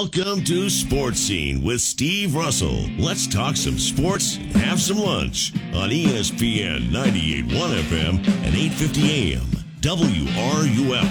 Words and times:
Welcome 0.00 0.44
to 0.44 0.70
Sports 0.70 1.18
Scene 1.18 1.60
with 1.60 1.80
Steve 1.80 2.36
Russell. 2.36 2.88
Let's 2.98 3.26
talk 3.26 3.56
some 3.56 3.80
sports 3.80 4.36
and 4.36 4.52
have 4.52 4.80
some 4.80 5.00
lunch 5.00 5.52
on 5.74 5.90
ESPN 5.90 6.92
98.1 6.92 7.82
FM 7.82 8.18
and 8.44 8.54
8:50 8.54 9.10
AM 9.10 9.44
WRUF. 9.80 11.10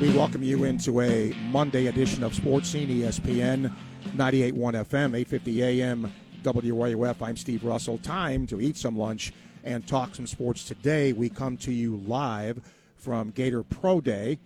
We 0.00 0.16
welcome 0.16 0.42
you 0.42 0.64
into 0.64 1.02
a 1.02 1.34
Monday 1.50 1.88
edition 1.88 2.24
of 2.24 2.34
Sports 2.34 2.70
Scene 2.70 2.88
ESPN 2.88 3.70
98.1 4.16 4.74
FM 4.74 5.14
8:50 5.14 5.62
AM 5.62 6.10
WRUF. 6.42 7.20
I'm 7.20 7.36
Steve 7.36 7.64
Russell. 7.64 7.98
Time 7.98 8.46
to 8.46 8.62
eat 8.62 8.78
some 8.78 8.96
lunch 8.96 9.34
and 9.62 9.86
talk 9.86 10.14
some 10.14 10.26
sports. 10.26 10.64
Today 10.64 11.12
we 11.12 11.28
come 11.28 11.58
to 11.58 11.70
you 11.70 11.96
live 12.06 12.62
from 12.96 13.28
Gator 13.28 13.62
Pro 13.62 14.00
Day. 14.00 14.38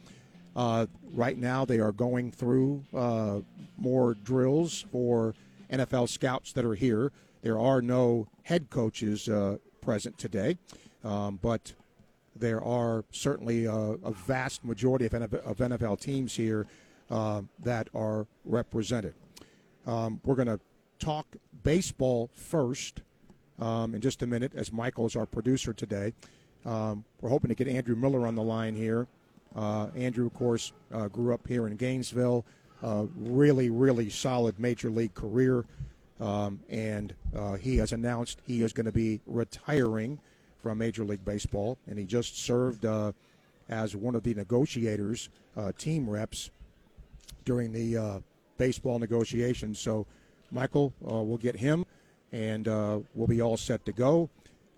Uh, 0.58 0.86
right 1.14 1.38
now, 1.38 1.64
they 1.64 1.78
are 1.78 1.92
going 1.92 2.32
through 2.32 2.84
uh, 2.92 3.38
more 3.76 4.14
drills 4.14 4.84
for 4.90 5.32
NFL 5.70 6.08
scouts 6.08 6.52
that 6.52 6.64
are 6.64 6.74
here. 6.74 7.12
There 7.42 7.60
are 7.60 7.80
no 7.80 8.26
head 8.42 8.68
coaches 8.68 9.28
uh, 9.28 9.58
present 9.80 10.18
today, 10.18 10.58
um, 11.04 11.38
but 11.40 11.74
there 12.34 12.60
are 12.60 13.04
certainly 13.12 13.66
a, 13.66 13.72
a 13.72 14.10
vast 14.10 14.64
majority 14.64 15.06
of 15.06 15.12
NFL, 15.12 15.46
of 15.46 15.58
NFL 15.58 16.00
teams 16.00 16.34
here 16.34 16.66
uh, 17.08 17.42
that 17.60 17.88
are 17.94 18.26
represented. 18.44 19.14
Um, 19.86 20.20
we're 20.24 20.34
going 20.34 20.48
to 20.48 20.58
talk 20.98 21.36
baseball 21.62 22.30
first 22.34 23.02
um, 23.60 23.94
in 23.94 24.00
just 24.00 24.22
a 24.22 24.26
minute, 24.26 24.50
as 24.56 24.72
Michael 24.72 25.06
is 25.06 25.14
our 25.14 25.26
producer 25.26 25.72
today. 25.72 26.14
Um, 26.66 27.04
we're 27.20 27.30
hoping 27.30 27.48
to 27.48 27.54
get 27.54 27.68
Andrew 27.68 27.94
Miller 27.94 28.26
on 28.26 28.34
the 28.34 28.42
line 28.42 28.74
here. 28.74 29.06
Uh, 29.54 29.88
Andrew, 29.96 30.26
of 30.26 30.34
course, 30.34 30.72
uh, 30.92 31.08
grew 31.08 31.34
up 31.34 31.46
here 31.46 31.66
in 31.66 31.76
Gainesville. 31.76 32.44
Uh, 32.82 33.06
really, 33.16 33.70
really 33.70 34.08
solid 34.08 34.58
major 34.58 34.90
league 34.90 35.14
career. 35.14 35.64
Um, 36.20 36.60
and 36.68 37.14
uh, 37.36 37.54
he 37.54 37.76
has 37.78 37.92
announced 37.92 38.40
he 38.44 38.62
is 38.62 38.72
going 38.72 38.86
to 38.86 38.92
be 38.92 39.20
retiring 39.26 40.18
from 40.62 40.78
Major 40.78 41.04
League 41.04 41.24
Baseball. 41.24 41.78
And 41.86 41.98
he 41.98 42.04
just 42.04 42.44
served 42.44 42.84
uh, 42.84 43.12
as 43.68 43.96
one 43.96 44.14
of 44.14 44.22
the 44.22 44.34
negotiators, 44.34 45.28
uh, 45.56 45.72
team 45.78 46.08
reps, 46.08 46.50
during 47.44 47.72
the 47.72 48.22
baseball 48.58 48.98
negotiations. 48.98 49.78
So, 49.78 50.06
Michael, 50.50 50.92
we'll 51.00 51.38
get 51.38 51.56
him, 51.56 51.86
and 52.30 52.66
we'll 53.14 53.26
be 53.26 53.40
all 53.40 53.56
set 53.56 53.86
to 53.86 53.92
go. 53.92 54.28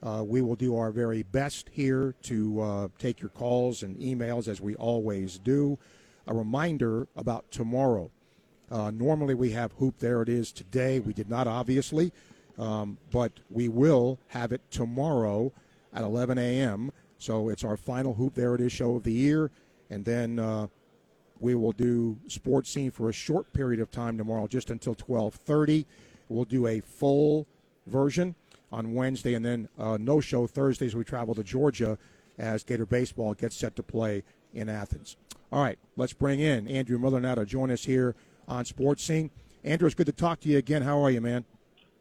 Uh, 0.03 0.25
we 0.27 0.41
will 0.41 0.57
do 0.57 0.77
our 0.77 0.91
very 0.91 1.23
best 1.23 1.69
here 1.73 2.15
to 2.23 2.61
uh, 2.61 2.89
take 2.99 3.21
your 3.21 3.29
calls 3.31 3.83
and 3.83 3.97
emails 3.99 4.49
as 4.49 4.61
we 4.61 4.75
always 4.77 5.39
do. 5.39 5.79
A 6.27 6.35
reminder 6.35 7.07
about 7.17 7.51
tomorrow. 7.51 8.11
Uh, 8.71 8.91
normally 8.91 9.35
we 9.35 9.51
have 9.51 9.73
Hoop 9.73 9.99
There 9.99 10.23
It 10.23 10.29
Is 10.29 10.53
today. 10.53 11.01
We 11.01 11.13
did 11.13 11.29
not, 11.29 11.47
obviously, 11.47 12.13
um, 12.59 12.97
but 13.11 13.33
we 13.51 13.69
will 13.69 14.19
have 14.29 14.53
it 14.53 14.63
tomorrow 14.71 15.53
at 15.93 16.03
11 16.03 16.39
a.m. 16.39 16.93
So 17.19 17.51
it's 17.51 17.65
our 17.65 17.77
final 17.77 18.15
Hoop 18.15 18.35
There 18.35 18.55
It 18.55 18.61
Is 18.63 18.73
show 18.73 18.97
of 18.97 19.03
the 19.03 19.13
year. 19.13 19.51
And 19.91 20.05
then 20.05 20.39
uh, 20.39 20.69
we 21.41 21.55
will 21.55 21.73
do 21.73 22.17
Sports 22.29 22.71
Scene 22.71 22.91
for 22.91 23.11
a 23.11 23.13
short 23.13 23.53
period 23.53 23.81
of 23.81 23.91
time 23.91 24.17
tomorrow, 24.17 24.47
just 24.47 24.71
until 24.71 24.93
1230. 24.93 25.85
We'll 26.29 26.45
do 26.45 26.69
a 26.69 26.81
full 26.81 27.47
version 27.87 28.35
on 28.73 28.95
Wednesday, 28.95 29.35
and 29.35 29.45
then 29.45 29.69
uh, 29.79 29.99
no 30.01 30.21
show 30.21 30.47
Thursdays. 30.47 30.95
We 30.95 31.05
travel 31.05 31.35
to 31.35 31.43
Georgia 31.43 31.99
as 32.39 32.63
Gator 32.63 32.87
baseball 32.87 33.35
gets 33.35 33.57
set 33.57 33.77
to 33.77 33.83
play 33.83 34.23
in 34.53 34.69
Athens. 34.69 35.17
All 35.53 35.63
right, 35.63 35.79
let's 35.97 36.13
bring 36.13 36.41
in 36.41 36.69
Andrew 36.69 36.99
Miller 36.99 37.21
now 37.21 37.35
to 37.35 37.45
join 37.45 37.71
us 37.71 37.85
here 37.85 38.15
on 38.49 38.65
Sports 38.65 39.03
Scene. 39.03 39.31
Andrew, 39.65 39.87
it's 39.87 39.95
good 39.95 40.07
to 40.07 40.13
talk 40.13 40.41
to 40.41 40.49
you 40.49 40.59
again. 40.59 40.83
How 40.83 41.03
are 41.03 41.11
you, 41.11 41.21
man? 41.21 41.45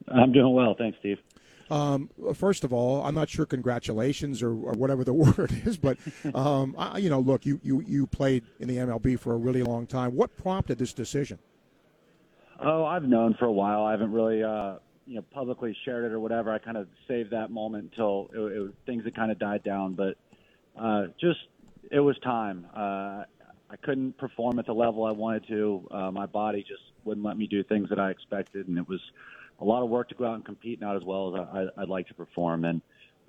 I'm 0.08 0.31
doing 0.31 0.53
well, 0.53 0.75
thanks, 0.78 0.97
Steve. 1.00 1.17
Um, 1.70 2.09
first 2.34 2.64
of 2.64 2.73
all, 2.73 3.03
I'm 3.03 3.14
not 3.14 3.30
sure 3.30 3.45
congratulations 3.45 4.41
or, 4.41 4.50
or 4.50 4.74
whatever 4.74 5.03
the 5.03 5.13
word 5.38 5.52
is, 5.66 5.78
but 5.78 5.97
um, 6.34 6.75
I, 6.78 6.97
you 6.97 7.09
know, 7.09 7.19
look, 7.19 7.46
you, 7.46 7.59
you 7.63 7.81
you 7.81 8.08
played 8.08 8.44
in 8.59 8.68
the 8.68 8.78
MLB 8.78 9.19
for 9.19 9.34
a 9.34 9.38
really 9.38 9.62
long 9.62 9.85
time. 9.85 10.16
What 10.16 10.35
prompted 10.35 10.79
this 10.79 10.94
decision? 10.94 11.40
Oh, 12.62 12.85
I've 12.85 13.03
known 13.03 13.35
for 13.35 13.46
a 13.46 13.52
while. 13.52 13.84
I 13.84 13.91
haven't 13.91 14.12
really 14.12 14.44
uh, 14.44 14.75
you 15.09 15.16
know 15.16 15.24
publicly 15.31 15.75
shared 15.86 16.06
it 16.06 16.14
or 16.14 16.20
whatever. 16.20 16.53
I 16.53 16.59
kind 16.59 16.78
of 16.78 16.88
saved 17.08 17.31
that 17.31 17.50
moment 17.50 17.90
until 17.92 18.30
it, 18.31 18.40
it, 18.40 18.74
things 18.86 19.03
had 19.03 19.16
kind 19.16 19.31
of 19.31 19.40
died 19.40 19.64
down. 19.64 19.96
But 19.96 20.18
uh, 20.80 21.08
just 21.20 21.40
it 21.92 22.00
was 22.00 22.18
time. 22.20 22.68
Uh, 22.75 23.24
I 23.72 23.75
couldn't 23.81 24.18
perform 24.20 24.59
at 24.59 24.68
the 24.68 24.74
level 24.74 25.06
I 25.06 25.12
wanted 25.12 25.47
to. 25.47 25.88
Uh, 25.90 26.12
my 26.12 26.28
body 26.28 26.62
just 26.62 26.84
wouldn't 27.03 27.25
let 27.25 27.38
me 27.38 27.47
do 27.47 27.64
things 27.64 27.90
that 27.90 28.00
I 28.00 28.12
expected, 28.12 28.68
and 28.68 28.78
it 28.78 28.88
was 28.88 29.02
a 29.59 29.66
lot 29.66 29.81
of 29.84 29.90
work 29.90 30.09
to 30.09 30.16
go 30.16 30.25
out 30.25 30.36
and 30.36 30.46
compete, 30.46 30.80
not 30.80 30.96
as 30.96 31.03
well 31.03 31.36
as 31.36 31.70
I, 31.78 31.81
I'd 31.81 31.90
like 31.90 32.08
to 32.08 32.14
perform. 32.14 32.66
And 32.66 32.81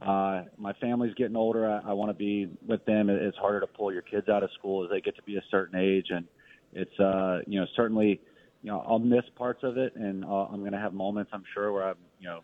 uh, 0.03 0.45
my 0.59 0.75
family's 0.75 1.15
getting 1.15 1.37
older. 1.37 1.71
I, 1.71 1.91
I 1.91 1.93
want 1.95 2.11
to 2.11 2.15
be 2.15 2.49
with 2.67 2.85
them. 2.85 3.09
It's 3.09 3.39
harder 3.39 3.61
to 3.61 3.67
pull 3.67 3.91
your 3.91 4.03
kids 4.03 4.29
out 4.29 4.43
of 4.43 4.51
school 4.59 4.85
as 4.85 4.91
they 4.91 5.01
get 5.01 5.17
to 5.17 5.23
be 5.23 5.37
a 5.37 5.45
certain 5.51 5.81
age, 5.81 6.07
and 6.11 6.27
it's 6.75 7.01
uh, 7.01 7.41
you 7.47 7.59
know 7.59 7.67
certainly 7.75 8.21
you 8.63 8.71
know, 8.71 8.85
I'll 8.87 8.99
miss 8.99 9.25
parts 9.37 9.63
of 9.63 9.79
it, 9.79 9.95
and 9.97 10.25
uh, 10.25 10.47
I'm 10.47 10.61
going 10.61 10.73
to 10.73 10.79
have 10.79 10.93
moments, 10.93 11.31
I'm 11.33 11.45
sure, 11.55 11.73
where 11.73 11.89
I'm, 11.89 11.97
you 12.19 12.29
know, 12.29 12.41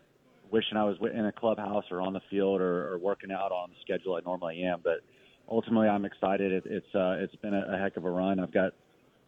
wishing 0.51 0.77
I 0.77 0.83
was 0.83 0.97
in 1.13 1.25
a 1.25 1.31
clubhouse 1.31 1.85
or 1.91 2.01
on 2.01 2.13
the 2.13 2.21
field 2.29 2.61
or, 2.61 2.93
or 2.93 2.97
working 2.97 3.31
out 3.31 3.51
on 3.51 3.69
the 3.69 3.75
schedule 3.81 4.15
I 4.15 4.21
normally 4.25 4.63
am. 4.63 4.79
But 4.83 5.01
ultimately, 5.49 5.87
I'm 5.87 6.05
excited. 6.05 6.51
It, 6.51 6.63
it's 6.65 6.95
uh, 6.95 7.17
it's 7.19 7.35
been 7.35 7.53
a, 7.53 7.75
a 7.75 7.77
heck 7.77 7.97
of 7.97 8.05
a 8.05 8.09
run. 8.09 8.39
I've 8.39 8.53
got 8.53 8.73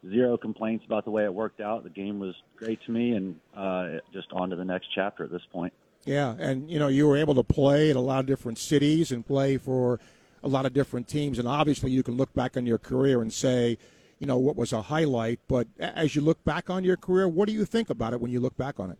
zero 0.09 0.37
complaints 0.37 0.85
about 0.85 1.05
the 1.05 1.11
way 1.11 1.25
it 1.25 1.33
worked 1.33 1.61
out. 1.61 1.83
The 1.83 1.89
game 1.89 2.19
was 2.19 2.35
great 2.55 2.79
to 2.85 2.91
me, 2.91 3.11
and 3.11 3.35
uh, 3.55 3.99
just 4.13 4.27
on 4.31 4.49
to 4.49 4.55
the 4.55 4.65
next 4.65 4.87
chapter 4.95 5.23
at 5.23 5.31
this 5.31 5.41
point. 5.51 5.73
Yeah, 6.05 6.35
and 6.39 6.69
you 6.69 6.79
know, 6.79 6.87
you 6.87 7.07
were 7.07 7.17
able 7.17 7.35
to 7.35 7.43
play 7.43 7.89
in 7.89 7.97
a 7.97 8.01
lot 8.01 8.21
of 8.21 8.25
different 8.25 8.57
cities 8.57 9.11
and 9.11 9.25
play 9.25 9.57
for 9.57 9.99
a 10.41 10.47
lot 10.47 10.65
of 10.65 10.73
different 10.73 11.07
teams, 11.07 11.37
and 11.37 11.47
obviously, 11.47 11.91
you 11.91 12.01
can 12.01 12.15
look 12.15 12.33
back 12.33 12.55
on 12.55 12.65
your 12.65 12.77
career 12.77 13.21
and 13.21 13.31
say 13.31 13.77
you 14.19 14.27
know, 14.27 14.37
what 14.37 14.55
was 14.55 14.73
a 14.73 14.83
highlight. 14.83 15.39
But 15.47 15.67
as 15.79 16.15
you 16.15 16.21
look 16.21 16.43
back 16.43 16.69
on 16.69 16.83
your 16.83 16.97
career, 16.97 17.27
what 17.27 17.47
do 17.47 17.53
you 17.53 17.65
think 17.65 17.89
about 17.89 18.13
it 18.13 18.21
when 18.21 18.31
you 18.31 18.39
look 18.39 18.57
back 18.57 18.79
on 18.79 18.91
it? 18.91 18.99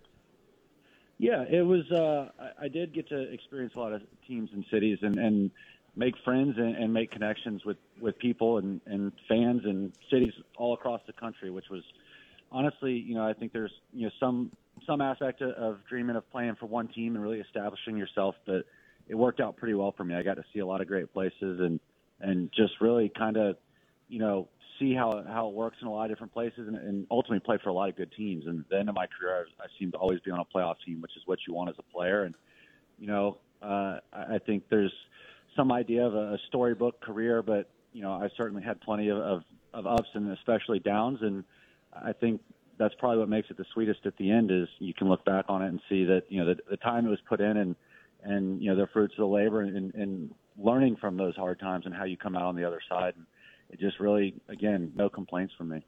Yeah, 1.18 1.44
it 1.44 1.66
was. 1.66 1.90
Uh, 1.92 2.30
I, 2.40 2.66
I 2.66 2.68
did 2.70 2.94
get 2.94 3.10
to 3.10 3.20
experience 3.34 3.74
a 3.76 3.80
lot 3.80 3.92
of 3.94 4.02
teams 4.26 4.50
and 4.54 4.66
cities 4.72 5.00
and, 5.02 5.20
and 5.20 5.52
make 5.96 6.16
friends 6.24 6.56
and, 6.58 6.76
and 6.78 6.94
make 6.94 7.12
connections 7.12 7.66
with, 7.66 7.78
with 8.00 8.18
people 8.20 8.58
and, 8.58 8.80
and 8.86 9.12
fans 9.28 9.62
and 9.66 9.92
cities 10.10 10.34
all 10.58 10.74
across 10.74 11.02
the 11.08 11.14
country, 11.14 11.52
which 11.52 11.70
was 11.70 11.84
honestly, 12.52 12.94
you 12.94 13.16
know, 13.16 13.28
I 13.28 13.34
think 13.34 13.52
there's 13.52 13.74
you 13.94 14.06
know 14.06 14.12
some 14.20 14.52
some 14.88 15.02
aspect 15.02 15.42
of, 15.42 15.52
of 15.52 15.80
dreaming 15.88 16.16
of 16.16 16.30
playing 16.32 16.56
for 16.56 16.68
one 16.68 16.88
team 16.88 17.16
and 17.16 17.24
really 17.24 17.40
establishing 17.40 17.98
yourself, 17.98 18.36
but 18.46 18.66
it 19.08 19.16
worked 19.16 19.42
out 19.42 19.58
pretty 19.58 19.74
well 19.74 19.94
for 19.96 20.04
me. 20.04 20.16
I 20.16 20.24
got 20.24 20.36
to 20.36 20.44
see 20.54 20.60
a 20.60 20.66
lot 20.66 20.82
of 20.82 20.88
great 20.88 21.12
places 21.14 21.60
and 21.60 21.80
and 22.22 22.50
just 22.54 22.74
really 22.82 23.12
kind 23.18 23.38
of, 23.38 23.58
you 24.08 24.20
know, 24.20 24.48
see 24.80 24.94
how 24.94 25.24
how 25.28 25.48
it 25.50 25.54
works 25.54 25.78
in 25.82 25.88
a 25.88 25.92
lot 25.92 26.06
of 26.06 26.12
different 26.12 26.34
places, 26.34 26.68
and, 26.68 26.76
and 26.76 27.08
ultimately 27.12 27.40
play 27.40 27.58
for 27.64 27.70
a 27.70 27.74
lot 27.74 27.90
of 27.90 27.98
good 27.98 28.12
teams. 28.16 28.46
And 28.48 28.62
at 28.62 28.70
the 28.70 28.80
end 28.80 28.90
of 28.90 28.96
my 28.96 29.08
career, 29.08 29.46
I, 29.60 29.64
I 29.64 29.68
seem 29.78 29.92
to 29.92 29.98
always 29.98 30.20
be 30.22 30.32
on 30.32 30.40
a 30.40 30.46
playoff 30.46 30.76
team, 30.86 31.02
which 31.02 31.16
is 31.16 31.24
what 31.26 31.40
you 31.48 31.54
want 31.54 31.70
as 31.70 31.76
a 31.78 31.94
player. 31.94 32.24
And 32.24 32.36
you 32.98 33.08
know, 33.08 33.38
uh, 33.62 34.00
I 34.14 34.40
think 34.46 34.64
there's 34.70 34.94
some 35.56 35.72
idea 35.72 36.06
of 36.06 36.16
a 36.16 36.38
storybook 36.48 37.02
career, 37.02 37.42
but 37.42 37.70
you 37.94 38.02
know, 38.02 38.12
I 38.12 38.30
certainly 38.38 38.64
had 38.64 38.80
plenty 38.82 39.10
of, 39.10 39.18
of, 39.18 39.44
of 39.74 39.88
ups 39.88 40.10
and 40.14 40.32
especially 40.32 40.80
downs, 40.80 41.20
and 41.22 41.44
I 41.94 42.14
think 42.14 42.42
that's 42.78 42.94
probably 42.98 43.20
what 43.20 43.30
makes 43.30 43.50
it 43.50 43.58
the 43.58 43.66
sweetest 43.74 44.06
at 44.06 44.16
the 44.18 44.32
end 44.32 44.52
is 44.52 44.68
you 44.80 44.94
can 44.94 45.10
look 45.10 45.26
back 45.26 45.46
on 45.50 45.62
it 45.62 45.68
and 45.68 45.82
see 45.90 46.06
that 46.06 46.24
you 46.30 46.40
know 46.40 46.54
the, 46.54 46.62
the 46.70 46.78
time 46.78 47.06
it 47.06 47.10
was 47.10 47.20
put 47.28 47.42
in 47.42 47.58
and 47.58 47.76
and 48.24 48.62
you 48.62 48.70
know 48.70 48.76
the 48.76 48.88
fruits 48.94 49.14
of 49.18 49.20
the 49.20 49.28
labor 49.28 49.62
and, 49.62 49.94
and 49.94 50.34
learning 50.58 50.96
from 51.00 51.18
those 51.18 51.36
hard 51.36 51.60
times 51.60 51.86
and 51.86 51.94
how 51.94 52.06
you 52.06 52.18
come 52.18 52.36
out 52.36 52.44
on 52.44 52.56
the 52.56 52.64
other 52.64 52.82
side. 52.90 53.14
And, 53.16 53.26
it 53.70 53.80
just 53.80 54.00
really, 54.00 54.36
again, 54.48 54.92
no 54.96 55.10
complaints 55.10 55.54
from 55.58 55.70
me. 55.70 55.86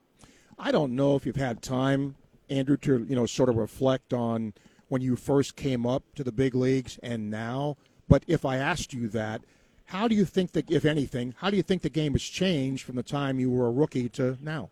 I 0.57 0.71
don't 0.71 0.95
know 0.95 1.15
if 1.15 1.25
you've 1.25 1.35
had 1.35 1.61
time, 1.61 2.15
Andrew, 2.49 2.77
to 2.77 3.05
you 3.07 3.15
know 3.15 3.25
sort 3.25 3.49
of 3.49 3.55
reflect 3.55 4.13
on 4.13 4.53
when 4.89 5.01
you 5.01 5.15
first 5.15 5.55
came 5.55 5.85
up 5.85 6.03
to 6.15 6.23
the 6.23 6.31
big 6.31 6.53
leagues 6.53 6.99
and 7.01 7.29
now. 7.29 7.77
But 8.07 8.23
if 8.27 8.45
I 8.45 8.57
asked 8.57 8.93
you 8.93 9.07
that, 9.09 9.41
how 9.85 10.07
do 10.07 10.15
you 10.15 10.25
think 10.25 10.51
that, 10.51 10.69
if 10.69 10.85
anything, 10.85 11.33
how 11.37 11.49
do 11.49 11.57
you 11.57 11.63
think 11.63 11.81
the 11.81 11.89
game 11.89 12.11
has 12.11 12.21
changed 12.21 12.83
from 12.83 12.95
the 12.95 13.03
time 13.03 13.39
you 13.39 13.49
were 13.49 13.67
a 13.67 13.71
rookie 13.71 14.09
to 14.09 14.37
now? 14.41 14.69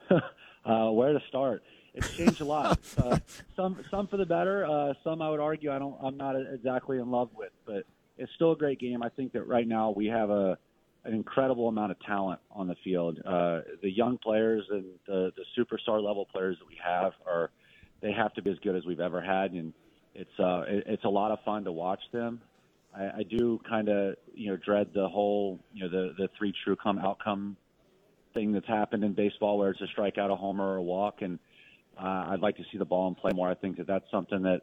uh, 0.10 0.90
where 0.90 1.12
to 1.12 1.20
start? 1.28 1.62
It's 1.94 2.14
changed 2.14 2.40
a 2.40 2.44
lot. 2.44 2.78
uh, 2.98 3.18
some 3.56 3.82
some 3.90 4.06
for 4.06 4.18
the 4.18 4.26
better. 4.26 4.66
Uh, 4.66 4.92
some 5.02 5.22
I 5.22 5.30
would 5.30 5.40
argue 5.40 5.72
I 5.72 5.78
don't. 5.78 5.96
I'm 6.02 6.16
not 6.16 6.34
exactly 6.36 6.98
in 6.98 7.10
love 7.10 7.30
with, 7.34 7.52
but 7.64 7.84
it's 8.18 8.30
still 8.34 8.52
a 8.52 8.56
great 8.56 8.78
game. 8.78 9.02
I 9.02 9.08
think 9.08 9.32
that 9.32 9.44
right 9.44 9.66
now 9.66 9.90
we 9.90 10.06
have 10.06 10.30
a 10.30 10.58
an 11.06 11.14
incredible 11.14 11.68
amount 11.68 11.92
of 11.92 12.00
talent 12.00 12.40
on 12.50 12.66
the 12.66 12.74
field. 12.82 13.20
Uh, 13.24 13.60
the 13.82 13.90
young 13.90 14.18
players 14.18 14.64
and 14.70 14.84
the, 15.06 15.32
the 15.36 15.44
superstar 15.56 16.02
level 16.02 16.26
players 16.32 16.56
that 16.58 16.66
we 16.66 16.78
have 16.84 17.12
are 17.26 17.50
they 18.02 18.12
have 18.12 18.34
to 18.34 18.42
be 18.42 18.50
as 18.50 18.58
good 18.58 18.76
as 18.76 18.84
we've 18.84 19.00
ever 19.00 19.22
had, 19.22 19.52
and 19.52 19.72
it's 20.14 20.30
uh, 20.38 20.62
it, 20.66 20.84
it's 20.86 21.04
a 21.04 21.08
lot 21.08 21.30
of 21.30 21.38
fun 21.44 21.64
to 21.64 21.72
watch 21.72 22.00
them. 22.12 22.40
I, 22.94 23.04
I 23.18 23.22
do 23.22 23.60
kind 23.68 23.88
of 23.88 24.16
you 24.34 24.50
know 24.50 24.56
dread 24.56 24.88
the 24.94 25.08
whole 25.08 25.60
you 25.72 25.84
know 25.84 25.90
the 25.90 26.14
the 26.18 26.28
three 26.36 26.52
true 26.64 26.76
come 26.76 26.98
outcome 26.98 27.56
thing 28.34 28.52
that's 28.52 28.68
happened 28.68 29.04
in 29.04 29.14
baseball 29.14 29.58
where 29.58 29.70
it's 29.70 29.80
a 29.80 30.00
strikeout, 30.00 30.30
a 30.30 30.36
homer, 30.36 30.64
or 30.64 30.76
a 30.76 30.82
walk, 30.82 31.22
and 31.22 31.38
uh, 31.98 32.26
I'd 32.30 32.40
like 32.40 32.56
to 32.56 32.64
see 32.70 32.78
the 32.78 32.84
ball 32.84 33.08
and 33.08 33.16
play 33.16 33.32
more. 33.34 33.48
I 33.48 33.54
think 33.54 33.78
that 33.78 33.86
that's 33.86 34.04
something 34.10 34.42
that 34.42 34.62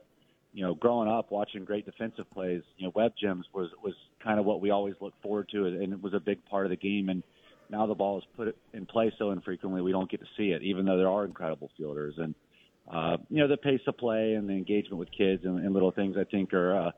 you 0.54 0.64
know, 0.64 0.76
growing 0.76 1.10
up 1.10 1.32
watching 1.32 1.66
great 1.66 1.86
defensive 1.86 2.30
plays, 2.32 2.62
you 2.78 2.86
know, 2.86 2.92
web 2.96 3.14
gems 3.20 3.46
was 3.54 3.70
was 3.84 3.94
kind 4.24 4.40
of 4.40 4.46
what 4.46 4.62
we 4.62 4.70
always 4.70 4.96
looked 5.02 5.22
forward 5.22 5.50
to, 5.52 5.66
and 5.66 5.94
it 5.94 6.02
was 6.02 6.14
a 6.14 6.20
big 6.20 6.46
part 6.46 6.66
of 6.66 6.70
the 6.70 6.76
game. 6.76 7.10
And 7.10 7.24
now 7.70 7.88
the 7.88 7.96
ball 7.96 8.20
is 8.20 8.24
put 8.38 8.56
in 8.74 8.86
play 8.86 9.12
so 9.18 9.32
infrequently, 9.32 9.82
we 9.82 9.92
don't 9.92 10.10
get 10.10 10.20
to 10.20 10.28
see 10.38 10.52
it, 10.52 10.62
even 10.62 10.86
though 10.86 10.98
there 10.98 11.10
are 11.10 11.26
incredible 11.26 11.72
fielders. 11.76 12.16
And 12.18 12.36
uh, 12.92 13.18
you 13.30 13.40
know, 13.40 13.48
the 13.48 13.58
pace 13.58 13.82
of 13.88 13.98
play 13.98 14.34
and 14.34 14.48
the 14.48 14.54
engagement 14.54 14.98
with 14.98 15.10
kids 15.12 15.44
and, 15.46 15.60
and 15.60 15.74
little 15.74 15.92
things, 15.92 16.16
I 16.18 16.24
think 16.24 16.54
are. 16.54 16.88
Uh, 16.88 16.92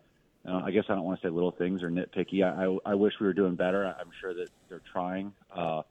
uh, 0.48 0.62
I 0.63 0.69
guess 0.69 0.84
I 0.90 0.94
don't 0.94 1.06
want 1.06 1.19
to 1.19 1.28
say 1.28 1.31
little 1.31 1.51
things 1.51 1.81
or 1.81 1.90
nitpicky. 1.90 2.44
I, 2.44 2.66
I, 2.66 2.92
I 2.92 2.94
wish 2.94 3.13
we 3.19 3.25
were 3.25 3.34
doing 3.34 3.56
better. 3.56 3.84
I'm 3.84 4.12
sure 4.22 4.31
that 4.36 4.50
they're 4.69 4.81
trying, 4.94 5.34
uh, 5.51 5.81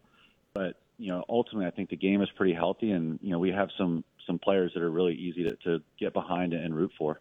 but 0.52 0.76
you 0.96 1.08
know, 1.08 1.24
ultimately, 1.28 1.66
I 1.66 1.70
think 1.70 1.90
the 1.90 1.96
game 1.96 2.22
is 2.22 2.28
pretty 2.36 2.54
healthy, 2.54 2.92
and 2.92 3.18
you 3.20 3.30
know, 3.30 3.38
we 3.40 3.50
have 3.50 3.68
some 3.76 4.04
some 4.26 4.38
players 4.38 4.72
that 4.74 4.82
are 4.82 4.90
really 4.90 5.14
easy 5.14 5.44
to, 5.44 5.56
to 5.64 5.82
get 5.98 6.12
behind 6.12 6.52
and 6.52 6.74
root 6.74 6.92
for. 6.96 7.20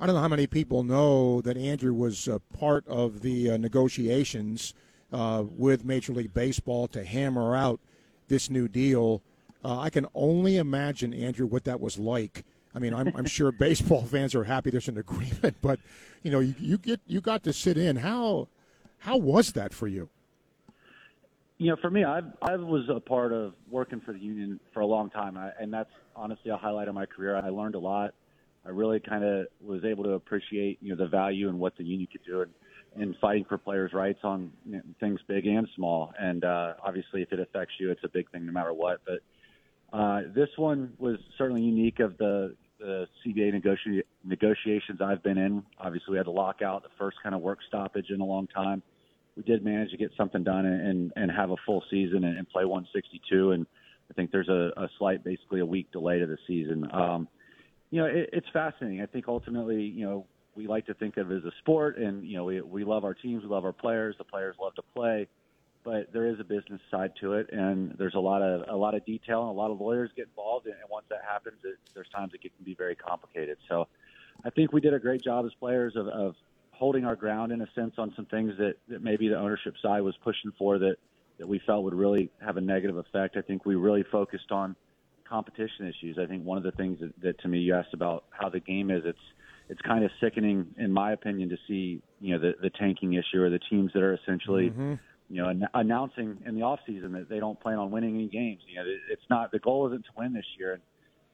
I 0.00 0.06
don't 0.06 0.14
know 0.14 0.22
how 0.22 0.28
many 0.28 0.46
people 0.46 0.82
know 0.82 1.42
that 1.42 1.58
Andrew 1.58 1.92
was 1.92 2.26
uh, 2.26 2.38
part 2.58 2.88
of 2.88 3.20
the 3.20 3.50
uh, 3.50 3.56
negotiations 3.58 4.72
uh, 5.12 5.44
with 5.58 5.84
Major 5.84 6.14
League 6.14 6.32
Baseball 6.32 6.88
to 6.88 7.04
hammer 7.04 7.54
out 7.54 7.80
this 8.28 8.48
new 8.48 8.66
deal. 8.66 9.20
Uh, 9.62 9.78
I 9.78 9.90
can 9.90 10.06
only 10.14 10.56
imagine, 10.56 11.12
Andrew, 11.12 11.46
what 11.46 11.64
that 11.64 11.82
was 11.82 11.98
like. 11.98 12.46
I 12.74 12.78
mean, 12.78 12.94
I'm, 12.94 13.12
I'm 13.14 13.26
sure 13.26 13.52
baseball 13.58 14.02
fans 14.06 14.34
are 14.34 14.44
happy 14.44 14.70
there's 14.70 14.88
an 14.88 14.96
agreement, 14.96 15.56
but 15.60 15.78
you 16.22 16.30
know, 16.30 16.40
you, 16.40 16.54
you 16.58 16.78
get 16.78 17.00
you 17.06 17.20
got 17.20 17.42
to 17.42 17.52
sit 17.52 17.76
in. 17.76 17.96
How 17.96 18.48
how 19.00 19.18
was 19.18 19.52
that 19.52 19.74
for 19.74 19.86
you? 19.86 20.08
You 21.58 21.68
know, 21.68 21.76
for 21.76 21.90
me, 21.90 22.04
I 22.04 22.20
I 22.40 22.56
was 22.56 22.88
a 22.88 23.00
part 23.00 23.34
of 23.34 23.52
working 23.70 24.00
for 24.00 24.14
the 24.14 24.20
union 24.20 24.60
for 24.72 24.80
a 24.80 24.86
long 24.86 25.10
time, 25.10 25.36
I, 25.36 25.50
and 25.60 25.70
that's 25.70 25.92
honestly 26.16 26.50
a 26.50 26.56
highlight 26.56 26.88
of 26.88 26.94
my 26.94 27.04
career. 27.04 27.36
I 27.36 27.50
learned 27.50 27.74
a 27.74 27.78
lot 27.80 28.14
I 28.64 28.70
really 28.70 29.00
kind 29.00 29.24
of 29.24 29.46
was 29.60 29.84
able 29.84 30.04
to 30.04 30.10
appreciate 30.10 30.78
you 30.80 30.90
know 30.94 31.02
the 31.02 31.08
value 31.08 31.48
and 31.48 31.58
what 31.58 31.76
the 31.76 31.84
union 31.84 32.08
could 32.10 32.24
do 32.24 32.42
in, 32.42 33.02
in 33.02 33.14
fighting 33.20 33.44
for 33.48 33.58
players' 33.58 33.92
rights 33.92 34.20
on 34.22 34.52
you 34.66 34.76
know, 34.76 34.82
things 34.98 35.20
big 35.26 35.46
and 35.46 35.66
small. 35.76 36.12
And 36.18 36.44
uh, 36.44 36.74
obviously, 36.84 37.22
if 37.22 37.32
it 37.32 37.40
affects 37.40 37.74
you, 37.78 37.90
it's 37.90 38.04
a 38.04 38.08
big 38.08 38.30
thing 38.30 38.46
no 38.46 38.52
matter 38.52 38.72
what. 38.72 39.00
But 39.06 39.96
uh, 39.96 40.22
this 40.34 40.48
one 40.56 40.92
was 40.98 41.18
certainly 41.38 41.62
unique 41.62 42.00
of 42.00 42.18
the 42.18 42.54
the 42.78 43.06
CBA 43.24 43.54
negoti- 43.54 44.02
negotiations 44.24 45.00
I've 45.02 45.22
been 45.22 45.36
in. 45.36 45.62
Obviously, 45.78 46.12
we 46.12 46.16
had 46.16 46.26
the 46.26 46.30
lockout, 46.30 46.82
the 46.82 46.88
first 46.98 47.18
kind 47.22 47.34
of 47.34 47.42
work 47.42 47.58
stoppage 47.68 48.06
in 48.08 48.20
a 48.20 48.24
long 48.24 48.46
time. 48.46 48.82
We 49.36 49.42
did 49.42 49.62
manage 49.62 49.90
to 49.90 49.96
get 49.96 50.10
something 50.16 50.42
done 50.42 50.66
and 50.66 50.86
and, 50.86 51.12
and 51.16 51.30
have 51.30 51.50
a 51.50 51.56
full 51.64 51.82
season 51.90 52.24
and, 52.24 52.38
and 52.38 52.48
play 52.48 52.64
162. 52.64 53.52
And 53.52 53.66
I 54.10 54.14
think 54.14 54.32
there's 54.32 54.48
a, 54.48 54.72
a 54.76 54.88
slight, 54.98 55.22
basically 55.24 55.60
a 55.60 55.66
week 55.66 55.92
delay 55.92 56.18
to 56.18 56.26
the 56.26 56.38
season. 56.46 56.86
Um, 56.92 57.28
you 57.90 58.00
know, 58.00 58.06
it, 58.06 58.30
it's 58.32 58.48
fascinating. 58.52 59.02
I 59.02 59.06
think 59.06 59.26
ultimately, 59.28 59.82
you 59.82 60.04
know, 60.04 60.26
we 60.54 60.66
like 60.66 60.86
to 60.86 60.94
think 60.94 61.16
of 61.16 61.30
it 61.30 61.36
as 61.36 61.44
a 61.44 61.52
sport, 61.58 61.98
and 61.98 62.24
you 62.24 62.36
know, 62.36 62.44
we 62.44 62.60
we 62.60 62.84
love 62.84 63.04
our 63.04 63.14
teams, 63.14 63.42
we 63.42 63.48
love 63.48 63.64
our 63.64 63.72
players. 63.72 64.16
The 64.18 64.24
players 64.24 64.56
love 64.60 64.74
to 64.76 64.82
play, 64.94 65.28
but 65.84 66.12
there 66.12 66.26
is 66.26 66.40
a 66.40 66.44
business 66.44 66.80
side 66.90 67.12
to 67.20 67.34
it, 67.34 67.50
and 67.52 67.94
there's 67.98 68.14
a 68.14 68.20
lot 68.20 68.42
of 68.42 68.68
a 68.68 68.76
lot 68.76 68.94
of 68.94 69.04
detail, 69.04 69.42
and 69.42 69.50
a 69.50 69.60
lot 69.60 69.70
of 69.70 69.80
lawyers 69.80 70.10
get 70.16 70.28
involved. 70.28 70.66
And 70.66 70.74
once 70.90 71.06
that 71.10 71.22
happens, 71.28 71.58
it, 71.64 71.76
there's 71.94 72.08
times 72.08 72.32
it 72.34 72.40
can 72.40 72.50
be 72.64 72.74
very 72.74 72.96
complicated. 72.96 73.58
So, 73.68 73.88
I 74.44 74.50
think 74.50 74.72
we 74.72 74.80
did 74.80 74.94
a 74.94 74.98
great 74.98 75.22
job 75.22 75.46
as 75.46 75.52
players 75.54 75.96
of, 75.96 76.08
of 76.08 76.34
holding 76.72 77.04
our 77.04 77.16
ground 77.16 77.52
in 77.52 77.60
a 77.60 77.68
sense 77.74 77.94
on 77.98 78.12
some 78.16 78.26
things 78.26 78.54
that, 78.58 78.74
that 78.88 79.02
maybe 79.02 79.28
the 79.28 79.38
ownership 79.38 79.74
side 79.82 80.00
was 80.00 80.16
pushing 80.24 80.52
for 80.58 80.78
that 80.78 80.96
that 81.38 81.46
we 81.46 81.60
felt 81.66 81.84
would 81.84 81.94
really 81.94 82.30
have 82.40 82.56
a 82.58 82.60
negative 82.60 82.96
effect. 82.98 83.36
I 83.36 83.40
think 83.40 83.64
we 83.64 83.74
really 83.74 84.04
focused 84.10 84.52
on 84.52 84.76
competition 85.30 85.86
issues. 85.86 86.18
I 86.20 86.26
think 86.26 86.44
one 86.44 86.58
of 86.58 86.64
the 86.64 86.72
things 86.72 86.98
that, 87.00 87.12
that 87.22 87.40
to 87.42 87.48
me 87.48 87.58
you 87.60 87.74
asked 87.74 87.94
about 87.94 88.24
how 88.30 88.48
the 88.48 88.60
game 88.60 88.90
is, 88.90 89.02
it's 89.06 89.18
it's 89.68 89.80
kind 89.82 90.04
of 90.04 90.10
sickening, 90.20 90.66
in 90.78 90.92
my 90.92 91.12
opinion, 91.12 91.48
to 91.50 91.56
see 91.68 92.02
you 92.20 92.34
know 92.34 92.40
the 92.40 92.52
the 92.60 92.70
tanking 92.70 93.14
issue 93.14 93.40
or 93.40 93.50
the 93.50 93.60
teams 93.70 93.92
that 93.94 94.02
are 94.02 94.14
essentially. 94.14 94.70
Mm-hmm. 94.70 94.94
You 95.32 95.40
know, 95.40 95.48
an- 95.48 95.68
announcing 95.74 96.38
in 96.44 96.56
the 96.56 96.62
off 96.62 96.80
season 96.84 97.12
that 97.12 97.28
they 97.28 97.38
don't 97.38 97.60
plan 97.60 97.78
on 97.78 97.92
winning 97.92 98.16
any 98.16 98.26
games. 98.26 98.62
You 98.66 98.80
know, 98.80 98.84
it's 99.12 99.22
not 99.30 99.52
the 99.52 99.60
goal 99.60 99.86
isn't 99.86 100.02
to 100.06 100.10
win 100.18 100.32
this 100.32 100.44
year, 100.58 100.72
and 100.72 100.82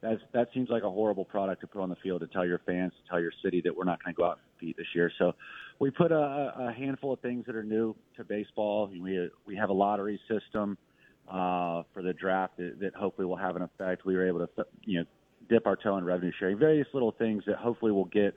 that's, 0.02 0.20
that 0.34 0.48
seems 0.52 0.68
like 0.68 0.82
a 0.82 0.90
horrible 0.90 1.24
product 1.24 1.62
to 1.62 1.66
put 1.66 1.80
on 1.80 1.88
the 1.88 1.96
field 2.02 2.20
to 2.20 2.26
tell 2.26 2.44
your 2.44 2.60
fans, 2.66 2.92
to 2.92 3.10
tell 3.10 3.18
your 3.18 3.32
city 3.42 3.62
that 3.64 3.74
we're 3.74 3.84
not 3.84 4.04
going 4.04 4.14
to 4.14 4.18
go 4.18 4.26
out 4.26 4.32
and 4.36 4.58
compete 4.58 4.76
this 4.76 4.86
year. 4.94 5.10
So 5.18 5.32
we 5.78 5.90
put 5.90 6.12
a, 6.12 6.52
a 6.68 6.74
handful 6.76 7.14
of 7.14 7.20
things 7.20 7.46
that 7.46 7.56
are 7.56 7.62
new 7.62 7.96
to 8.18 8.24
baseball. 8.24 8.86
We 8.86 9.30
we 9.46 9.56
have 9.56 9.70
a 9.70 9.72
lottery 9.72 10.20
system 10.28 10.76
uh, 11.28 11.82
for 11.92 12.02
the 12.02 12.12
draft 12.12 12.56
that, 12.58 12.80
that 12.80 12.94
hopefully 12.94 13.26
will 13.26 13.36
have 13.36 13.56
an 13.56 13.62
effect. 13.62 14.04
We 14.04 14.14
were 14.14 14.26
able 14.26 14.46
to, 14.46 14.66
you 14.84 15.00
know, 15.00 15.06
dip 15.48 15.66
our 15.66 15.76
toe 15.76 15.96
in 15.96 16.04
revenue 16.04 16.32
sharing, 16.38 16.58
various 16.58 16.88
little 16.92 17.12
things 17.12 17.44
that 17.46 17.56
hopefully 17.56 17.92
will 17.92 18.06
get 18.06 18.34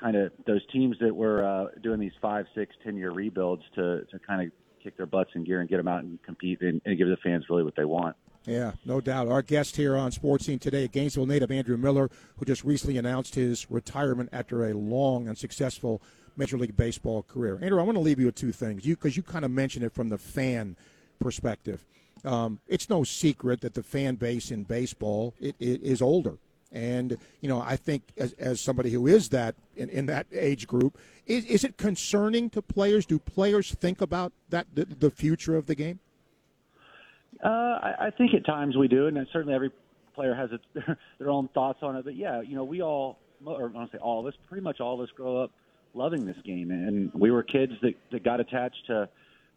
kind 0.00 0.16
of 0.16 0.32
those 0.46 0.60
teams 0.72 0.96
that 1.00 1.14
were 1.14 1.44
uh, 1.44 1.66
doing 1.82 2.00
these 2.00 2.12
five, 2.20 2.46
six, 2.54 2.74
ten 2.82 2.96
year 2.96 3.10
rebuilds 3.10 3.62
to 3.74 4.04
to 4.10 4.18
kind 4.18 4.46
of 4.46 4.52
kick 4.82 4.96
their 4.96 5.06
butts 5.06 5.30
in 5.34 5.44
gear 5.44 5.60
and 5.60 5.68
get 5.68 5.76
them 5.76 5.86
out 5.86 6.02
and 6.02 6.20
compete 6.22 6.60
and, 6.60 6.80
and 6.84 6.98
give 6.98 7.08
the 7.08 7.16
fans 7.22 7.44
really 7.48 7.62
what 7.62 7.76
they 7.76 7.84
want. 7.84 8.16
Yeah, 8.44 8.72
no 8.84 9.00
doubt. 9.00 9.28
Our 9.28 9.42
guest 9.42 9.76
here 9.76 9.96
on 9.96 10.10
Sports 10.10 10.46
Scene 10.46 10.58
today, 10.58 10.88
Gainesville 10.88 11.26
native 11.26 11.52
Andrew 11.52 11.76
Miller, 11.76 12.10
who 12.36 12.44
just 12.44 12.64
recently 12.64 12.98
announced 12.98 13.36
his 13.36 13.70
retirement 13.70 14.30
after 14.32 14.64
a 14.64 14.72
long 14.72 15.28
and 15.28 15.38
successful 15.38 16.02
Major 16.36 16.58
League 16.58 16.76
Baseball 16.76 17.22
career. 17.22 17.58
Andrew, 17.62 17.78
I 17.78 17.84
want 17.84 17.94
to 17.96 18.00
leave 18.00 18.18
you 18.18 18.26
with 18.26 18.34
two 18.34 18.50
things. 18.50 18.84
You 18.84 18.96
because 18.96 19.16
you 19.16 19.22
kind 19.22 19.44
of 19.44 19.52
mentioned 19.52 19.84
it 19.84 19.92
from 19.92 20.08
the 20.08 20.18
fan 20.18 20.76
perspective. 21.20 21.84
Um, 22.24 22.60
it's 22.68 22.88
no 22.88 23.04
secret 23.04 23.60
that 23.62 23.74
the 23.74 23.82
fan 23.82 24.14
base 24.14 24.50
in 24.50 24.62
baseball 24.62 25.34
it, 25.40 25.56
it 25.58 25.82
is 25.82 26.00
older. 26.00 26.38
And 26.70 27.18
you 27.40 27.48
know, 27.48 27.60
I 27.60 27.76
think 27.76 28.02
as, 28.16 28.32
as 28.34 28.60
somebody 28.60 28.90
who 28.90 29.06
is 29.06 29.28
that 29.30 29.54
in, 29.76 29.88
in 29.90 30.06
that 30.06 30.26
age 30.32 30.66
group, 30.66 30.98
is, 31.26 31.44
is 31.44 31.64
it 31.64 31.76
concerning 31.76 32.48
to 32.50 32.62
players? 32.62 33.04
Do 33.04 33.18
players 33.18 33.74
think 33.74 34.00
about 34.00 34.32
that 34.48 34.66
the, 34.74 34.86
the 34.86 35.10
future 35.10 35.56
of 35.56 35.66
the 35.66 35.74
game? 35.74 36.00
Uh, 37.44 37.48
I, 37.48 37.94
I 38.06 38.10
think 38.10 38.34
at 38.34 38.46
times 38.46 38.76
we 38.76 38.88
do, 38.88 39.06
and 39.06 39.26
certainly 39.32 39.54
every 39.54 39.70
player 40.14 40.34
has 40.34 40.50
a, 40.52 40.96
their 41.18 41.30
own 41.30 41.48
thoughts 41.48 41.80
on 41.82 41.96
it. 41.96 42.04
But 42.04 42.16
yeah, 42.16 42.40
you 42.40 42.54
know, 42.54 42.64
we 42.64 42.82
all, 42.82 43.18
or 43.44 43.68
I 43.68 43.72
don't 43.72 43.92
say 43.92 43.98
all 43.98 44.20
of 44.20 44.26
us, 44.26 44.34
pretty 44.48 44.62
much 44.62 44.80
all 44.80 44.94
of 44.94 45.00
us 45.00 45.10
grow 45.14 45.42
up 45.42 45.50
loving 45.94 46.24
this 46.24 46.36
game, 46.44 46.70
and 46.70 47.12
we 47.12 47.30
were 47.30 47.42
kids 47.42 47.72
that, 47.82 47.94
that 48.12 48.24
got 48.24 48.40
attached 48.40 48.86
to 48.86 49.08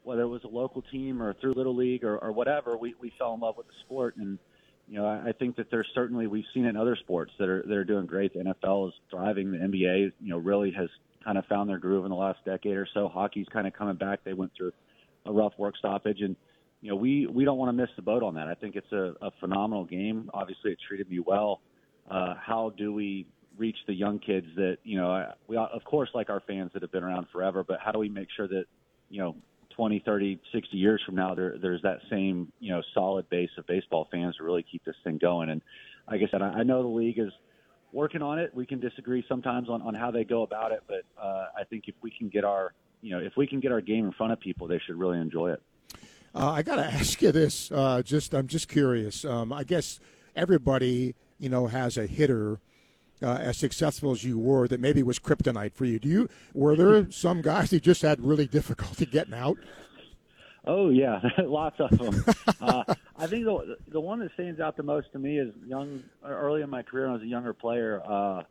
whether 0.06 0.22
it 0.22 0.28
was 0.28 0.44
a 0.44 0.48
local 0.48 0.82
team 0.82 1.20
or 1.20 1.34
through 1.34 1.52
little 1.54 1.74
league 1.74 2.04
or, 2.04 2.16
or 2.18 2.30
whatever, 2.30 2.76
we, 2.76 2.94
we 3.00 3.12
fell 3.18 3.34
in 3.34 3.40
love 3.40 3.56
with 3.56 3.66
the 3.66 3.72
sport. 3.84 4.16
And, 4.16 4.38
you 4.86 4.96
know, 4.96 5.04
I, 5.04 5.30
I 5.30 5.32
think 5.32 5.56
that 5.56 5.66
there's 5.68 5.88
certainly, 5.96 6.28
we've 6.28 6.44
seen 6.54 6.64
in 6.64 6.76
other 6.76 6.94
sports 6.94 7.32
that 7.40 7.48
are, 7.48 7.64
that 7.66 7.74
are 7.74 7.84
doing 7.84 8.06
great. 8.06 8.32
The 8.32 8.38
NFL 8.38 8.86
is 8.88 8.94
thriving. 9.10 9.50
The 9.50 9.58
NBA, 9.58 10.12
you 10.20 10.30
know, 10.30 10.38
really 10.38 10.70
has 10.78 10.88
kind 11.24 11.36
of 11.36 11.44
found 11.46 11.68
their 11.68 11.78
groove 11.78 12.04
in 12.04 12.12
the 12.12 12.16
last 12.16 12.38
decade 12.44 12.76
or 12.76 12.86
so. 12.94 13.08
Hockey's 13.08 13.48
kind 13.52 13.66
of 13.66 13.72
coming 13.72 13.96
back. 13.96 14.20
They 14.24 14.32
went 14.32 14.52
through 14.56 14.70
a 15.26 15.32
rough 15.32 15.54
work 15.58 15.76
stoppage 15.76 16.20
and, 16.20 16.36
you 16.82 16.90
know, 16.90 16.96
we, 16.96 17.26
we 17.26 17.44
don't 17.44 17.58
want 17.58 17.70
to 17.70 17.72
miss 17.72 17.90
the 17.96 18.02
boat 18.02 18.22
on 18.22 18.34
that. 18.34 18.46
I 18.46 18.54
think 18.54 18.76
it's 18.76 18.92
a, 18.92 19.14
a 19.20 19.32
phenomenal 19.40 19.84
game. 19.86 20.30
Obviously 20.32 20.70
it 20.70 20.78
treated 20.86 21.10
me 21.10 21.18
well. 21.18 21.62
Uh, 22.08 22.34
how 22.40 22.72
do 22.78 22.92
we 22.92 23.26
reach 23.58 23.78
the 23.88 23.94
young 23.94 24.20
kids 24.20 24.46
that, 24.54 24.76
you 24.84 24.98
know, 24.98 25.32
we 25.48 25.56
of 25.56 25.82
course 25.84 26.10
like 26.14 26.30
our 26.30 26.42
fans 26.46 26.70
that 26.74 26.82
have 26.82 26.92
been 26.92 27.02
around 27.02 27.26
forever, 27.32 27.64
but 27.66 27.78
how 27.84 27.90
do 27.90 27.98
we 27.98 28.08
make 28.08 28.28
sure 28.36 28.46
that, 28.46 28.66
you 29.10 29.20
know, 29.20 29.34
20, 29.76 30.02
30, 30.04 30.40
60 30.52 30.76
years 30.76 31.02
from 31.04 31.14
now, 31.14 31.34
there, 31.34 31.56
there's 31.60 31.82
that 31.82 31.98
same, 32.10 32.50
you 32.60 32.72
know, 32.72 32.82
solid 32.94 33.28
base 33.28 33.50
of 33.58 33.66
baseball 33.66 34.08
fans 34.10 34.36
to 34.36 34.44
really 34.44 34.64
keep 34.70 34.84
this 34.84 34.96
thing 35.04 35.18
going. 35.18 35.50
And 35.50 35.60
like 36.10 36.22
I 36.22 36.30
said, 36.30 36.40
I, 36.40 36.48
I 36.48 36.62
know 36.62 36.82
the 36.82 36.88
league 36.88 37.18
is 37.18 37.32
working 37.92 38.22
on 38.22 38.38
it. 38.38 38.54
We 38.54 38.64
can 38.64 38.80
disagree 38.80 39.24
sometimes 39.28 39.68
on, 39.68 39.82
on 39.82 39.94
how 39.94 40.10
they 40.10 40.24
go 40.24 40.42
about 40.42 40.72
it, 40.72 40.82
but 40.86 41.02
uh, 41.22 41.46
I 41.56 41.64
think 41.68 41.84
if 41.88 41.94
we 42.02 42.10
can 42.10 42.28
get 42.28 42.44
our, 42.44 42.72
you 43.02 43.10
know, 43.10 43.18
if 43.18 43.34
we 43.36 43.46
can 43.46 43.60
get 43.60 43.70
our 43.70 43.82
game 43.82 44.06
in 44.06 44.12
front 44.12 44.32
of 44.32 44.40
people, 44.40 44.66
they 44.66 44.80
should 44.86 44.96
really 44.96 45.18
enjoy 45.18 45.52
it. 45.52 45.62
Uh, 46.34 46.50
I 46.50 46.62
got 46.62 46.76
to 46.76 46.84
ask 46.86 47.20
you 47.20 47.30
this. 47.30 47.70
Uh, 47.70 48.02
just, 48.02 48.34
I'm 48.34 48.46
just 48.46 48.68
curious. 48.68 49.24
Um, 49.26 49.52
I 49.52 49.64
guess 49.64 50.00
everybody, 50.34 51.14
you 51.38 51.50
know, 51.50 51.66
has 51.66 51.98
a 51.98 52.06
hitter 52.06 52.60
uh, 53.22 53.38
as 53.40 53.56
successful 53.56 54.12
as 54.12 54.24
you 54.24 54.38
were 54.38 54.68
that 54.68 54.80
maybe 54.80 55.02
was 55.02 55.18
kryptonite 55.18 55.72
for 55.72 55.84
you. 55.84 55.98
Do 55.98 56.08
you 56.08 56.28
were 56.54 56.76
there 56.76 57.10
some 57.10 57.42
guys 57.42 57.70
who 57.70 57.80
just 57.80 58.02
had 58.02 58.20
really 58.20 58.46
difficulty 58.46 59.06
getting 59.06 59.34
out? 59.34 59.56
Oh 60.66 60.90
yeah, 60.90 61.20
lots 61.38 61.78
of 61.78 61.96
them. 61.96 62.24
uh, 62.60 62.84
I 63.16 63.26
think 63.26 63.44
the 63.44 63.76
the 63.88 64.00
one 64.00 64.18
that 64.20 64.32
stands 64.34 64.60
out 64.60 64.76
the 64.76 64.82
most 64.82 65.12
to 65.12 65.18
me 65.18 65.38
is 65.38 65.52
young, 65.66 66.02
early 66.24 66.62
in 66.62 66.70
my 66.70 66.82
career 66.82 67.04
when 67.04 67.10
I 67.12 67.14
was 67.14 67.22
a 67.22 67.28
younger 67.28 67.52
player. 67.52 68.02
Uh, 68.04 68.42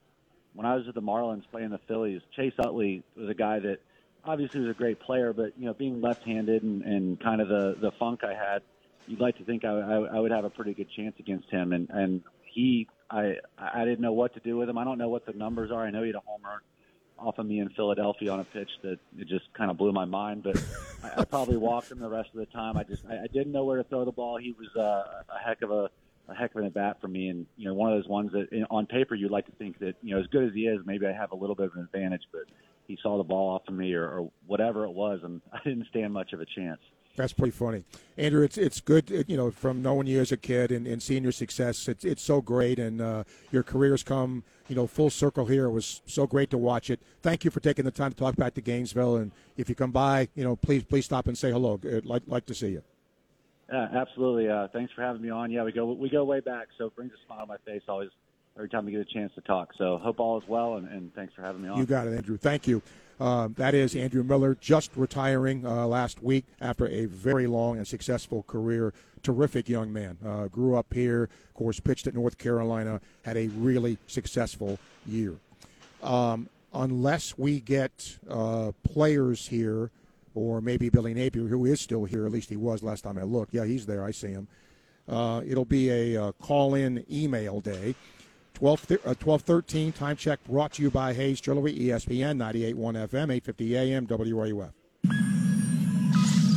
when 0.53 0.65
I 0.65 0.75
was 0.75 0.87
at 0.87 0.95
the 0.95 1.01
Marlins 1.01 1.43
playing 1.51 1.69
the 1.69 1.81
Phillies, 1.87 2.21
Chase 2.33 2.53
Utley 2.57 3.03
was 3.17 3.29
a 3.29 3.33
guy 3.33 3.59
that 3.59 3.79
obviously 4.23 4.61
was 4.61 4.69
a 4.69 4.73
great 4.73 4.99
player, 5.01 5.33
but 5.33 5.51
you 5.57 5.65
know, 5.65 5.73
being 5.73 5.99
left-handed 6.01 6.63
and, 6.63 6.81
and 6.83 7.19
kind 7.19 7.41
of 7.41 7.49
the 7.49 7.75
the 7.79 7.91
funk 7.99 8.23
I 8.23 8.33
had, 8.33 8.61
you'd 9.07 9.19
like 9.19 9.37
to 9.37 9.43
think 9.43 9.65
I, 9.65 9.71
I, 9.71 10.15
I 10.15 10.19
would 10.19 10.31
have 10.31 10.45
a 10.45 10.49
pretty 10.49 10.73
good 10.73 10.87
chance 10.95 11.15
against 11.19 11.49
him. 11.49 11.73
And 11.73 11.89
and 11.89 12.21
he 12.45 12.87
I 13.09 13.35
I 13.57 13.85
didn't 13.85 14.01
know 14.01 14.13
what 14.13 14.33
to 14.33 14.39
do 14.39 14.57
with 14.57 14.69
him. 14.69 14.77
I 14.77 14.83
don't 14.83 14.97
know 14.97 15.09
what 15.09 15.25
the 15.25 15.33
numbers 15.33 15.71
are. 15.71 15.85
I 15.85 15.91
know 15.91 16.01
he 16.01 16.07
had 16.07 16.15
a 16.15 16.19
home 16.25 16.41
run 16.43 16.59
off 17.17 17.37
of 17.37 17.45
me 17.45 17.59
in 17.59 17.69
Philadelphia 17.69 18.31
on 18.31 18.39
a 18.39 18.43
pitch 18.43 18.69
that 18.83 18.99
it 19.17 19.27
just 19.27 19.45
kind 19.53 19.71
of 19.71 19.77
blew 19.77 19.91
my 19.91 20.05
mind. 20.05 20.43
But 20.43 20.61
I, 21.03 21.21
I 21.21 21.25
probably 21.25 21.57
walked 21.57 21.91
him 21.91 21.99
the 21.99 22.09
rest 22.09 22.29
of 22.33 22.39
the 22.39 22.45
time. 22.47 22.77
I 22.77 22.83
just 22.83 23.03
I, 23.05 23.23
I 23.23 23.27
didn't 23.27 23.51
know 23.51 23.63
where 23.63 23.77
to 23.77 23.83
throw 23.83 24.05
the 24.05 24.11
ball. 24.11 24.37
He 24.37 24.53
was 24.53 24.69
uh, 24.75 25.23
a 25.33 25.39
heck 25.45 25.61
of 25.61 25.71
a 25.71 25.89
a 26.27 26.33
heck 26.33 26.55
of 26.55 26.61
an 26.61 26.65
at 26.65 26.73
bat 26.73 26.97
for 26.99 27.07
me, 27.07 27.29
and 27.29 27.45
you 27.55 27.67
know 27.67 27.73
one 27.73 27.91
of 27.91 28.01
those 28.01 28.09
ones 28.09 28.31
that 28.31 28.47
on 28.71 28.85
paper 28.87 29.15
you'd 29.15 29.31
like 29.31 29.45
to 29.45 29.51
think 29.53 29.79
that 29.79 29.95
you 30.01 30.15
know 30.15 30.21
as 30.21 30.27
good 30.27 30.43
as 30.43 30.53
he 30.53 30.61
is, 30.61 30.79
maybe 30.85 31.05
I 31.05 31.13
have 31.13 31.31
a 31.31 31.35
little 31.35 31.55
bit 31.55 31.67
of 31.67 31.73
an 31.75 31.81
advantage, 31.81 32.23
but 32.31 32.41
he 32.87 32.97
saw 33.01 33.17
the 33.17 33.23
ball 33.23 33.55
off 33.55 33.63
of 33.67 33.73
me 33.73 33.93
or, 33.93 34.07
or 34.07 34.31
whatever 34.47 34.85
it 34.85 34.91
was, 34.91 35.19
and 35.23 35.41
I 35.53 35.59
didn't 35.63 35.87
stand 35.89 36.13
much 36.13 36.33
of 36.33 36.41
a 36.41 36.45
chance. 36.45 36.81
That's 37.15 37.31
pretty 37.31 37.51
funny, 37.51 37.85
Andrew. 38.17 38.43
It's 38.43 38.57
it's 38.57 38.81
good, 38.81 39.25
you 39.27 39.37
know, 39.37 39.49
from 39.49 39.81
knowing 39.81 40.07
you 40.07 40.19
as 40.19 40.33
a 40.33 40.37
kid 40.37 40.71
and, 40.71 40.85
and 40.85 41.01
seeing 41.01 41.23
your 41.23 41.31
success. 41.31 41.87
It's 41.87 42.03
it's 42.03 42.21
so 42.21 42.41
great, 42.41 42.77
and 42.77 43.01
uh, 43.01 43.23
your 43.51 43.63
career's 43.63 44.03
come, 44.03 44.43
you 44.67 44.75
know, 44.75 44.85
full 44.85 45.09
circle 45.09 45.45
here. 45.45 45.65
It 45.65 45.71
was 45.71 46.01
so 46.05 46.27
great 46.27 46.49
to 46.49 46.57
watch 46.57 46.89
it. 46.89 46.99
Thank 47.21 47.45
you 47.45 47.51
for 47.51 47.61
taking 47.61 47.85
the 47.85 47.91
time 47.91 48.11
to 48.11 48.17
talk 48.17 48.35
back 48.35 48.53
to 48.55 48.61
Gainesville, 48.61 49.15
and 49.15 49.31
if 49.55 49.69
you 49.69 49.75
come 49.75 49.91
by, 49.91 50.27
you 50.35 50.43
know, 50.43 50.57
please 50.57 50.83
please 50.83 51.05
stop 51.05 51.27
and 51.27 51.37
say 51.37 51.51
hello. 51.51 51.79
I'd 51.85 52.05
like 52.05 52.23
like 52.27 52.45
to 52.47 52.53
see 52.53 52.69
you. 52.69 52.83
Yeah, 53.71 53.87
absolutely. 53.93 54.49
Uh, 54.49 54.67
thanks 54.73 54.91
for 54.93 55.01
having 55.01 55.21
me 55.21 55.29
on. 55.29 55.51
Yeah, 55.51 55.63
we 55.63 55.71
go 55.71 55.91
we 55.93 56.09
go 56.09 56.25
way 56.25 56.41
back, 56.41 56.67
so 56.77 56.87
it 56.87 56.95
brings 56.95 57.13
a 57.13 57.25
smile 57.25 57.43
on 57.43 57.47
my 57.47 57.57
face 57.65 57.81
always 57.87 58.09
every 58.57 58.69
time 58.69 58.85
we 58.85 58.91
get 58.91 59.01
a 59.01 59.05
chance 59.05 59.33
to 59.35 59.41
talk. 59.41 59.71
So 59.77 59.97
hope 59.97 60.19
all 60.19 60.37
is 60.37 60.47
well, 60.47 60.75
and, 60.75 60.87
and 60.89 61.13
thanks 61.15 61.33
for 61.33 61.41
having 61.41 61.61
me 61.61 61.69
on. 61.69 61.77
You 61.77 61.85
got 61.85 62.07
it, 62.07 62.15
Andrew. 62.15 62.37
Thank 62.37 62.67
you. 62.67 62.81
Uh, 63.19 63.47
that 63.55 63.73
is 63.73 63.95
Andrew 63.95 64.23
Miller, 64.23 64.55
just 64.59 64.91
retiring 64.95 65.65
uh, 65.65 65.87
last 65.87 66.21
week 66.21 66.45
after 66.59 66.87
a 66.87 67.05
very 67.05 67.47
long 67.47 67.77
and 67.77 67.87
successful 67.87 68.43
career. 68.43 68.93
Terrific 69.23 69.69
young 69.69 69.93
man. 69.93 70.17
Uh, 70.25 70.47
grew 70.47 70.75
up 70.75 70.93
here, 70.93 71.23
of 71.23 71.53
course, 71.53 71.79
pitched 71.79 72.07
at 72.07 72.13
North 72.13 72.37
Carolina, 72.37 72.99
had 73.23 73.37
a 73.37 73.47
really 73.47 73.97
successful 74.07 74.77
year. 75.07 75.35
Um, 76.03 76.49
unless 76.73 77.37
we 77.37 77.61
get 77.61 78.17
uh, 78.29 78.73
players 78.83 79.47
here, 79.47 79.91
or 80.35 80.59
maybe 80.59 80.89
Billy 80.89 81.13
Napier, 81.13 81.47
who 81.47 81.65
is 81.65 81.79
still 81.79 82.03
here, 82.03 82.25
at 82.25 82.31
least 82.33 82.49
he 82.49 82.57
was 82.57 82.83
last 82.83 83.03
time 83.05 83.17
I 83.17 83.23
looked. 83.23 83.53
Yeah, 83.53 83.63
he's 83.63 83.85
there. 83.85 84.03
I 84.03 84.11
see 84.11 84.27
him. 84.27 84.47
Uh, 85.07 85.41
it'll 85.47 85.65
be 85.65 85.89
a 85.89 86.33
call 86.33 86.73
in 86.75 87.05
email 87.09 87.61
day. 87.61 87.95
12, 88.55 88.91
uh, 88.91 88.95
1213 89.21 89.91
time 89.91 90.15
check 90.15 90.43
brought 90.45 90.73
to 90.73 90.81
you 90.81 90.89
by 90.89 91.13
Hayes 91.13 91.41
Jewelry, 91.41 91.73
ESPN 91.73 92.37
98.1 92.37 93.07
FM, 93.09 93.31
850 93.33 93.77
AM, 93.77 94.07
WRUF. 94.07 94.71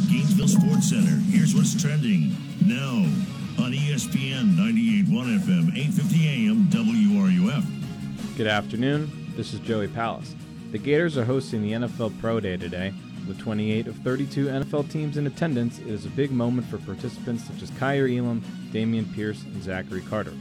Gainesville 0.08 0.48
Sports 0.48 0.90
Center. 0.90 1.16
Here's 1.30 1.54
what's 1.54 1.80
trending 1.80 2.34
now 2.64 3.04
on 3.62 3.72
ESPN 3.72 4.54
98.1 4.54 5.40
FM, 5.40 5.76
850 5.76 6.28
AM, 6.28 6.68
WRUF. 6.68 8.36
Good 8.36 8.46
afternoon. 8.46 9.10
This 9.36 9.52
is 9.52 9.60
Joey 9.60 9.88
Palace. 9.88 10.36
The 10.70 10.78
Gators 10.78 11.18
are 11.18 11.24
hosting 11.24 11.62
the 11.62 11.72
NFL 11.72 12.18
Pro 12.20 12.38
Day 12.38 12.56
today. 12.56 12.94
With 13.26 13.38
28 13.40 13.88
of 13.88 13.96
32 13.96 14.46
NFL 14.46 14.90
teams 14.90 15.16
in 15.16 15.26
attendance, 15.26 15.80
it 15.80 15.88
is 15.88 16.06
a 16.06 16.10
big 16.10 16.30
moment 16.30 16.66
for 16.68 16.78
participants 16.78 17.44
such 17.44 17.60
as 17.60 17.70
Kaiir 17.72 18.08
Elam, 18.08 18.42
Dameon 18.72 19.12
Pierce, 19.14 19.42
and 19.42 19.62
Zachary 19.62 20.00
Carter. 20.02 20.32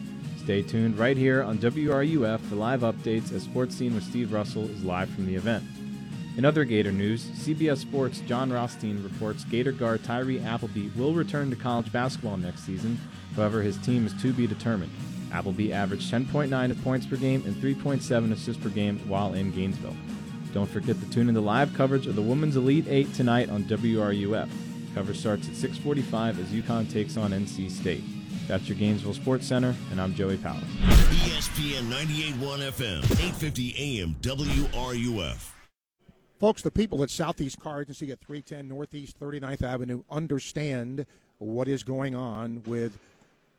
Stay 0.47 0.61
tuned 0.61 0.97
right 0.97 1.17
here 1.17 1.43
on 1.43 1.57
WRUF 1.57 2.39
for 2.39 2.55
live 2.55 2.79
updates 2.79 3.33
as 3.33 3.43
Sports 3.43 3.75
Scene 3.75 3.93
with 3.93 4.05
Steve 4.05 4.31
Russell 4.31 4.63
is 4.69 4.81
live 4.81 5.09
from 5.09 5.25
the 5.25 5.35
event. 5.35 5.61
In 6.37 6.45
other 6.45 6.63
Gator 6.63 6.93
news, 6.93 7.25
CBS 7.31 7.79
Sports' 7.79 8.21
Jon 8.21 8.49
Rothstein 8.53 9.03
reports 9.03 9.43
Gator 9.43 9.73
guard 9.73 10.05
Tyree 10.05 10.39
Appleby 10.39 10.87
will 10.95 11.13
return 11.13 11.49
to 11.49 11.57
college 11.57 11.91
basketball 11.91 12.37
next 12.37 12.61
season. 12.61 12.97
However, 13.35 13.61
his 13.61 13.77
team 13.79 14.05
is 14.05 14.13
to 14.21 14.31
be 14.31 14.47
determined. 14.47 14.93
Appleby 15.33 15.73
averaged 15.73 16.09
10.9 16.09 16.81
points 16.81 17.05
per 17.05 17.17
game 17.17 17.43
and 17.45 17.53
3.7 17.57 18.31
assists 18.31 18.63
per 18.63 18.69
game 18.69 18.99
while 18.99 19.33
in 19.33 19.51
Gainesville. 19.51 19.97
Don't 20.53 20.69
forget 20.69 20.97
to 21.01 21.09
tune 21.09 21.27
in 21.27 21.35
to 21.35 21.41
live 21.41 21.73
coverage 21.73 22.07
of 22.07 22.15
the 22.15 22.21
Women's 22.21 22.55
Elite 22.55 22.85
Eight 22.87 23.13
tonight 23.13 23.49
on 23.49 23.65
WRUF. 23.65 24.47
Coverage 24.95 25.19
starts 25.19 25.49
at 25.49 25.55
6:45 25.55 26.39
as 26.39 26.47
UConn 26.53 26.89
takes 26.89 27.17
on 27.17 27.33
NC 27.33 27.69
State. 27.69 28.05
That's 28.47 28.69
your 28.69 28.77
Gainesville 28.77 29.13
Sports 29.13 29.45
Center, 29.45 29.75
and 29.91 29.99
I'm 29.99 30.15
Joey 30.15 30.37
Powell. 30.37 30.61
ESPN 30.85 31.89
98.1 31.89 32.71
FM, 32.71 33.03
850 33.03 33.99
AM, 33.99 34.15
WRUF. 34.21 35.51
Folks, 36.39 36.61
the 36.61 36.71
people 36.71 37.03
at 37.03 37.09
Southeast 37.09 37.59
Car 37.59 37.81
Agency 37.81 38.09
at 38.11 38.21
310 38.21 38.69
Northeast 38.69 39.19
39th 39.19 39.63
Avenue 39.63 40.03
understand 40.09 41.05
what 41.39 41.67
is 41.67 41.83
going 41.83 42.15
on 42.15 42.63
with 42.65 42.97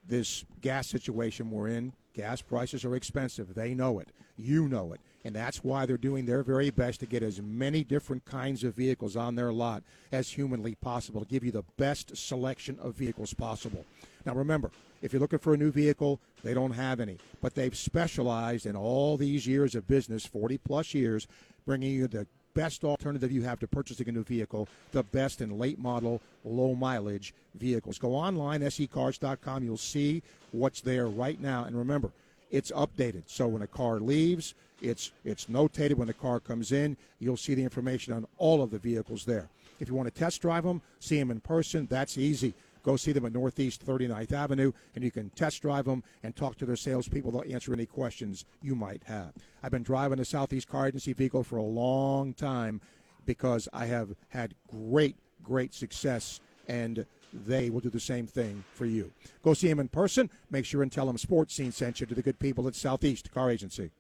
this 0.09 0.47
gas 0.63 0.87
situation 0.87 1.51
we're 1.51 1.69
in. 1.69 1.93
Gas 2.15 2.41
prices 2.41 2.85
are 2.87 2.97
expensive. 2.97 3.55
They 3.55 3.75
know 3.75 3.99
it. 3.99 4.09
You 4.39 4.69
know 4.69 4.95
it. 4.95 5.01
And 5.25 5.35
that's 5.35 5.63
why 5.63 5.85
they're 5.85 5.99
doing 5.99 6.25
their 6.25 6.43
very 6.43 6.71
best 6.71 7.01
to 7.01 7.07
get 7.07 7.23
as 7.23 7.43
many 7.43 7.85
different 7.85 8.25
kinds 8.25 8.65
of 8.65 8.75
vehicles 8.75 9.17
on 9.17 9.35
their 9.35 9.53
lot 9.53 9.83
as 10.13 10.31
humanly 10.31 10.77
possible 10.77 11.21
to 11.21 11.27
give 11.27 11.45
you 11.45 11.53
the 11.53 11.65
best 11.77 12.17
selection 12.17 12.79
of 12.81 12.95
vehicles 12.95 13.35
possible. 13.35 13.85
Now, 14.29 14.35
remember, 14.35 14.71
if 15.01 15.11
you're 15.11 15.21
looking 15.21 15.39
for 15.39 15.55
a 15.55 15.57
new 15.57 15.71
vehicle, 15.71 16.21
they 16.45 16.53
don't 16.53 16.73
have 16.73 17.01
any. 17.01 17.17
But 17.41 17.55
they've 17.55 17.75
specialized 17.75 18.67
in 18.67 18.77
all 18.77 19.17
these 19.17 19.47
years 19.47 19.75
of 19.75 19.87
business, 19.87 20.27
40 20.27 20.59
plus 20.59 20.93
years, 20.93 21.27
bringing 21.65 21.93
you 21.93 22.07
the 22.07 22.27
best 22.53 22.85
alternative 22.85 23.33
you 23.33 23.41
have 23.41 23.59
to 23.61 23.67
purchasing 23.67 24.07
a 24.07 24.13
new 24.13 24.23
vehicle, 24.23 24.69
the 24.93 25.03
best 25.03 25.41
in 25.41 25.59
late 25.59 25.79
model, 25.79 26.21
low 26.45 26.75
mileage 26.75 27.33
vehicles. 27.55 27.97
Go 27.97 28.15
online, 28.15 28.61
secars.com. 28.61 29.65
You'll 29.65 29.79
see 29.79 30.23
what's 30.53 30.83
there 30.83 31.07
right 31.07 31.41
now. 31.41 31.65
And 31.65 31.75
remember, 31.75 32.11
it's 32.51 32.71
updated. 32.73 33.23
So 33.29 33.49
when 33.49 33.63
a 33.63 33.67
car 33.67 34.01
leaves, 34.01 34.55
it's 34.83 35.11
it's 35.25 35.47
notated 35.47 35.95
when 35.95 36.09
the 36.09 36.13
car 36.13 36.39
comes 36.39 36.71
in. 36.71 36.99
You'll 37.19 37.39
see 37.39 37.55
the 37.55 37.65
information 37.65 38.13
on 38.13 38.27
all 38.37 38.63
of 38.63 38.71
the 38.71 38.79
vehicles 38.79 39.25
there. 39.25 39.49
If 39.81 39.89
you 39.89 39.95
want 39.95 40.13
to 40.13 40.21
test 40.21 40.43
drive 40.43 40.65
them, 40.65 40.83
see 41.01 41.19
them 41.19 41.31
in 41.31 41.41
person, 41.41 41.87
that's 41.91 42.19
easy. 42.19 42.53
Go 42.89 42.97
see 42.97 43.13
them 43.13 43.27
at 43.27 43.35
Northeast 43.35 43.85
39th 43.85 44.33
Avenue, 44.33 44.73
and 44.95 45.05
you 45.05 45.11
can 45.11 45.29
test 45.29 45.61
drive 45.61 45.85
them 45.85 46.03
and 46.23 46.35
talk 46.35 46.57
to 46.57 46.65
their 46.65 46.75
salespeople. 46.75 47.31
They'll 47.31 47.53
answer 47.53 47.75
any 47.75 47.85
questions 47.85 48.47
you 48.63 48.75
might 48.75 49.05
have. 49.05 49.35
I've 49.63 49.73
been 49.73 49.83
driving 49.83 50.21
a 50.21 50.25
Southeast 50.25 50.69
Car 50.69 50.87
Agency 50.87 51.13
vehicle 51.13 51.45
for 51.45 51.59
a 51.59 51.63
long 51.63 52.33
time 52.33 52.81
because 53.27 53.69
I 53.75 53.85
have 53.85 54.15
had 54.31 54.55
great, 54.71 55.17
great 55.43 55.75
success, 55.75 56.41
and 56.67 57.05
they 57.31 57.69
will 57.69 57.81
do 57.81 57.91
the 57.91 58.01
same 58.01 58.27
thing 58.27 58.65
for 58.73 58.87
you. 58.87 59.13
Go 59.43 59.53
see 59.53 59.69
them 59.69 59.81
in 59.81 59.89
person. 59.89 60.31
Make 60.51 60.65
sure 60.65 60.83
and 60.83 60.91
tell 60.91 61.05
them 61.05 61.19
Sports 61.19 61.55
Scene 61.55 61.73
sent 61.73 62.01
you 62.01 62.07
to 62.07 62.15
the 62.15 62.23
good 62.23 62.39
people 62.39 62.67
at 62.69 62.75
Southeast 62.75 63.31
Car 63.31 63.51
Agency. 63.51 63.91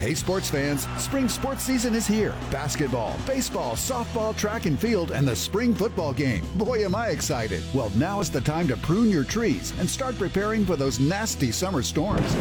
Hey, 0.00 0.14
sports 0.14 0.50
fans, 0.50 0.86
spring 0.98 1.30
sports 1.30 1.62
season 1.62 1.94
is 1.94 2.06
here. 2.06 2.34
Basketball, 2.50 3.16
baseball, 3.26 3.74
softball, 3.74 4.36
track 4.36 4.66
and 4.66 4.78
field, 4.78 5.12
and 5.12 5.26
the 5.26 5.34
spring 5.34 5.72
football 5.72 6.12
game. 6.12 6.44
Boy, 6.56 6.84
am 6.84 6.94
I 6.94 7.08
excited. 7.08 7.62
Well, 7.72 7.90
now 7.96 8.20
is 8.20 8.28
the 8.28 8.40
time 8.40 8.68
to 8.68 8.76
prune 8.76 9.08
your 9.08 9.24
trees 9.24 9.72
and 9.78 9.88
start 9.88 10.18
preparing 10.18 10.66
for 10.66 10.76
those 10.76 11.00
nasty 11.00 11.50
summer 11.50 11.82
storms. 11.82 12.34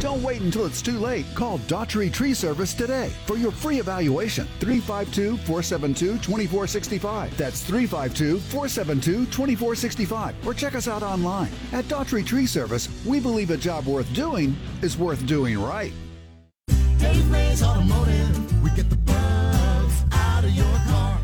Don't 0.00 0.22
wait 0.22 0.40
until 0.40 0.66
it's 0.66 0.82
too 0.82 0.98
late. 0.98 1.26
Call 1.34 1.58
Daughtry 1.60 2.12
Tree 2.12 2.34
Service 2.34 2.74
today 2.74 3.12
for 3.26 3.36
your 3.36 3.52
free 3.52 3.78
evaluation. 3.78 4.48
352 4.58 5.36
472 5.38 6.18
2465. 6.18 7.36
That's 7.36 7.62
352 7.62 8.40
472 8.40 9.26
2465. 9.26 10.46
Or 10.46 10.52
check 10.52 10.74
us 10.74 10.88
out 10.88 11.02
online. 11.02 11.50
At 11.72 11.84
Daughtry 11.84 12.26
Tree 12.26 12.46
Service, 12.46 12.88
we 13.06 13.20
believe 13.20 13.50
a 13.50 13.56
job 13.56 13.86
worth 13.86 14.12
doing 14.14 14.56
is 14.82 14.96
worth 14.98 15.24
doing 15.26 15.62
right. 15.62 15.92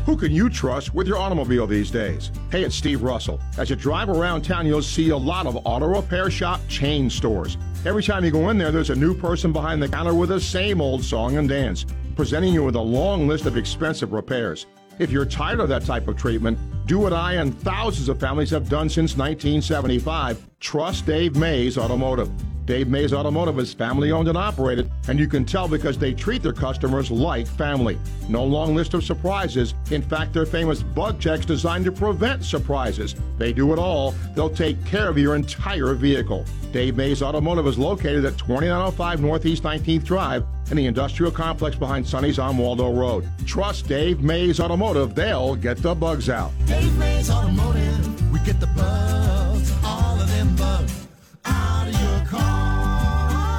Who 0.05 0.17
can 0.17 0.31
you 0.31 0.47
trust 0.47 0.93
with 0.93 1.07
your 1.07 1.17
automobile 1.17 1.65
these 1.65 1.89
days? 1.89 2.29
Hey, 2.51 2.63
it's 2.63 2.75
Steve 2.75 3.01
Russell. 3.01 3.39
As 3.57 3.71
you 3.71 3.75
drive 3.75 4.09
around 4.09 4.43
town, 4.43 4.67
you'll 4.67 4.83
see 4.83 5.09
a 5.09 5.17
lot 5.17 5.47
of 5.47 5.57
auto 5.65 5.87
repair 5.87 6.29
shop 6.29 6.61
chain 6.67 7.09
stores. 7.09 7.57
Every 7.83 8.03
time 8.03 8.23
you 8.23 8.29
go 8.29 8.49
in 8.49 8.59
there, 8.59 8.71
there's 8.71 8.91
a 8.91 8.95
new 8.95 9.15
person 9.15 9.51
behind 9.51 9.81
the 9.81 9.87
counter 9.89 10.13
with 10.13 10.29
the 10.29 10.39
same 10.39 10.81
old 10.81 11.03
song 11.03 11.37
and 11.37 11.49
dance, 11.49 11.85
presenting 12.15 12.53
you 12.53 12.63
with 12.63 12.75
a 12.75 12.81
long 12.81 13.27
list 13.27 13.47
of 13.47 13.57
expensive 13.57 14.13
repairs. 14.13 14.67
If 14.99 15.09
you're 15.09 15.25
tired 15.25 15.59
of 15.59 15.69
that 15.69 15.83
type 15.83 16.07
of 16.07 16.15
treatment, 16.15 16.59
do 16.85 16.99
what 16.99 17.13
I 17.13 17.33
and 17.35 17.57
thousands 17.61 18.09
of 18.09 18.19
families 18.19 18.49
have 18.49 18.69
done 18.69 18.89
since 18.89 19.15
1975. 19.15 20.45
Trust 20.59 21.05
Dave 21.05 21.35
Mays 21.35 21.77
Automotive. 21.77 22.29
Dave 22.65 22.87
Mays 22.87 23.11
Automotive 23.11 23.59
is 23.59 23.73
family 23.73 24.11
owned 24.11 24.29
and 24.29 24.37
operated, 24.37 24.89
and 25.09 25.19
you 25.19 25.27
can 25.27 25.43
tell 25.43 25.67
because 25.67 25.97
they 25.97 26.13
treat 26.13 26.41
their 26.41 26.53
customers 26.53 27.11
like 27.11 27.45
family. 27.45 27.99
No 28.29 28.43
long 28.45 28.73
list 28.73 28.93
of 28.93 29.03
surprises. 29.03 29.73
In 29.91 30.01
fact, 30.01 30.33
their 30.33 30.45
famous 30.45 30.81
bug 30.81 31.19
checks 31.19 31.45
designed 31.45 31.83
to 31.85 31.91
prevent 31.91 32.45
surprises. 32.45 33.15
They 33.37 33.51
do 33.51 33.73
it 33.73 33.79
all. 33.79 34.11
They'll 34.33 34.49
take 34.49 34.83
care 34.85 35.09
of 35.09 35.17
your 35.17 35.35
entire 35.35 35.93
vehicle. 35.93 36.45
Dave 36.71 36.95
Mays 36.95 37.21
Automotive 37.21 37.67
is 37.67 37.77
located 37.77 38.23
at 38.23 38.37
2905 38.37 39.21
Northeast 39.21 39.63
19th 39.63 40.05
Drive 40.05 40.45
in 40.71 40.77
the 40.77 40.85
industrial 40.85 41.31
complex 41.31 41.75
behind 41.75 42.07
Sonny's 42.07 42.39
on 42.39 42.57
Waldo 42.57 42.93
Road. 42.93 43.27
Trust 43.45 43.87
Dave 43.89 44.21
Mays 44.21 44.61
Automotive. 44.61 45.15
They'll 45.15 45.55
get 45.55 45.77
the 45.77 45.93
bugs 45.93 46.29
out. 46.29 46.51
Dave 46.73 46.97
Mays 46.97 47.29
Automotive. 47.29 48.31
We 48.31 48.39
get 48.39 48.59
the 48.59 48.65
bugs, 48.65 49.71
all 49.83 50.19
of 50.19 50.27
them 50.27 50.55
bugs, 50.55 51.07
out 51.45 51.87
of 51.87 51.93
your 51.93 52.25
car. 52.25 53.53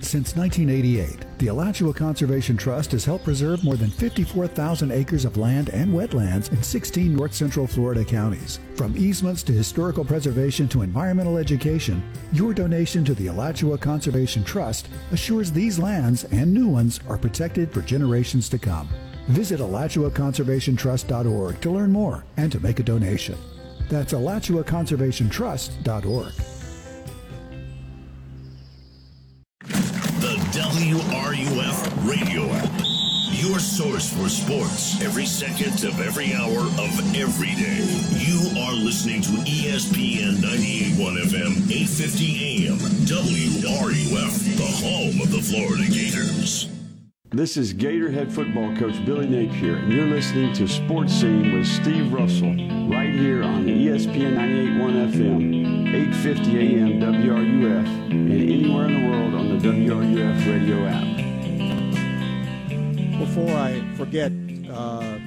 Since 0.00 0.34
1988, 0.34 1.38
the 1.38 1.46
Alachua 1.46 1.94
Conservation 1.94 2.56
Trust 2.56 2.90
has 2.90 3.04
helped 3.04 3.22
preserve 3.22 3.62
more 3.62 3.76
than 3.76 3.90
54,000 3.90 4.90
acres 4.90 5.24
of 5.24 5.36
land 5.36 5.68
and 5.68 5.94
wetlands 5.94 6.50
in 6.50 6.60
16 6.64 7.14
north 7.14 7.32
central 7.32 7.68
Florida 7.68 8.04
counties. 8.04 8.58
From 8.74 8.96
easements 8.96 9.44
to 9.44 9.52
historical 9.52 10.04
preservation 10.04 10.66
to 10.70 10.82
environmental 10.82 11.36
education, 11.36 12.02
your 12.32 12.52
donation 12.52 13.04
to 13.04 13.14
the 13.14 13.28
Alachua 13.28 13.78
Conservation 13.78 14.42
Trust 14.42 14.88
assures 15.12 15.52
these 15.52 15.78
lands 15.78 16.24
and 16.24 16.52
new 16.52 16.66
ones 16.66 16.98
are 17.08 17.18
protected 17.18 17.72
for 17.72 17.82
generations 17.82 18.48
to 18.48 18.58
come. 18.58 18.88
Visit 19.28 19.60
AlachuaConservationTrust.org 19.60 21.60
to 21.60 21.70
learn 21.70 21.92
more 21.92 22.24
and 22.36 22.50
to 22.52 22.60
make 22.60 22.80
a 22.80 22.82
donation. 22.82 23.36
That's 23.88 24.12
AlachuaConservationTrust.org. 24.12 26.32
The 30.22 30.36
WRUF 30.52 32.08
radio 32.08 32.44
app. 32.52 32.70
Your 33.32 33.58
source 33.58 34.12
for 34.12 34.28
sports 34.28 35.00
every 35.02 35.26
second 35.26 35.82
of 35.84 36.00
every 36.00 36.32
hour 36.32 36.58
of 36.60 37.16
every 37.16 37.54
day. 37.56 37.82
You 38.18 38.38
are 38.60 38.72
listening 38.72 39.20
to 39.22 39.30
ESPN 39.30 40.40
981 40.42 41.16
FM, 41.16 41.68
850 41.70 42.68
AM, 42.68 42.78
WRUF, 42.78 44.56
the 44.56 44.66
home 44.86 45.20
of 45.20 45.30
the 45.32 45.42
Florida 45.42 45.84
Gators. 45.90 46.68
This 47.34 47.56
is 47.56 47.72
Gatorhead 47.72 48.30
football 48.30 48.76
coach 48.76 49.02
Billy 49.06 49.26
Napier, 49.26 49.76
and 49.76 49.90
you're 49.90 50.04
listening 50.04 50.52
to 50.52 50.68
Sports 50.68 51.14
Scene 51.14 51.54
with 51.54 51.66
Steve 51.66 52.12
Russell 52.12 52.50
right 52.90 53.08
here 53.10 53.42
on 53.42 53.64
ESPN 53.64 54.34
981 54.34 54.92
FM, 55.10 55.94
850 55.94 56.58
AM 56.58 57.00
WRUF, 57.00 57.86
and 58.10 58.30
anywhere 58.30 58.84
in 58.86 59.00
the 59.00 59.08
world 59.08 59.34
on 59.34 59.48
the 59.48 59.56
WRUF 59.66 60.46
radio 60.46 60.84
app. 60.84 61.08
Before 63.18 63.56
I 63.56 63.80
forget, 63.96 64.30
uh, 64.70 65.18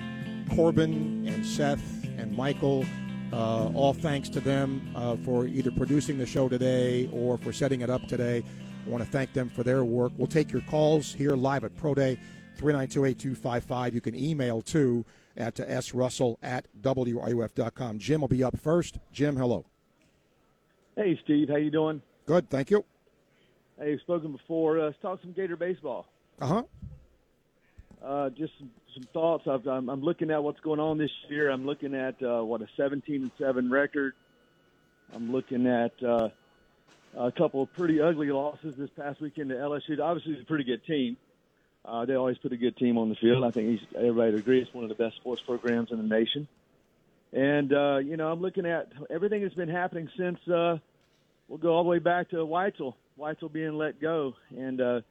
Corbin 0.56 1.28
and 1.28 1.44
Seth 1.44 2.04
and 2.20 2.38
Michael, 2.38 2.86
uh, 3.34 3.72
all 3.74 3.96
thanks 3.96 4.30
to 4.30 4.40
them 4.40 4.92
uh, 4.96 5.16
for 5.26 5.48
either 5.48 5.72
producing 5.72 6.20
the 6.20 6.28
show 6.28 6.50
today 6.50 7.10
or 7.12 7.40
for 7.40 7.52
setting 7.52 7.82
it 7.82 7.90
up 7.90 8.04
today. 8.04 8.44
I 8.86 8.90
want 8.90 9.04
to 9.04 9.10
thank 9.10 9.34
them 9.34 9.50
for 9.50 9.64
their 9.64 9.84
work. 9.84 10.12
We'll 10.18 10.28
take 10.28 10.52
your 10.52 10.62
calls 10.64 11.14
here 11.14 11.32
live 11.32 11.64
at 11.64 11.76
Pro 11.76 11.96
Day, 11.96 12.20
392-8255. 12.58 13.94
You 13.94 14.02
can 14.02 14.16
email 14.16 14.62
too 14.62 15.06
at 15.36 15.60
uh, 15.60 15.66
srussell 15.66 16.38
at 16.44 16.68
wruf.com. 16.82 18.00
Jim 18.00 18.22
will 18.22 18.28
be 18.28 18.44
up 18.44 18.58
first. 18.60 19.00
Jim, 19.12 19.36
hello. 19.36 19.66
Hey, 20.96 21.20
Steve, 21.24 21.50
how 21.50 21.56
you 21.56 21.72
doing? 21.72 22.02
Good, 22.26 22.50
thank 22.50 22.70
you. 22.70 22.86
Hey, 23.80 23.92
you've 23.92 24.02
spoken 24.02 24.32
before. 24.32 24.80
Uh, 24.80 24.86
let's 24.86 24.98
talk 25.02 25.20
some 25.22 25.34
Gator 25.34 25.58
baseball. 25.58 26.06
Uh-huh. 26.40 26.64
Uh, 28.04 28.30
just 28.30 28.54
some, 28.60 28.70
some 28.94 29.04
thoughts. 29.14 29.48
I've, 29.48 29.66
I'm, 29.68 29.90
I'm 29.90 30.02
looking 30.02 30.30
at 30.30 30.44
what's 30.44 30.60
going 30.60 30.80
on 30.80 30.98
this 30.98 31.12
year. 31.28 31.50
I'm 31.50 31.66
looking 31.66 31.96
at 31.96 32.22
uh, 32.22 32.44
what 32.44 32.62
a 32.62 32.68
17 32.78 33.24
and 33.24 33.32
seven 33.38 33.70
record. 33.70 34.14
I'm 35.14 35.32
looking 35.32 35.68
at 35.68 35.92
uh, 36.04 36.30
a 37.18 37.32
couple 37.32 37.64
of 37.64 37.74
pretty 37.74 38.02
ugly 38.02 38.32
losses 38.32 38.76
this 38.76 38.90
past 38.98 39.22
weekend 39.22 39.50
to 39.50 39.56
LSU. 39.56 40.00
Obviously, 40.02 40.34
it's 40.34 40.42
a 40.42 40.46
pretty 40.46 40.64
good 40.64 40.86
team. 40.86 41.18
Uh, 41.84 42.06
they 42.06 42.16
always 42.16 42.38
put 42.38 42.52
a 42.52 42.58
good 42.58 42.76
team 42.78 42.98
on 42.98 43.10
the 43.10 43.16
field. 43.16 43.44
I 43.44 43.52
think 43.52 43.70
he's, 43.70 43.88
everybody 43.96 44.32
would 44.32 44.40
agree 44.40 44.62
it's 44.62 44.74
one 44.74 44.84
of 44.84 44.90
the 44.90 44.96
best 44.96 45.16
sports 45.18 45.42
programs 45.42 45.92
in 45.92 45.98
the 45.98 46.04
nation. 46.04 46.48
And 47.32 47.72
uh, 47.74 47.98
you 47.98 48.18
know, 48.18 48.32
I'm 48.32 48.42
looking 48.42 48.66
at 48.66 48.92
everything 49.10 49.42
that's 49.44 49.56
been 49.56 49.70
happening 49.70 50.10
since 50.18 50.40
uh, 50.48 50.78
we'll 51.48 51.58
go 51.58 51.74
all 51.74 51.84
the 51.84 51.90
way 51.90 52.00
back 52.00 52.30
to 52.30 52.38
Weitzel, 52.38 52.96
Weitzel 53.20 53.52
being 53.52 53.78
let 53.78 54.00
go, 54.02 54.34
and 54.58 54.82
uh, 54.82 55.02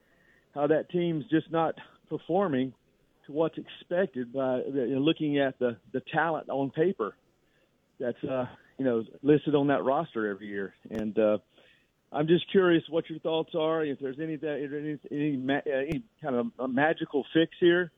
how 0.54 0.66
that 0.66 0.90
team's 0.90 1.26
just 1.30 1.50
not 1.50 1.74
performing 2.08 2.72
to 3.26 3.32
what's 3.32 3.58
expected 3.58 4.32
by 4.32 4.58
you 4.58 4.94
know, 4.94 5.00
looking 5.00 5.38
at 5.38 5.58
the 5.58 5.76
the 5.92 6.00
talent 6.12 6.48
on 6.48 6.70
paper 6.70 7.14
that's 8.00 8.22
uh, 8.24 8.46
you 8.78 8.84
know 8.84 9.04
listed 9.22 9.54
on 9.54 9.68
that 9.68 9.84
roster 9.84 10.28
every 10.28 10.48
year. 10.48 10.74
And 10.90 11.18
uh, 11.18 11.38
I'm 12.14 12.28
just 12.28 12.48
curious 12.50 12.84
what 12.88 13.10
your 13.10 13.18
thoughts 13.18 13.54
are. 13.56 13.84
If 13.84 13.98
there's 13.98 14.20
any 14.20 14.38
any 14.42 14.98
any, 15.10 15.48
uh, 15.48 15.60
any 15.66 16.02
kind 16.22 16.36
of 16.36 16.46
a 16.60 16.68
magical 16.68 17.26
fix 17.34 17.50
here, 17.58 17.90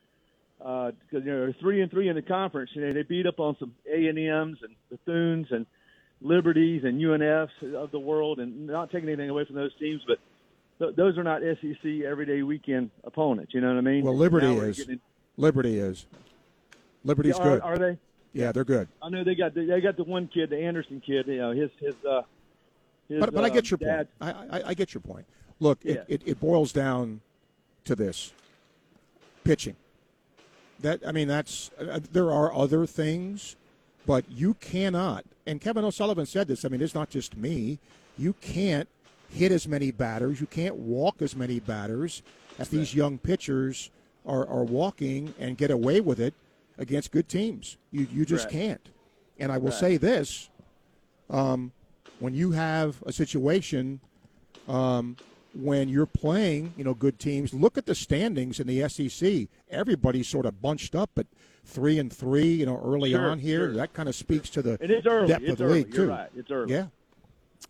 because 0.59 0.97
you 1.13 1.21
know 1.21 1.41
they're 1.41 1.57
three 1.61 1.83
and 1.83 1.91
three 1.91 2.09
in 2.09 2.17
the 2.17 2.23
conference. 2.23 2.71
You 2.73 2.87
know 2.87 2.93
they 2.93 3.03
beat 3.03 3.27
up 3.27 3.39
on 3.41 3.57
some 3.59 3.75
A 3.91 4.07
and 4.07 4.19
M's 4.19 4.59
and 4.63 4.75
Bethunes 4.91 5.53
and 5.53 5.67
Liberties 6.23 6.83
and 6.85 6.99
UNFs 6.99 7.75
of 7.75 7.91
the 7.91 8.01
world, 8.01 8.39
and 8.41 8.67
not 8.67 8.91
taking 8.91 9.09
anything 9.11 9.29
away 9.29 9.45
from 9.45 9.55
those 9.55 9.77
teams, 9.79 10.01
but 10.07 10.19
th- 10.79 10.97
those 10.97 11.19
are 11.19 11.23
not 11.25 11.43
SEC 11.43 12.03
everyday 12.07 12.43
weekend 12.43 12.91
opponents. 13.05 13.53
You 13.53 13.61
know 13.61 13.69
what 13.69 13.77
I 13.77 13.83
mean? 13.83 14.03
Well, 14.03 14.17
Liberty 14.17 14.47
is. 14.47 14.79
getting- 14.79 15.01
Liberty 15.37 15.79
is. 15.79 16.07
Liberty's 17.05 17.37
are, 17.37 17.45
good. 17.45 17.61
Are 17.61 17.77
they? 17.77 17.99
Yeah, 18.33 18.53
they're 18.53 18.65
good. 18.65 18.89
I 19.03 19.11
know 19.11 19.25
they 19.25 19.35
got 19.35 19.53
the, 19.53 19.67
they 19.67 19.83
got 19.83 19.99
the 19.99 20.05
one 20.05 20.29
kid, 20.29 20.49
the 20.49 20.59
Anderson 20.59 21.03
kid. 21.05 21.27
You 21.27 21.37
know 21.37 21.51
his 21.51 21.71
his. 21.79 21.95
Uh, 22.03 22.23
his 23.09 23.21
But, 23.21 23.35
but 23.35 23.45
I 23.45 23.49
uh, 23.49 23.51
get 23.51 23.71
your 23.71 23.79
dad, 23.79 24.09
point. 24.21 24.37
I, 24.51 24.59
I, 24.59 24.63
I 24.69 24.75
get 24.75 24.95
your 24.95 25.01
point. 25.01 25.27
Look, 25.61 25.85
Yeah. 25.85 25.93
it, 25.93 26.05
it, 26.09 26.23
it 26.27 26.41
boils 26.41 26.73
down 26.73 27.21
to 27.85 27.95
this 27.95 28.35
pitching. 29.45 29.77
That 30.81 31.01
I 31.07 31.13
mean, 31.13 31.29
that's 31.29 31.71
uh, 31.81 32.01
there 32.11 32.31
are 32.31 32.53
other 32.55 32.85
things, 32.87 33.57
but 34.05 34.29
you 34.31 34.55
cannot. 34.55 35.25
And 35.47 35.61
Kevin 35.61 35.85
O'Sullivan 35.85 36.27
said 36.27 36.49
this. 36.49 36.65
I 36.65 36.69
mean, 36.69 36.83
it's 36.83 36.95
not 36.95 37.09
just 37.09 37.37
me. 37.37 37.79
You 38.19 38.35
can't 38.35 38.89
hit 39.29 39.53
as 39.53 39.67
many 39.67 39.91
batters. 39.91 40.41
You 40.41 40.47
can't 40.47 40.77
walk 40.77 41.23
as 41.23 41.35
many 41.35 41.61
batters 41.61 42.23
as 42.59 42.69
these 42.69 42.95
young 42.95 43.19
pitchers 43.19 43.91
are, 44.27 44.47
are 44.47 44.65
walking 44.65 45.35
and 45.39 45.57
get 45.57 45.71
away 45.71 46.01
with 46.01 46.21
it 46.21 46.35
against 46.79 47.11
good 47.11 47.29
teams. 47.29 47.79
You 47.91 48.07
you 48.11 48.27
just 48.27 48.47
Right. 48.47 48.53
can't. 48.53 48.89
And 49.39 49.51
I 49.53 49.57
will 49.59 49.71
Right. 49.71 49.79
say 49.81 49.97
this: 49.97 50.51
um, 51.31 51.73
when 52.21 52.35
you 52.35 52.53
have 52.53 53.03
a 53.07 53.13
situation 53.13 54.01
um, 54.69 55.17
when 55.55 55.89
you're 55.89 56.07
playing, 56.07 56.73
you 56.77 56.85
know, 56.85 56.95
good 56.95 57.19
teams. 57.19 57.55
Look 57.55 57.79
at 57.79 57.87
the 57.87 57.95
standings 57.95 58.61
in 58.61 58.67
the 58.67 58.89
SEC. 58.89 59.49
Everybody's 59.71 60.29
sort 60.29 60.45
of 60.47 60.61
bunched 60.61 60.95
up 60.95 61.11
at 61.17 61.27
three 61.65 61.99
and 61.99 62.13
three. 62.13 62.49
You 62.53 62.67
know, 62.67 62.81
early 62.85 63.13
Sure, 63.13 63.31
on 63.31 63.39
here. 63.39 63.69
sure. 63.69 63.75
That 63.75 63.93
kind 63.95 64.09
of 64.09 64.15
speaks 64.15 64.51
to 64.51 64.63
the 64.63 64.77
it's 64.81 65.07
early. 65.07 65.29
depth 65.29 65.43
it's 65.45 65.53
of 65.53 65.59
the 65.59 65.65
early. 65.65 65.75
league 65.85 65.95
You're 65.95 66.07
too. 66.07 66.11
right. 66.11 66.29
It's 66.37 66.51
early. 66.51 66.73
Yeah, 66.75 66.87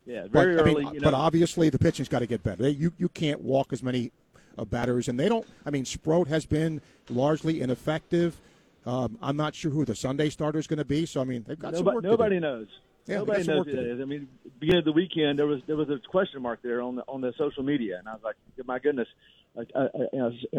Yeah, 0.04 0.22
but 0.22 0.32
very 0.32 0.58
I 0.58 0.62
mean, 0.64 0.74
early. 0.86 0.94
you 0.96 1.00
but 1.00 1.10
know. 1.10 1.16
obviously 1.16 1.68
the 1.70 1.78
pitching's 1.78 2.08
got 2.08 2.20
to 2.20 2.26
get 2.26 2.42
better. 2.42 2.68
You 2.68 2.92
you 2.98 3.08
can't 3.08 3.40
walk 3.40 3.72
as 3.72 3.82
many 3.82 4.10
uh, 4.58 4.64
batters, 4.64 5.08
and 5.08 5.18
they 5.20 5.28
don't. 5.28 5.46
I 5.64 5.70
mean, 5.70 5.84
Sproat 5.84 6.28
has 6.28 6.44
been 6.46 6.80
largely 7.08 7.60
ineffective. 7.60 8.40
Um, 8.84 9.18
I'm 9.20 9.36
not 9.36 9.54
sure 9.54 9.70
who 9.70 9.84
the 9.84 9.94
Sunday 9.96 10.30
starter 10.30 10.58
is 10.58 10.66
going 10.66 10.78
to 10.78 10.84
be. 10.84 11.06
So 11.06 11.20
I 11.20 11.24
mean, 11.24 11.44
they've 11.46 11.58
got 11.58 11.74
some 11.74 11.84
nobody, 11.84 11.94
work 11.96 12.02
to 12.04 12.08
nobody 12.10 12.40
knows. 12.40 12.68
Yeah, 13.06 13.18
nobody 13.18 13.44
knows 13.44 13.66
who 13.66 13.76
that 13.76 13.92
is. 13.92 14.00
I 14.00 14.04
mean, 14.04 14.28
beginning 14.58 14.80
of 14.80 14.84
the 14.84 14.92
weekend, 14.92 15.38
there 15.38 15.46
was 15.46 15.60
there 15.66 15.76
was 15.76 15.88
a 15.88 15.98
question 16.08 16.42
mark 16.42 16.60
there 16.62 16.82
on 16.82 16.96
the 16.96 17.02
on 17.06 17.20
the 17.20 17.32
social 17.38 17.62
media, 17.62 17.98
and 17.98 18.08
I 18.08 18.12
was 18.12 18.22
like, 18.24 18.36
my 18.66 18.78
goodness, 18.78 19.08
a, 19.56 19.60
a, 19.74 19.88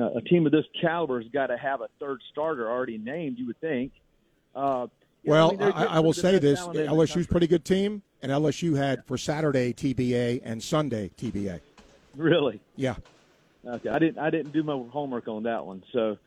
a, 0.01 0.17
a 0.17 0.21
team 0.21 0.45
of 0.45 0.51
this 0.51 0.65
caliber 0.81 1.21
has 1.21 1.29
got 1.31 1.47
to 1.47 1.57
have 1.57 1.81
a 1.81 1.87
third 1.99 2.21
starter 2.31 2.69
already 2.69 2.97
named. 2.97 3.37
You 3.37 3.47
would 3.47 3.59
think. 3.59 3.91
Uh, 4.55 4.87
you 5.23 5.31
know, 5.31 5.47
Well, 5.47 5.51
mean, 5.51 5.61
I, 5.61 5.85
I 5.85 5.99
will 5.99 6.13
say 6.13 6.39
this: 6.39 6.59
talent 6.59 6.79
in 6.79 6.85
the 6.85 6.91
LSU's 6.91 7.27
pretty 7.27 7.47
good 7.47 7.65
team, 7.65 8.01
and 8.21 8.31
LSU 8.31 8.77
had 8.77 9.05
for 9.05 9.17
Saturday 9.17 9.73
TBA 9.73 10.41
and 10.43 10.63
Sunday 10.63 11.11
TBA. 11.17 11.59
Really? 12.15 12.59
Yeah, 12.75 12.95
Okay, 13.67 13.89
I 13.89 13.99
didn't 13.99 14.17
I 14.17 14.29
didn't 14.29 14.53
do 14.53 14.63
my 14.63 14.81
homework 14.91 15.27
on 15.27 15.43
that 15.43 15.65
one. 15.65 15.83
So, 15.91 16.17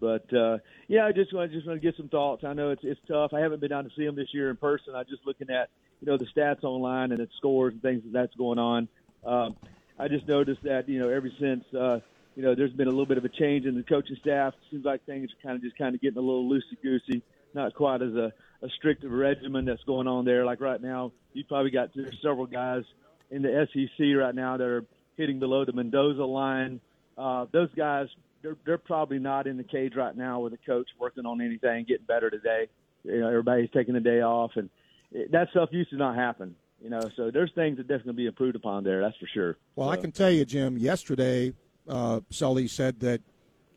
but 0.00 0.32
uh, 0.32 0.58
yeah, 0.88 1.06
I 1.06 1.12
just 1.12 1.32
want 1.32 1.52
just 1.52 1.66
want 1.66 1.80
to 1.80 1.86
get 1.86 1.96
some 1.96 2.08
thoughts. 2.08 2.42
I 2.44 2.54
know 2.54 2.70
it's 2.70 2.82
it's 2.82 3.00
tough. 3.06 3.32
I 3.32 3.40
haven't 3.40 3.60
been 3.60 3.70
down 3.70 3.84
to 3.84 3.90
see 3.96 4.04
them 4.04 4.16
this 4.16 4.32
year 4.32 4.50
in 4.50 4.56
person. 4.56 4.94
I'm 4.94 5.04
just 5.08 5.26
looking 5.26 5.50
at 5.50 5.68
you 6.00 6.10
know 6.10 6.16
the 6.16 6.26
stats 6.26 6.64
online 6.64 7.12
and 7.12 7.20
its 7.20 7.32
scores 7.36 7.74
and 7.74 7.82
things 7.82 8.02
that's 8.10 8.34
going 8.34 8.58
on. 8.58 8.88
Um, 9.24 9.56
I 9.98 10.08
just 10.08 10.26
noticed 10.26 10.62
that 10.64 10.88
you 10.88 10.98
know 10.98 11.10
ever 11.10 11.30
since 11.38 11.64
uh, 11.74 12.00
you 12.34 12.42
know 12.42 12.54
there's 12.54 12.72
been 12.72 12.88
a 12.88 12.90
little 12.90 13.06
bit 13.06 13.18
of 13.18 13.24
a 13.24 13.28
change 13.28 13.66
in 13.66 13.74
the 13.74 13.82
coaching 13.82 14.16
staff. 14.20 14.54
Seems 14.70 14.84
like 14.84 15.04
things 15.04 15.30
are 15.30 15.46
kind 15.46 15.56
of 15.56 15.62
just 15.62 15.76
kind 15.76 15.94
of 15.94 16.00
getting 16.00 16.18
a 16.18 16.22
little 16.22 16.48
loosey 16.48 16.80
goosey. 16.82 17.22
Not 17.52 17.74
quite 17.74 18.00
as 18.00 18.14
a, 18.14 18.32
a 18.62 18.68
strict 18.78 19.04
a 19.04 19.08
regimen 19.08 19.64
that's 19.64 19.82
going 19.84 20.06
on 20.06 20.24
there. 20.24 20.44
Like 20.44 20.60
right 20.60 20.80
now, 20.80 21.12
you 21.32 21.44
probably 21.44 21.70
got 21.70 21.90
there's 21.94 22.16
several 22.22 22.46
guys 22.46 22.84
in 23.30 23.42
the 23.42 23.68
SEC 23.72 24.06
right 24.16 24.34
now 24.34 24.56
that 24.56 24.66
are 24.66 24.84
hitting 25.16 25.38
below 25.38 25.64
the 25.64 25.72
Mendoza 25.72 26.24
line. 26.24 26.80
Uh, 27.18 27.46
those 27.52 27.68
guys, 27.76 28.08
they're, 28.42 28.56
they're 28.64 28.78
probably 28.78 29.18
not 29.18 29.46
in 29.46 29.56
the 29.56 29.64
cage 29.64 29.94
right 29.96 30.16
now 30.16 30.40
with 30.40 30.52
a 30.52 30.58
coach 30.58 30.88
working 30.98 31.26
on 31.26 31.40
anything, 31.40 31.84
getting 31.86 32.06
better 32.06 32.30
today. 32.30 32.68
You 33.04 33.20
know, 33.20 33.28
everybody's 33.28 33.70
taking 33.70 33.94
a 33.96 34.00
day 34.00 34.20
off, 34.20 34.52
and 34.56 34.68
it, 35.12 35.32
that 35.32 35.50
stuff 35.50 35.70
used 35.72 35.90
to 35.90 35.96
not 35.96 36.16
happen. 36.16 36.54
You 36.82 36.90
know, 36.90 37.00
so 37.14 37.30
there's 37.30 37.52
things 37.54 37.76
that 37.76 37.88
definitely 37.88 38.14
be 38.14 38.26
improved 38.26 38.56
upon 38.56 38.84
there. 38.84 39.00
That's 39.02 39.16
for 39.18 39.26
sure. 39.26 39.56
Well, 39.76 39.90
I 39.90 39.96
can 39.96 40.12
tell 40.12 40.30
you, 40.30 40.46
Jim. 40.46 40.78
Yesterday, 40.78 41.52
uh, 41.86 42.20
Sully 42.30 42.68
said 42.68 43.00
that 43.00 43.20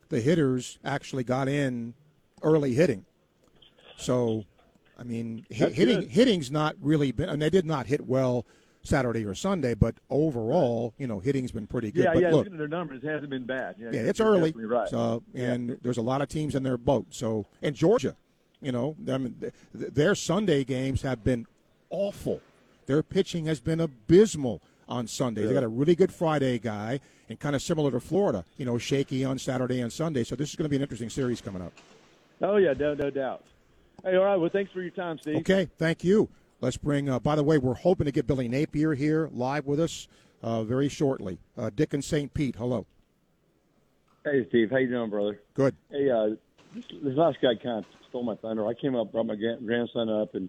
the 0.10 0.22
hitters 0.22 0.80
actually 0.86 1.26
got 1.26 1.50
in 1.50 1.96
early 2.42 2.74
hitting. 2.74 3.06
So, 3.98 4.46
I 4.98 5.04
mean, 5.04 5.46
hit, 5.50 5.74
hitting 5.74 6.02
good. 6.02 6.10
hitting's 6.12 6.50
not 6.50 6.76
really 6.82 7.12
been, 7.12 7.28
and 7.28 7.42
they 7.42 7.50
did 7.50 7.66
not 7.66 7.88
hit 7.88 8.06
well 8.06 8.46
Saturday 8.84 9.26
or 9.26 9.34
Sunday, 9.34 9.74
but 9.74 9.96
overall, 10.10 10.94
you 10.98 11.08
know, 11.08 11.20
hitting's 11.20 11.52
been 11.52 11.68
pretty 11.68 11.92
good. 11.92 12.04
Yeah, 12.04 12.14
but 12.14 12.22
yeah. 12.22 12.28
look, 12.30 12.38
Looking 12.40 12.54
at 12.54 12.60
their 12.60 12.68
numbers, 12.68 13.04
it 13.04 13.08
hasn't 13.08 13.30
been 13.30 13.46
bad. 13.46 13.76
Yeah, 13.80 13.90
yeah, 13.94 14.02
it's 14.02 14.20
early. 14.20 14.52
Right. 14.56 14.90
So, 14.90 15.24
and 15.34 15.78
there's 15.82 15.98
a 15.98 16.02
lot 16.02 16.22
of 16.22 16.28
teams 16.28 16.54
in 16.54 16.64
their 16.64 16.78
boat. 16.78 17.08
So, 17.10 17.46
and 17.62 17.76
Georgia, 17.76 18.16
you 18.62 18.72
know, 18.72 18.96
I 19.10 19.18
mean, 19.18 19.52
their 19.74 20.16
Sunday 20.16 20.64
games 20.64 21.02
have 21.02 21.24
been 21.24 21.48
awful. 21.90 22.42
Their 22.86 23.02
pitching 23.04 23.46
has 23.46 23.62
been 23.62 23.80
abysmal 23.80 24.62
on 24.90 25.08
Sunday. 25.08 25.46
They 25.46 25.54
got 25.54 25.64
a 25.64 25.70
really 25.70 25.96
good 25.96 26.14
Friday 26.14 26.60
guy, 26.60 27.00
and 27.30 27.40
kind 27.40 27.56
of 27.56 27.62
similar 27.62 27.90
to 27.92 28.02
Florida, 28.02 28.44
you 28.58 28.66
know, 28.66 28.78
shaky 28.78 29.24
on 29.24 29.40
Saturday 29.40 29.80
and 29.80 29.92
Sunday. 29.92 30.26
So 30.26 30.36
this 30.36 30.50
is 30.50 30.56
going 30.58 30.66
to 30.66 30.70
be 30.70 30.76
an 30.76 30.82
interesting 30.82 31.10
series 31.10 31.40
coming 31.40 31.62
up. 31.62 31.72
Oh 32.42 32.58
yeah, 32.58 32.74
no, 32.78 32.94
no 32.94 33.10
doubt. 33.10 33.46
Hey, 34.04 34.18
all 34.18 34.26
right. 34.26 34.36
Well, 34.36 34.50
thanks 34.50 34.74
for 34.74 34.82
your 34.82 34.92
time, 34.92 35.18
Steve. 35.20 35.38
Okay, 35.38 35.70
thank 35.78 36.04
you. 36.04 36.28
Let's 36.64 36.78
bring. 36.78 37.10
Uh, 37.10 37.20
by 37.20 37.36
the 37.36 37.44
way, 37.44 37.58
we're 37.58 37.74
hoping 37.74 38.06
to 38.06 38.12
get 38.14 38.26
Billy 38.26 38.48
Napier 38.48 38.94
here 38.94 39.30
live 39.34 39.66
with 39.66 39.82
us 39.82 40.08
uh, 40.42 40.64
very 40.64 40.88
shortly. 40.88 41.38
Uh, 41.58 41.70
Dick 41.76 41.94
and 41.94 42.02
St. 42.02 42.34
Pete, 42.34 42.56
hello. 42.56 42.86
Hey, 44.24 44.46
Steve. 44.48 44.72
How 44.72 44.78
you 44.78 44.88
doing, 44.88 45.10
brother? 45.10 45.42
Good. 45.56 45.76
Hey, 45.92 46.10
uh, 46.10 46.36
this, 46.74 46.86
this 47.04 47.18
last 47.18 47.40
guy 47.42 47.56
kind 47.56 47.80
of 47.80 47.86
stole 48.08 48.24
my 48.24 48.36
thunder. 48.36 48.66
I 48.66 48.76
came 48.76 48.96
up, 48.96 49.12
brought 49.12 49.26
my 49.26 49.36
gran- 49.36 49.66
grandson 49.66 50.08
up, 50.08 50.36
and 50.36 50.48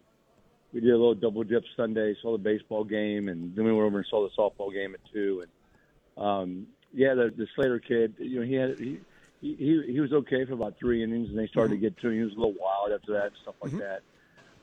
we 0.72 0.78
did 0.78 0.90
a 0.90 0.96
little 0.96 1.16
double 1.16 1.42
dip 1.42 1.64
Sunday. 1.76 2.14
Saw 2.22 2.30
the 2.30 2.38
baseball 2.38 2.84
game, 2.84 3.28
and 3.28 3.52
then 3.56 3.64
we 3.64 3.72
went 3.72 3.84
over 3.84 3.98
and 3.98 4.06
saw 4.06 4.22
the 4.22 4.32
softball 4.38 4.72
game 4.72 4.94
at 4.94 5.00
two. 5.12 5.42
And 5.42 6.24
um, 6.24 6.66
yeah, 6.92 7.14
the, 7.14 7.34
the 7.36 7.48
Slater 7.56 7.80
kid, 7.80 8.14
you 8.20 8.38
know, 8.38 8.46
he 8.46 8.54
had 8.54 8.78
he, 8.78 9.00
he 9.40 9.82
he 9.88 9.98
was 9.98 10.12
okay 10.12 10.44
for 10.44 10.52
about 10.52 10.78
three 10.78 11.02
innings, 11.02 11.30
and 11.30 11.36
they 11.36 11.48
started 11.48 11.70
to 11.70 11.76
get 11.76 11.96
to 12.02 12.06
him. 12.06 12.14
He 12.14 12.22
was 12.22 12.34
a 12.34 12.36
little 12.36 12.54
wild 12.60 12.92
after 12.92 13.14
that, 13.14 13.24
and 13.24 13.36
stuff 13.42 13.56
like 13.60 13.72
that. 13.78 14.02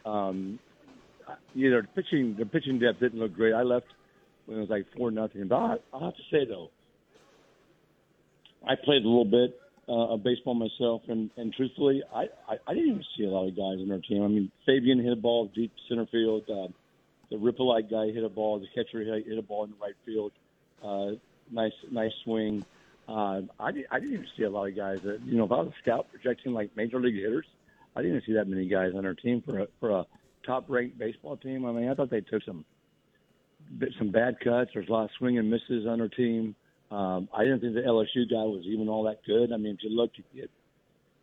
Um, 0.09 0.57
you 1.53 1.71
know, 1.71 1.81
the 1.81 1.87
pitching 1.87 2.35
the 2.37 2.45
pitching 2.45 2.79
depth 2.79 2.99
didn't 2.99 3.19
look 3.19 3.33
great. 3.33 3.53
I 3.53 3.63
left 3.63 3.87
when 4.45 4.57
it 4.57 4.61
was 4.61 4.69
like 4.69 4.85
four 4.95 5.11
nothing. 5.11 5.47
But 5.47 5.55
I, 5.55 5.75
I'll 5.93 6.05
have 6.05 6.15
to 6.15 6.23
say 6.31 6.45
though, 6.45 6.69
I 8.67 8.75
played 8.75 9.03
a 9.03 9.07
little 9.07 9.25
bit 9.25 9.59
uh, 9.87 10.13
of 10.13 10.23
baseball 10.23 10.53
myself, 10.53 11.01
and, 11.07 11.29
and 11.37 11.53
truthfully, 11.53 12.03
I, 12.13 12.27
I, 12.47 12.57
I 12.67 12.73
didn't 12.73 12.89
even 12.89 13.03
see 13.17 13.25
a 13.25 13.29
lot 13.29 13.47
of 13.47 13.55
guys 13.55 13.83
in 13.83 13.91
our 13.91 13.99
team. 13.99 14.23
I 14.23 14.27
mean, 14.27 14.51
Fabian 14.65 15.03
hit 15.03 15.11
a 15.11 15.17
ball 15.17 15.51
deep 15.53 15.71
center 15.89 16.05
field. 16.05 16.43
Uh, 16.49 16.67
the 17.29 17.37
Rippolite 17.37 17.89
guy 17.89 18.11
hit 18.11 18.23
a 18.23 18.29
ball. 18.29 18.59
The 18.59 18.67
catcher 18.75 18.99
hit, 18.99 19.37
a 19.37 19.41
ball 19.41 19.63
in 19.65 19.71
the 19.71 19.77
right 19.81 19.95
field. 20.05 20.31
Uh, 20.83 21.17
nice, 21.51 21.73
nice 21.89 22.11
swing. 22.23 22.65
Uh, 23.07 23.41
I, 23.59 23.71
di- 23.71 23.85
I 23.91 23.99
didn't 23.99 24.13
even 24.13 24.27
see 24.37 24.43
a 24.43 24.49
lot 24.49 24.67
of 24.67 24.75
guys 24.75 25.01
that 25.01 25.21
you 25.25 25.37
know. 25.37 25.45
If 25.45 25.51
I 25.51 25.55
was 25.55 25.67
a 25.69 25.81
scout 25.81 26.07
projecting 26.11 26.53
like 26.53 26.75
major 26.77 26.99
league 26.99 27.15
hitters, 27.15 27.45
I 27.95 28.01
didn't 28.01 28.23
see 28.25 28.33
that 28.33 28.47
many 28.47 28.67
guys 28.67 28.93
on 28.95 29.05
our 29.05 29.13
team 29.13 29.41
for 29.41 29.59
a, 29.59 29.67
for 29.79 29.89
a 29.89 30.05
top 30.45 30.65
ranked 30.67 30.97
baseball 30.97 31.37
team. 31.37 31.65
I 31.65 31.71
mean, 31.71 31.89
I 31.89 31.93
thought 31.93 32.09
they 32.09 32.21
took 32.21 32.43
some 32.43 32.65
some 33.97 34.11
bad 34.11 34.39
cuts. 34.43 34.71
There's 34.73 34.89
a 34.89 34.91
lot 34.91 35.05
of 35.05 35.09
swing 35.17 35.37
and 35.37 35.49
misses 35.49 35.85
on 35.87 36.01
our 36.01 36.07
team. 36.07 36.55
Um, 36.89 37.29
I 37.33 37.43
didn't 37.43 37.61
think 37.61 37.73
the 37.73 37.81
LSU 37.81 38.29
guy 38.29 38.43
was 38.43 38.63
even 38.65 38.89
all 38.89 39.03
that 39.05 39.23
good. 39.25 39.53
I 39.53 39.57
mean, 39.57 39.75
if 39.75 39.83
you 39.83 39.95
look, 39.95 40.11
at, 40.37 40.49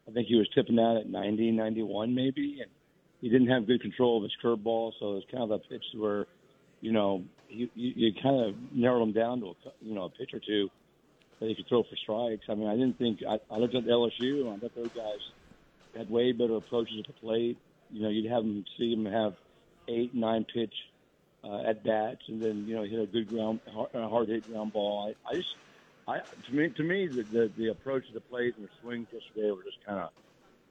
I 0.09 0.13
think 0.13 0.29
he 0.29 0.37
was 0.37 0.49
tipping 0.55 0.79
out 0.79 0.97
at 0.97 1.09
90, 1.09 1.51
91 1.51 2.15
maybe, 2.15 2.61
and 2.63 2.71
he 3.21 3.29
didn't 3.29 3.49
have 3.49 3.67
good 3.67 3.83
control 3.83 4.17
of 4.17 4.23
his 4.23 4.33
curveball. 4.43 4.93
So 4.99 5.13
it 5.13 5.15
was 5.15 5.25
kind 5.31 5.45
of 5.45 5.51
a 5.51 5.59
pitch 5.59 5.85
where, 5.95 6.27
you 6.81 6.93
know, 6.93 7.23
you, 7.51 7.69
you, 7.75 7.93
you 7.97 8.13
kind 8.23 8.41
of 8.49 8.55
narrowed 8.73 9.09
him 9.09 9.13
down 9.13 9.41
to 9.41 9.47
a, 9.49 9.55
you 9.81 9.95
know 9.95 10.05
a 10.05 10.11
pitch 10.11 10.31
or 10.33 10.41
two 10.41 10.69
that 11.41 11.49
he 11.49 11.55
could 11.55 11.69
throw 11.69 11.83
for 11.83 11.97
strikes. 12.03 12.45
I 12.49 12.55
mean, 12.55 12.69
I 12.69 12.75
didn't 12.75 12.99
think 12.99 13.21
I, 13.29 13.39
I 13.53 13.59
looked 13.59 13.75
at 13.75 13.85
LSU 13.85 14.55
I 14.55 14.59
thought 14.59 14.75
those 14.75 14.89
guys 14.95 15.21
had 15.97 16.11
way 16.11 16.33
better 16.33 16.57
approaches 16.57 16.95
at 16.99 17.07
the 17.07 17.13
plate. 17.21 17.59
You 17.91 18.03
know, 18.03 18.09
you'd 18.09 18.31
have 18.31 18.43
them 18.43 18.65
see 18.79 18.95
them 18.95 19.07
have 19.07 19.35
eight, 19.89 20.15
nine 20.15 20.45
pitch 20.53 20.75
uh, 21.45 21.63
at 21.63 21.85
bats, 21.85 22.23
and 22.29 22.43
then 22.43 22.67
you 22.67 22.77
know 22.77 22.85
hit 22.85 23.01
a 23.01 23.07
good 23.07 23.29
ground, 23.29 23.61
hard, 23.73 23.91
hard 23.95 24.29
hit 24.29 24.47
ground 24.51 24.73
ball. 24.73 25.15
I, 25.27 25.31
I 25.31 25.35
just, 25.35 25.49
I 26.07 26.19
to 26.47 26.53
me, 26.53 26.69
to 26.77 26.83
me, 26.83 27.07
the, 27.07 27.23
the 27.23 27.53
the 27.57 27.69
approach 27.69 28.07
to 28.09 28.13
the 28.13 28.21
plate 28.21 28.55
and 28.57 28.67
the 28.67 28.71
swings 28.81 29.09
yesterday 29.13 29.51
were 29.51 29.63
just 29.63 29.85
kind 29.87 30.01
of, 30.01 30.11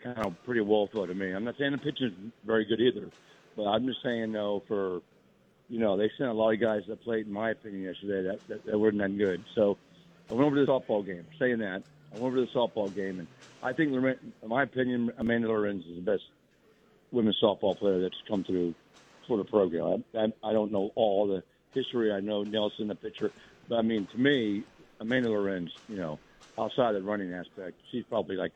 kind 0.03 0.25
of 0.25 0.43
pretty 0.43 0.61
woeful 0.61 1.07
to 1.07 1.13
me. 1.13 1.31
I'm 1.31 1.43
not 1.43 1.55
saying 1.57 1.71
the 1.71 1.77
pitching 1.77 2.07
is 2.07 2.31
very 2.45 2.65
good 2.65 2.79
either, 2.79 3.11
but 3.55 3.63
I'm 3.63 3.85
just 3.85 4.03
saying 4.03 4.31
though 4.31 4.63
for, 4.67 5.01
you 5.69 5.79
know, 5.79 5.97
they 5.97 6.11
sent 6.17 6.29
a 6.29 6.33
lot 6.33 6.53
of 6.53 6.59
guys 6.59 6.83
to 6.83 6.91
the 6.91 6.97
plate 6.97 7.25
in 7.25 7.33
my 7.33 7.51
opinion 7.51 7.83
yesterday 7.83 8.29
that 8.29 8.47
that, 8.47 8.65
that 8.65 8.79
weren't 8.79 8.97
that 8.99 9.17
good. 9.17 9.43
So 9.55 9.77
I 10.29 10.33
went 10.33 10.45
over 10.45 10.55
to 10.57 10.65
the 10.65 10.71
softball 10.71 11.05
game. 11.05 11.25
Saying 11.39 11.59
that, 11.59 11.83
I 12.11 12.15
went 12.15 12.25
over 12.25 12.35
to 12.37 12.45
the 12.45 12.59
softball 12.59 12.93
game, 12.93 13.19
and 13.19 13.27
I 13.63 13.73
think, 13.73 13.91
in 13.93 14.47
my 14.47 14.63
opinion, 14.63 15.11
Amanda 15.17 15.47
Lorenz 15.47 15.85
is 15.85 15.95
the 15.95 16.11
best 16.11 16.23
women's 17.11 17.39
softball 17.41 17.77
player 17.77 18.01
that's 18.01 18.21
come 18.27 18.43
through 18.43 18.73
for 19.27 19.37
the 19.37 19.43
program. 19.43 20.03
I, 20.13 20.17
I, 20.17 20.49
I 20.49 20.53
don't 20.53 20.71
know 20.71 20.91
all 20.95 21.27
the 21.27 21.43
history. 21.73 22.11
I 22.11 22.19
know 22.19 22.43
Nelson, 22.43 22.87
the 22.87 22.95
pitcher, 22.95 23.31
but 23.69 23.77
I 23.77 23.81
mean, 23.81 24.07
to 24.07 24.17
me, 24.17 24.63
Amanda 24.99 25.29
Lorenz, 25.29 25.71
you 25.89 25.97
know, 25.97 26.19
outside 26.57 26.93
the 26.93 27.01
running 27.01 27.33
aspect, 27.33 27.79
she's 27.91 28.03
probably 28.05 28.35
like 28.35 28.51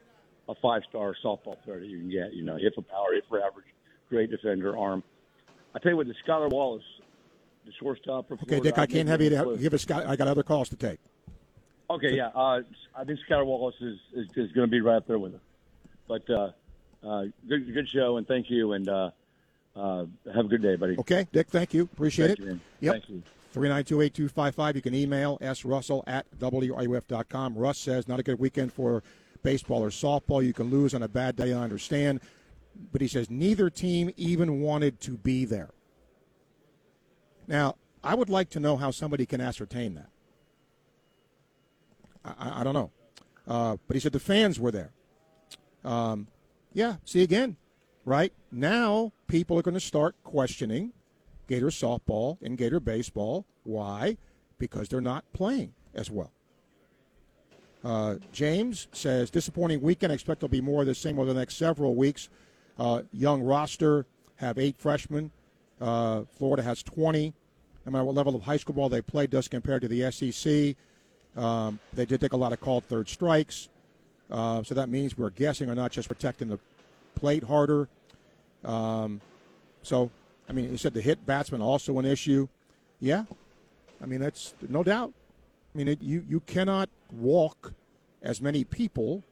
a 0.50 0.56
five-star 0.56 1.16
softball 1.24 1.62
player 1.64 1.80
that 1.80 1.88
you 1.88 2.00
can 2.00 2.10
get. 2.10 2.34
You 2.34 2.44
know, 2.44 2.58
hit 2.58 2.74
for 2.76 2.82
power, 2.82 3.14
hit 3.14 3.26
for 3.30 3.42
average, 3.42 3.68
great 4.10 4.32
defender, 4.32 4.78
arm. 4.78 5.04
I 5.76 5.80
tell 5.80 5.92
you 5.92 5.98
what, 5.98 6.08
the 6.08 6.16
Skylar 6.26 6.50
Wallace, 6.50 6.84
the 7.66 7.72
shortstop. 7.80 8.28
For 8.28 8.34
Okay, 8.34 8.46
Florida, 8.46 8.64
Dick, 8.70 8.78
I 8.78 8.82
think 8.86 8.92
can't 8.92 9.10
have 9.10 9.22
you 9.22 9.30
to 9.30 9.58
give 9.60 9.74
us. 9.74 9.90
I 9.90 10.16
got 10.16 10.28
other 10.28 10.44
calls 10.44 10.70
to 10.70 10.76
take. 10.76 11.00
Okay, 11.90 12.16
yeah. 12.16 12.28
Uh, 12.28 12.62
I 12.96 13.04
think 13.06 13.20
Skylar 13.30 13.46
Wallace 13.46 13.76
is, 13.82 13.98
is, 14.14 14.28
is 14.36 14.52
going 14.54 14.68
to 14.68 14.72
be 14.72 14.82
right 14.82 14.98
up 14.98 15.08
there 15.08 15.20
with 15.20 15.34
her. 15.34 15.40
But 16.08 16.30
uh, 16.30 16.52
uh, 17.04 17.24
good 17.48 17.74
good 17.74 17.88
show, 17.88 18.18
and 18.18 18.28
thank 18.28 18.50
you, 18.50 18.74
and 18.74 18.88
uh, 18.88 19.12
uh, 19.76 20.06
have 20.34 20.46
a 20.46 20.50
good 20.50 20.62
day, 20.62 20.76
buddy. 20.76 20.98
Okay, 21.00 21.28
Dick, 21.32 21.48
thank 21.48 21.74
you. 21.74 21.84
Appreciate 21.84 22.38
Thank 22.38 22.40
it. 22.40 22.46
you. 22.46 22.60
Yep. 22.82 22.94
Thank 22.94 23.10
you. 23.10 23.24
392-8255. 23.54 24.76
You 24.76 24.82
can 24.82 24.96
email 24.96 25.38
srussell 25.40 26.04
at 26.08 26.26
wruf.com. 26.40 27.56
Russ 27.56 27.78
says, 27.78 28.08
not 28.08 28.20
a 28.20 28.24
good 28.24 28.40
weekend 28.40 28.72
for 28.72 29.04
baseball 29.44 29.84
or 29.84 29.90
softball. 29.90 30.44
You 30.44 30.54
can 30.54 30.70
lose 30.70 30.94
on 30.94 31.04
a 31.04 31.08
bad 31.08 31.36
day, 31.36 31.54
I 31.54 31.60
understand. 31.60 32.22
But 32.92 33.02
he 33.02 33.08
says, 33.08 33.30
neither 33.30 33.70
team 33.70 34.12
even 34.16 34.62
wanted 34.62 35.02
to 35.02 35.18
be 35.18 35.46
there. 35.46 35.72
Now, 37.48 37.76
I 38.04 38.16
would 38.16 38.30
like 38.30 38.50
to 38.52 38.60
know 38.60 38.78
how 38.78 38.92
somebody 38.92 39.26
can 39.26 39.42
ascertain 39.42 39.96
that. 39.96 40.10
I, 42.24 42.50
I, 42.50 42.62
I 42.62 42.64
don't 42.64 42.74
know. 42.74 42.92
Uh, 43.48 43.78
but 43.88 43.96
he 43.96 44.00
said 44.00 44.14
the 44.14 44.20
fans 44.20 44.60
were 44.60 44.72
there. 44.72 44.92
Um, 45.84 46.28
yeah, 46.74 46.96
see 47.06 47.24
again, 47.24 47.58
right? 48.06 48.34
Now 48.52 49.12
people 49.28 49.58
are 49.58 49.62
going 49.62 49.74
to 49.76 49.80
start 49.80 50.16
questioning 50.24 50.94
Gator 51.48 51.68
softball 51.68 52.38
and 52.42 52.58
Gator 52.58 52.80
baseball. 52.80 53.46
Why? 53.64 54.18
Because 54.58 54.90
they're 54.90 55.02
not 55.02 55.26
playing 55.34 55.74
as 55.94 56.10
well. 56.10 56.32
Uh, 57.84 58.16
James 58.32 58.88
says, 58.92 59.32
disappointing 59.32 59.82
weekend. 59.82 60.12
I 60.12 60.16
expect 60.16 60.40
there'll 60.40 60.52
be 60.52 60.62
more 60.62 60.82
of 60.82 60.88
the 60.88 60.96
same 60.96 61.18
over 61.18 61.34
the 61.34 61.40
next 61.40 61.58
several 61.58 61.96
weeks. 61.96 62.30
Uh, 62.78 63.02
young 63.12 63.42
roster, 63.42 64.06
have 64.38 64.58
eight 64.58 64.78
freshmen. 64.78 65.32
Uh, 65.80 66.24
Florida 66.38 66.64
has 66.64 66.84
20. 66.84 67.34
No 67.86 67.92
matter 67.92 68.04
what 68.04 68.16
level 68.16 68.36
of 68.36 68.44
high 68.44 68.58
school 68.58 68.76
ball 68.76 68.90
they 68.90 69.02
played 69.02 69.30
does 69.30 69.48
compared 69.48 69.82
to 69.82 69.88
the 69.88 70.12
SEC. 70.12 70.76
Um, 71.42 71.80
they 71.94 72.06
did 72.06 72.22
take 72.22 72.34
a 72.34 72.38
lot 72.38 72.54
of 72.54 72.60
called 72.60 72.84
third 72.86 73.10
strikes. 73.10 73.70
Uh, 74.32 74.64
so 74.64 74.74
that 74.74 74.90
means 74.90 75.18
we're 75.18 75.30
guessing 75.30 75.70
or 75.70 75.76
not 75.76 75.92
just 75.92 76.08
protecting 76.08 76.48
the 76.48 76.60
plate 77.16 77.44
harder. 77.44 77.90
Um, 78.64 79.20
so, 79.84 80.10
I 80.48 80.54
mean, 80.54 80.72
you 80.72 80.78
said 80.78 80.94
the 80.94 81.02
hit 81.02 81.26
batsman 81.26 81.62
also 81.62 82.00
an 82.00 82.06
issue. 82.06 82.48
Yeah, 83.00 83.26
I 84.02 84.06
mean 84.06 84.22
that's 84.22 84.54
no 84.70 84.84
doubt. 84.84 85.12
I 85.74 85.78
mean, 85.78 85.88
it, 85.88 86.02
you 86.02 86.24
you 86.28 86.40
cannot 86.42 86.90
walk 87.12 87.74
as 88.22 88.42
many 88.42 88.64
people 88.64 89.24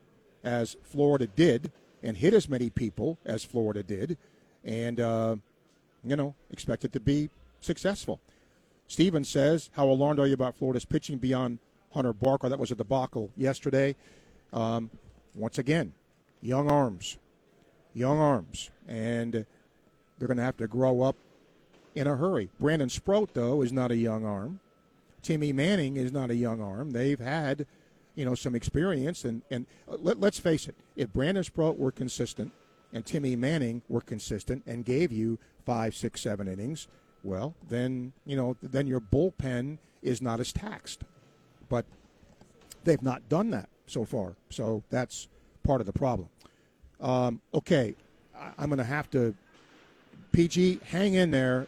as 0.44 0.76
Florida 0.84 1.28
did 1.28 1.72
and 2.02 2.18
hit 2.18 2.34
as 2.34 2.50
many 2.50 2.70
people 2.70 3.18
as 3.26 3.44
Florida 3.44 3.84
did, 3.84 4.18
and 4.64 5.00
uh, 5.00 5.36
you 6.04 6.16
know 6.16 6.34
expect 6.52 6.84
it 6.84 6.94
to 6.94 7.00
be 7.00 7.30
successful. 7.62 8.20
Steven 8.88 9.24
says, 9.24 9.70
"How 9.74 9.88
alarmed 9.88 10.20
are 10.20 10.28
you 10.28 10.34
about 10.34 10.56
Florida's 10.56 10.86
pitching 10.86 11.20
beyond 11.20 11.60
Hunter 11.94 12.14
Barco? 12.14 12.50
That 12.50 12.60
was 12.60 12.72
a 12.72 12.76
debacle 12.76 13.30
yesterday. 13.38 13.96
Um, 14.52 14.90
once 15.36 15.58
again, 15.58 15.94
young 16.42 16.70
arms, 16.70 17.18
young 17.94 18.18
arms, 18.18 18.72
and 18.88 19.34
they're 19.34 20.28
going 20.28 20.38
to 20.38 20.44
have 20.44 20.58
to 20.58 20.68
grow 20.68 21.02
up 21.02 21.16
in 21.96 22.08
a 22.08 22.16
hurry. 22.16 22.50
Brandon 22.60 22.90
Sproat, 22.90 23.34
though, 23.34 23.62
is 23.62 23.72
not 23.72 23.92
a 23.92 23.96
young 23.96 24.26
arm. 24.26 24.60
Timmy 25.22 25.54
Manning 25.54 25.98
is 25.98 26.12
not 26.12 26.30
a 26.32 26.36
young 26.36 26.62
arm. 26.62 26.92
They've 26.92 27.20
had, 27.20 27.66
you 28.16 28.26
know, 28.26 28.36
some 28.36 28.56
experience, 28.56 29.26
and 29.26 29.42
and 29.52 29.66
uh, 29.88 29.98
let, 30.00 30.20
let's 30.20 30.40
face 30.40 30.68
it, 30.68 30.76
if 30.96 31.12
Brandon 31.14 31.44
Sproat 31.44 31.78
were 31.78 31.92
consistent 31.92 32.52
and 32.94 33.06
Timmy 33.06 33.36
Manning 33.36 33.82
were 33.88 34.02
consistent 34.02 34.64
and 34.66 34.84
gave 34.86 35.12
you 35.12 35.38
five, 35.66 35.96
six, 35.96 36.22
seven 36.22 36.48
innings, 36.48 36.88
well, 37.24 37.54
then 37.68 38.14
you 38.26 38.36
know, 38.36 38.56
then 38.64 38.88
your 38.88 39.02
bullpen 39.02 39.78
is 40.02 40.22
not 40.22 40.40
as 40.40 40.54
taxed. 40.54 41.04
But 41.68 41.86
they've 42.84 43.02
not 43.02 43.30
done 43.30 43.52
that 43.52 43.70
so 43.90 44.06
far, 44.06 44.36
so 44.50 44.84
that's 44.90 45.28
part 45.64 45.82
of 45.82 45.88
the 45.88 45.94
problem. 45.94 46.30
Um, 47.02 47.42
okay, 47.54 47.96
I, 48.38 48.52
I'm 48.58 48.70
going 48.70 48.78
to 48.78 48.84
have 48.84 49.10
to 49.12 49.34
PG 50.32 50.80
hang 50.86 51.16
in 51.16 51.32
there. 51.32 51.68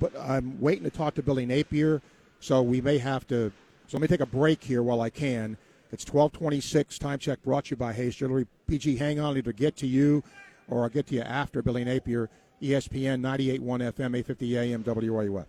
but 0.00 0.12
I'm 0.18 0.60
waiting 0.60 0.84
to 0.84 0.90
talk 0.90 1.14
to 1.14 1.22
Billy 1.22 1.46
Napier, 1.46 2.02
so 2.40 2.62
we 2.62 2.80
may 2.80 2.98
have 2.98 3.26
to. 3.28 3.52
So 3.88 3.96
let 3.96 4.02
me 4.02 4.08
take 4.08 4.20
a 4.20 4.26
break 4.26 4.62
here 4.62 4.82
while 4.82 5.00
I 5.00 5.10
can. 5.10 5.56
It's 5.90 6.04
1226 6.04 6.98
time 6.98 7.18
check 7.18 7.42
brought 7.42 7.66
to 7.66 7.70
you 7.70 7.76
by 7.76 7.94
Hayes 7.94 8.14
Jewelry. 8.14 8.46
PG, 8.66 8.96
hang 8.96 9.18
on, 9.18 9.38
either 9.38 9.52
get 9.52 9.76
to 9.78 9.86
you 9.86 10.22
or 10.68 10.82
I'll 10.82 10.90
get 10.90 11.06
to 11.06 11.14
you 11.14 11.22
after 11.22 11.62
Billy 11.62 11.84
Napier, 11.84 12.28
ESPN 12.62 13.20
98.1 13.22 13.60
FM, 13.60 14.14
850 14.16 14.58
AM, 14.58 14.84
WRUF. 14.84 15.46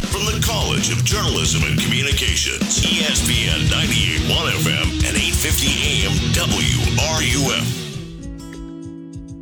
From 0.00 0.24
the 0.26 0.40
College 0.44 0.90
of 0.90 1.04
Journalism 1.04 1.62
and 1.64 1.80
Communications, 1.80 2.80
ESPN 2.80 3.66
98.1 3.68 4.50
FM 4.62 4.86
and 5.06 5.16
850 5.16 6.06
AM 6.06 6.12
WRUF. 6.32 7.83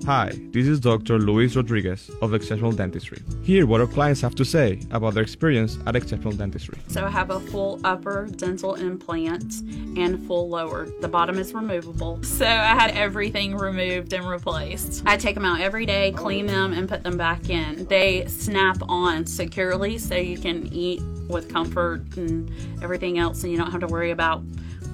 Hi, 0.06 0.32
this 0.50 0.66
is 0.66 0.80
Dr. 0.80 1.20
Luis 1.20 1.54
Rodriguez 1.54 2.10
of 2.22 2.34
Exceptional 2.34 2.72
Dentistry. 2.72 3.22
Hear 3.44 3.66
what 3.66 3.80
our 3.80 3.86
clients 3.86 4.20
have 4.22 4.34
to 4.34 4.44
say 4.44 4.80
about 4.90 5.14
their 5.14 5.22
experience 5.22 5.78
at 5.86 5.94
Exceptional 5.94 6.32
Dentistry. 6.32 6.76
So 6.88 7.04
I 7.04 7.08
have 7.08 7.30
a 7.30 7.38
full 7.38 7.78
upper 7.84 8.26
dental 8.26 8.74
implant 8.74 9.60
and 9.96 10.26
full 10.26 10.48
lower. 10.48 10.88
The 11.00 11.06
bottom 11.06 11.38
is 11.38 11.54
removable. 11.54 12.20
So 12.24 12.44
I 12.44 12.74
had 12.74 12.90
everything 12.96 13.54
removed 13.56 14.12
and 14.12 14.28
replaced. 14.28 15.04
I 15.06 15.16
take 15.16 15.36
them 15.36 15.44
out 15.44 15.60
every 15.60 15.86
day, 15.86 16.10
clean 16.10 16.46
them, 16.46 16.72
and 16.72 16.88
put 16.88 17.04
them 17.04 17.16
back 17.16 17.48
in. 17.48 17.86
They 17.86 18.26
snap 18.26 18.78
on 18.88 19.24
securely 19.24 19.98
so 19.98 20.16
you 20.16 20.36
can 20.36 20.66
eat 20.72 21.00
with 21.28 21.48
comfort 21.48 22.16
and 22.16 22.50
everything 22.82 23.18
else, 23.18 23.44
and 23.44 23.52
you 23.52 23.58
don't 23.58 23.70
have 23.70 23.82
to 23.82 23.86
worry 23.86 24.10
about 24.10 24.42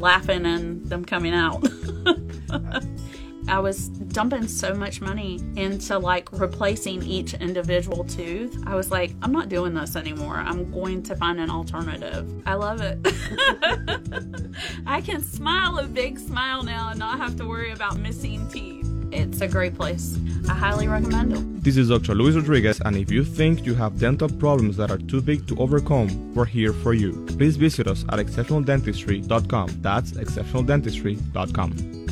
laughing 0.01 0.45
and 0.45 0.85
them 0.85 1.03
coming 1.03 1.33
out. 1.33 1.67
I 3.49 3.61
was 3.61 3.89
dumping 3.89 4.47
so 4.47 4.75
much 4.75 5.01
money 5.01 5.41
into 5.57 5.99
like 5.99 6.31
replacing 6.33 7.03
each 7.03 7.33
individual 7.35 8.05
tooth. 8.05 8.63
I 8.67 8.75
was 8.75 8.91
like, 8.91 9.15
I'm 9.23 9.33
not 9.33 9.49
doing 9.49 9.73
this 9.73 9.97
anymore. 9.97 10.37
I'm 10.37 10.71
going 10.71 11.03
to 11.05 11.17
find 11.17 11.41
an 11.41 11.51
alternative. 11.51 12.31
I 12.47 12.55
love 12.55 12.81
it. 12.83 12.99
I 14.87 15.01
can 15.01 15.23
smile 15.23 15.79
a 15.79 15.85
big 15.85 16.19
smile 16.19 16.63
now 16.63 16.91
and 16.91 16.99
not 16.99 17.19
have 17.19 17.37
to 17.37 17.47
worry 17.47 17.73
about 17.73 17.99
missing 17.99 18.47
teeth. 18.49 18.87
It's 19.11 19.41
a 19.41 19.49
great 19.49 19.75
place. 19.75 20.19
I 20.49 20.55
highly 20.55 20.87
recommend 20.87 21.33
it. 21.33 21.65
This 21.65 21.79
is 21.79 21.89
Dr. 21.89 22.15
Luis 22.15 22.35
Rodriguez, 22.35 22.81
and 22.85 22.97
if 22.97 23.11
you 23.11 23.25
think 23.25 23.65
you 23.65 23.75
have 23.75 23.99
dental 23.99 24.29
problems 24.29 24.77
that 24.77 24.91
are 24.91 24.99
too 24.99 25.23
big 25.23 25.47
to 25.49 25.57
overcome, 25.57 26.35
we're 26.35 26.45
here 26.45 26.73
for 26.73 26.93
you. 26.93 27.25
Please 27.39 27.57
visit 27.57 27.87
us 27.87 28.05
at 28.11 28.19
exceptionaldentistry.com. 28.19 29.79
That's 29.81 30.13
exceptionaldentistry.com. 30.13 32.08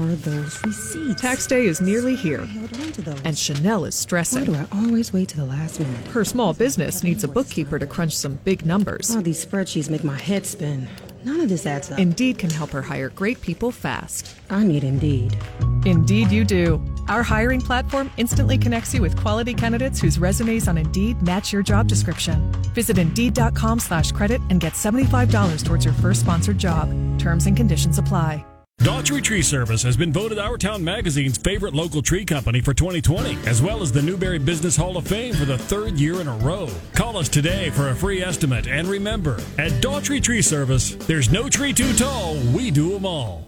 Are 0.00 0.14
those 0.14 0.64
receipts? 0.64 1.20
Tax 1.20 1.46
day 1.46 1.66
is 1.66 1.80
nearly 1.82 2.16
here, 2.16 2.40
I 2.40 2.46
held 2.46 2.72
on 2.80 2.92
to 2.92 3.02
those. 3.02 3.20
and 3.22 3.36
Chanel 3.36 3.84
is 3.84 3.94
stressing. 3.94 4.50
Why 4.52 4.64
do 4.64 4.66
I 4.72 4.84
always 4.86 5.12
wait 5.12 5.28
to 5.28 5.36
the 5.36 5.44
last 5.44 5.78
minute? 5.78 6.06
Her 6.08 6.24
small 6.24 6.54
business 6.54 7.02
needs 7.02 7.22
a 7.22 7.28
bookkeeper 7.28 7.78
to 7.78 7.86
crunch 7.86 8.16
some 8.16 8.36
big 8.44 8.64
numbers. 8.64 9.14
All 9.14 9.20
these 9.20 9.44
spreadsheets 9.44 9.90
make 9.90 10.02
my 10.02 10.16
head 10.16 10.46
spin. 10.46 10.88
None 11.22 11.40
of 11.40 11.50
this 11.50 11.66
adds 11.66 11.90
up. 11.90 11.98
Indeed 11.98 12.38
can 12.38 12.48
help 12.48 12.70
her 12.70 12.80
hire 12.80 13.10
great 13.10 13.42
people 13.42 13.70
fast. 13.70 14.34
I 14.48 14.62
need 14.64 14.84
Indeed. 14.84 15.36
Indeed, 15.84 16.30
you 16.32 16.44
do. 16.46 16.80
Our 17.08 17.22
hiring 17.22 17.60
platform 17.60 18.10
instantly 18.16 18.56
connects 18.56 18.94
you 18.94 19.02
with 19.02 19.16
quality 19.18 19.52
candidates 19.52 20.00
whose 20.00 20.18
resumes 20.18 20.66
on 20.66 20.78
Indeed 20.78 21.20
match 21.20 21.52
your 21.52 21.62
job 21.62 21.88
description. 21.88 22.50
Visit 22.74 22.96
Indeed.com 22.96 23.78
slash 23.80 24.12
credit 24.12 24.40
and 24.48 24.60
get 24.60 24.72
$75 24.72 25.62
towards 25.62 25.84
your 25.84 25.94
first 25.94 26.20
sponsored 26.20 26.56
job. 26.56 26.88
Terms 27.18 27.44
and 27.46 27.54
conditions 27.56 27.98
apply. 27.98 28.42
Daughtry 28.80 29.22
Tree 29.22 29.42
Service 29.42 29.82
has 29.82 29.94
been 29.94 30.10
voted 30.10 30.38
Our 30.38 30.56
Town 30.56 30.82
Magazine's 30.82 31.36
favorite 31.36 31.74
local 31.74 32.00
tree 32.00 32.24
company 32.24 32.62
for 32.62 32.72
2020, 32.72 33.36
as 33.46 33.60
well 33.60 33.82
as 33.82 33.92
the 33.92 34.00
Newberry 34.00 34.38
Business 34.38 34.74
Hall 34.74 34.96
of 34.96 35.06
Fame 35.06 35.34
for 35.34 35.44
the 35.44 35.58
third 35.58 36.00
year 36.00 36.18
in 36.22 36.26
a 36.26 36.36
row. 36.38 36.66
Call 36.94 37.18
us 37.18 37.28
today 37.28 37.68
for 37.68 37.90
a 37.90 37.94
free 37.94 38.22
estimate, 38.22 38.66
and 38.66 38.88
remember, 38.88 39.38
at 39.58 39.70
Daughtry 39.82 40.22
Tree 40.22 40.40
Service, 40.40 40.94
there's 40.94 41.30
no 41.30 41.50
tree 41.50 41.74
too 41.74 41.92
tall, 41.92 42.36
we 42.54 42.70
do 42.70 42.88
them 42.88 43.04
all. 43.04 43.46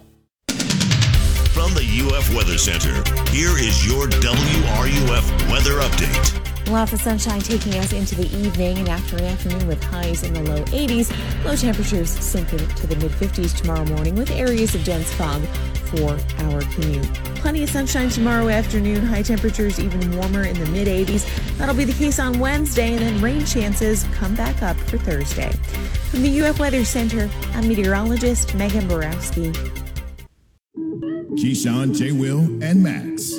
From 0.49 1.73
the 1.73 2.11
UF 2.13 2.35
Weather 2.35 2.59
Center, 2.59 2.93
here 3.31 3.57
is 3.57 3.87
your 3.87 4.09
WRUF 4.09 5.51
weather 5.51 5.81
update. 5.81 6.42
Lots 6.73 6.95
of 6.95 7.03
sunshine 7.03 7.41
taking 7.41 7.75
us 7.75 7.93
into 7.93 8.15
the 8.15 8.35
evening 8.35 8.79
and 8.79 8.89
after 8.89 9.19
an 9.19 9.25
afternoon 9.25 9.67
with 9.67 9.85
highs 9.85 10.23
in 10.23 10.33
the 10.33 10.43
low 10.43 10.65
80s. 10.65 11.45
Low 11.45 11.55
temperatures 11.55 12.09
sinking 12.09 12.67
to 12.67 12.87
the 12.87 12.97
mid 12.97 13.11
50s 13.13 13.55
tomorrow 13.55 13.85
morning 13.85 14.15
with 14.15 14.31
areas 14.31 14.75
of 14.75 14.83
dense 14.83 15.13
fog 15.13 15.43
for 15.91 16.19
our 16.45 16.63
commute. 16.73 17.05
Plenty 17.35 17.63
of 17.63 17.69
sunshine 17.69 18.09
tomorrow 18.09 18.49
afternoon, 18.49 19.05
high 19.05 19.21
temperatures 19.21 19.79
even 19.79 20.17
warmer 20.17 20.45
in 20.45 20.59
the 20.59 20.65
mid 20.71 20.89
80s. 20.89 21.29
That'll 21.59 21.75
be 21.75 21.85
the 21.85 21.93
case 21.93 22.19
on 22.19 22.39
Wednesday, 22.39 22.93
and 22.95 23.01
then 23.01 23.21
rain 23.21 23.45
chances 23.45 24.05
come 24.15 24.35
back 24.35 24.63
up 24.63 24.79
for 24.79 24.97
Thursday. 24.97 25.53
From 26.11 26.23
the 26.23 26.41
UF 26.41 26.59
Weather 26.59 26.87
Center, 26.87 27.29
I'm 27.53 27.69
meteorologist 27.69 28.55
Megan 28.55 28.89
Borowski. 28.89 29.53
Keyshawn, 31.37 31.95
J. 31.95 32.13
Will, 32.13 32.41
and 32.65 32.83
Max. 32.83 33.35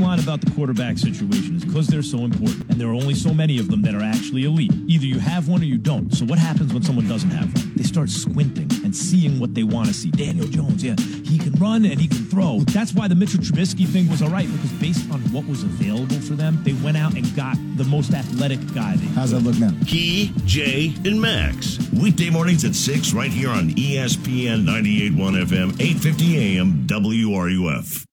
The 0.00 0.06
bottom 0.06 0.18
line 0.18 0.26
about 0.26 0.40
the 0.40 0.50
quarterback 0.52 0.96
situation 0.96 1.56
is 1.56 1.64
because 1.64 1.86
they're 1.86 2.02
so 2.02 2.20
important, 2.20 2.70
and 2.70 2.80
there 2.80 2.88
are 2.88 2.94
only 2.94 3.12
so 3.12 3.34
many 3.34 3.58
of 3.58 3.68
them 3.68 3.82
that 3.82 3.94
are 3.94 4.02
actually 4.02 4.44
elite. 4.44 4.72
Either 4.86 5.04
you 5.04 5.18
have 5.18 5.46
one 5.46 5.60
or 5.60 5.66
you 5.66 5.76
don't. 5.76 6.10
So 6.14 6.24
what 6.24 6.38
happens 6.38 6.72
when 6.72 6.82
someone 6.82 7.06
doesn't 7.06 7.28
have 7.28 7.54
one? 7.54 7.74
They 7.76 7.82
start 7.82 8.08
squinting 8.08 8.70
and 8.82 8.96
seeing 8.96 9.38
what 9.38 9.54
they 9.54 9.62
want 9.62 9.88
to 9.88 9.94
see. 9.94 10.10
Daniel 10.10 10.46
Jones, 10.46 10.82
yeah, 10.82 10.96
he 10.96 11.36
can 11.36 11.52
run 11.60 11.84
and 11.84 12.00
he 12.00 12.08
can 12.08 12.24
throw. 12.24 12.60
That's 12.60 12.94
why 12.94 13.08
the 13.08 13.14
Mitchell 13.14 13.40
Trubisky 13.40 13.86
thing 13.86 14.08
was 14.08 14.22
all 14.22 14.30
right 14.30 14.50
because 14.50 14.72
based 14.80 15.10
on 15.10 15.20
what 15.34 15.46
was 15.46 15.64
available 15.64 16.18
for 16.20 16.32
them, 16.32 16.64
they 16.64 16.72
went 16.72 16.96
out 16.96 17.14
and 17.14 17.36
got 17.36 17.58
the 17.76 17.84
most 17.84 18.14
athletic 18.14 18.60
guy. 18.72 18.96
They 18.96 19.06
How's 19.08 19.32
that 19.32 19.40
look 19.40 19.58
now? 19.58 19.72
Key, 19.86 20.32
Jay, 20.46 20.94
and 21.04 21.20
Max. 21.20 21.78
Weekday 21.92 22.30
mornings 22.30 22.64
at 22.64 22.74
6 22.74 23.12
right 23.12 23.30
here 23.30 23.50
on 23.50 23.68
ESPN 23.72 24.64
98.1 24.64 25.44
FM, 25.44 25.78
850 25.78 26.58
AM, 26.58 26.86
WRUF. 26.86 28.06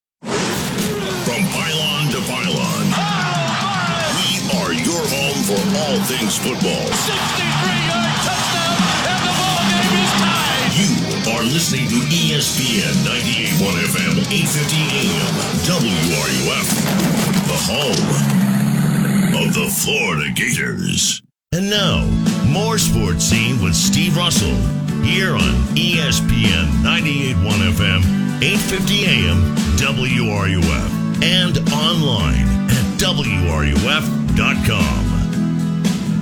From 1.27 1.43
pylon 1.51 2.07
to 2.15 2.21
pylon, 2.23 2.87
oh, 2.95 4.15
we 4.15 4.39
are 4.63 4.71
your 4.71 5.03
home 5.11 5.43
for 5.43 5.59
all 5.75 5.99
things 6.07 6.37
football. 6.39 6.87
63-yard 6.87 8.15
touchdown, 8.23 8.79
and 9.11 9.27
the 9.27 9.35
ball 9.35 9.59
game 9.67 9.91
is 9.91 10.11
tied. 10.23 10.71
You 10.79 10.87
are 11.35 11.43
listening 11.43 11.89
to 11.89 11.99
ESPN 12.07 12.95
98.1 13.03 13.59
FM, 13.91 14.23
850 14.23 14.79
AM, 15.03 15.35
WRUF, 15.67 16.67
the 17.43 17.59
home 17.67 18.07
of 19.43 19.53
the 19.53 19.67
Florida 19.67 20.31
Gators. 20.31 21.21
And 21.51 21.69
now, 21.69 22.05
more 22.47 22.77
sports 22.77 23.25
scene 23.25 23.61
with 23.61 23.75
Steve 23.75 24.15
Russell 24.15 24.55
here 25.03 25.33
on 25.33 25.53
ESPN 25.75 26.67
98.1 26.87 27.35
FM, 27.73 28.01
850 28.41 29.05
AM, 29.05 29.55
WRUF, 29.75 31.06
and 31.23 31.57
online 31.71 32.45
at 32.69 32.99
WRUF.com. 32.99 34.37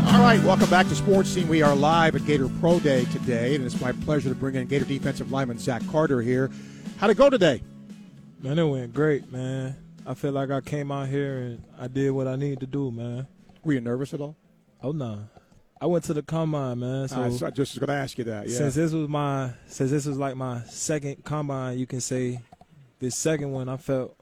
All 0.08 0.22
right, 0.22 0.42
welcome 0.44 0.70
back 0.70 0.88
to 0.88 0.96
Sports 0.96 1.30
Scene. 1.30 1.48
We 1.48 1.62
are 1.62 1.76
live 1.76 2.16
at 2.16 2.26
Gator 2.26 2.48
Pro 2.60 2.80
Day 2.80 3.06
today, 3.06 3.56
and 3.56 3.66
it's 3.66 3.82
my 3.82 3.92
pleasure 3.92 4.30
to 4.30 4.36
bring 4.36 4.56
in 4.56 4.68
Gator 4.68 4.86
defensive 4.86 5.32
lineman 5.32 5.58
Zach 5.60 5.82
Carter 5.92 6.22
here. 6.22 6.50
How'd 6.98 7.10
it 7.10 7.18
go 7.18 7.30
today? 7.30 7.62
Man, 8.42 8.58
it 8.58 8.66
went 8.66 8.94
great, 8.94 9.32
man. 9.32 9.76
I 10.06 10.14
feel 10.14 10.32
like 10.32 10.52
I 10.52 10.62
came 10.62 10.92
out 10.92 11.10
here 11.10 11.38
and 11.38 11.64
I 11.80 11.88
did 11.88 12.12
what 12.12 12.28
I 12.28 12.36
needed 12.36 12.60
to 12.62 12.68
do, 12.68 12.92
man. 12.92 13.28
Were 13.64 13.74
you 13.74 13.82
nervous 13.82 14.14
at 14.14 14.22
all? 14.22 14.38
Oh 14.82 14.92
no, 14.92 15.28
I 15.82 15.88
went 15.88 16.06
to 16.06 16.14
the 16.14 16.22
combine, 16.22 16.80
man. 16.80 17.08
So 17.08 17.22
I 17.22 17.28
was 17.28 17.40
just 17.54 17.80
going 17.80 17.88
to 17.88 17.94
ask 17.94 18.18
you 18.18 18.24
that. 18.26 18.48
Yeah. 18.48 18.58
since 18.58 18.76
this 18.76 18.94
was 18.94 19.10
my, 19.10 19.52
since 19.68 19.92
this 19.92 20.06
was 20.06 20.18
like 20.18 20.36
my 20.36 20.62
second 20.66 21.24
combine, 21.26 21.80
you 21.80 21.88
can 21.88 22.00
say, 22.00 22.40
this 23.00 23.16
second 23.16 23.52
one 23.52 23.68
I 23.68 23.78
felt 23.78 24.16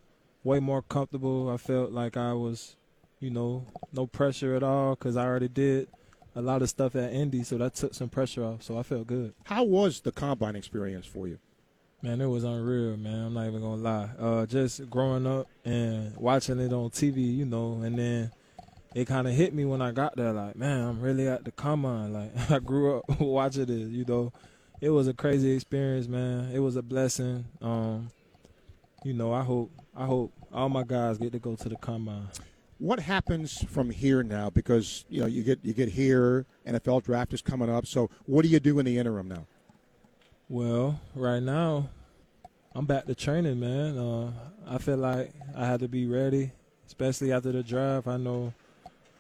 way 0.44 0.60
more 0.60 0.82
comfortable. 0.82 1.50
I 1.50 1.58
felt 1.58 1.92
like 1.92 2.18
I 2.18 2.34
was, 2.34 2.76
you 3.20 3.30
know, 3.30 3.66
no 3.92 4.08
pressure 4.08 4.56
at 4.56 4.64
all 4.64 4.96
because 4.96 5.18
I 5.18 5.26
already 5.26 5.48
did 5.48 5.88
a 6.36 6.42
lot 6.42 6.62
of 6.62 6.70
stuff 6.70 6.96
at 6.96 7.14
Indy, 7.14 7.44
so 7.44 7.58
that 7.58 7.76
took 7.76 7.94
some 7.94 8.10
pressure 8.10 8.44
off. 8.44 8.64
So 8.64 8.78
I 8.78 8.84
felt 8.84 9.08
good. 9.08 9.34
How 9.44 9.64
was 9.64 10.02
the 10.02 10.12
combine 10.12 10.56
experience 10.56 11.06
for 11.06 11.28
you? 11.28 11.40
Man, 12.02 12.20
it 12.20 12.28
was 12.28 12.44
unreal, 12.44 12.98
man. 12.98 13.28
I'm 13.28 13.34
not 13.34 13.48
even 13.48 13.62
gonna 13.62 13.82
lie. 13.82 14.10
Uh, 14.20 14.46
just 14.46 14.90
growing 14.90 15.26
up 15.26 15.48
and 15.64 16.16
watching 16.18 16.60
it 16.60 16.74
on 16.74 16.90
TV, 16.90 17.38
you 17.38 17.46
know, 17.46 17.82
and 17.82 17.98
then 17.98 18.32
it 18.94 19.08
kind 19.08 19.28
of 19.28 19.34
hit 19.34 19.54
me 19.54 19.64
when 19.64 19.82
I 19.82 19.92
got 19.92 20.16
there. 20.18 20.34
Like, 20.34 20.58
man, 20.58 20.82
I'm 20.82 21.02
really 21.02 21.28
at 21.28 21.46
the 21.46 21.52
combine. 21.52 22.12
Like, 22.14 22.52
I 22.52 22.60
grew 22.60 22.98
up 22.98 23.06
watching 23.22 23.64
it. 23.64 23.70
You 23.70 24.04
know, 24.06 24.34
it 24.82 24.90
was 24.90 25.08
a 25.08 25.14
crazy 25.14 25.52
experience, 25.52 26.08
man. 26.08 26.52
It 26.54 26.60
was 26.60 26.76
a 26.76 26.82
blessing. 26.82 27.46
Um, 27.62 28.12
you 29.04 29.14
know, 29.14 29.34
I 29.34 29.44
hope, 29.44 29.72
I 29.96 30.06
hope 30.06 30.34
all 30.52 30.70
my 30.70 30.84
guys 30.84 31.18
get 31.18 31.32
to 31.34 31.40
go 31.40 31.56
to 31.56 31.70
the 31.70 31.76
combine. 31.76 32.28
What 32.80 33.00
happens 33.00 33.64
from 33.70 33.90
here 33.90 34.24
now? 34.24 34.50
Because 34.50 35.06
you 35.08 35.22
know 35.22 35.28
you 35.28 35.44
get 35.44 35.60
you 35.64 35.74
get 35.74 35.90
here. 35.90 36.46
NFL 36.68 37.04
draft 37.04 37.34
is 37.34 37.42
coming 37.42 37.70
up. 37.70 37.86
So 37.86 38.10
what 38.26 38.42
do 38.42 38.50
you 38.50 38.60
do 38.60 38.80
in 38.80 38.86
the 38.86 38.98
interim 38.98 39.30
now? 39.30 39.46
Well, 40.50 41.00
right 41.16 41.42
now, 41.42 41.90
I'm 42.76 42.86
back 42.86 43.06
to 43.06 43.16
training, 43.16 43.60
man. 43.60 43.98
Uh, 43.98 44.32
I 44.68 44.80
feel 44.80 44.98
like 44.98 45.32
I 45.56 45.66
had 45.66 45.80
to 45.80 45.88
be 45.88 46.08
ready 46.08 46.52
especially 46.94 47.32
after 47.32 47.52
the 47.52 47.64
draft. 47.64 48.08
I 48.08 48.18
know, 48.18 48.54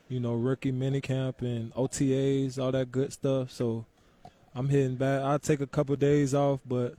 you 0.07 0.19
know, 0.19 0.33
rookie 0.33 0.71
minicamp 0.71 1.41
and 1.41 1.73
OTAs, 1.73 2.59
all 2.59 2.71
that 2.71 2.91
good 2.91 3.11
stuff. 3.11 3.51
So 3.51 3.85
I'm 4.53 4.69
hitting 4.69 4.95
back. 4.95 5.21
I'll 5.23 5.39
take 5.39 5.59
a 5.59 5.67
couple 5.67 5.95
days 5.95 6.35
off, 6.35 6.59
but 6.65 6.93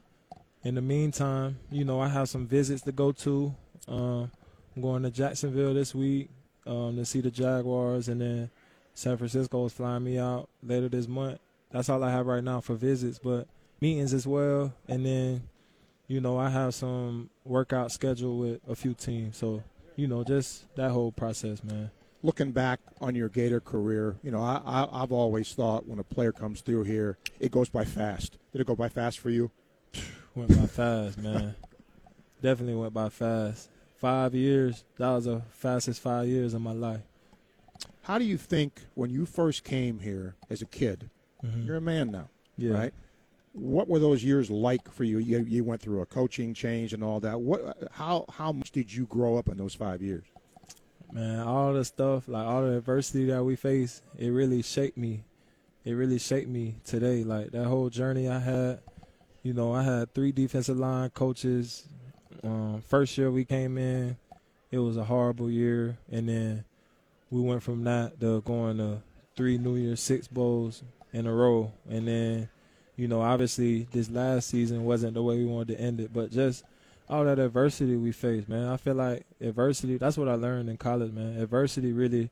in 0.65 0.75
the 0.75 0.83
meantime, 0.83 1.59
you 1.71 1.85
know, 1.85 2.01
I 2.01 2.09
have 2.09 2.29
some 2.29 2.47
visits 2.47 2.83
to 2.83 2.93
go 2.93 3.13
to. 3.13 3.55
Um, 3.87 4.31
I'm 4.75 4.83
going 4.83 5.03
to 5.03 5.11
Jacksonville 5.11 5.75
this 5.75 5.95
week 5.95 6.31
um, 6.67 6.97
to 6.97 7.05
see 7.05 7.21
the 7.21 7.31
Jaguars, 7.31 8.09
and 8.09 8.21
then 8.21 8.51
San 8.95 9.17
Francisco 9.17 9.67
is 9.67 9.73
flying 9.73 10.05
me 10.05 10.19
out 10.19 10.49
later 10.63 10.89
this 10.89 11.07
month. 11.07 11.39
That's 11.71 11.89
all 11.89 12.03
I 12.03 12.11
have 12.11 12.27
right 12.27 12.43
now 12.43 12.61
for 12.61 12.75
visits, 12.75 13.19
but 13.19 13.47
meetings 13.81 14.15
as 14.15 14.27
well. 14.27 14.73
And 14.89 15.05
then, 15.05 15.43
you 16.09 16.21
know, 16.21 16.39
I 16.39 16.49
have 16.49 16.75
some 16.75 17.31
workout 17.45 17.93
scheduled 17.93 18.41
with 18.41 18.61
a 18.69 18.75
few 18.75 18.95
teams. 18.95 19.37
So, 19.37 19.63
you 19.97 20.07
know, 20.07 20.25
just 20.25 20.75
that 20.77 20.93
whole 20.93 21.13
process, 21.13 21.63
man. 21.63 21.91
Looking 22.23 22.53
back 22.53 22.81
on 23.03 23.15
your 23.15 23.29
Gator 23.29 23.61
career, 23.61 24.17
you 24.23 24.31
know, 24.31 24.41
I, 24.41 24.63
I, 24.65 25.03
I've 25.03 25.13
always 25.13 25.53
thought 25.53 25.87
when 25.87 25.99
a 25.99 26.05
player 26.05 26.33
comes 26.33 26.63
through 26.63 26.85
here, 26.85 27.19
it 27.39 27.51
goes 27.53 27.69
by 27.69 27.85
fast. 27.85 28.39
Did 28.53 28.63
it 28.63 28.67
go 28.67 28.75
by 28.75 28.89
fast 28.89 29.19
for 29.19 29.29
you? 29.29 29.51
Went 30.35 30.49
by 30.59 30.67
fast, 30.67 31.19
man. 31.19 31.55
Definitely 32.43 32.75
went 32.75 32.93
by 32.93 33.09
fast. 33.09 33.71
Five 33.97 34.35
years, 34.35 34.85
that 34.99 35.11
was 35.11 35.25
the 35.27 35.43
fastest 35.53 36.01
five 36.01 36.27
years 36.27 36.55
of 36.55 36.61
my 36.61 36.73
life. 36.73 37.03
How 38.03 38.19
do 38.19 38.25
you 38.25 38.37
think 38.37 38.81
when 38.95 39.11
you 39.11 39.25
first 39.27 39.65
came 39.65 40.01
here 40.01 40.35
as 40.51 40.61
a 40.61 40.67
kid? 40.67 41.09
Mhm. 41.43 41.67
You're 41.67 41.77
a 41.77 41.81
man 41.81 42.11
now, 42.11 42.29
Yeah. 42.57 42.73
right? 42.73 42.95
What 43.53 43.89
were 43.89 44.01
those 44.01 44.25
years 44.25 44.51
like 44.51 44.91
for 44.91 45.05
you? 45.05 45.19
you? 45.19 45.39
You 45.45 45.63
went 45.65 45.81
through 45.81 46.01
a 46.01 46.07
coaching 46.07 46.53
change 46.55 46.93
and 46.93 47.05
all 47.05 47.21
that. 47.21 47.41
What? 47.41 47.89
How 47.93 48.25
how 48.29 48.51
much 48.53 48.73
did 48.73 48.93
you 48.93 49.07
grow 49.07 49.37
up 49.37 49.49
in 49.49 49.57
those 49.57 49.75
five 49.75 50.03
years? 50.03 50.25
Man, 51.13 51.39
all 51.39 51.73
the 51.73 51.85
stuff, 51.85 52.27
like 52.27 52.45
all 52.45 52.63
the 52.63 52.77
adversity 52.79 53.27
that 53.27 53.45
we 53.45 53.55
face, 53.55 54.03
it 54.19 54.31
really 54.31 54.63
shaped 54.63 54.99
me. 54.99 55.25
It 55.85 55.93
really 55.93 56.19
shaped 56.19 56.49
me 56.49 56.81
today. 56.85 57.23
Like 57.23 57.53
that 57.53 57.65
whole 57.67 57.89
journey 57.91 58.29
I 58.29 58.41
had, 58.41 58.81
you 59.45 59.53
know, 59.53 59.73
I 59.75 59.83
had 59.83 60.13
three 60.13 60.33
defensive 60.33 60.79
line 60.79 61.11
coaches. 61.11 61.87
Um, 62.43 62.83
first 62.89 63.17
year 63.17 63.31
we 63.31 63.45
came 63.45 63.79
in, 63.79 64.17
it 64.73 64.79
was 64.79 64.97
a 64.97 65.05
horrible 65.05 65.51
year, 65.51 65.99
and 66.11 66.29
then 66.29 66.65
we 67.31 67.43
went 67.43 67.63
from 67.63 67.85
that 67.85 68.19
to 68.21 68.41
going 68.41 68.79
to 68.79 69.03
three 69.37 69.59
New 69.59 69.77
Year's 69.77 70.01
Six 70.01 70.27
bowls 70.27 70.83
in 71.13 71.27
a 71.27 71.33
row, 71.33 71.73
and 71.89 72.09
then, 72.09 72.49
you 72.97 73.07
know, 73.07 73.21
obviously 73.21 73.87
this 73.93 74.11
last 74.11 74.49
season 74.49 74.85
wasn't 74.85 75.15
the 75.15 75.23
way 75.23 75.37
we 75.37 75.45
wanted 75.45 75.77
to 75.77 75.81
end 75.81 76.01
it, 76.01 76.13
but 76.13 76.33
just 76.33 76.65
all 77.09 77.25
that 77.25 77.39
adversity 77.39 77.97
we 77.97 78.13
faced, 78.13 78.49
man. 78.49 78.69
I 78.69 78.79
feel 78.79 78.95
like 78.95 79.27
adversity, 79.43 79.99
that's 79.99 80.17
what 80.17 80.29
I 80.29 80.35
learned 80.35 80.71
in 80.71 80.79
college, 80.79 81.13
man. 81.13 81.39
Adversity 81.39 81.93
really 81.93 82.31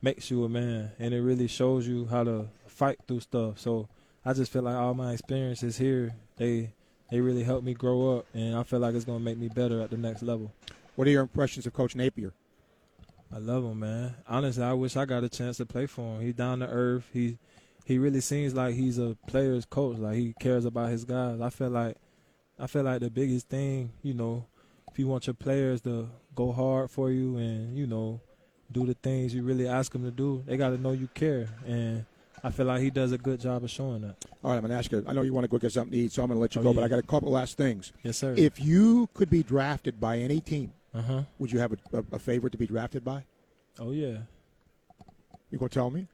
makes 0.00 0.30
you 0.30 0.44
a 0.44 0.48
man 0.48 0.92
and 0.98 1.12
it 1.14 1.20
really 1.20 1.48
shows 1.48 1.88
you 1.88 2.06
how 2.06 2.22
to 2.22 2.46
fight 2.68 2.98
through 3.08 3.20
stuff. 3.20 3.58
So 3.58 3.88
I 4.24 4.32
just 4.34 4.52
feel 4.52 4.62
like 4.62 4.76
all 4.76 4.94
my 4.94 5.12
experiences 5.12 5.78
here, 5.78 6.14
they 6.36 6.72
they 7.10 7.20
really 7.20 7.42
helped 7.42 7.64
me 7.64 7.74
grow 7.74 8.18
up 8.18 8.26
and 8.34 8.56
I 8.56 8.62
feel 8.62 8.80
like 8.80 8.94
it's 8.94 9.04
gonna 9.04 9.20
make 9.20 9.38
me 9.38 9.48
better 9.48 9.80
at 9.80 9.90
the 9.90 9.96
next 9.96 10.22
level. 10.22 10.52
What 10.96 11.06
are 11.08 11.10
your 11.10 11.22
impressions 11.22 11.66
of 11.66 11.72
Coach 11.72 11.94
Napier? 11.94 12.32
I 13.32 13.38
love 13.38 13.64
him, 13.64 13.80
man. 13.80 14.14
Honestly, 14.28 14.62
I 14.62 14.72
wish 14.74 14.96
I 14.96 15.04
got 15.04 15.24
a 15.24 15.28
chance 15.28 15.56
to 15.56 15.66
play 15.66 15.86
for 15.86 16.16
him. 16.16 16.20
He's 16.20 16.34
down 16.34 16.60
to 16.60 16.68
earth. 16.68 17.08
He 17.12 17.38
he 17.84 17.98
really 17.98 18.20
seems 18.20 18.54
like 18.54 18.74
he's 18.74 18.98
a 18.98 19.16
player's 19.26 19.64
coach. 19.64 19.98
Like 19.98 20.16
he 20.16 20.34
cares 20.38 20.64
about 20.64 20.90
his 20.90 21.04
guys. 21.04 21.40
I 21.40 21.50
feel 21.50 21.70
like 21.70 21.96
I 22.58 22.66
feel 22.66 22.84
like 22.84 23.00
the 23.00 23.10
biggest 23.10 23.48
thing, 23.48 23.92
you 24.02 24.14
know, 24.14 24.46
if 24.90 24.98
you 24.98 25.08
want 25.08 25.26
your 25.26 25.34
players 25.34 25.80
to 25.82 26.08
go 26.34 26.52
hard 26.52 26.90
for 26.90 27.10
you 27.10 27.36
and 27.36 27.76
you 27.76 27.86
know 27.86 28.20
do 28.70 28.86
the 28.86 28.94
things 28.94 29.34
you 29.34 29.42
really 29.42 29.68
ask 29.68 29.92
them 29.92 30.04
to 30.04 30.10
do, 30.10 30.42
they 30.46 30.56
got 30.56 30.70
to 30.70 30.78
know 30.78 30.92
you 30.92 31.08
care. 31.08 31.48
And 31.66 32.06
I 32.44 32.50
feel 32.50 32.66
like 32.66 32.82
he 32.82 32.90
does 32.90 33.10
a 33.12 33.18
good 33.18 33.40
job 33.40 33.64
of 33.64 33.70
showing 33.70 34.02
that. 34.02 34.16
All 34.44 34.50
right, 34.50 34.56
I'm 34.56 34.60
going 34.60 34.70
to 34.70 34.76
ask 34.76 34.92
you. 34.92 35.02
I 35.08 35.14
know 35.14 35.22
you 35.22 35.32
want 35.32 35.44
to 35.44 35.48
go 35.48 35.56
get 35.58 35.72
something 35.72 35.92
to 35.92 35.98
eat, 35.98 36.12
so 36.12 36.22
I'm 36.22 36.28
going 36.28 36.36
to 36.36 36.42
let 36.42 36.54
you 36.54 36.60
Oh, 36.60 36.64
go. 36.64 36.70
yeah. 36.70 36.74
But 36.76 36.84
I 36.84 36.88
got 36.88 36.98
a 36.98 37.02
couple 37.06 37.30
last 37.32 37.56
things. 37.56 37.92
Yes, 38.02 38.18
sir. 38.18 38.34
If 38.36 38.60
you 38.60 39.08
could 39.14 39.30
be 39.30 39.42
drafted 39.42 39.98
by 39.98 40.18
any 40.18 40.40
team, 40.40 40.72
Uh-huh. 40.94 41.22
would 41.38 41.50
you 41.50 41.58
have 41.58 41.72
a, 41.72 41.98
a, 41.98 42.04
a 42.12 42.18
favorite 42.18 42.50
to 42.50 42.58
be 42.58 42.66
drafted 42.66 43.02
by? 43.04 43.24
Oh 43.80 43.90
yeah, 43.92 44.18
You 45.50 45.58
gonna 45.58 45.68
tell 45.70 45.90
me? 45.90 46.06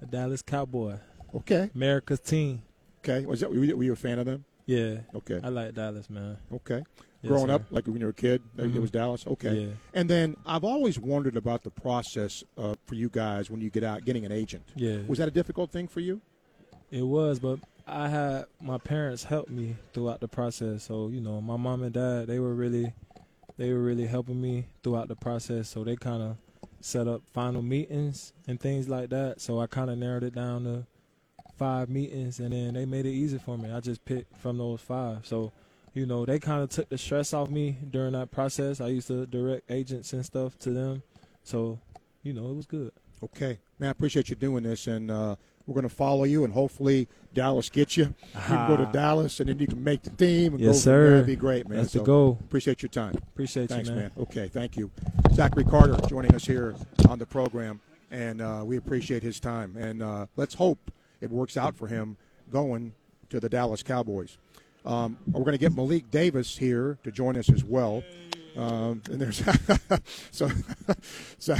the 0.00 0.06
Dallas 0.06 0.40
Cowboy. 0.42 0.96
Okay. 1.34 1.70
America's 1.74 2.20
team. 2.20 2.62
Okay. 3.00 3.26
Was 3.26 3.40
that 3.40 3.50
were 3.50 3.56
you, 3.64 3.76
were 3.76 3.84
you 3.84 3.92
a 3.92 3.96
fan 3.96 4.18
of 4.18 4.26
them? 4.26 4.44
Yeah. 4.66 4.98
Okay. 5.14 5.40
I 5.42 5.48
like 5.48 5.74
Dallas, 5.74 6.08
man. 6.08 6.38
Okay. 6.52 6.82
Growing 7.24 7.50
up, 7.50 7.62
like 7.70 7.86
when 7.86 7.98
you 7.98 8.06
were 8.06 8.10
a 8.10 8.14
kid, 8.14 8.42
uh, 8.58 8.64
it 8.64 8.80
was 8.80 8.90
Dallas. 8.90 9.26
Okay. 9.26 9.54
Yeah. 9.54 9.72
And 9.94 10.10
then 10.10 10.36
I've 10.44 10.64
always 10.64 10.98
wondered 10.98 11.36
about 11.36 11.62
the 11.62 11.70
process 11.70 12.42
uh, 12.58 12.74
for 12.84 12.96
you 12.96 13.08
guys 13.08 13.50
when 13.50 13.60
you 13.60 13.70
get 13.70 13.84
out 13.84 14.04
getting 14.04 14.24
an 14.24 14.32
agent. 14.32 14.64
Yeah. 14.74 14.98
Was 15.06 15.18
that 15.18 15.28
a 15.28 15.32
difficult 15.32 15.70
thing 15.70 15.86
for 15.86 16.00
you? 16.00 16.20
It 16.90 17.02
was, 17.02 17.38
but 17.38 17.60
I 17.86 18.08
had 18.08 18.46
my 18.60 18.78
parents 18.78 19.24
help 19.24 19.48
me 19.48 19.76
throughout 19.92 20.20
the 20.20 20.28
process. 20.28 20.84
So 20.84 21.08
you 21.08 21.20
know, 21.20 21.40
my 21.40 21.56
mom 21.56 21.82
and 21.82 21.92
dad 21.92 22.26
they 22.26 22.38
were 22.38 22.54
really, 22.54 22.92
they 23.56 23.72
were 23.72 23.82
really 23.82 24.06
helping 24.06 24.40
me 24.40 24.66
throughout 24.82 25.08
the 25.08 25.16
process. 25.16 25.68
So 25.68 25.84
they 25.84 25.96
kind 25.96 26.22
of 26.22 26.36
set 26.80 27.06
up 27.06 27.22
final 27.32 27.62
meetings 27.62 28.32
and 28.48 28.60
things 28.60 28.88
like 28.88 29.10
that. 29.10 29.40
So 29.40 29.60
I 29.60 29.66
kind 29.68 29.90
of 29.90 29.98
narrowed 29.98 30.24
it 30.24 30.34
down 30.34 30.64
to 30.64 30.86
five 31.56 31.88
meetings, 31.88 32.40
and 32.40 32.52
then 32.52 32.74
they 32.74 32.84
made 32.84 33.06
it 33.06 33.12
easy 33.12 33.38
for 33.38 33.56
me. 33.56 33.70
I 33.70 33.80
just 33.80 34.04
picked 34.04 34.36
from 34.36 34.58
those 34.58 34.80
five. 34.80 35.24
So 35.24 35.52
you 35.94 36.06
know, 36.06 36.24
they 36.24 36.38
kind 36.38 36.62
of 36.62 36.70
took 36.70 36.88
the 36.88 36.98
stress 36.98 37.32
off 37.34 37.50
me 37.50 37.76
during 37.90 38.12
that 38.12 38.30
process. 38.30 38.80
I 38.80 38.88
used 38.88 39.08
to 39.08 39.26
direct 39.26 39.70
agents 39.70 40.12
and 40.12 40.24
stuff 40.24 40.58
to 40.60 40.70
them. 40.70 41.02
So 41.44 41.78
you 42.22 42.32
know, 42.32 42.48
it 42.50 42.54
was 42.54 42.66
good. 42.66 42.92
Okay, 43.22 43.58
man, 43.78 43.88
I 43.88 43.90
appreciate 43.92 44.28
you 44.30 44.36
doing 44.36 44.64
this, 44.64 44.86
and 44.88 45.10
uh, 45.10 45.36
we're 45.66 45.74
going 45.74 45.88
to 45.88 45.94
follow 45.94 46.24
you, 46.24 46.44
and 46.44 46.52
hopefully 46.52 47.06
Dallas 47.34 47.68
gets 47.70 47.96
you. 47.96 48.04
You 48.34 48.40
can 48.46 48.66
go 48.68 48.76
to 48.76 48.82
Ah. 48.84 48.90
Dallas, 48.92 49.38
and 49.38 49.48
then 49.48 49.58
you 49.60 49.66
can 49.68 49.82
make 49.82 50.02
the 50.02 50.10
team. 50.10 50.54
And 50.54 50.60
Yes, 50.60 50.74
go 50.76 50.78
sir. 50.80 51.10
That'd 51.10 51.26
be 51.26 51.36
great, 51.36 51.68
man. 51.68 51.78
That's 51.78 51.92
the 51.92 52.00
goal. 52.02 52.38
Appreciate 52.40 52.82
your 52.82 52.88
time. 52.90 53.14
Appreciate 53.32 53.62
you, 53.70 53.76
Thanks, 53.76 53.90
man. 53.90 54.10
Okay, 54.18 54.48
thank 54.48 54.76
you, 54.76 54.90
Zachary 55.34 55.62
Carter, 55.64 55.96
joining 56.08 56.34
us 56.34 56.44
here 56.44 56.74
on 57.08 57.18
the 57.20 57.26
program, 57.26 57.80
and 58.10 58.40
uh, 58.40 58.62
we 58.64 58.76
appreciate 58.76 59.22
his 59.22 59.38
time. 59.38 59.76
And 59.76 60.02
uh, 60.02 60.26
let's 60.36 60.54
hope 60.54 60.90
it 61.20 61.30
works 61.30 61.56
out 61.56 61.76
for 61.76 61.86
him 61.86 62.16
going 62.50 62.92
to 63.30 63.38
the 63.38 63.48
Dallas 63.48 63.82
Cowboys. 63.84 64.36
Um, 64.84 65.16
we're 65.30 65.44
going 65.44 65.52
to 65.52 65.58
get 65.58 65.74
Malik 65.74 66.10
Davis 66.10 66.56
here 66.56 66.98
to 67.04 67.12
join 67.12 67.36
us 67.36 67.50
as 67.50 67.64
well. 67.64 68.02
Um, 68.56 69.02
and 69.10 69.20
there's 69.20 69.42
so, 70.30 70.50
so 71.38 71.56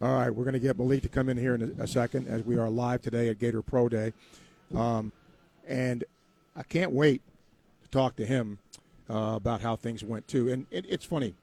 all 0.00 0.14
right, 0.14 0.30
we're 0.30 0.44
going 0.44 0.54
to 0.54 0.60
get 0.60 0.78
Malik 0.78 1.02
to 1.02 1.08
come 1.08 1.28
in 1.28 1.36
here 1.36 1.54
in 1.54 1.76
a, 1.78 1.86
second 1.86 2.28
as 2.28 2.42
we 2.42 2.56
are 2.56 2.70
live 2.70 3.02
today 3.02 3.28
at 3.28 3.38
Gator 3.38 3.62
Pro 3.62 3.88
Day, 3.88 4.12
um, 4.74 5.12
and 5.66 6.04
I 6.56 6.62
can't 6.62 6.92
wait 6.92 7.20
to 7.82 7.88
talk 7.90 8.16
to 8.16 8.26
him 8.26 8.58
uh, 9.10 9.34
about 9.36 9.60
how 9.60 9.76
things 9.76 10.02
went 10.02 10.26
too. 10.26 10.50
And 10.50 10.66
it, 10.70 10.86
it's 10.88 11.04
funny, 11.04 11.34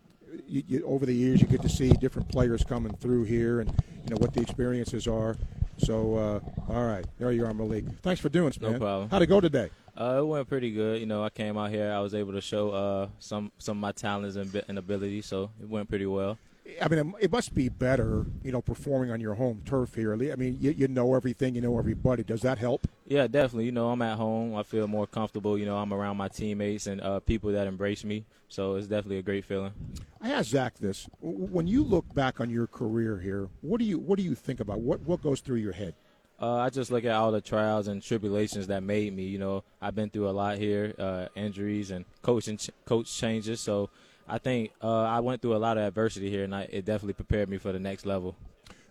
you, 0.47 0.63
you, 0.67 0.86
over 0.86 1.06
the 1.06 1.13
years 1.13 1.41
you 1.41 1.47
get 1.47 1.62
to 1.62 1.69
see 1.69 1.91
different 1.91 2.30
players 2.30 2.63
coming 2.63 2.93
through 2.95 3.26
here, 3.26 3.60
and 3.60 3.69
you 4.04 4.10
know 4.10 4.17
what 4.17 4.34
the 4.34 4.41
experiences 4.41 5.08
are. 5.08 5.38
So, 5.82 6.15
uh, 6.15 6.39
all 6.72 6.86
right, 6.86 7.04
there 7.17 7.32
you 7.32 7.44
are, 7.46 7.54
Malik. 7.54 7.86
Thanks 8.04 8.22
for 8.22 8.30
doing 8.30 8.48
this, 8.50 8.62
No 8.62 8.78
problem. 8.78 9.10
How'd 9.10 9.24
it 9.24 9.28
go 9.28 9.41
today? 9.41 9.72
Uh, 10.00 10.17
it 10.20 10.26
went 10.26 10.48
pretty 10.48 10.72
good. 10.72 11.00
You 11.00 11.08
know, 11.08 11.24
I 11.24 11.30
came 11.30 11.58
out 11.58 11.72
here. 11.72 11.91
I 11.91 12.00
was 12.00 12.13
able 12.13 12.34
to 12.34 12.41
show 12.41 12.70
uh, 12.70 13.10
some 13.20 13.52
some 13.58 13.78
of 13.78 13.82
my 13.82 13.91
talents 13.91 14.36
and, 14.36 14.63
and 14.67 14.78
abilities, 14.78 15.26
so 15.26 15.50
it 15.62 15.67
went 15.67 15.89
pretty 15.89 16.06
well. 16.06 16.38
I 16.82 16.88
mean, 16.88 17.13
it 17.19 17.32
must 17.32 17.54
be 17.54 17.69
better, 17.69 18.26
you 18.43 18.52
know, 18.52 18.62
performing 18.62 19.12
on 19.12 19.19
your 19.19 19.36
home 19.36 19.62
turf 19.65 19.95
here. 19.95 20.13
I 20.13 20.36
mean, 20.36 20.58
you, 20.60 20.71
you 20.71 20.88
know 20.88 21.15
everything, 21.15 21.56
you 21.56 21.62
know 21.62 21.78
everybody. 21.78 22.24
Does 22.24 22.41
that 22.41 22.58
help? 22.58 22.88
Yeah, 23.08 23.28
definitely. 23.28 23.65
You 23.65 23.71
know, 23.71 23.89
I'm 23.89 24.02
at 24.02 24.17
home. 24.17 24.56
I 24.56 24.63
feel 24.63 24.88
more 24.88 25.08
comfortable. 25.08 25.58
You 25.58 25.65
know, 25.65 25.78
I'm 25.78 25.93
around 25.93 26.17
my 26.17 26.28
teammates 26.28 26.88
and 26.88 27.02
uh, 27.02 27.19
people 27.19 27.52
that 27.52 27.67
embrace 27.67 28.04
me. 28.04 28.26
So 28.47 28.76
it's 28.76 28.88
definitely 28.88 29.17
a 29.17 29.24
great 29.24 29.45
feeling. 29.45 29.74
I 30.21 30.32
asked 30.32 30.50
Zach 30.50 30.78
this: 30.78 31.08
when 31.21 31.67
you 31.67 31.84
look 31.84 32.13
back 32.13 32.39
on 32.39 32.50
your 32.50 32.67
career 32.67 33.19
here, 33.19 33.50
what 33.62 33.80
do 33.80 33.86
you 33.86 33.97
what 33.97 34.17
do 34.17 34.24
you 34.24 34.36
think 34.36 34.60
about? 34.60 34.80
What 34.80 35.02
what 35.02 35.24
goes 35.24 35.39
through 35.39 35.58
your 35.58 35.71
head? 35.71 35.95
Uh, 36.39 36.56
I 36.56 36.69
just 36.69 36.91
look 36.91 37.06
at 37.06 37.12
all 37.12 37.32
the 37.32 37.39
trials 37.39 37.88
and 37.88 38.02
tribulations 38.02 38.67
that 38.67 38.82
made 38.82 39.15
me. 39.15 39.24
You 39.24 39.38
know, 39.38 39.63
I've 39.82 39.95
been 39.95 40.10
through 40.10 40.28
a 40.28 40.32
lot 40.32 40.58
here, 40.58 40.93
uh, 40.97 41.28
injuries 41.36 41.91
and 41.91 42.04
coaching 42.24 42.58
ch- 42.58 42.71
coach 42.85 43.15
changes. 43.15 43.62
So 43.62 43.90
I 44.32 44.38
think 44.38 44.71
uh, 44.82 45.02
I 45.02 45.19
went 45.19 45.42
through 45.42 45.58
a 45.58 45.58
lot 45.58 45.77
of 45.77 45.84
adversity 45.84 46.29
here, 46.29 46.46
and 46.46 46.56
I, 46.56 46.62
it 46.62 46.86
definitely 46.86 47.13
prepared 47.13 47.50
me 47.50 47.58
for 47.58 47.73
the 47.73 47.79
next 47.79 48.06
level. 48.06 48.38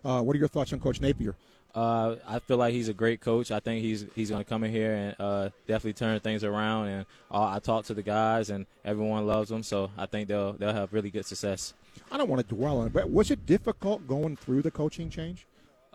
Uh, 0.05 0.21
what 0.21 0.35
are 0.35 0.39
your 0.39 0.47
thoughts 0.47 0.71
on 0.71 0.79
Coach 0.79 1.01
Napier? 1.01 1.35
Uh, 1.73 2.17
I 2.27 2.37
feel 2.37 2.57
like 2.57 2.73
he's 2.73 2.89
a 2.89 2.93
great 2.93 3.21
coach. 3.21 3.49
I 3.49 3.59
think 3.59 3.81
he's 3.81 4.05
he's 4.13 4.29
going 4.29 4.43
to 4.43 4.47
come 4.47 4.63
in 4.63 4.71
here 4.71 4.93
and 4.93 5.15
uh, 5.19 5.49
definitely 5.67 5.93
turn 5.93 6.19
things 6.19 6.43
around. 6.43 6.87
And 6.89 7.05
uh, 7.31 7.45
I 7.45 7.59
talk 7.59 7.85
to 7.85 7.95
the 7.95 8.03
guys, 8.03 8.51
and 8.51 8.67
everyone 8.85 9.25
loves 9.25 9.49
him. 9.49 9.63
So 9.63 9.89
I 9.97 10.05
think 10.05 10.27
they'll 10.27 10.53
they'll 10.53 10.73
have 10.73 10.93
really 10.93 11.09
good 11.09 11.25
success. 11.25 11.73
I 12.11 12.17
don't 12.17 12.29
want 12.29 12.47
to 12.47 12.55
dwell 12.55 12.79
on 12.79 12.87
it, 12.87 12.93
but 12.93 13.09
was 13.09 13.31
it 13.31 13.45
difficult 13.47 14.07
going 14.07 14.35
through 14.35 14.61
the 14.61 14.71
coaching 14.71 15.09
change? 15.09 15.47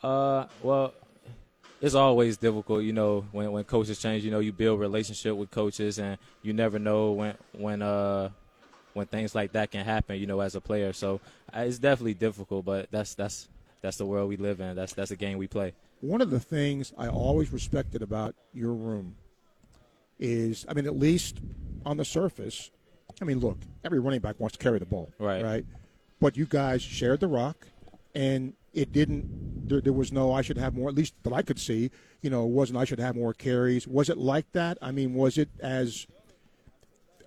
Uh, 0.02 0.46
well, 0.62 0.92
it's 1.80 1.94
always 1.94 2.36
difficult, 2.36 2.82
you 2.82 2.92
know, 2.92 3.26
when 3.30 3.52
when 3.52 3.64
coaches 3.64 4.00
change. 4.00 4.24
You 4.24 4.32
know, 4.32 4.40
you 4.40 4.52
build 4.52 4.80
relationship 4.80 5.36
with 5.36 5.52
coaches, 5.52 5.98
and 5.98 6.18
you 6.42 6.52
never 6.52 6.80
know 6.80 7.12
when 7.12 7.34
when 7.52 7.82
uh 7.82 8.30
when 8.96 9.06
things 9.06 9.34
like 9.34 9.52
that 9.52 9.70
can 9.70 9.84
happen, 9.84 10.18
you 10.18 10.26
know, 10.26 10.40
as 10.40 10.54
a 10.54 10.60
player. 10.60 10.92
So 10.92 11.20
uh, 11.54 11.60
it's 11.60 11.78
definitely 11.78 12.14
difficult, 12.14 12.64
but 12.64 12.88
that's 12.90 13.14
that's 13.14 13.48
that's 13.82 13.98
the 13.98 14.06
world 14.06 14.28
we 14.28 14.36
live 14.36 14.60
in. 14.60 14.74
That's 14.74 14.94
that's 14.94 15.10
the 15.10 15.16
game 15.16 15.38
we 15.38 15.46
play. 15.46 15.74
One 16.00 16.20
of 16.20 16.30
the 16.30 16.40
things 16.40 16.92
I 16.98 17.08
always 17.08 17.52
respected 17.52 18.02
about 18.02 18.34
your 18.52 18.72
room 18.72 19.16
is, 20.18 20.64
I 20.68 20.74
mean, 20.74 20.86
at 20.86 20.98
least 20.98 21.40
on 21.84 21.96
the 21.98 22.04
surface, 22.04 22.70
I 23.20 23.24
mean, 23.24 23.38
look, 23.38 23.58
every 23.84 23.98
running 23.98 24.20
back 24.20 24.40
wants 24.40 24.56
to 24.56 24.62
carry 24.62 24.78
the 24.78 24.86
ball, 24.86 25.10
Right. 25.18 25.42
Right. 25.42 25.66
But 26.20 26.36
you 26.36 26.46
guys 26.46 26.80
shared 26.80 27.20
the 27.20 27.28
rock, 27.28 27.66
and 28.14 28.54
it 28.72 28.92
didn't. 28.92 29.68
There, 29.68 29.82
there 29.82 29.92
was 29.92 30.10
no. 30.10 30.32
I 30.32 30.40
should 30.40 30.56
have 30.56 30.74
more. 30.74 30.88
At 30.88 30.94
least 30.94 31.12
that 31.22 31.34
I 31.34 31.42
could 31.42 31.58
see. 31.58 31.90
You 32.22 32.30
know, 32.30 32.44
it 32.44 32.50
wasn't. 32.50 32.78
I 32.78 32.84
should 32.86 32.98
have 32.98 33.14
more 33.14 33.34
carries. 33.34 33.86
Was 33.86 34.08
it 34.08 34.16
like 34.16 34.50
that? 34.52 34.78
I 34.80 34.90
mean, 34.90 35.12
was 35.12 35.36
it 35.36 35.50
as 35.60 36.06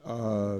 uh, 0.04 0.60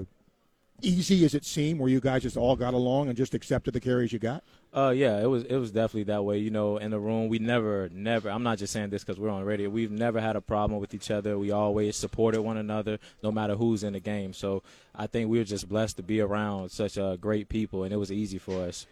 easy 0.82 1.24
as 1.24 1.34
it 1.34 1.44
seemed, 1.44 1.80
where 1.80 1.88
you 1.88 2.00
guys 2.00 2.22
just 2.22 2.36
all 2.36 2.56
got 2.56 2.74
along 2.74 3.08
and 3.08 3.16
just 3.16 3.34
accepted 3.34 3.72
the 3.74 3.80
carries 3.80 4.12
you 4.12 4.18
got? 4.18 4.42
Uh, 4.72 4.92
yeah, 4.94 5.20
it 5.20 5.26
was 5.26 5.44
it 5.44 5.56
was 5.56 5.70
definitely 5.72 6.04
that 6.04 6.24
way. 6.24 6.38
You 6.38 6.50
know, 6.50 6.76
in 6.76 6.90
the 6.90 7.00
room, 7.00 7.28
we 7.28 7.38
never, 7.38 7.88
never. 7.92 8.30
I'm 8.30 8.42
not 8.42 8.58
just 8.58 8.72
saying 8.72 8.90
this 8.90 9.02
because 9.04 9.18
we're 9.18 9.30
on 9.30 9.44
radio. 9.44 9.68
We've 9.68 9.90
never 9.90 10.20
had 10.20 10.36
a 10.36 10.40
problem 10.40 10.80
with 10.80 10.94
each 10.94 11.10
other. 11.10 11.38
We 11.38 11.50
always 11.50 11.96
supported 11.96 12.42
one 12.42 12.56
another, 12.56 12.98
no 13.22 13.32
matter 13.32 13.54
who's 13.56 13.82
in 13.82 13.94
the 13.94 14.00
game. 14.00 14.32
So 14.32 14.62
I 14.94 15.06
think 15.06 15.28
we 15.30 15.38
were 15.38 15.44
just 15.44 15.68
blessed 15.68 15.96
to 15.96 16.02
be 16.02 16.20
around 16.20 16.70
such 16.70 16.98
uh, 16.98 17.16
great 17.16 17.48
people, 17.48 17.82
and 17.84 17.92
it 17.92 17.96
was 17.96 18.12
easy 18.12 18.38
for 18.38 18.62
us. 18.64 18.86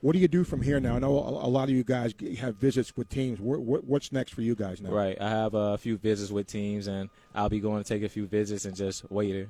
What 0.00 0.12
do 0.12 0.18
you 0.18 0.28
do 0.28 0.44
from 0.44 0.60
here 0.60 0.78
now? 0.80 0.96
I 0.96 0.98
know 0.98 1.12
a 1.18 1.48
lot 1.48 1.64
of 1.64 1.70
you 1.74 1.82
guys 1.82 2.12
have 2.38 2.56
visits 2.56 2.94
with 2.94 3.08
teams. 3.08 3.38
Wh- 3.38 3.64
wh- 3.64 3.88
What's 3.88 4.12
next 4.12 4.34
for 4.34 4.42
you 4.42 4.54
guys 4.54 4.82
now? 4.82 4.90
Right. 4.90 5.18
I 5.18 5.30
have 5.30 5.54
a 5.54 5.78
few 5.78 5.96
visits 5.96 6.30
with 6.30 6.46
teams, 6.46 6.88
and 6.88 7.08
I'll 7.34 7.48
be 7.48 7.58
going 7.58 7.82
to 7.82 7.88
take 7.88 8.02
a 8.02 8.08
few 8.10 8.26
visits 8.26 8.66
and 8.66 8.76
just 8.76 9.10
wait. 9.10 9.48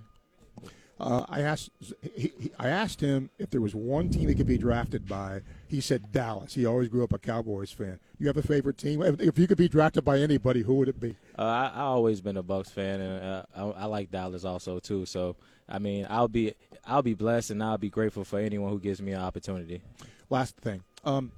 Uh, 1.00 1.24
I 1.28 1.40
asked 1.40 1.70
he, 2.14 2.32
he, 2.38 2.52
I 2.58 2.68
asked 2.68 3.00
him 3.00 3.30
if 3.38 3.50
there 3.50 3.60
was 3.60 3.74
one 3.74 4.10
team 4.10 4.28
he 4.28 4.34
could 4.34 4.46
be 4.46 4.58
drafted 4.58 5.08
by. 5.08 5.40
He 5.66 5.80
said 5.80 6.12
Dallas. 6.12 6.54
He 6.54 6.64
always 6.66 6.88
grew 6.88 7.02
up 7.02 7.12
a 7.12 7.18
Cowboys 7.18 7.72
fan. 7.72 7.98
You 8.18 8.28
have 8.28 8.36
a 8.36 8.42
favorite 8.42 8.78
team? 8.78 9.02
If, 9.02 9.20
if 9.20 9.38
you 9.38 9.48
could 9.48 9.58
be 9.58 9.68
drafted 9.68 10.04
by 10.04 10.20
anybody, 10.20 10.62
who 10.62 10.74
would 10.74 10.88
it 10.88 11.00
be? 11.00 11.16
Uh, 11.36 11.42
I 11.42 11.72
I 11.74 11.80
always 11.80 12.20
been 12.20 12.36
a 12.36 12.44
Bucs 12.44 12.70
fan, 12.70 13.00
and 13.00 13.24
uh, 13.24 13.42
I, 13.56 13.82
I 13.82 13.84
like 13.86 14.12
Dallas 14.12 14.44
also 14.44 14.78
too. 14.78 15.04
So 15.04 15.34
I 15.68 15.80
mean, 15.80 16.06
I'll 16.08 16.28
be 16.28 16.54
I'll 16.86 17.02
be 17.02 17.14
blessed, 17.14 17.50
and 17.50 17.62
I'll 17.62 17.78
be 17.78 17.90
grateful 17.90 18.24
for 18.24 18.38
anyone 18.38 18.70
who 18.70 18.78
gives 18.78 19.02
me 19.02 19.12
an 19.12 19.20
opportunity. 19.20 19.82
Last 20.30 20.56
thing. 20.58 20.84
Um, 21.04 21.32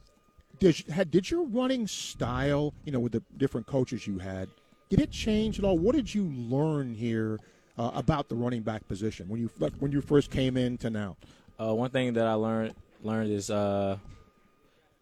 did 0.59 0.77
had 0.91 1.11
did 1.11 1.31
your 1.31 1.45
running 1.45 1.87
style, 1.87 2.75
you 2.85 2.93
know, 2.93 3.01
with 3.01 3.13
the 3.13 3.23
different 3.37 3.67
coaches 3.67 4.07
you 4.07 4.19
had, 4.19 4.49
did 4.89 5.01
it 5.01 5.11
change 5.11 5.59
at 5.59 5.65
all? 5.65 5.79
What 5.79 5.95
did 5.95 6.15
you 6.15 6.25
learn 6.25 6.95
here 6.95 7.39
uh, 7.79 7.91
about 7.95 8.29
the 8.29 8.35
running 8.35 8.63
back 8.63 8.87
position 8.89 9.29
when 9.29 9.41
you 9.41 9.51
when 9.79 9.93
you 9.93 10.01
first 10.01 10.31
came 10.31 10.57
in 10.57 10.79
to 10.79 10.91
now? 10.91 11.17
Uh, 11.59 11.75
one 11.75 11.91
thing 11.91 12.15
that 12.15 12.27
I 12.27 12.35
learned 12.35 12.75
learned 13.03 13.31
is 13.31 13.51
uh, 13.51 13.99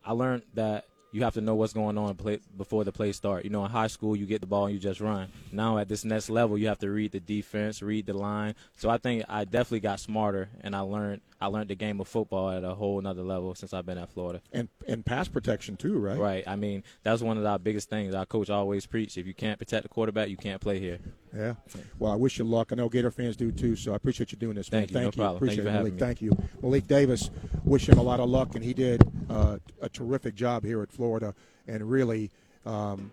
I 0.04 0.12
learned 0.12 0.42
that 0.54 0.86
you 1.12 1.22
have 1.22 1.34
to 1.34 1.40
know 1.40 1.54
what's 1.54 1.72
going 1.72 1.96
on 1.96 2.16
play, 2.16 2.40
before 2.56 2.82
the 2.82 2.90
play 2.90 3.12
start. 3.12 3.44
You 3.44 3.50
know, 3.50 3.64
in 3.64 3.70
high 3.70 3.86
school, 3.86 4.16
you 4.16 4.26
get 4.26 4.40
the 4.40 4.48
ball 4.48 4.66
and 4.66 4.74
you 4.74 4.80
just 4.80 5.00
run. 5.00 5.28
Now 5.52 5.78
at 5.78 5.88
this 5.88 6.04
next 6.04 6.28
level, 6.28 6.58
you 6.58 6.66
have 6.66 6.80
to 6.80 6.90
read 6.90 7.12
the 7.12 7.20
defense, 7.20 7.82
read 7.82 8.06
the 8.06 8.14
line. 8.14 8.56
So 8.76 8.90
I 8.90 8.98
think 8.98 9.24
I 9.28 9.44
definitely 9.44 9.80
got 9.80 10.00
smarter, 10.00 10.48
and 10.62 10.74
I 10.74 10.80
learned 10.80 11.20
I 11.44 11.48
learned 11.48 11.68
the 11.68 11.74
game 11.74 12.00
of 12.00 12.08
football 12.08 12.50
at 12.50 12.64
a 12.64 12.74
whole 12.74 12.98
another 12.98 13.22
level 13.22 13.54
since 13.54 13.74
I've 13.74 13.84
been 13.84 13.98
at 13.98 14.10
Florida. 14.10 14.40
And 14.50 14.68
and 14.88 15.04
pass 15.04 15.28
protection 15.28 15.76
too, 15.76 15.98
right? 15.98 16.18
Right. 16.18 16.44
I 16.46 16.56
mean, 16.56 16.82
that's 17.02 17.20
one 17.20 17.36
of 17.36 17.44
our 17.44 17.58
biggest 17.58 17.90
things. 17.90 18.14
Our 18.14 18.24
coach 18.24 18.48
always 18.48 18.86
preached: 18.86 19.18
if 19.18 19.26
you 19.26 19.34
can't 19.34 19.58
protect 19.58 19.82
the 19.82 19.90
quarterback, 19.90 20.30
you 20.30 20.38
can't 20.38 20.60
play 20.60 20.78
here. 20.78 20.98
Yeah. 21.36 21.54
Well, 21.98 22.12
I 22.12 22.16
wish 22.16 22.38
you 22.38 22.44
luck. 22.44 22.72
I 22.72 22.76
know 22.76 22.88
Gator 22.88 23.10
fans 23.10 23.36
do 23.36 23.52
too. 23.52 23.76
So 23.76 23.92
I 23.92 23.96
appreciate 23.96 24.32
you 24.32 24.38
doing 24.38 24.54
this. 24.54 24.68
Thank 24.68 24.92
man. 24.92 25.02
you. 25.02 25.06
No 25.06 25.10
you. 25.10 25.12
problem. 25.12 25.40
Thank 25.40 25.58
Appreciate 25.58 25.64
you 25.64 25.70
for 25.70 25.76
it, 25.76 25.78
Malik. 25.78 25.92
me. 25.92 25.98
Thank 25.98 26.22
you, 26.22 26.38
Malik 26.62 26.86
Davis. 26.86 27.30
Wish 27.64 27.88
him 27.88 27.98
a 27.98 28.02
lot 28.02 28.20
of 28.20 28.30
luck, 28.30 28.54
and 28.54 28.64
he 28.64 28.72
did 28.72 29.02
uh, 29.28 29.58
a 29.82 29.88
terrific 29.90 30.34
job 30.34 30.64
here 30.64 30.82
at 30.82 30.90
Florida, 30.90 31.34
and 31.68 31.90
really 31.90 32.30
um, 32.64 33.12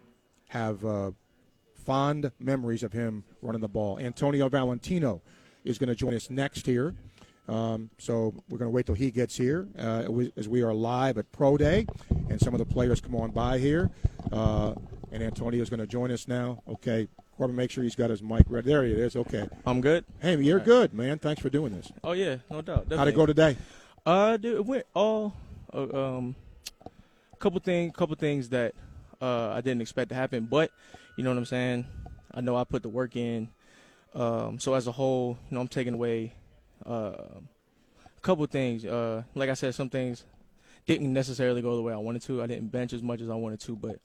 have 0.50 0.86
uh, 0.86 1.12
fond 1.74 2.32
memories 2.40 2.84
of 2.84 2.94
him 2.94 3.26
running 3.42 3.62
the 3.62 3.68
ball. 3.68 4.00
Antonio 4.00 4.48
Valentino 4.48 5.22
is 5.64 5.78
going 5.78 5.90
to 5.90 5.96
join 5.96 6.14
us 6.14 6.30
next 6.30 6.66
here. 6.66 6.96
Um, 7.48 7.90
so 7.98 8.34
we're 8.50 8.58
going 8.58 8.70
to 8.70 8.76
wait 8.76 8.86
till 8.86 8.96
he 8.96 9.12
gets 9.12 9.36
here 9.36 9.68
uh, 9.78 10.04
as 10.38 10.48
we 10.48 10.62
are 10.62 10.74
live 10.74 11.18
at 11.18 11.32
Pro 11.32 11.58
Day, 11.58 11.88
and 12.30 12.40
some 12.40 12.54
of 12.54 12.60
the 12.60 12.66
players 12.66 13.02
come 13.02 13.16
on 13.16 13.32
by 13.32 13.58
here. 13.58 13.90
Uh, 14.32 14.74
and 15.12 15.22
Antonio 15.22 15.62
is 15.62 15.70
going 15.70 15.80
to 15.80 15.88
join 15.88 16.12
us 16.12 16.28
now. 16.28 16.62
Okay, 16.68 17.08
Corbin, 17.38 17.56
make 17.56 17.72
sure 17.72 17.84
he's 17.84 17.96
got 17.96 18.10
his 18.10 18.24
mic 18.24 18.46
ready. 18.48 18.68
There 18.68 18.84
he 18.84 18.94
is. 18.94 19.16
Okay, 19.16 19.48
I'm 19.66 19.82
good. 19.82 20.06
Hey, 20.20 20.38
you're 20.38 20.60
good, 20.60 20.94
man. 20.94 21.20
Thanks 21.20 21.42
for 21.42 21.50
doing 21.50 21.74
this. 21.74 21.92
Oh 22.04 22.14
yeah, 22.14 22.38
no 22.50 22.62
doubt. 22.62 22.88
How'd 22.90 23.08
it 23.08 23.16
go 23.16 23.26
today? 23.26 23.58
Uh, 24.06 24.38
dude, 24.38 24.56
it 24.56 24.66
went 24.66 24.86
all 24.94 25.34
uh, 25.74 26.16
um, 26.18 26.36
couple 27.40 27.60
thing, 27.60 27.92
couple 27.92 28.16
things 28.16 28.50
that 28.50 28.74
uh 29.20 29.50
I 29.50 29.62
didn't 29.62 29.82
expect 29.82 30.10
to 30.10 30.16
happen, 30.16 30.48
but 30.50 30.72
you 31.18 31.24
know 31.24 31.32
what 31.32 31.38
I'm 31.38 31.46
saying. 31.46 31.86
I 32.34 32.42
know 32.42 32.56
I 32.56 32.64
put 32.64 32.82
the 32.84 32.90
work 32.90 33.16
in. 33.16 33.50
Um, 34.14 34.60
so 34.60 34.74
as 34.74 34.88
a 34.88 34.92
whole, 34.92 35.38
you 35.50 35.56
know, 35.56 35.62
I'm 35.62 35.68
taking 35.68 35.94
away 35.94 36.34
uh, 36.86 37.40
a 38.06 38.22
couple 38.22 38.46
things. 38.46 38.86
Uh, 38.86 39.24
like 39.36 39.50
I 39.50 39.54
said, 39.54 39.76
some 39.76 39.90
things 39.90 40.24
didn't 40.86 41.14
necessarily 41.14 41.62
go 41.62 41.76
the 41.76 41.82
way 41.82 41.94
I 41.94 41.98
wanted 41.98 42.22
to. 42.24 42.42
I 42.42 42.48
didn't 42.48 42.72
bench 42.72 42.94
as 42.94 43.02
much 43.02 43.22
as 43.22 43.30
I 43.30 43.36
wanted 43.36 43.60
to, 43.62 43.76
but 43.76 44.00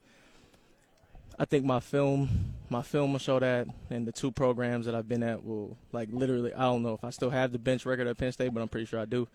I 1.39 1.45
think 1.45 1.64
my 1.64 1.81
film, 1.81 2.55
my 2.70 2.83
film 2.83 3.12
will 3.12 3.18
show 3.18 3.39
that, 3.39 3.66
and 3.91 4.07
the 4.07 4.12
two 4.12 4.33
programs 4.33 4.87
that 4.87 4.95
I've 4.95 5.09
been 5.09 5.22
at 5.22 5.45
will 5.45 5.77
like 5.93 6.09
literally. 6.11 6.55
I 6.55 6.62
don't 6.62 6.83
know 6.83 6.95
if 6.95 7.05
I 7.05 7.11
still 7.11 7.31
have 7.31 7.53
the 7.53 7.59
bench 7.59 7.85
record 7.85 8.07
at 8.07 8.16
Penn 8.16 8.33
State, 8.33 8.53
but 8.55 8.61
I'm 8.61 8.68
pretty 8.68 8.87
sure 8.87 9.01
I 9.01 9.05
do. 9.05 9.29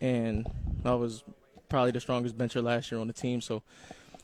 And 0.00 0.50
I 0.84 0.94
was 0.94 1.22
probably 1.68 1.90
the 1.90 2.00
strongest 2.00 2.36
bencher 2.36 2.62
last 2.62 2.90
year 2.90 3.00
on 3.00 3.06
the 3.06 3.12
team, 3.12 3.40
so 3.40 3.62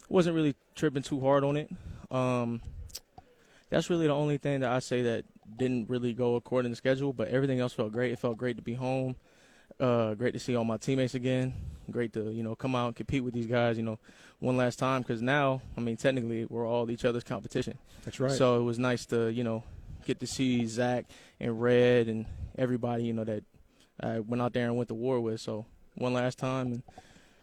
wasn't 0.09 0.35
really 0.35 0.55
tripping 0.75 1.03
too 1.03 1.21
hard 1.21 1.45
on 1.45 1.57
it. 1.57 1.71
Um, 2.11 2.62
that's 3.71 3.91
really 3.91 4.07
the 4.07 4.14
only 4.14 4.39
thing 4.39 4.61
that 4.61 4.73
I 4.73 4.79
say 4.79 5.03
that 5.03 5.25
didn't 5.57 5.89
really 5.89 6.13
go 6.13 6.37
according 6.37 6.73
to 6.73 6.77
schedule, 6.77 7.13
but 7.13 7.29
everything 7.29 7.61
else 7.61 7.73
felt 7.73 7.93
great. 7.93 8.13
It 8.13 8.19
felt 8.19 8.37
great 8.37 8.57
to 8.57 8.63
be 8.63 8.75
home. 8.75 9.17
Uh, 9.81 10.15
great 10.15 10.33
to 10.33 10.41
see 10.41 10.57
all 10.57 10.65
my 10.65 10.77
teammates 10.77 11.15
again. 11.15 11.55
Great 11.91 12.13
to 12.15 12.31
you 12.31 12.43
know 12.43 12.55
come 12.55 12.75
out 12.75 12.89
and 12.89 12.97
compete 12.97 13.23
with 13.23 13.35
these 13.35 13.47
guys. 13.47 13.77
You 13.77 13.85
know, 13.85 13.99
one 14.41 14.57
last 14.57 14.79
time 14.79 15.03
because 15.03 15.23
now 15.23 15.63
I 15.77 15.81
mean 15.81 15.97
technically 15.97 16.45
we're 16.47 16.67
all 16.67 16.91
each 16.91 17.05
other's 17.05 17.25
competition. 17.25 17.79
That's 18.05 18.19
right. 18.19 18.33
So 18.33 18.61
it 18.61 18.65
was 18.65 18.79
nice 18.79 19.07
to 19.07 19.29
you 19.29 19.45
know 19.45 19.63
get 20.05 20.21
to 20.21 20.27
see 20.27 20.67
Zach 20.67 21.07
and 21.39 21.61
Red 21.61 22.09
and 22.09 22.27
everybody 22.57 23.05
you 23.05 23.13
know 23.13 23.25
that 23.25 23.45
I 24.01 24.21
went 24.21 24.43
out 24.43 24.53
there 24.53 24.67
and 24.67 24.77
went 24.77 24.89
to 24.89 24.95
war 24.95 25.21
with. 25.21 25.41
So 25.41 25.67
one 25.95 26.13
last 26.13 26.39
time 26.39 26.67
and 26.73 26.83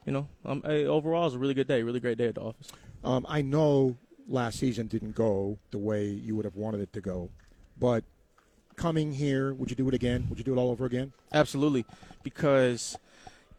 you 0.06 0.12
know 0.12 0.28
um, 0.44 0.62
hey, 0.66 0.86
overall 0.86 1.24
it 1.24 1.26
was 1.26 1.36
a 1.36 1.40
really 1.40 1.54
good 1.54 1.68
day, 1.68 1.84
really 1.84 2.00
great 2.00 2.18
day 2.18 2.28
at 2.28 2.36
the 2.36 2.42
office. 2.42 2.72
Um, 3.04 3.26
I 3.30 3.42
know 3.42 3.98
last 4.28 4.60
season 4.60 4.88
didn't 4.88 5.16
go 5.16 5.58
the 5.72 5.78
way 5.78 6.06
you 6.08 6.36
would 6.36 6.46
have 6.46 6.56
wanted 6.56 6.82
it 6.82 6.92
to 6.94 7.02
go, 7.02 7.30
but 7.80 8.04
coming 8.76 9.14
here, 9.14 9.54
would 9.54 9.70
you 9.70 9.76
do 9.76 9.88
it 9.88 9.94
again? 9.94 10.28
Would 10.30 10.38
you 10.38 10.44
do 10.44 10.54
it 10.54 10.58
all 10.58 10.70
over 10.70 10.86
again? 10.86 11.14
Absolutely, 11.34 11.86
because 12.24 12.98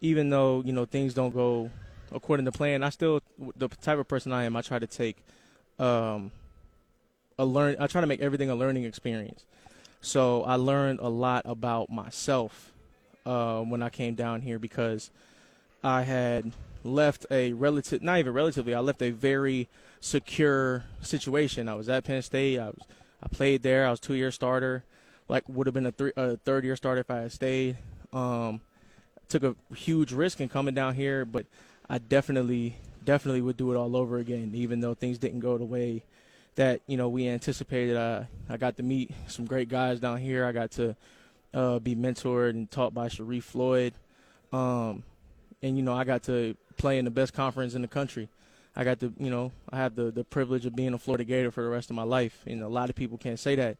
even 0.01 0.29
though 0.29 0.61
you 0.65 0.73
know 0.73 0.85
things 0.85 1.13
don't 1.13 1.33
go 1.33 1.71
according 2.11 2.45
to 2.45 2.51
plan, 2.51 2.83
I 2.83 2.89
still 2.89 3.21
the 3.55 3.67
type 3.67 3.99
of 3.99 4.07
person 4.07 4.31
I 4.31 4.43
am. 4.43 4.55
I 4.55 4.61
try 4.61 4.79
to 4.79 4.87
take 4.87 5.17
um, 5.79 6.31
a 7.37 7.45
learn. 7.45 7.75
I 7.79 7.87
try 7.87 8.01
to 8.01 8.07
make 8.07 8.21
everything 8.21 8.49
a 8.49 8.55
learning 8.55 8.83
experience. 8.83 9.45
So 10.01 10.43
I 10.43 10.55
learned 10.55 10.99
a 10.99 11.09
lot 11.09 11.43
about 11.45 11.89
myself 11.89 12.71
uh, 13.25 13.61
when 13.61 13.81
I 13.81 13.89
came 13.89 14.15
down 14.15 14.41
here 14.41 14.59
because 14.59 15.09
I 15.83 16.03
had 16.03 16.53
left 16.83 17.25
a 17.29 17.53
relative, 17.53 18.01
not 18.01 18.19
even 18.19 18.33
relatively, 18.33 18.73
I 18.73 18.79
left 18.79 19.01
a 19.01 19.11
very 19.11 19.67
secure 19.99 20.85
situation. 21.01 21.67
I 21.67 21.75
was 21.75 21.89
at 21.89 22.03
Penn 22.03 22.21
State. 22.21 22.59
I 22.59 22.67
was, 22.67 22.79
I 23.21 23.27
played 23.27 23.63
there. 23.63 23.85
I 23.87 23.91
was 23.91 23.99
two 23.99 24.13
year 24.13 24.31
starter. 24.31 24.83
Like 25.29 25.47
would 25.49 25.67
have 25.67 25.73
been 25.73 25.85
a, 25.85 25.91
three, 25.91 26.13
a 26.15 26.37
third 26.37 26.63
year 26.63 26.75
starter 26.75 27.01
if 27.01 27.11
I 27.11 27.21
had 27.21 27.31
stayed. 27.31 27.77
Um, 28.13 28.61
took 29.27 29.43
a 29.43 29.55
huge 29.75 30.13
risk 30.13 30.39
in 30.39 30.49
coming 30.49 30.73
down 30.73 30.95
here, 30.95 31.25
but 31.25 31.45
I 31.89 31.97
definitely, 31.97 32.77
definitely 33.03 33.41
would 33.41 33.57
do 33.57 33.71
it 33.73 33.75
all 33.75 33.95
over 33.95 34.17
again, 34.17 34.51
even 34.53 34.79
though 34.79 34.93
things 34.93 35.17
didn't 35.17 35.41
go 35.41 35.57
the 35.57 35.65
way 35.65 36.03
that 36.55 36.81
you 36.87 36.97
know 36.97 37.07
we 37.07 37.27
anticipated. 37.27 37.95
Uh, 37.95 38.23
I 38.49 38.57
got 38.57 38.77
to 38.77 38.83
meet 38.83 39.11
some 39.27 39.45
great 39.45 39.69
guys 39.69 39.99
down 39.99 40.17
here. 40.17 40.45
I 40.45 40.51
got 40.51 40.71
to 40.71 40.95
uh, 41.53 41.79
be 41.79 41.95
mentored 41.95 42.51
and 42.51 42.69
taught 42.69 42.93
by 42.93 43.07
Sharrif 43.07 43.43
Floyd, 43.43 43.93
um, 44.51 45.03
and 45.61 45.77
you 45.77 45.83
know 45.83 45.93
I 45.93 46.03
got 46.03 46.23
to 46.23 46.55
play 46.77 46.97
in 46.99 47.05
the 47.05 47.11
best 47.11 47.33
conference 47.33 47.73
in 47.73 47.81
the 47.81 47.87
country. 47.87 48.29
I 48.77 48.83
got 48.83 48.99
to, 48.99 49.11
you 49.17 49.31
know, 49.31 49.51
I 49.71 49.77
have 49.77 49.95
the, 49.95 50.11
the 50.11 50.23
privilege 50.23 50.67
of 50.67 50.75
being 50.75 50.93
a 50.93 50.99
Florida 50.99 51.23
Gator 51.23 51.49
for 51.49 51.63
the 51.63 51.69
rest 51.69 51.89
of 51.89 51.95
my 51.95 52.03
life. 52.03 52.43
And 52.45 52.61
a 52.61 52.67
lot 52.67 52.91
of 52.91 52.95
people 52.95 53.17
can't 53.17 53.39
say 53.39 53.55
that. 53.55 53.77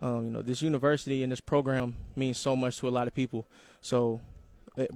Um, 0.00 0.26
you 0.26 0.30
know, 0.30 0.40
this 0.40 0.62
university 0.62 1.24
and 1.24 1.32
this 1.32 1.40
program 1.40 1.96
means 2.14 2.38
so 2.38 2.54
much 2.54 2.78
to 2.78 2.88
a 2.88 2.90
lot 2.90 3.08
of 3.08 3.14
people. 3.14 3.44
So, 3.80 4.20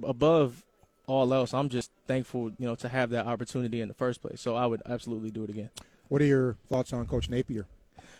above 0.03 0.63
all 1.05 1.33
else, 1.33 1.53
I'm 1.53 1.67
just 1.67 1.91
thankful, 2.07 2.51
you 2.57 2.65
know, 2.65 2.75
to 2.75 2.87
have 2.87 3.09
that 3.09 3.25
opportunity 3.25 3.81
in 3.81 3.89
the 3.89 3.93
first 3.93 4.21
place. 4.21 4.39
So, 4.39 4.55
I 4.55 4.65
would 4.67 4.81
absolutely 4.85 5.31
do 5.31 5.43
it 5.43 5.49
again. 5.49 5.69
What 6.07 6.21
are 6.21 6.25
your 6.25 6.55
thoughts 6.69 6.93
on 6.93 7.05
Coach 7.05 7.29
Napier? 7.29 7.65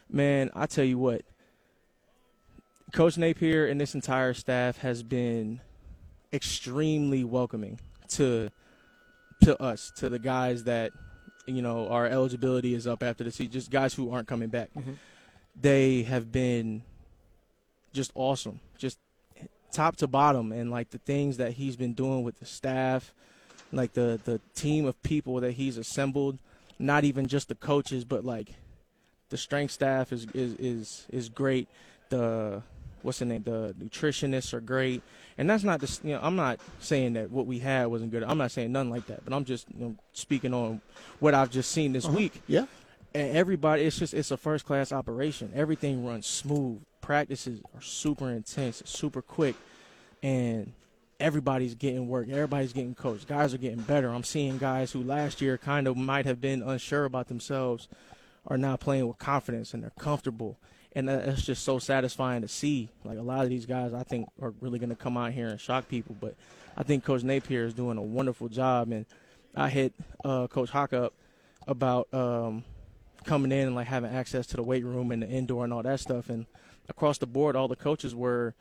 Man, 0.09 0.51
I 0.53 0.65
tell 0.65 0.84
you 0.84 0.97
what, 0.97 1.21
Coach 2.91 3.17
Napier 3.17 3.67
and 3.67 3.79
this 3.79 3.95
entire 3.95 4.34
staff 4.34 4.79
has 4.79 5.01
been 5.01 5.61
extremely 6.34 7.23
welcoming 7.23 7.79
to 8.09 8.49
to 9.43 9.61
us, 9.61 9.91
to 9.95 10.09
the 10.09 10.19
guys 10.19 10.65
that 10.65 10.91
you 11.45 11.61
know 11.61 11.87
our 11.89 12.05
eligibility 12.05 12.73
is 12.73 12.87
up 12.87 13.03
after 13.03 13.23
the 13.23 13.31
season, 13.31 13.51
just 13.51 13.71
guys 13.71 13.93
who 13.93 14.11
aren't 14.11 14.27
coming 14.27 14.49
back. 14.49 14.69
Mhm. 14.75 14.95
They 15.59 16.03
have 16.03 16.31
been 16.31 16.83
just 17.93 18.11
awesome, 18.15 18.59
just 18.77 18.97
top 19.71 19.95
to 19.97 20.07
bottom, 20.07 20.51
and 20.51 20.71
like 20.71 20.91
the 20.91 20.97
things 20.99 21.37
that 21.37 21.53
he's 21.53 21.75
been 21.75 21.93
doing 21.93 22.23
with 22.23 22.39
the 22.39 22.45
staff, 22.45 23.13
like 23.71 23.93
the 23.93 24.19
the 24.23 24.39
team 24.55 24.85
of 24.85 25.01
people 25.03 25.39
that 25.41 25.53
he's 25.53 25.77
assembled, 25.77 26.37
not 26.79 27.03
even 27.03 27.27
just 27.27 27.47
the 27.49 27.55
coaches, 27.55 28.03
but 28.05 28.23
like 28.23 28.53
the 29.29 29.37
strength 29.37 29.71
staff 29.71 30.11
is 30.11 30.25
is 30.33 30.53
is, 30.55 31.05
is 31.09 31.29
great. 31.29 31.67
The 32.09 32.63
what's 33.04 33.20
the 33.20 33.26
name? 33.26 33.43
The 33.43 33.76
nutritionists 33.80 34.54
are 34.54 34.62
great, 34.62 35.02
and 35.38 35.49
that's 35.49 35.64
not 35.64 35.80
just 35.80 36.04
you 36.04 36.12
know 36.14 36.20
I'm 36.22 36.36
not 36.36 36.60
saying 36.80 37.14
that 37.14 37.32
what 37.32 37.45
we 37.45 37.60
had 37.60 37.88
wasn't 37.88 38.12
good. 38.12 38.24
I'm 38.24 38.38
not 38.38 38.52
saying 38.52 38.72
nothing 38.72 38.89
like 38.91 39.08
that, 39.08 39.24
but 39.26 39.34
I'm 39.34 39.45
just 39.45 39.68
you 39.78 39.86
know, 39.86 39.95
speaking 40.14 40.54
on 40.54 40.82
what 41.20 41.34
I've 41.34 41.49
just 41.52 41.72
seen 41.72 41.93
this 41.93 42.06
Uh-huh. 42.06 42.18
week. 42.18 42.41
Yeah. 42.47 42.66
And 43.14 43.36
everybody, 43.36 43.84
it's 43.84 43.99
just 43.99 44.14
it's 44.14 44.32
a 44.32 44.38
first 44.38 44.66
class 44.66 44.91
operation. 44.91 45.52
Everything 45.56 46.06
runs 46.06 46.26
smooth. 46.28 46.82
Practices 47.02 47.60
are 47.76 47.82
super 47.82 48.30
intense, 48.30 48.82
super 48.86 49.22
quick, 49.22 49.56
and 50.24 50.72
everybody's 51.20 51.76
getting 51.76 52.08
work. 52.08 52.30
Everybody's 52.30 52.74
getting 52.74 52.95
coached. 52.95 53.28
Guys 53.28 53.54
are 53.54 53.58
getting 53.58 53.82
better. 53.82 54.10
I'm 54.10 54.24
seeing 54.24 54.58
guys 54.58 54.91
who 54.91 55.04
last 55.04 55.41
year 55.41 55.58
kind 55.58 55.88
of 55.88 55.97
might 55.97 56.26
have 56.26 56.39
been 56.41 56.62
unsure 56.64 57.06
about 57.06 57.28
themselves 57.28 57.88
are 58.47 58.58
now 58.58 58.76
playing 58.76 59.08
with 59.08 59.18
confidence 59.20 59.74
and 59.74 59.84
they're 59.84 59.91
comfortable. 59.99 60.58
And 60.93 61.07
that's 61.07 61.43
just 61.43 61.63
so 61.63 61.79
satisfying 61.79 62.41
to 62.41 62.47
see. 62.49 62.89
Like 63.05 63.17
a 63.17 63.21
lot 63.21 63.43
of 63.43 63.49
these 63.49 63.65
guys, 63.65 63.93
I 63.93 64.03
think, 64.03 64.27
are 64.41 64.53
really 64.59 64.77
going 64.77 64.89
to 64.89 64.95
come 64.95 65.15
out 65.15 65.31
here 65.31 65.47
and 65.47 65.59
shock 65.59 65.87
people. 65.87 66.17
But 66.19 66.35
I 66.75 66.83
think 66.83 67.05
Coach 67.05 67.23
Napier 67.23 67.65
is 67.65 67.73
doing 67.73 67.97
a 67.97 68.01
wonderful 68.01 68.49
job. 68.49 68.91
And 68.91 69.05
I 69.55 69.69
hit 69.69 69.93
uh, 70.25 70.47
Coach 70.47 70.69
Hawk 70.69 70.91
up 70.91 71.13
about 71.67 72.13
um, 72.13 72.63
coming 73.23 73.51
in 73.51 73.67
and 73.67 73.75
like 73.75 73.87
having 73.87 74.11
access 74.11 74.47
to 74.47 74.57
the 74.57 74.63
weight 74.63 74.83
room 74.83 75.11
and 75.11 75.23
the 75.23 75.27
indoor 75.27 75.63
and 75.63 75.73
all 75.73 75.83
that 75.83 75.99
stuff. 75.99 76.29
And 76.29 76.45
across 76.89 77.17
the 77.17 77.25
board, 77.25 77.55
all 77.55 77.67
the 77.67 77.75
coaches 77.75 78.15
were, 78.15 78.53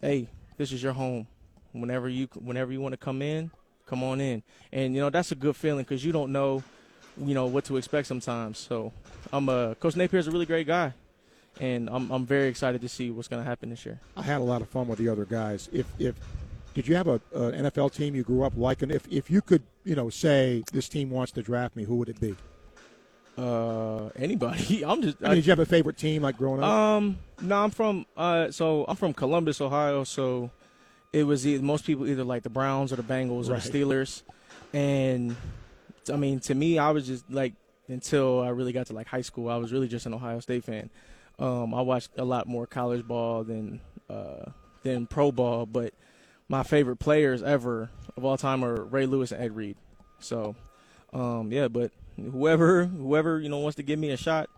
"Hey, 0.00 0.28
this 0.56 0.72
is 0.72 0.82
your 0.82 0.92
home. 0.92 1.26
Whenever 1.72 2.08
you 2.08 2.28
whenever 2.34 2.72
you 2.72 2.80
want 2.80 2.92
to 2.92 2.98
come 2.98 3.22
in, 3.22 3.50
come 3.86 4.02
on 4.02 4.20
in." 4.20 4.42
And 4.72 4.94
you 4.94 5.00
know 5.00 5.10
that's 5.10 5.32
a 5.32 5.34
good 5.36 5.56
feeling 5.56 5.84
because 5.84 6.04
you 6.04 6.12
don't 6.12 6.32
know, 6.32 6.62
you 7.16 7.34
know, 7.34 7.46
what 7.46 7.64
to 7.66 7.76
expect 7.76 8.08
sometimes. 8.08 8.58
So, 8.58 8.92
I'm 9.32 9.48
uh, 9.48 9.74
Coach 9.74 9.96
Napier 9.96 10.18
is 10.18 10.28
a 10.28 10.30
really 10.30 10.46
great 10.46 10.66
guy, 10.66 10.92
and 11.60 11.88
I'm 11.90 12.10
I'm 12.10 12.26
very 12.26 12.48
excited 12.48 12.80
to 12.82 12.88
see 12.88 13.10
what's 13.10 13.28
going 13.28 13.42
to 13.42 13.48
happen 13.48 13.70
this 13.70 13.84
year. 13.86 14.00
I 14.16 14.22
had 14.22 14.40
a 14.40 14.44
lot 14.44 14.62
of 14.62 14.68
fun 14.68 14.88
with 14.88 14.98
the 14.98 15.08
other 15.08 15.24
guys. 15.24 15.68
If 15.72 15.86
if 15.98 16.14
did 16.74 16.86
you 16.86 16.94
have 16.96 17.08
a 17.08 17.20
an 17.32 17.64
NFL 17.70 17.92
team 17.92 18.14
you 18.14 18.22
grew 18.22 18.42
up 18.44 18.52
liking? 18.56 18.90
If 18.90 19.06
if 19.10 19.30
you 19.30 19.40
could, 19.42 19.62
you 19.84 19.94
know, 19.96 20.10
say 20.10 20.62
this 20.72 20.88
team 20.88 21.10
wants 21.10 21.32
to 21.32 21.42
draft 21.42 21.76
me, 21.76 21.84
who 21.84 21.96
would 21.96 22.08
it 22.08 22.20
be? 22.20 22.36
Uh, 23.36 24.08
anybody. 24.16 24.84
I'm 24.86 25.02
just. 25.02 25.18
I 25.22 25.28
mean, 25.28 25.36
did 25.36 25.46
you 25.46 25.50
have 25.52 25.58
a 25.60 25.66
favorite 25.66 25.96
team 25.96 26.22
like 26.22 26.36
growing 26.36 26.62
up? 26.62 26.68
Um, 26.68 27.18
no, 27.40 27.62
I'm 27.64 27.70
from 27.70 28.06
uh, 28.16 28.50
so 28.50 28.84
I'm 28.88 28.96
from 28.96 29.14
Columbus, 29.14 29.60
Ohio. 29.60 30.04
So 30.04 30.50
it 31.12 31.22
was 31.24 31.46
either, 31.46 31.62
most 31.62 31.84
people 31.84 32.06
either 32.08 32.24
like 32.24 32.42
the 32.42 32.50
Browns 32.50 32.92
or 32.92 32.96
the 32.96 33.02
Bengals 33.02 33.48
or 33.48 33.52
Right. 33.52 33.62
the 33.62 33.70
Steelers, 33.70 34.22
and 34.72 35.36
I 36.12 36.16
mean, 36.16 36.40
to 36.40 36.54
me, 36.54 36.78
I 36.78 36.90
was 36.90 37.06
just 37.06 37.30
like 37.30 37.54
until 37.88 38.40
I 38.40 38.48
really 38.48 38.72
got 38.72 38.86
to 38.88 38.92
like 38.92 39.06
high 39.06 39.22
school, 39.22 39.48
I 39.48 39.56
was 39.56 39.72
really 39.72 39.88
just 39.88 40.04
an 40.06 40.14
Ohio 40.14 40.40
State 40.40 40.64
fan. 40.64 40.90
Um, 41.38 41.72
I 41.72 41.82
watched 41.82 42.10
a 42.18 42.24
lot 42.24 42.48
more 42.48 42.66
college 42.66 43.06
ball 43.06 43.44
than 43.44 43.80
uh, 44.10 44.50
than 44.82 45.06
pro 45.06 45.30
ball, 45.30 45.66
but 45.66 45.94
my 46.48 46.62
favorite 46.62 46.96
players 46.96 47.42
ever 47.42 47.90
of 48.16 48.24
all 48.24 48.36
time 48.36 48.64
are 48.64 48.84
Ray 48.84 49.06
Lewis 49.06 49.32
and 49.32 49.42
Ed 49.42 49.54
Reed. 49.54 49.76
So, 50.18 50.56
um, 51.12 51.52
yeah, 51.52 51.68
but 51.68 51.92
whoever 52.16 52.86
whoever 52.86 53.38
you 53.40 53.48
know 53.48 53.58
wants 53.58 53.76
to 53.76 53.82
give 53.82 53.98
me 53.98 54.10
a 54.10 54.16
shot, 54.16 54.50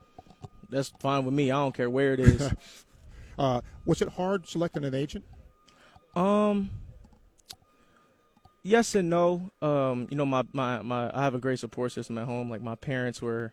that's 0.70 0.92
fine 1.00 1.24
with 1.24 1.34
me. 1.34 1.50
I 1.50 1.56
don't 1.56 1.74
care 1.74 1.90
where 1.90 2.14
it 2.14 2.20
is. 2.20 2.50
uh, 3.38 3.60
was 3.84 4.00
it 4.00 4.08
hard 4.08 4.48
selecting 4.48 4.84
an 4.84 4.94
agent? 4.94 5.24
Um. 6.14 6.70
Yes 8.62 8.94
and 8.94 9.08
no. 9.08 9.50
Um, 9.62 10.06
you 10.10 10.18
know, 10.18 10.26
my, 10.26 10.44
my, 10.52 10.82
my 10.82 11.10
I 11.14 11.22
have 11.22 11.34
a 11.34 11.38
great 11.38 11.58
support 11.58 11.92
system 11.92 12.18
at 12.18 12.26
home. 12.26 12.50
Like 12.50 12.60
my 12.60 12.74
parents 12.74 13.22
were 13.22 13.52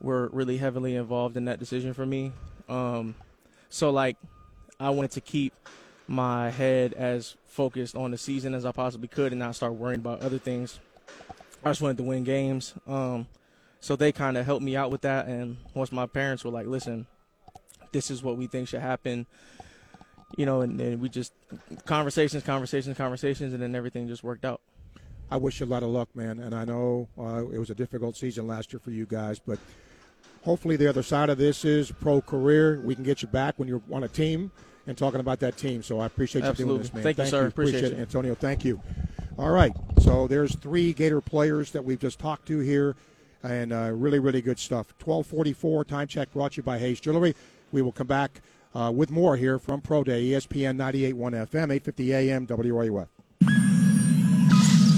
were 0.00 0.28
really 0.28 0.58
heavily 0.58 0.94
involved 0.94 1.36
in 1.36 1.44
that 1.46 1.58
decision 1.58 1.92
for 1.92 2.06
me. 2.06 2.32
Um, 2.68 3.14
so 3.68 3.90
like 3.90 4.16
I 4.78 4.90
wanted 4.90 5.12
to 5.12 5.20
keep 5.20 5.52
my 6.06 6.50
head 6.50 6.92
as 6.92 7.36
focused 7.46 7.96
on 7.96 8.10
the 8.10 8.18
season 8.18 8.54
as 8.54 8.64
I 8.64 8.72
possibly 8.72 9.08
could 9.08 9.32
and 9.32 9.38
not 9.38 9.54
start 9.54 9.74
worrying 9.74 10.00
about 10.00 10.20
other 10.20 10.38
things. 10.38 10.78
I 11.64 11.70
just 11.70 11.80
wanted 11.80 11.96
to 11.98 12.02
win 12.02 12.24
games. 12.24 12.74
Um, 12.86 13.26
so 13.80 13.96
they 13.96 14.12
kind 14.12 14.36
of 14.36 14.44
helped 14.44 14.62
me 14.62 14.76
out 14.76 14.90
with 14.90 15.02
that. 15.02 15.26
And 15.26 15.56
once 15.74 15.92
my 15.92 16.06
parents 16.06 16.44
were 16.44 16.50
like, 16.50 16.66
"Listen, 16.66 17.06
this 17.92 18.10
is 18.10 18.22
what 18.22 18.36
we 18.36 18.46
think 18.46 18.68
should 18.68 18.80
happen," 18.80 19.26
you 20.36 20.46
know, 20.46 20.60
and 20.60 20.78
then 20.78 21.00
we 21.00 21.08
just 21.08 21.32
conversations, 21.84 22.42
conversations, 22.42 22.96
conversations, 22.96 23.52
and 23.52 23.62
then 23.62 23.74
everything 23.74 24.08
just 24.08 24.24
worked 24.24 24.44
out. 24.44 24.60
I 25.30 25.36
wish 25.36 25.60
you 25.60 25.66
a 25.66 25.68
lot 25.68 25.82
of 25.82 25.88
luck, 25.88 26.14
man. 26.14 26.38
And 26.38 26.54
I 26.54 26.64
know 26.64 27.08
uh, 27.18 27.46
it 27.48 27.58
was 27.58 27.70
a 27.70 27.74
difficult 27.74 28.16
season 28.16 28.46
last 28.46 28.72
year 28.72 28.80
for 28.80 28.90
you 28.90 29.06
guys, 29.06 29.38
but 29.38 29.58
hopefully 30.44 30.76
the 30.76 30.86
other 30.86 31.02
side 31.02 31.30
of 31.30 31.38
this 31.38 31.64
is 31.64 31.90
pro 31.90 32.20
career. 32.20 32.80
We 32.80 32.94
can 32.94 33.04
get 33.04 33.22
you 33.22 33.28
back 33.28 33.58
when 33.58 33.66
you're 33.66 33.82
on 33.90 34.04
a 34.04 34.08
team 34.08 34.52
and 34.86 34.96
talking 34.96 35.20
about 35.20 35.40
that 35.40 35.56
team. 35.56 35.82
So 35.82 36.00
I 36.00 36.06
appreciate 36.06 36.44
you 36.44 36.52
doing 36.52 36.78
this, 36.78 36.92
man. 36.92 37.02
Thank 37.02 37.18
you, 37.18 37.26
sir. 37.26 37.46
Appreciate 37.46 37.84
it, 37.84 37.92
you. 37.92 37.98
Antonio. 37.98 38.34
Thank 38.34 38.64
you. 38.64 38.80
All 39.38 39.50
right. 39.50 39.72
So 40.00 40.28
there's 40.28 40.54
three 40.56 40.92
Gator 40.92 41.20
players 41.20 41.70
that 41.72 41.84
we've 41.84 41.98
just 41.98 42.18
talked 42.18 42.46
to 42.48 42.60
here, 42.60 42.94
and 43.42 43.72
uh, 43.72 43.90
really, 43.92 44.18
really 44.18 44.42
good 44.42 44.58
stuff. 44.58 44.94
1244 45.02 45.84
time 45.84 46.06
check 46.06 46.30
brought 46.32 46.52
to 46.52 46.56
you 46.58 46.62
by 46.62 46.78
Hayes 46.78 47.00
Jewelry. 47.00 47.34
We 47.72 47.82
will 47.82 47.92
come 47.92 48.06
back 48.06 48.42
uh, 48.74 48.92
with 48.94 49.10
more 49.10 49.36
here 49.36 49.58
from 49.58 49.80
Pro 49.80 50.04
Day, 50.04 50.24
ESPN 50.24 50.76
98.1 50.76 51.14
FM, 51.14 51.72
850 51.72 52.14
AM, 52.14 52.46
WRUF. 52.46 53.08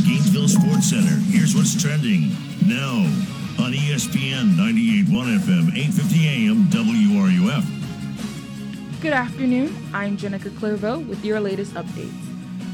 Gainesville 0.04 0.48
Sports 0.48 0.90
Center. 0.90 1.16
Here's 1.30 1.54
what's 1.54 1.80
trending 1.80 2.30
now 2.66 3.45
on 3.58 3.72
ESPN 3.72 4.54
98.1 4.54 5.38
FM, 5.38 5.74
850 5.74 6.28
AM, 6.28 6.64
WRUF. 6.70 7.64
Good 9.00 9.12
afternoon. 9.12 9.74
I'm 9.94 10.16
Jenica 10.16 10.56
Clairvaux 10.58 11.00
with 11.00 11.24
your 11.24 11.40
latest 11.40 11.74
updates. 11.74 12.12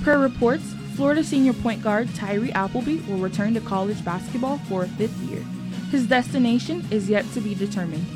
Per 0.03 0.18
reports, 0.18 0.74
Florida 0.95 1.22
senior 1.22 1.53
point 1.53 1.83
guard 1.83 2.12
Tyree 2.14 2.53
Appleby 2.53 2.99
will 3.09 3.18
return 3.18 3.55
to 3.55 3.61
college 3.61 4.05
basketball 4.05 4.59
for 4.68 4.85
a 4.85 4.89
fifth 4.89 5.16
year. 5.22 5.43
His 5.91 6.07
destination 6.07 6.85
is 6.91 7.09
yet 7.09 7.30
to 7.33 7.41
be 7.41 7.55
determined. 7.55 8.07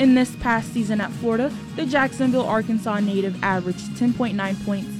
In 0.00 0.14
this 0.14 0.34
past 0.36 0.72
season 0.72 1.00
at 1.00 1.12
Florida, 1.12 1.52
the 1.76 1.86
Jacksonville, 1.86 2.46
Arkansas 2.46 3.00
native 3.00 3.42
averaged 3.42 3.90
10.9 3.96 4.64
points, 4.64 4.90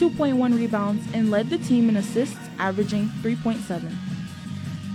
2.1 0.00 0.56
rebounds, 0.56 1.04
and 1.12 1.30
led 1.30 1.50
the 1.50 1.58
team 1.58 1.88
in 1.88 1.96
assists, 1.96 2.38
averaging 2.58 3.08
3.7. 3.22 4.07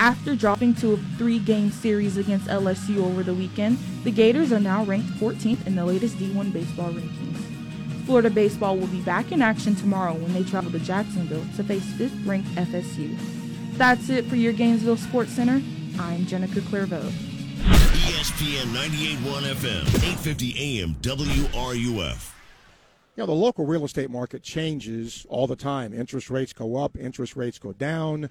After 0.04 0.36
dropping 0.36 0.76
to 0.76 0.92
a 0.92 0.98
three 1.18 1.40
game 1.40 1.72
series 1.72 2.18
against 2.18 2.48
LSU 2.48 2.98
over 2.98 3.24
the 3.24 3.34
weekend, 3.34 3.78
the 4.04 4.12
Gators 4.12 4.52
are 4.52 4.60
now 4.60 4.84
ranked 4.84 5.08
14th 5.12 5.66
in 5.66 5.76
the 5.76 5.86
latest 5.86 6.18
D1 6.18 6.52
baseball 6.52 6.92
rankings. 6.92 7.38
Florida 8.06 8.30
baseball 8.30 8.76
will 8.76 8.88
be 8.88 9.00
back 9.04 9.32
in 9.32 9.42
action 9.42 9.76
tomorrow 9.76 10.14
when 10.14 10.34
they 10.34 10.44
travel 10.44 10.70
to 10.74 10.80
Jacksonville 10.80 11.46
to 11.56 11.64
face 11.64 11.86
5th 11.94 12.28
ranked 12.28 12.50
FSU. 12.50 13.18
That's 13.78 14.10
it 14.10 14.26
for 14.26 14.36
your 14.36 14.52
Gainesville 14.52 14.98
Sports 14.98 15.32
Center. 15.32 15.62
I'm 15.98 16.26
Jenica 16.26 16.68
Clairvaux. 16.68 17.10
ESPN 17.62 18.74
98.1 18.76 19.54
FM, 19.54 19.88
850 19.88 20.82
AM, 20.82 20.96
WRUF. 20.96 22.32
You 23.16 23.22
know, 23.22 23.28
the 23.28 23.32
local 23.32 23.66
real 23.66 23.86
estate 23.86 24.10
market 24.10 24.44
changes 24.44 25.26
all 25.30 25.48
the 25.48 25.56
time. 25.56 25.94
Interest 25.94 26.30
rates 26.30 26.52
go 26.52 26.76
up, 26.76 26.98
interest 26.98 27.38
rates 27.38 27.58
go 27.58 27.72
down, 27.72 28.30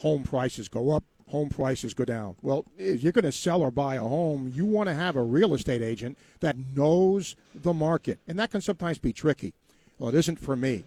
home 0.00 0.22
prices 0.22 0.68
go 0.68 0.90
up, 0.90 1.04
home 1.28 1.48
prices 1.48 1.94
go 1.94 2.04
down. 2.04 2.34
Well, 2.42 2.64
if 2.76 3.02
you're 3.02 3.12
going 3.12 3.24
to 3.24 3.32
sell 3.32 3.62
or 3.62 3.70
buy 3.70 3.96
a 3.96 4.00
home, 4.00 4.52
you 4.54 4.64
want 4.64 4.88
to 4.88 4.94
have 4.94 5.16
a 5.16 5.22
real 5.22 5.54
estate 5.54 5.82
agent 5.82 6.18
that 6.40 6.56
knows 6.74 7.36
the 7.54 7.74
market. 7.74 8.18
And 8.26 8.38
that 8.38 8.50
can 8.50 8.60
sometimes 8.60 8.98
be 8.98 9.12
tricky. 9.12 9.52
Well, 9.98 10.08
it 10.08 10.14
isn't 10.16 10.40
for 10.40 10.56
me 10.56 10.84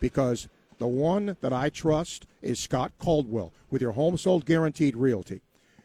because 0.00 0.48
the 0.78 0.86
one 0.86 1.36
that 1.40 1.52
I 1.52 1.70
trust 1.70 2.26
is 2.42 2.58
Scott 2.58 2.92
Caldwell 2.98 3.52
with 3.70 3.80
your 3.80 3.92
home 3.92 4.18
sold 4.18 4.44
guaranteed 4.44 4.96
realty. 4.96 5.40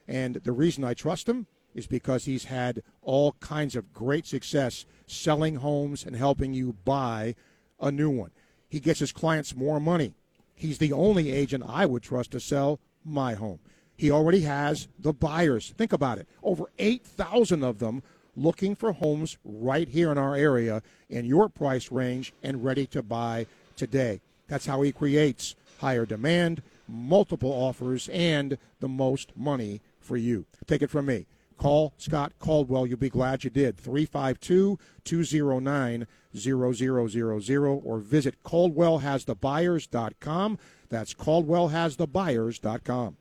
And 0.07 0.36
the 0.36 0.51
reason 0.51 0.84
I 0.84 0.93
trust 0.93 1.29
him 1.29 1.47
is 1.73 1.88
because 1.88 2.25
he's 2.25 2.45
had 2.45 2.82
all 3.01 3.34
kinds 3.39 3.75
of 3.75 3.93
great 3.93 4.25
success 4.25 4.86
selling 5.07 5.55
homes 5.57 6.05
and 6.05 6.15
helping 6.15 6.53
you 6.53 6.75
buy 6.84 7.36
a 7.79 7.91
new 7.91 8.09
one. 8.09 8.32
He 8.67 8.79
gets 8.79 8.99
his 8.99 9.11
clients 9.11 9.55
more 9.55 9.79
money. 9.79 10.13
He's 10.62 10.78
the 10.78 10.93
only 10.93 11.32
agent 11.32 11.64
I 11.68 11.88
would 11.88 12.03
trust 12.03 12.30
to 12.32 12.39
sell 12.39 12.80
my 13.03 13.34
home. 13.34 13.57
He 13.97 14.12
already 14.12 14.41
has 14.41 14.88
the 14.99 15.12
buyers. 15.12 15.74
Think 15.76 15.91
about 15.91 16.20
it. 16.20 16.28
Over 16.43 16.66
8,000 16.78 17.64
of 17.64 17.80
them 17.80 18.03
looking 18.36 18.76
for 18.76 18.91
homes 18.91 19.39
right 19.43 19.89
here 19.89 20.12
in 20.12 20.20
our 20.20 20.36
area 20.36 20.84
in 21.09 21.26
your 21.26 21.49
price 21.49 21.91
range 21.91 22.32
and 22.43 22.64
ready 22.64 22.86
to 22.86 23.01
buy 23.01 23.47
today. 23.76 24.22
That's 24.49 24.68
how 24.68 24.84
he 24.84 24.91
creates 24.91 25.55
higher 25.80 26.05
demand, 26.05 26.62
multiple 26.88 27.51
offers, 27.51 28.07
and 28.09 28.59
the 28.82 28.88
most 28.88 29.36
money 29.36 29.82
for 29.99 30.16
you. 30.16 30.45
Take 30.68 30.84
it 30.84 30.91
from 30.91 31.07
me. 31.07 31.26
Call 31.57 31.95
Scott 31.97 32.34
Caldwell. 32.38 32.86
You'll 32.86 32.99
be 32.99 33.09
glad 33.09 33.43
you 33.43 33.49
did. 33.49 33.78
352 33.78 34.78
209 35.05 36.07
0000 36.36 37.67
or 37.67 37.99
visit 37.99 38.43
caldwellhasthebuyers.com. 38.43 40.57
That's 40.89 41.13
caldwellhasthebuyers.com. 41.13 43.17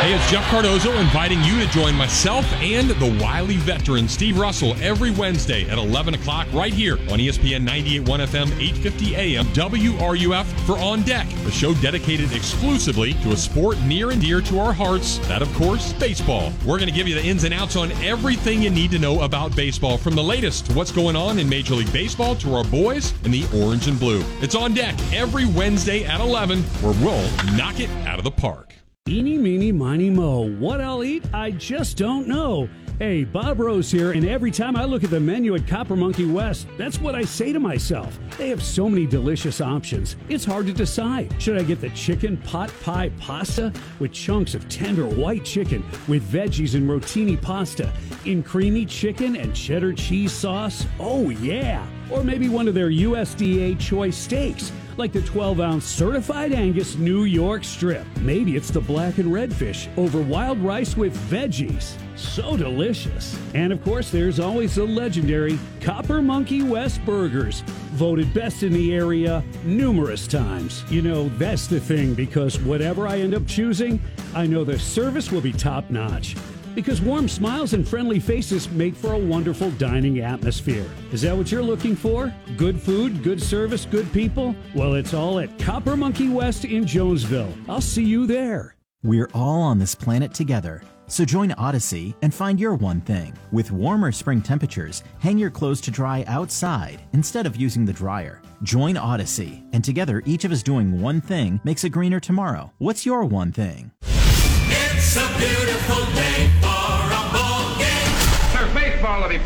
Hey, 0.00 0.14
it's 0.14 0.30
Jeff 0.30 0.48
Cardozo 0.48 0.98
inviting 0.98 1.42
you 1.42 1.60
to 1.60 1.66
join 1.68 1.94
myself 1.94 2.50
and 2.54 2.88
the 2.88 3.18
Wiley 3.22 3.58
veteran 3.58 4.08
Steve 4.08 4.38
Russell 4.38 4.74
every 4.80 5.10
Wednesday 5.10 5.68
at 5.68 5.76
11 5.76 6.14
o'clock 6.14 6.48
right 6.54 6.72
here 6.72 6.94
on 7.10 7.18
ESPN 7.18 7.68
98.1 7.68 8.06
FM, 8.06 8.46
850 8.58 9.14
AM, 9.14 9.44
WRUF 9.48 10.46
for 10.64 10.78
On 10.78 11.02
Deck, 11.02 11.30
a 11.46 11.50
show 11.50 11.74
dedicated 11.74 12.32
exclusively 12.32 13.12
to 13.12 13.32
a 13.32 13.36
sport 13.36 13.78
near 13.82 14.10
and 14.10 14.22
dear 14.22 14.40
to 14.40 14.58
our 14.58 14.72
hearts, 14.72 15.18
that 15.28 15.42
of 15.42 15.52
course, 15.52 15.92
baseball. 15.92 16.50
We're 16.64 16.78
going 16.78 16.88
to 16.88 16.96
give 16.96 17.06
you 17.06 17.14
the 17.14 17.22
ins 17.22 17.44
and 17.44 17.52
outs 17.52 17.76
on 17.76 17.92
everything 18.02 18.62
you 18.62 18.70
need 18.70 18.92
to 18.92 18.98
know 18.98 19.20
about 19.20 19.54
baseball, 19.54 19.98
from 19.98 20.14
the 20.14 20.24
latest 20.24 20.64
to 20.64 20.72
what's 20.72 20.92
going 20.92 21.14
on 21.14 21.38
in 21.38 21.46
Major 21.46 21.74
League 21.74 21.92
Baseball 21.92 22.34
to 22.36 22.54
our 22.54 22.64
boys 22.64 23.12
in 23.26 23.32
the 23.32 23.46
orange 23.54 23.86
and 23.86 24.00
blue. 24.00 24.24
It's 24.40 24.54
On 24.54 24.72
Deck 24.72 24.98
every 25.12 25.44
Wednesday 25.44 26.06
at 26.06 26.22
11, 26.22 26.62
where 26.80 26.94
we'll 27.04 27.54
knock 27.54 27.80
it 27.80 27.90
out 28.06 28.16
of 28.16 28.24
the 28.24 28.30
park. 28.30 28.79
Eeny, 29.10 29.38
meeny, 29.38 29.72
miny, 29.72 30.08
mo. 30.08 30.48
What 30.48 30.80
I'll 30.80 31.02
eat, 31.02 31.24
I 31.34 31.50
just 31.50 31.96
don't 31.96 32.28
know. 32.28 32.68
Hey, 33.00 33.24
Bob 33.24 33.58
Rose 33.58 33.90
here, 33.90 34.12
and 34.12 34.24
every 34.24 34.52
time 34.52 34.76
I 34.76 34.84
look 34.84 35.02
at 35.02 35.10
the 35.10 35.18
menu 35.18 35.56
at 35.56 35.66
Copper 35.66 35.96
Monkey 35.96 36.26
West, 36.26 36.68
that's 36.78 37.00
what 37.00 37.16
I 37.16 37.22
say 37.22 37.52
to 37.52 37.58
myself. 37.58 38.20
They 38.38 38.50
have 38.50 38.62
so 38.62 38.88
many 38.88 39.06
delicious 39.06 39.60
options. 39.60 40.14
It's 40.28 40.44
hard 40.44 40.66
to 40.66 40.72
decide. 40.72 41.34
Should 41.42 41.58
I 41.58 41.64
get 41.64 41.80
the 41.80 41.90
chicken 41.90 42.36
pot 42.36 42.72
pie 42.84 43.10
pasta 43.18 43.72
with 43.98 44.12
chunks 44.12 44.54
of 44.54 44.68
tender 44.68 45.08
white 45.08 45.44
chicken 45.44 45.84
with 46.06 46.22
veggies 46.30 46.76
and 46.76 46.88
rotini 46.88 47.40
pasta, 47.42 47.92
in 48.26 48.44
creamy 48.44 48.86
chicken 48.86 49.34
and 49.34 49.56
cheddar 49.56 49.92
cheese 49.92 50.30
sauce? 50.30 50.86
Oh, 51.00 51.30
yeah. 51.30 51.84
Or 52.12 52.22
maybe 52.22 52.48
one 52.48 52.68
of 52.68 52.74
their 52.74 52.90
USDA 52.90 53.80
choice 53.80 54.16
steaks 54.16 54.70
like 54.96 55.12
the 55.12 55.22
12 55.22 55.60
ounce 55.60 55.84
certified 55.84 56.52
Angus 56.52 56.96
New 56.96 57.24
York 57.24 57.64
strip. 57.64 58.06
Maybe 58.20 58.56
it's 58.56 58.70
the 58.70 58.80
black 58.80 59.18
and 59.18 59.32
red 59.32 59.52
fish 59.52 59.88
over 59.96 60.20
wild 60.20 60.58
rice 60.58 60.96
with 60.96 61.16
veggies. 61.30 61.96
So 62.16 62.56
delicious. 62.56 63.38
And 63.54 63.72
of 63.72 63.82
course, 63.82 64.10
there's 64.10 64.40
always 64.40 64.74
the 64.74 64.84
legendary 64.84 65.58
Copper 65.80 66.20
Monkey 66.20 66.62
West 66.62 67.04
Burgers, 67.04 67.62
voted 67.92 68.32
best 68.34 68.62
in 68.62 68.72
the 68.72 68.94
area 68.94 69.42
numerous 69.64 70.26
times. 70.26 70.84
You 70.90 71.02
know, 71.02 71.28
that's 71.30 71.66
the 71.66 71.80
thing 71.80 72.14
because 72.14 72.60
whatever 72.60 73.06
I 73.06 73.20
end 73.20 73.34
up 73.34 73.46
choosing, 73.46 74.00
I 74.34 74.46
know 74.46 74.64
the 74.64 74.78
service 74.78 75.32
will 75.32 75.40
be 75.40 75.52
top 75.52 75.90
notch. 75.90 76.36
Because 76.74 77.00
warm 77.00 77.28
smiles 77.28 77.72
and 77.72 77.86
friendly 77.86 78.20
faces 78.20 78.70
make 78.70 78.94
for 78.94 79.12
a 79.12 79.18
wonderful 79.18 79.70
dining 79.72 80.20
atmosphere. 80.20 80.86
Is 81.12 81.22
that 81.22 81.36
what 81.36 81.50
you're 81.50 81.62
looking 81.62 81.96
for? 81.96 82.32
Good 82.56 82.80
food, 82.80 83.22
good 83.22 83.42
service, 83.42 83.84
good 83.84 84.12
people? 84.12 84.54
Well, 84.74 84.94
it's 84.94 85.14
all 85.14 85.38
at 85.40 85.58
Copper 85.58 85.96
Monkey 85.96 86.28
West 86.28 86.64
in 86.64 86.86
Jonesville. 86.86 87.52
I'll 87.68 87.80
see 87.80 88.04
you 88.04 88.26
there. 88.26 88.76
We're 89.02 89.30
all 89.34 89.62
on 89.62 89.78
this 89.78 89.94
planet 89.94 90.34
together. 90.34 90.82
So 91.06 91.24
join 91.24 91.50
Odyssey 91.52 92.14
and 92.22 92.32
find 92.32 92.60
your 92.60 92.74
one 92.74 93.00
thing. 93.00 93.36
With 93.50 93.72
warmer 93.72 94.12
spring 94.12 94.40
temperatures, 94.40 95.02
hang 95.18 95.38
your 95.38 95.50
clothes 95.50 95.80
to 95.82 95.90
dry 95.90 96.24
outside 96.28 97.00
instead 97.12 97.46
of 97.46 97.56
using 97.56 97.84
the 97.84 97.92
dryer. 97.92 98.40
Join 98.62 98.96
Odyssey, 98.96 99.64
and 99.72 99.82
together 99.82 100.22
each 100.24 100.44
of 100.44 100.52
us 100.52 100.62
doing 100.62 101.00
one 101.00 101.20
thing 101.20 101.60
makes 101.64 101.82
a 101.82 101.88
greener 101.88 102.20
tomorrow. 102.20 102.72
What's 102.78 103.04
your 103.04 103.24
one 103.24 103.50
thing? 103.50 103.90
It's 104.02 105.16
a 105.16 105.26
beautiful 105.38 106.04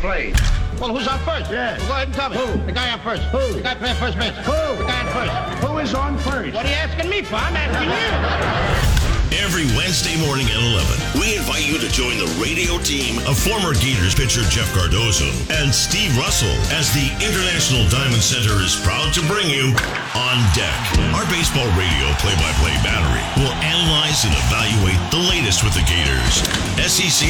baseball 0.01 0.35
to 0.35 0.41
played. 0.41 0.79
Well, 0.79 0.95
who's 0.95 1.07
on 1.07 1.19
first? 1.19 1.51
Yeah. 1.51 1.77
Well, 1.77 1.87
go 1.87 1.93
ahead 1.93 2.07
and 2.07 2.15
tell 2.15 2.29
me. 2.29 2.37
Who? 2.37 2.65
The 2.65 2.71
guy 2.71 2.91
on 2.91 2.99
first. 2.99 3.23
Who? 3.23 3.53
The 3.53 3.61
guy 3.61 3.75
playing 3.75 3.95
first 3.95 4.17
base. 4.17 4.35
Who? 4.37 4.77
The 4.77 4.85
guy 4.85 4.99
on 4.99 5.13
first. 5.13 5.63
Who 5.63 5.77
is 5.79 5.93
on 5.93 6.17
first? 6.19 6.55
What 6.55 6.65
are 6.65 6.69
you 6.69 6.75
asking 6.75 7.09
me 7.09 7.21
for? 7.21 7.35
I'm 7.35 7.55
asking 7.55 7.89
you. 7.89 8.81
Every 9.45 9.69
Wednesday 9.77 10.17
morning 10.25 10.49
at 10.49 10.57
11, 10.57 11.21
we 11.21 11.37
invite 11.37 11.69
you 11.69 11.77
to 11.77 11.85
join 11.93 12.17
the 12.17 12.25
radio 12.41 12.81
team 12.81 13.21
of 13.29 13.37
former 13.37 13.77
Gators 13.77 14.17
pitcher 14.17 14.41
Jeff 14.49 14.65
Cardozo 14.73 15.29
and 15.53 15.69
Steve 15.69 16.17
Russell 16.17 16.49
as 16.73 16.89
the 16.97 17.13
International 17.21 17.85
Diamond 17.93 18.25
Center 18.25 18.57
is 18.65 18.73
proud 18.81 19.13
to 19.13 19.21
bring 19.29 19.45
you 19.45 19.69
On 20.17 20.37
Deck. 20.57 20.73
Our 21.13 21.29
baseball 21.29 21.69
radio 21.77 22.09
play-by-play 22.25 22.73
battery 22.81 23.21
will 23.37 23.53
analyze 23.61 24.25
and 24.25 24.33
evaluate 24.49 24.97
the 25.13 25.21
latest 25.29 25.61
with 25.61 25.77
the 25.77 25.85
Gators, 25.85 26.41
SEC, 26.81 27.29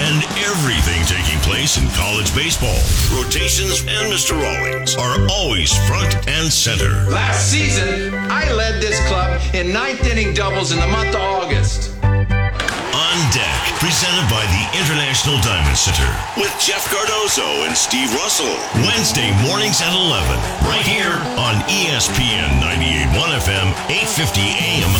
and 0.00 0.24
everything 0.48 1.04
taking 1.04 1.36
place 1.44 1.76
in 1.76 1.84
college 1.92 2.32
baseball. 2.32 2.80
Rotations 3.12 3.84
and 3.84 4.08
Mr. 4.08 4.40
Rawlings 4.40 4.96
are 4.96 5.20
always 5.28 5.68
front 5.84 6.16
and 6.32 6.48
center. 6.48 7.04
Last 7.12 7.52
season, 7.52 8.14
I 8.32 8.50
led 8.56 8.80
this 8.80 8.96
club 9.06 9.36
in 9.52 9.70
ninth 9.70 10.08
inning 10.08 10.32
doubles 10.32 10.72
in 10.72 10.80
the 10.80 10.88
month 10.88 11.12
of 11.12 11.20
August. 11.20 11.41
On 11.42 13.18
Deck, 13.34 13.62
presented 13.80 14.30
by 14.30 14.46
the 14.46 14.78
International 14.78 15.34
Diamond 15.42 15.76
Center 15.76 16.06
with 16.36 16.54
Jeff 16.60 16.86
Cardozo 16.88 17.66
and 17.66 17.76
Steve 17.76 18.14
Russell. 18.14 18.54
Wednesday 18.86 19.32
mornings 19.42 19.82
at 19.82 19.92
11, 19.92 20.38
right 20.70 20.86
here 20.86 21.18
on 21.42 21.56
ESPN 21.66 22.46
98.1 22.62 23.42
FM, 23.42 23.74
850 23.90 24.40
AM, 24.40 24.94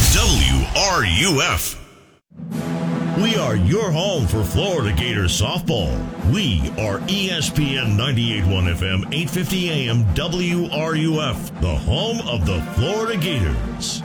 WRUF. 0.83 1.79
We 3.23 3.37
are 3.37 3.55
your 3.55 3.93
home 3.93 4.27
for 4.27 4.43
Florida 4.43 4.93
Gators 4.97 5.41
softball. 5.41 5.95
We 6.33 6.71
are 6.71 6.99
ESPN 7.07 7.97
98.1 7.97 8.75
FM, 8.75 9.15
850 9.15 9.71
AM, 9.71 10.05
WRUF, 10.17 11.61
the 11.61 11.77
home 11.77 12.21
of 12.27 12.47
the 12.47 12.61
Florida 12.75 13.17
Gators. 13.17 14.03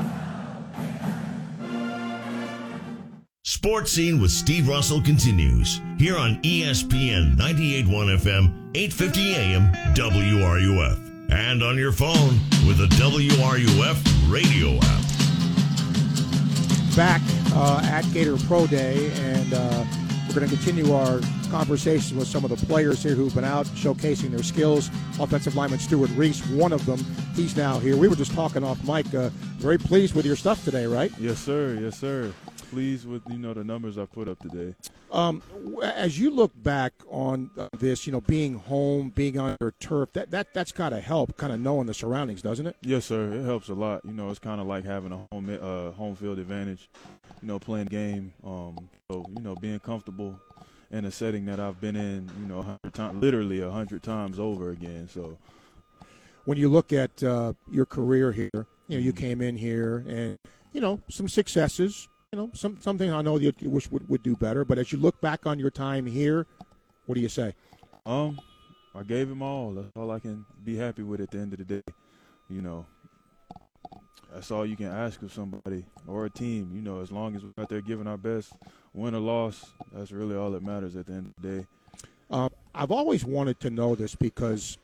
Sports 3.57 3.91
Scene 3.93 4.21
with 4.21 4.29
Steve 4.29 4.67
Russell 4.67 5.01
continues 5.01 5.81
here 5.97 6.15
on 6.15 6.39
ESPN 6.43 7.35
98.1 7.37 8.19
FM, 8.19 8.77
850 8.77 9.33
AM, 9.33 9.73
WRUF, 9.95 11.31
and 11.31 11.63
on 11.63 11.75
your 11.75 11.91
phone 11.91 12.39
with 12.67 12.77
the 12.77 12.85
WRUF 12.97 14.31
radio 14.31 14.77
app. 14.77 15.03
back 16.95 17.19
uh, 17.55 17.81
at 17.83 18.03
Gator 18.13 18.37
Pro 18.45 18.67
Day, 18.67 19.11
and 19.21 19.51
uh, 19.51 19.85
we're 20.27 20.35
going 20.35 20.47
to 20.47 20.55
continue 20.55 20.93
our 20.93 21.19
conversations 21.49 22.13
with 22.13 22.27
some 22.27 22.43
of 22.45 22.51
the 22.51 22.63
players 22.67 23.01
here 23.01 23.15
who've 23.15 23.33
been 23.33 23.43
out 23.43 23.65
showcasing 23.65 24.29
their 24.29 24.43
skills. 24.43 24.91
Offensive 25.19 25.55
lineman 25.55 25.79
Stewart 25.79 26.11
Reese, 26.11 26.45
one 26.49 26.71
of 26.71 26.85
them, 26.85 27.03
he's 27.33 27.57
now 27.57 27.79
here. 27.79 27.97
We 27.97 28.07
were 28.07 28.15
just 28.15 28.33
talking 28.33 28.63
off 28.63 28.83
mic. 28.87 29.11
Uh, 29.15 29.29
very 29.57 29.79
pleased 29.79 30.13
with 30.13 30.27
your 30.27 30.35
stuff 30.35 30.63
today, 30.63 30.85
right? 30.85 31.11
Yes, 31.17 31.39
sir. 31.39 31.75
Yes, 31.81 31.97
sir. 31.97 32.31
Pleased 32.71 33.07
with 33.07 33.21
you 33.29 33.37
know 33.37 33.53
the 33.53 33.63
numbers 33.63 33.97
I 33.97 34.05
put 34.05 34.27
up 34.27 34.39
today. 34.39 34.75
Um, 35.11 35.41
as 35.81 36.19
you 36.19 36.29
look 36.29 36.51
back 36.63 36.93
on 37.09 37.49
uh, 37.57 37.69
this, 37.77 38.05
you 38.05 38.11
know, 38.11 38.21
being 38.21 38.55
home, 38.55 39.09
being 39.15 39.39
on 39.39 39.55
your 39.61 39.71
turf, 39.79 40.09
that, 40.13 40.31
that 40.31 40.53
that's 40.53 40.71
got 40.71 40.89
to 40.89 40.99
help, 40.99 41.37
kind 41.37 41.53
of 41.53 41.59
knowing 41.59 41.87
the 41.87 41.93
surroundings, 41.93 42.41
doesn't 42.41 42.67
it? 42.67 42.75
Yes, 42.81 43.05
sir. 43.05 43.31
It 43.31 43.45
helps 43.45 43.69
a 43.69 43.73
lot. 43.73 44.03
You 44.03 44.13
know, 44.13 44.29
it's 44.29 44.39
kind 44.39 44.59
of 44.59 44.67
like 44.67 44.83
having 44.83 45.11
a 45.13 45.27
home 45.31 45.49
uh, 45.49 45.91
home 45.91 46.15
field 46.15 46.39
advantage. 46.39 46.89
You 47.41 47.47
know, 47.47 47.59
playing 47.59 47.87
game. 47.87 48.33
Um, 48.43 48.89
so 49.09 49.25
you 49.35 49.41
know, 49.41 49.55
being 49.55 49.79
comfortable 49.79 50.39
in 50.91 51.05
a 51.05 51.11
setting 51.11 51.45
that 51.45 51.59
I've 51.59 51.79
been 51.79 51.95
in. 51.95 52.29
You 52.41 52.47
know, 52.47 52.59
a 52.59 52.63
hundred 52.63 52.93
times, 52.93 53.21
literally 53.21 53.61
a 53.61 53.71
hundred 53.71 54.03
times 54.03 54.39
over 54.39 54.71
again. 54.71 55.07
So 55.07 55.37
when 56.47 56.57
you 56.57 56.69
look 56.69 56.93
at 56.93 57.21
uh, 57.23 57.51
your 57.69 57.85
career 57.85 58.31
here, 58.31 58.67
you 58.87 58.97
know, 58.97 59.03
you 59.03 59.11
came 59.11 59.41
in 59.41 59.57
here 59.57 60.05
and, 60.07 60.39
you 60.71 60.79
know, 60.79 60.97
some 61.09 61.27
successes, 61.27 62.07
you 62.33 62.39
know, 62.39 62.49
some 62.53 62.77
something 62.81 63.09
I 63.09 63.21
know 63.21 63.39
that 63.39 63.61
you 63.61 63.69
wish 63.69 63.89
would, 63.89 64.07
would 64.09 64.21
do 64.21 64.35
better. 64.35 64.65
But 64.65 64.77
as 64.77 64.91
you 64.91 64.97
look 64.97 65.19
back 65.21 65.45
on 65.45 65.59
your 65.59 65.71
time 65.71 66.05
here, 66.05 66.45
what 67.05 67.15
do 67.15 67.21
you 67.21 67.29
say? 67.29 67.53
Um, 68.05 68.39
I 68.93 69.03
gave 69.03 69.29
him 69.29 69.41
all. 69.41 69.71
That's 69.71 69.87
all 69.95 70.11
I 70.11 70.19
can 70.19 70.45
be 70.65 70.75
happy 70.75 71.03
with 71.03 71.21
at 71.21 71.31
the 71.31 71.37
end 71.39 71.53
of 71.53 71.59
the 71.59 71.65
day. 71.65 71.93
You 72.49 72.61
know, 72.61 72.85
that's 74.33 74.51
all 74.51 74.65
you 74.65 74.75
can 74.75 74.87
ask 74.87 75.21
of 75.21 75.31
somebody 75.31 75.85
or 76.05 76.25
a 76.25 76.29
team. 76.29 76.71
You 76.75 76.81
know, 76.81 77.01
as 77.01 77.13
long 77.13 77.33
as 77.37 77.43
we're 77.43 77.63
out 77.63 77.69
there 77.69 77.79
giving 77.79 78.07
our 78.07 78.17
best, 78.17 78.51
win 78.93 79.15
or 79.15 79.19
loss, 79.19 79.65
that's 79.93 80.11
really 80.11 80.35
all 80.35 80.51
that 80.51 80.63
matters 80.63 80.97
at 80.97 81.05
the 81.05 81.13
end 81.13 81.33
of 81.37 81.41
the 81.41 81.59
day. 81.59 81.67
Uh, 82.29 82.49
I've 82.75 82.91
always 82.91 83.23
wanted 83.23 83.61
to 83.61 83.69
know 83.69 83.95
this 83.95 84.15
because 84.15 84.77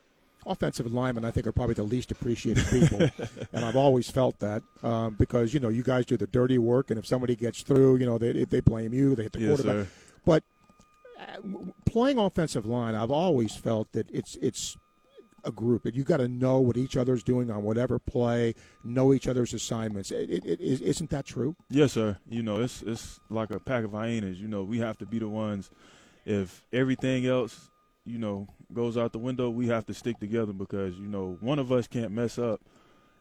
offensive 0.46 0.92
linemen, 0.92 1.24
I 1.24 1.30
think, 1.30 1.46
are 1.46 1.52
probably 1.52 1.74
the 1.74 1.82
least 1.82 2.10
appreciated 2.10 2.64
people, 2.68 3.00
and 3.52 3.64
I've 3.64 3.76
always 3.76 4.10
felt 4.10 4.38
that 4.40 4.62
um, 4.82 5.14
because 5.18 5.52
you 5.54 5.60
know 5.60 5.68
you 5.68 5.82
guys 5.82 6.06
do 6.06 6.16
the 6.16 6.26
dirty 6.26 6.58
work, 6.58 6.90
and 6.90 6.98
if 6.98 7.06
somebody 7.06 7.36
gets 7.36 7.62
through, 7.62 7.96
you 7.96 8.06
know 8.06 8.18
they 8.18 8.44
they 8.44 8.60
blame 8.60 8.92
you, 8.92 9.14
they 9.14 9.24
hit 9.24 9.32
the 9.32 9.40
Yes, 9.40 9.48
quarterback. 9.60 9.86
sir. 9.86 9.92
But 10.24 10.42
uh, 11.20 11.70
playing 11.86 12.18
offensive 12.18 12.66
line, 12.66 12.94
I've 12.94 13.10
always 13.10 13.54
felt 13.54 13.92
that 13.92 14.10
it's 14.10 14.36
it's 14.36 14.76
a 15.44 15.52
group. 15.52 15.82
That 15.82 15.94
you 15.94 16.04
got 16.04 16.16
to 16.18 16.28
know 16.28 16.58
what 16.60 16.76
each 16.76 16.96
other's 16.96 17.22
doing 17.22 17.50
on 17.50 17.62
whatever 17.62 17.98
play, 17.98 18.54
know 18.82 19.12
each 19.12 19.28
other's 19.28 19.52
assignments. 19.52 20.10
It, 20.10 20.30
it, 20.30 20.44
it, 20.46 20.60
isn't 20.60 21.10
that 21.10 21.26
true? 21.26 21.54
Yes, 21.70 21.92
sir. 21.92 22.16
You 22.28 22.42
know, 22.42 22.60
it's 22.62 22.82
it's 22.82 23.20
like 23.30 23.50
a 23.50 23.60
pack 23.60 23.84
of 23.84 23.92
hyenas. 23.92 24.40
You 24.40 24.48
know, 24.48 24.62
we 24.62 24.78
have 24.78 24.98
to 24.98 25.06
be 25.06 25.18
the 25.18 25.28
ones. 25.28 25.70
If 26.26 26.64
everything 26.72 27.26
else, 27.26 27.70
you 28.06 28.18
know, 28.18 28.48
goes 28.74 28.96
out 28.96 29.12
the 29.12 29.18
window, 29.18 29.50
we 29.50 29.68
have 29.68 29.86
to 29.86 29.94
stick 29.94 30.18
together 30.18 30.52
because 30.52 30.96
you 30.96 31.06
know 31.06 31.36
one 31.40 31.58
of 31.58 31.72
us 31.72 31.86
can't 31.86 32.10
mess 32.12 32.38
up, 32.38 32.60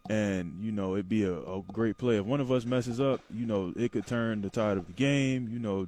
and 0.09 0.57
you 0.61 0.71
know 0.71 0.93
it'd 0.93 1.09
be 1.09 1.23
a, 1.23 1.33
a 1.33 1.61
great 1.71 1.97
play. 1.97 2.17
If 2.17 2.25
one 2.25 2.41
of 2.41 2.51
us 2.51 2.65
messes 2.65 2.99
up, 2.99 3.21
you 3.33 3.45
know, 3.45 3.73
it 3.75 3.91
could 3.91 4.07
turn 4.07 4.41
the 4.41 4.49
tide 4.49 4.77
of 4.77 4.87
the 4.87 4.93
game. 4.93 5.47
You 5.49 5.59
know, 5.59 5.87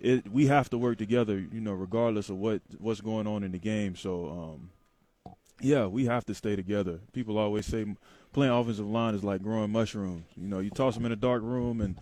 it 0.00 0.30
we 0.30 0.46
have 0.46 0.68
to 0.70 0.78
work 0.78 0.98
together. 0.98 1.38
You 1.38 1.60
know, 1.60 1.72
regardless 1.72 2.28
of 2.28 2.36
what 2.36 2.60
what's 2.78 3.00
going 3.00 3.26
on 3.26 3.42
in 3.44 3.52
the 3.52 3.58
game. 3.58 3.96
So. 3.96 4.28
um 4.28 4.70
yeah, 5.60 5.86
we 5.86 6.04
have 6.06 6.24
to 6.26 6.34
stay 6.34 6.54
together. 6.54 7.00
People 7.12 7.36
always 7.36 7.66
say 7.66 7.84
playing 8.32 8.52
offensive 8.52 8.86
line 8.86 9.14
is 9.16 9.24
like 9.24 9.42
growing 9.42 9.72
mushrooms. 9.72 10.24
You 10.36 10.46
know, 10.46 10.60
you 10.60 10.70
toss 10.70 10.94
them 10.94 11.04
in 11.04 11.10
a 11.10 11.16
dark 11.16 11.42
room 11.42 11.80
and 11.80 11.98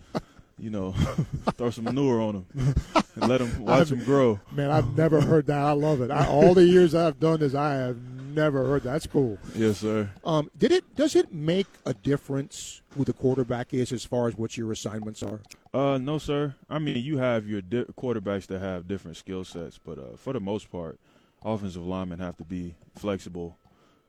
you 0.57 0.69
know, 0.69 0.91
throw 1.55 1.69
some 1.69 1.85
manure 1.85 2.21
on 2.21 2.45
them 2.55 2.75
and 3.15 3.27
let 3.27 3.39
them 3.39 3.59
watch 3.63 3.89
them 3.89 4.03
grow. 4.03 4.39
Man, 4.51 4.71
I've 4.71 4.97
never 4.97 5.21
heard 5.21 5.47
that. 5.47 5.59
I 5.59 5.71
love 5.71 6.01
it. 6.01 6.11
I, 6.11 6.27
all 6.27 6.53
the 6.53 6.65
years 6.65 6.95
I've 6.95 7.19
done 7.19 7.39
this, 7.39 7.53
I 7.53 7.73
have 7.73 7.97
never 8.01 8.65
heard 8.65 8.83
that. 8.83 8.91
That's 8.91 9.07
cool. 9.07 9.37
Yes, 9.55 9.77
sir. 9.79 10.09
Um, 10.25 10.49
did 10.57 10.71
it? 10.71 10.95
Does 10.95 11.15
it 11.15 11.33
make 11.33 11.67
a 11.85 11.93
difference 11.93 12.81
who 12.95 13.03
the 13.03 13.13
quarterback 13.13 13.73
is 13.73 13.91
as 13.91 14.05
far 14.05 14.27
as 14.27 14.35
what 14.35 14.57
your 14.57 14.71
assignments 14.71 15.21
are? 15.23 15.41
Uh, 15.73 15.97
no, 15.97 16.17
sir. 16.17 16.55
I 16.69 16.79
mean, 16.79 16.97
you 17.03 17.17
have 17.17 17.47
your 17.47 17.61
di- 17.61 17.85
quarterbacks 17.97 18.47
that 18.47 18.59
have 18.59 18.87
different 18.87 19.17
skill 19.17 19.43
sets, 19.43 19.77
but 19.77 19.97
uh, 19.99 20.17
for 20.17 20.33
the 20.33 20.39
most 20.39 20.71
part, 20.71 20.99
offensive 21.43 21.85
linemen 21.85 22.19
have 22.19 22.37
to 22.37 22.43
be 22.43 22.75
flexible 22.95 23.57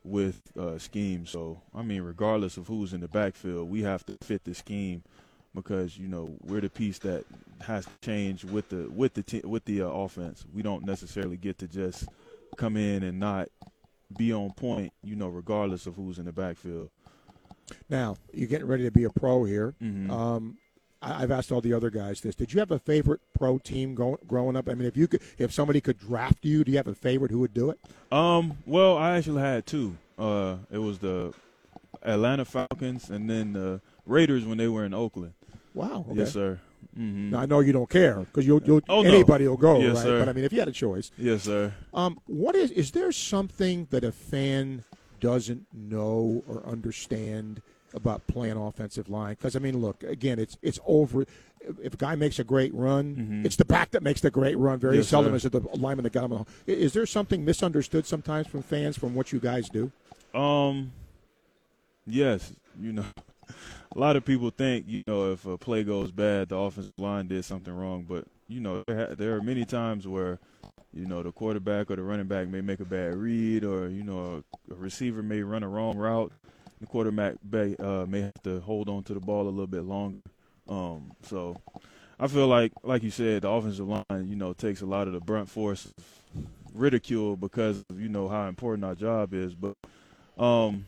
with 0.05 0.40
uh, 0.59 0.78
scheme. 0.78 1.26
So, 1.26 1.61
I 1.74 1.82
mean, 1.82 2.03
regardless 2.03 2.57
of 2.57 2.68
who's 2.68 2.94
in 2.94 3.01
the 3.01 3.09
backfield, 3.09 3.68
we 3.68 3.82
have 3.82 4.07
to 4.07 4.16
fit 4.22 4.44
the 4.44 4.55
scheme 4.55 5.03
because 5.61 5.96
you 5.98 6.09
know 6.09 6.30
we're 6.42 6.61
the 6.61 6.70
piece 6.70 6.98
that 7.00 7.24
has 7.62 7.84
to 7.84 7.90
change 8.02 8.44
with 8.44 8.68
the 8.68 8.88
with 8.90 9.14
the 9.14 9.22
te- 9.22 9.42
with 9.44 9.64
the 9.64 9.82
uh, 9.82 9.86
offense. 9.86 10.44
We 10.54 10.62
don't 10.62 10.84
necessarily 10.84 11.36
get 11.36 11.59
to 11.59 11.68
just 11.68 12.06
come 12.56 12.76
in 12.76 13.02
and 13.02 13.18
not 13.20 13.48
be 14.16 14.32
on 14.32 14.52
point. 14.52 14.92
You 15.02 15.16
know, 15.16 15.28
regardless 15.28 15.86
of 15.86 15.96
who's 15.96 16.18
in 16.18 16.24
the 16.24 16.32
backfield. 16.32 16.90
Now 17.90 18.16
you're 18.32 18.48
getting 18.48 18.66
ready 18.66 18.84
to 18.84 18.90
be 18.90 19.04
a 19.04 19.11
pro 19.11 19.44
here. 19.44 19.74
Mhm. 19.82 20.11
Um, 20.11 20.59
I, 21.02 21.22
I've 21.22 21.30
asked 21.30 21.52
all 21.52 21.61
the 21.61 21.74
other 21.74 21.90
guys 21.90 22.20
this. 22.20 22.34
Did 22.34 22.52
you 22.52 22.61
have 22.61 22.70
a 22.70 22.78
favorite 22.78 23.20
pro 23.34 23.59
team 23.59 23.94
go, 23.94 24.18
growing 24.26 24.56
up? 24.56 24.68
I 24.68 24.74
mean, 24.74 24.88
if 24.88 24.96
you 24.96 25.06
could, 25.06 25.20
if 25.36 25.52
somebody 25.52 25.80
could 25.80 25.98
draft 25.98 26.44
you, 26.44 26.64
do 26.64 26.72
you 26.72 26.78
have 26.78 26.88
a 26.88 26.94
favorite 26.94 27.30
who 27.30 27.40
would 27.40 27.54
do 27.54 27.70
it? 27.70 27.78
Um, 28.11 28.59
well, 28.66 28.96
I 28.96 29.16
actually 29.16 29.42
had 29.42 29.66
two. 29.66 29.96
Uh, 30.18 30.56
it 30.70 30.78
was 30.78 30.98
the 30.98 31.32
Atlanta 32.02 32.44
Falcons 32.44 33.11
and 33.11 33.28
then 33.28 33.52
the 33.52 33.80
Raiders 34.06 34.44
when 34.46 34.56
they 34.59 34.68
were 34.68 34.84
in 34.84 34.94
Oakland. 34.94 35.34
Wow. 35.78 36.04
Okay. 36.10 36.18
Yes, 36.20 36.32
sir. 36.32 36.58
Mm-hmm. 36.98 37.30
Now 37.30 37.40
I 37.40 37.46
know 37.46 37.60
you 37.60 37.72
don't 37.72 37.88
care 37.88 38.16
because 38.20 38.46
you'll, 38.46 38.62
you'll 38.64 38.80
Oh, 38.88 39.02
no. 39.02 39.08
anybody 39.08 39.46
will 39.46 39.56
go, 39.56 39.80
Yes, 39.80 39.96
right? 39.96 40.02
sir. 40.02 40.18
But 40.18 40.28
I 40.28 40.32
mean, 40.32 40.44
if 40.44 40.52
you 40.52 40.58
had 40.58 40.68
a 40.68 40.72
choice, 40.72 41.10
Yes, 41.16 41.42
sir. 41.44 41.72
Um, 41.94 42.18
what 42.26 42.54
is 42.56 42.70
is 42.72 42.90
there 42.92 43.12
something 43.12 43.86
that 43.90 44.02
a 44.04 44.12
fan 44.12 44.84
doesn't 45.20 45.66
know 45.72 46.42
or 46.48 46.64
understand 46.66 47.62
about 47.94 48.26
playing 48.26 48.56
offensive 48.56 49.08
line? 49.08 49.34
Because 49.34 49.54
I 49.54 49.60
mean, 49.60 49.78
look 49.78 50.02
again, 50.02 50.38
it's 50.38 50.56
it's 50.62 50.80
over. 50.86 51.24
If 51.82 51.94
a 51.94 51.96
guy 51.96 52.14
makes 52.16 52.38
a 52.38 52.44
great 52.44 52.72
run, 52.74 53.42
it's 53.44 53.56
the 53.56 53.64
back 53.64 53.90
that 53.92 54.02
makes 54.02 54.20
the 54.20 54.30
great 54.30 54.56
run. 54.58 54.78
Very 54.78 54.92
Mm-hmm. 54.94 55.00
Yes, 55.00 55.08
seldom 55.08 55.32
sir. 55.32 55.36
is 55.36 55.44
it 55.44 55.52
the 55.52 55.60
lineman 55.76 56.02
that 56.04 56.12
got 56.12 56.30
him. 56.30 56.44
Is 56.66 56.92
there 56.92 57.06
something 57.06 57.44
misunderstood 57.44 58.06
sometimes 58.06 58.46
from 58.46 58.62
fans 58.62 58.96
from 58.98 59.14
what 59.14 59.32
you 59.32 59.38
guys 59.40 59.68
do? 59.68 59.90
Um, 60.34 60.92
yes, 62.06 62.52
you 62.80 62.92
know, 62.92 63.04
a 63.95 63.99
lot 63.99 64.16
of 64.16 64.24
people 64.24 64.51
think 64.51 64.86
you 64.89 65.03
know 65.07 65.32
if 65.32 65.47
a 65.47 65.59
play 65.59 65.84
goes 65.84 66.11
bad, 66.11 66.49
the 66.51 66.57
offensive 66.57 66.99
line 66.99 67.28
did 67.28 67.45
something 67.45 67.72
wrong. 67.72 68.05
But 68.09 68.24
you 68.49 68.61
know, 68.61 68.84
there, 68.86 69.36
are 69.36 69.43
many 69.43 69.64
times 69.64 70.07
where 70.07 70.39
you 70.93 71.07
know 71.07 71.22
the 71.22 71.32
quarterback 71.32 71.91
or 71.91 71.97
the 71.97 72.03
running 72.03 72.26
back 72.26 72.49
may 72.49 72.61
make 72.61 72.80
a 72.80 72.84
bad 72.84 73.14
read, 73.14 73.64
or 73.64 73.89
you 73.89 74.03
know 74.03 74.43
a, 74.70 74.74
receiver 74.74 75.22
may 75.22 75.43
run 75.43 75.62
a 75.62 75.68
wrong 75.68 75.97
route. 75.97 76.32
The 76.80 76.86
quarterback 76.86 77.34
may, 77.51 77.74
uh, 77.76 78.07
may 78.07 78.20
have 78.20 78.43
to 78.45 78.61
hold 78.61 78.89
on 78.89 79.03
to 79.05 79.14
the 79.14 79.20
ball 79.20 79.43
a 79.43 79.51
little 79.51 79.66
bit 79.66 79.82
longer. 79.82 80.20
Um, 80.68 81.12
so 81.22 81.61
I 82.20 82.28
feel 82.28 82.47
like, 82.47 82.72
like 82.82 83.03
you 83.03 83.11
said, 83.11 83.43
the 83.43 83.49
offensive 83.49 83.89
line, 83.89 84.28
you 84.28 84.36
know, 84.36 84.53
takes 84.53 84.80
a 84.80 84.86
lot 84.86 85.07
of 85.07 85.12
the 85.12 85.20
brunt 85.20 85.49
force 85.49 85.93
ridicule 86.72 87.36
because 87.36 87.84
of, 87.91 88.01
you 88.01 88.09
know 88.09 88.28
how 88.28 88.47
important 88.47 88.84
our 88.84 88.95
job 88.95 89.34
is. 89.34 89.55
But 89.55 89.76
um, 90.41 90.84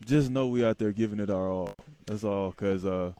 just 0.00 0.30
know 0.30 0.46
we 0.48 0.64
out 0.64 0.78
there 0.78 0.92
giving 0.92 1.20
it 1.20 1.30
our 1.30 1.48
all. 1.50 1.74
That's 2.06 2.24
all. 2.24 2.52
Cause 2.52 2.84
uh, 2.84 3.12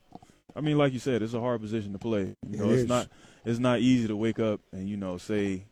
I 0.57 0.61
mean, 0.61 0.79
like 0.79 0.93
you 0.93 0.99
said, 0.99 1.23
it's 1.23 1.35
a 1.35 1.41
hard 1.41 1.61
position 1.61 1.93
to 1.93 1.99
play. 1.99 2.35
You 2.49 2.59
know, 2.59 2.65
It 2.71 2.73
it's 2.73 2.83
is. 2.83 2.89
not 2.89 3.09
it's 3.45 3.59
not 3.59 3.81
easy 3.81 4.09
to 4.09 4.17
wake 4.17 4.39
up 4.39 4.61
and 4.73 4.89
you 4.89 4.97
know 4.97 5.19
say 5.19 5.65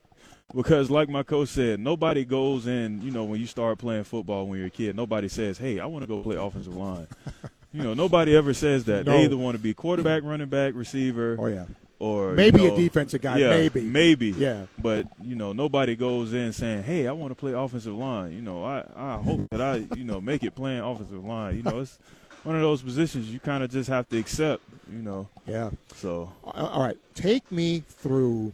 because 0.54 0.90
like 0.90 1.08
my 1.08 1.22
coach 1.22 1.48
said, 1.48 1.80
nobody 1.80 2.24
goes 2.24 2.66
in. 2.66 3.02
You 3.02 3.10
know, 3.10 3.24
when 3.24 3.40
you 3.40 3.46
start 3.46 3.78
playing 3.78 4.04
football 4.04 4.46
when 4.46 4.58
you're 4.58 4.68
a 4.68 4.70
kid, 4.70 4.94
nobody 4.96 5.28
says, 5.28 5.58
"Hey, 5.58 5.80
I 5.80 5.86
want 5.86 6.02
to 6.02 6.06
go 6.06 6.22
play 6.22 6.36
offensive 6.36 6.76
line." 6.76 7.08
you 7.72 7.82
know, 7.82 7.94
nobody 7.94 8.36
ever 8.36 8.54
says 8.54 8.84
that. 8.84 9.06
No. 9.06 9.12
They 9.12 9.24
either 9.24 9.36
want 9.36 9.56
to 9.56 9.62
be 9.62 9.74
quarterback, 9.74 10.22
running 10.22 10.48
back, 10.48 10.74
receiver. 10.74 11.36
Oh, 11.38 11.46
yeah. 11.46 11.64
Or 11.98 12.32
Maybe 12.32 12.60
you 12.62 12.74
a 12.74 12.76
defensive 12.76 13.22
guy, 13.22 13.38
Yeah, 13.38 13.48
maybe. 13.50 13.80
maybe. 13.80 14.30
Yeah. 14.32 14.66
But 14.78 15.06
you 15.22 15.34
know, 15.34 15.52
nobody 15.54 15.96
goes 15.96 16.34
in 16.34 16.52
saying, 16.52 16.82
"Hey, 16.82 17.06
I 17.06 17.12
want 17.12 17.30
to 17.30 17.34
play 17.34 17.52
offensive 17.52 17.94
line." 17.94 18.32
You 18.32 18.42
know, 18.42 18.64
I 18.64 18.84
I 18.94 19.16
hope 19.16 19.48
that 19.50 19.62
I 19.62 19.86
you 19.96 20.04
know 20.04 20.20
make 20.20 20.42
it 20.42 20.54
playing 20.54 20.80
offensive 20.80 21.24
line. 21.24 21.56
You 21.56 21.62
know, 21.62 21.80
it's 21.80 21.98
one 22.44 22.54
of 22.54 22.60
those 22.60 22.82
positions 22.82 23.32
you 23.32 23.40
kind 23.40 23.64
of 23.64 23.70
just 23.70 23.88
have 23.88 24.08
to 24.10 24.18
accept. 24.18 24.62
You 24.92 25.00
know. 25.00 25.28
Yeah. 25.46 25.70
So. 25.94 26.30
All 26.44 26.82
right, 26.82 26.98
take 27.14 27.50
me 27.50 27.82
through. 27.88 28.52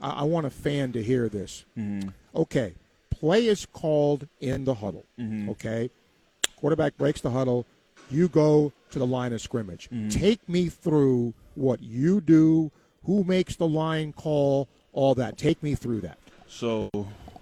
I, 0.00 0.20
I 0.20 0.22
want 0.22 0.46
a 0.46 0.50
fan 0.50 0.92
to 0.92 1.02
hear 1.02 1.28
this. 1.28 1.66
Mm-hmm. 1.78 2.08
Okay, 2.34 2.72
play 3.10 3.46
is 3.46 3.66
called 3.66 4.26
in 4.40 4.64
the 4.64 4.74
huddle. 4.74 5.04
Mm-hmm. 5.18 5.50
Okay, 5.50 5.90
quarterback 6.56 6.96
breaks 6.96 7.20
the 7.20 7.30
huddle. 7.30 7.66
You 8.10 8.28
go 8.28 8.72
to 8.90 8.98
the 8.98 9.06
line 9.06 9.32
of 9.32 9.40
scrimmage. 9.40 9.88
Mm-hmm. 9.90 10.08
Take 10.08 10.48
me 10.48 10.68
through 10.68 11.34
what 11.54 11.82
you 11.82 12.20
do. 12.20 12.70
Who 13.04 13.24
makes 13.24 13.56
the 13.56 13.66
line 13.66 14.12
call? 14.12 14.68
All 14.92 15.14
that. 15.14 15.38
Take 15.38 15.62
me 15.62 15.74
through 15.74 16.00
that. 16.02 16.18
So 16.48 16.90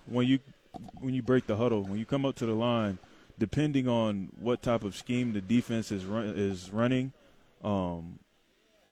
when 0.06 0.26
you 0.26 0.38
when 1.00 1.14
you 1.14 1.22
break 1.22 1.46
the 1.46 1.56
huddle, 1.56 1.82
when 1.82 1.98
you 1.98 2.04
come 2.04 2.24
up 2.24 2.36
to 2.36 2.46
the 2.46 2.54
line, 2.54 2.98
depending 3.38 3.88
on 3.88 4.28
what 4.38 4.62
type 4.62 4.84
of 4.84 4.94
scheme 4.94 5.32
the 5.32 5.40
defense 5.40 5.90
is 5.90 6.04
run, 6.04 6.26
is 6.36 6.70
running, 6.70 7.12
um, 7.64 8.18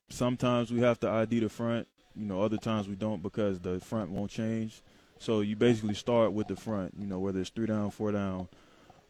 sometimes 0.09 0.73
we 0.73 0.81
have 0.81 0.99
to 1.01 1.09
ID 1.09 1.41
the 1.41 1.49
front. 1.49 1.87
You 2.15 2.25
know, 2.25 2.41
other 2.41 2.57
times 2.57 2.89
we 2.89 2.95
don't 2.95 3.23
because 3.23 3.61
the 3.61 3.79
front 3.81 4.11
won't 4.11 4.31
change. 4.31 4.83
So 5.19 5.41
you 5.41 5.57
basically 5.57 5.95
start 5.95 6.33
with 6.33 6.49
the 6.49 6.57
front. 6.57 6.95
You 6.99 7.07
know, 7.07 7.19
whether 7.19 7.41
it's 7.41 7.51
three 7.51 7.67
down, 7.67 7.91
four 7.91 8.13
down, 8.13 8.49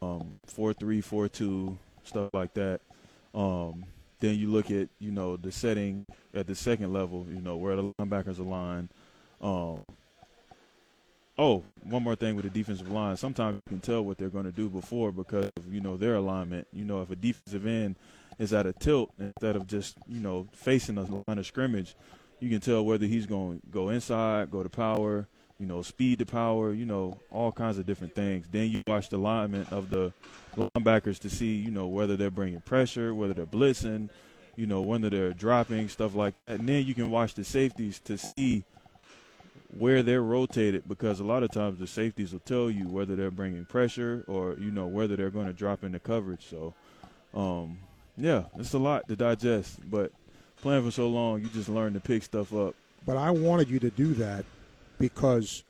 um, 0.01 0.39
four 0.45 0.73
three, 0.73 1.01
four 1.01 1.27
two, 1.27 1.77
stuff 2.03 2.29
like 2.33 2.53
that. 2.55 2.81
Um, 3.37 3.85
then 4.19 4.35
you 4.35 4.49
look 4.49 4.71
at 4.71 4.89
you 4.99 5.11
know 5.11 5.37
the 5.37 5.51
setting 5.51 6.05
at 6.33 6.47
the 6.47 6.55
second 6.55 6.91
level. 6.91 7.25
You 7.29 7.41
know 7.41 7.55
where 7.57 7.75
the 7.75 7.83
linebackers 7.93 8.39
align. 8.39 8.89
Um, 9.41 9.85
Oh, 11.39 11.63
one 11.83 12.01
more 12.01 12.15
thing 12.15 12.35
with 12.35 12.45
the 12.45 12.49
defensive 12.49 12.89
line. 12.89 13.15
Sometimes 13.15 13.57
you 13.57 13.69
can 13.69 13.79
tell 13.79 14.03
what 14.03 14.17
they're 14.17 14.29
going 14.29 14.45
to 14.45 14.51
do 14.51 14.69
before 14.69 15.11
because 15.11 15.51
of, 15.55 15.71
you 15.71 15.81
know, 15.81 15.95
their 15.95 16.15
alignment. 16.15 16.67
You 16.73 16.83
know, 16.83 17.01
if 17.01 17.11
a 17.11 17.15
defensive 17.15 17.67
end 17.67 17.95
is 18.39 18.53
at 18.53 18.65
a 18.65 18.73
tilt 18.73 19.11
instead 19.19 19.55
of 19.55 19.67
just, 19.67 19.97
you 20.07 20.19
know, 20.19 20.47
facing 20.51 20.95
the 20.95 21.03
line 21.27 21.37
of 21.37 21.45
scrimmage, 21.45 21.95
you 22.39 22.49
can 22.49 22.59
tell 22.59 22.83
whether 22.83 23.05
he's 23.05 23.27
going 23.27 23.59
to 23.59 23.67
go 23.67 23.89
inside, 23.89 24.49
go 24.49 24.63
to 24.63 24.69
power, 24.69 25.27
you 25.59 25.67
know, 25.67 25.83
speed 25.83 26.17
to 26.19 26.25
power, 26.25 26.73
you 26.73 26.85
know, 26.87 27.19
all 27.29 27.51
kinds 27.51 27.77
of 27.77 27.85
different 27.85 28.15
things. 28.15 28.47
Then 28.51 28.71
you 28.71 28.81
watch 28.87 29.09
the 29.09 29.17
alignment 29.17 29.71
of 29.71 29.91
the 29.91 30.11
linebackers 30.57 31.19
to 31.19 31.29
see, 31.29 31.55
you 31.55 31.71
know, 31.71 31.87
whether 31.87 32.17
they're 32.17 32.31
bringing 32.31 32.61
pressure, 32.61 33.13
whether 33.13 33.33
they're 33.33 33.45
blitzing, 33.45 34.09
you 34.55 34.65
know, 34.65 34.81
whether 34.81 35.09
they're 35.09 35.33
dropping, 35.33 35.87
stuff 35.87 36.15
like 36.15 36.33
that. 36.45 36.59
And 36.59 36.67
then 36.67 36.85
you 36.85 36.93
can 36.93 37.09
watch 37.09 37.33
the 37.35 37.43
safeties 37.43 37.99
to 38.01 38.17
see– 38.17 38.63
where 39.77 40.01
they're 40.01 40.21
rotated 40.21 40.87
because 40.87 41.19
a 41.19 41.23
lot 41.23 41.43
of 41.43 41.51
times 41.51 41.79
the 41.79 41.87
safeties 41.87 42.31
will 42.31 42.39
tell 42.39 42.69
you 42.69 42.87
whether 42.87 43.15
they're 43.15 43.31
bringing 43.31 43.65
pressure 43.65 44.23
or 44.27 44.55
you 44.59 44.71
know 44.71 44.87
whether 44.87 45.15
they're 45.15 45.29
going 45.29 45.47
to 45.47 45.53
drop 45.53 45.83
into 45.83 45.99
coverage. 45.99 46.45
So, 46.49 46.73
um, 47.33 47.77
yeah, 48.17 48.43
it's 48.57 48.73
a 48.73 48.79
lot 48.79 49.07
to 49.07 49.15
digest. 49.15 49.79
But 49.89 50.11
playing 50.61 50.85
for 50.85 50.91
so 50.91 51.07
long, 51.07 51.41
you 51.41 51.49
just 51.49 51.69
learn 51.69 51.93
to 51.93 51.99
pick 51.99 52.23
stuff 52.23 52.53
up. 52.53 52.75
But 53.05 53.17
I 53.17 53.31
wanted 53.31 53.69
you 53.69 53.79
to 53.79 53.89
do 53.89 54.13
that 54.15 54.45
because 54.99 55.63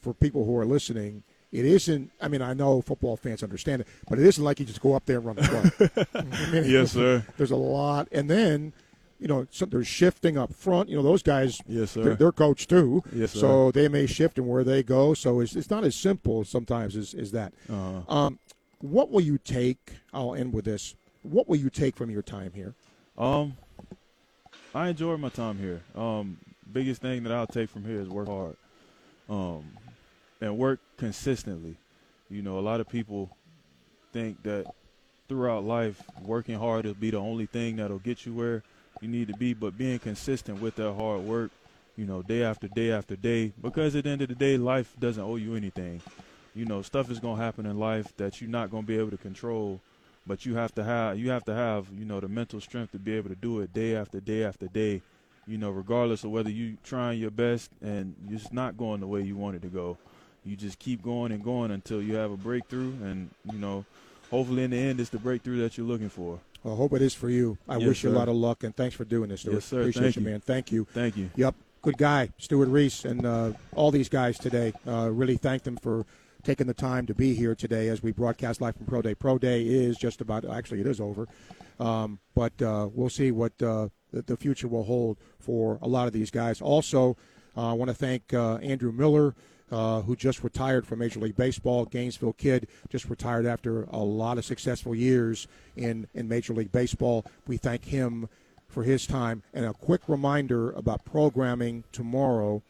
for 0.00 0.14
people 0.14 0.44
who 0.44 0.56
are 0.56 0.66
listening, 0.66 1.22
it 1.54 1.64
isn't. 1.64 2.10
I 2.20 2.28
mean, 2.28 2.42
I 2.42 2.52
know 2.52 2.82
football 2.82 3.16
fans 3.16 3.42
understand 3.42 3.82
it, 3.82 3.88
but 4.08 4.18
it 4.18 4.26
isn't 4.26 4.42
like 4.42 4.60
you 4.60 4.66
just 4.66 4.80
go 4.80 4.94
up 4.94 5.06
there 5.06 5.18
and 5.18 5.26
run 5.26 5.36
the 5.36 5.42
play. 5.42 6.06
I 6.14 6.50
mean, 6.50 6.64
Yes, 6.68 6.92
sir. 6.92 7.24
There's 7.36 7.52
a 7.52 7.56
lot, 7.56 8.08
and 8.12 8.28
then 8.28 8.72
you 9.20 9.28
know, 9.28 9.46
some, 9.50 9.70
there's 9.70 9.86
shifting 9.86 10.36
up 10.36 10.52
front. 10.52 10.88
You 10.88 10.96
know, 10.96 11.02
those 11.02 11.22
guys, 11.22 11.60
Yes, 11.66 11.92
sir. 11.92 12.02
They're, 12.02 12.14
they're 12.16 12.32
coached 12.32 12.68
too. 12.68 13.02
Yes, 13.12 13.32
sir. 13.32 13.38
So 13.40 13.70
they 13.70 13.88
may 13.88 14.06
shift 14.06 14.36
and 14.38 14.48
where 14.48 14.64
they 14.64 14.82
go. 14.82 15.14
So 15.14 15.40
it's, 15.40 15.54
it's 15.56 15.70
not 15.70 15.84
as 15.84 15.94
simple 15.94 16.44
sometimes 16.44 16.96
as, 16.96 17.14
as 17.14 17.30
that. 17.32 17.54
Uh-huh. 17.70 18.14
Um, 18.14 18.38
what 18.80 19.10
will 19.10 19.22
you 19.22 19.38
take? 19.38 19.92
I'll 20.12 20.34
end 20.34 20.52
with 20.52 20.64
this. 20.66 20.94
What 21.22 21.48
will 21.48 21.56
you 21.56 21.70
take 21.70 21.96
from 21.96 22.10
your 22.10 22.20
time 22.20 22.52
here? 22.54 22.74
Um, 23.16 23.56
I 24.74 24.88
enjoy 24.88 25.16
my 25.16 25.28
time 25.30 25.58
here. 25.58 25.80
Um, 25.94 26.36
biggest 26.70 27.00
thing 27.00 27.22
that 27.22 27.32
I'll 27.32 27.46
take 27.46 27.70
from 27.70 27.84
here 27.84 28.00
is 28.00 28.08
work 28.08 28.26
hard, 28.26 28.56
um, 29.30 29.72
and 30.44 30.58
work 30.58 30.78
consistently. 30.98 31.76
You 32.28 32.42
know, 32.42 32.58
a 32.58 32.60
lot 32.60 32.80
of 32.80 32.88
people 32.88 33.30
think 34.12 34.42
that 34.42 34.66
throughout 35.28 35.64
life, 35.64 36.02
working 36.24 36.58
hard 36.58 36.84
will 36.84 36.94
be 36.94 37.10
the 37.10 37.16
only 37.16 37.46
thing 37.46 37.76
that'll 37.76 37.98
get 37.98 38.26
you 38.26 38.34
where 38.34 38.62
you 39.00 39.08
need 39.08 39.28
to 39.28 39.34
be, 39.34 39.54
but 39.54 39.76
being 39.76 39.98
consistent 39.98 40.60
with 40.60 40.76
that 40.76 40.92
hard 40.92 41.22
work, 41.22 41.50
you 41.96 42.04
know, 42.04 42.22
day 42.22 42.42
after 42.42 42.68
day 42.68 42.92
after 42.92 43.16
day, 43.16 43.52
because 43.60 43.96
at 43.96 44.04
the 44.04 44.10
end 44.10 44.22
of 44.22 44.28
the 44.28 44.34
day, 44.34 44.56
life 44.56 44.94
doesn't 44.98 45.22
owe 45.22 45.36
you 45.36 45.54
anything. 45.54 46.00
You 46.54 46.66
know, 46.66 46.82
stuff 46.82 47.10
is 47.10 47.20
gonna 47.20 47.42
happen 47.42 47.66
in 47.66 47.78
life 47.78 48.14
that 48.18 48.40
you're 48.40 48.50
not 48.50 48.70
gonna 48.70 48.86
be 48.86 48.98
able 48.98 49.10
to 49.10 49.16
control, 49.16 49.80
but 50.26 50.44
you 50.44 50.54
have 50.56 50.74
to 50.74 50.84
have 50.84 51.18
you 51.18 51.30
have 51.30 51.44
to 51.46 51.54
have 51.54 51.86
you 51.98 52.04
know 52.04 52.20
the 52.20 52.28
mental 52.28 52.60
strength 52.60 52.92
to 52.92 52.98
be 52.98 53.14
able 53.14 53.30
to 53.30 53.34
do 53.34 53.60
it 53.60 53.72
day 53.72 53.96
after 53.96 54.20
day 54.20 54.44
after 54.44 54.68
day. 54.68 55.02
You 55.46 55.58
know, 55.58 55.70
regardless 55.70 56.24
of 56.24 56.30
whether 56.30 56.50
you 56.50 56.76
trying 56.84 57.20
your 57.20 57.30
best 57.30 57.70
and 57.82 58.14
it's 58.30 58.52
not 58.52 58.76
going 58.76 59.00
the 59.00 59.06
way 59.06 59.22
you 59.22 59.36
want 59.36 59.56
it 59.56 59.62
to 59.62 59.68
go, 59.68 59.98
you 60.44 60.56
just 60.56 60.78
keep 60.78 61.02
going 61.02 61.32
and 61.32 61.42
going 61.42 61.70
until 61.70 62.02
you 62.02 62.14
have 62.16 62.30
a 62.30 62.36
breakthrough, 62.36 62.92
and 63.02 63.30
you 63.52 63.58
know, 63.58 63.84
hopefully 64.30 64.64
in 64.64 64.70
the 64.70 64.78
end, 64.78 65.00
it's 65.00 65.10
the 65.10 65.18
breakthrough 65.18 65.58
that 65.62 65.76
you're 65.76 65.86
looking 65.86 66.08
for. 66.08 66.38
Well, 66.62 66.74
I 66.74 66.76
hope 66.76 66.92
it 66.94 67.02
is 67.02 67.14
for 67.14 67.28
you. 67.28 67.58
I 67.68 67.76
Yes, 67.76 67.88
wish 67.88 68.04
you 68.04 68.10
a 68.10 68.12
lot 68.12 68.28
of 68.28 68.36
luck, 68.36 68.64
and 68.64 68.74
thanks 68.74 68.94
for 68.94 69.04
doing 69.04 69.28
this, 69.28 69.40
Stewart. 69.40 69.56
Yes, 69.56 69.64
sir. 69.66 69.80
Appreciate 69.80 70.02
Thank 70.02 70.16
you, 70.16 70.22
man. 70.22 70.40
Thank 70.40 70.72
you. 70.72 70.86
Thank 70.92 71.16
you. 71.16 71.30
Yep. 71.36 71.54
Good 71.82 71.98
guy, 71.98 72.30
Stewart 72.38 72.68
Reese, 72.68 73.04
and 73.04 73.26
uh, 73.26 73.52
all 73.74 73.90
these 73.90 74.08
guys 74.08 74.38
today. 74.38 74.72
Uh, 74.86 75.10
really 75.12 75.36
thank 75.36 75.64
them 75.64 75.76
for 75.76 76.06
taking 76.42 76.66
the 76.66 76.74
time 76.74 77.04
to 77.06 77.14
be 77.14 77.34
here 77.34 77.54
today 77.54 77.88
as 77.88 78.02
we 78.02 78.12
broadcast 78.12 78.60
live 78.62 78.76
from 78.76 78.86
Pro 78.86 79.02
Day. 79.02 79.14
Pro 79.14 79.36
Day 79.36 79.62
is 79.62 79.98
just 79.98 80.22
about, 80.22 80.46
actually, 80.46 80.80
it 80.80 80.86
is 80.86 81.00
over. 81.00 81.26
Um, 81.78 82.20
but 82.34 82.60
uh, 82.62 82.88
we'll 82.92 83.10
see 83.10 83.30
what 83.30 83.52
uh, 83.62 83.88
the, 84.12 84.22
the 84.22 84.36
future 84.36 84.68
will 84.68 84.84
hold 84.84 85.18
for 85.38 85.78
a 85.82 85.88
lot 85.88 86.06
of 86.06 86.14
these 86.14 86.30
guys. 86.30 86.62
Also, 86.62 87.16
uh, 87.56 87.70
I 87.70 87.72
want 87.74 87.90
to 87.90 87.94
thank 87.94 88.32
uh, 88.32 88.56
Andrew 88.56 88.92
Miller. 88.92 89.34
Uh, 89.74 90.02
who 90.02 90.14
just 90.14 90.44
retired 90.44 90.86
from 90.86 91.00
Major 91.00 91.18
League 91.18 91.34
Baseball? 91.34 91.84
Gainesville 91.84 92.34
kid 92.34 92.68
just 92.90 93.10
retired 93.10 93.44
after 93.44 93.82
a 93.90 93.98
lot 93.98 94.38
of 94.38 94.44
successful 94.44 94.94
years 94.94 95.48
in, 95.74 96.06
in 96.14 96.28
Major 96.28 96.52
League 96.52 96.70
Baseball. 96.70 97.26
We 97.48 97.56
thank 97.56 97.86
him 97.86 98.28
for 98.68 98.84
his 98.84 99.04
time. 99.04 99.42
And 99.52 99.64
a 99.64 99.72
quick 99.72 100.02
reminder 100.06 100.70
about 100.70 101.04
programming 101.04 101.82
tomorrow. 101.90 102.62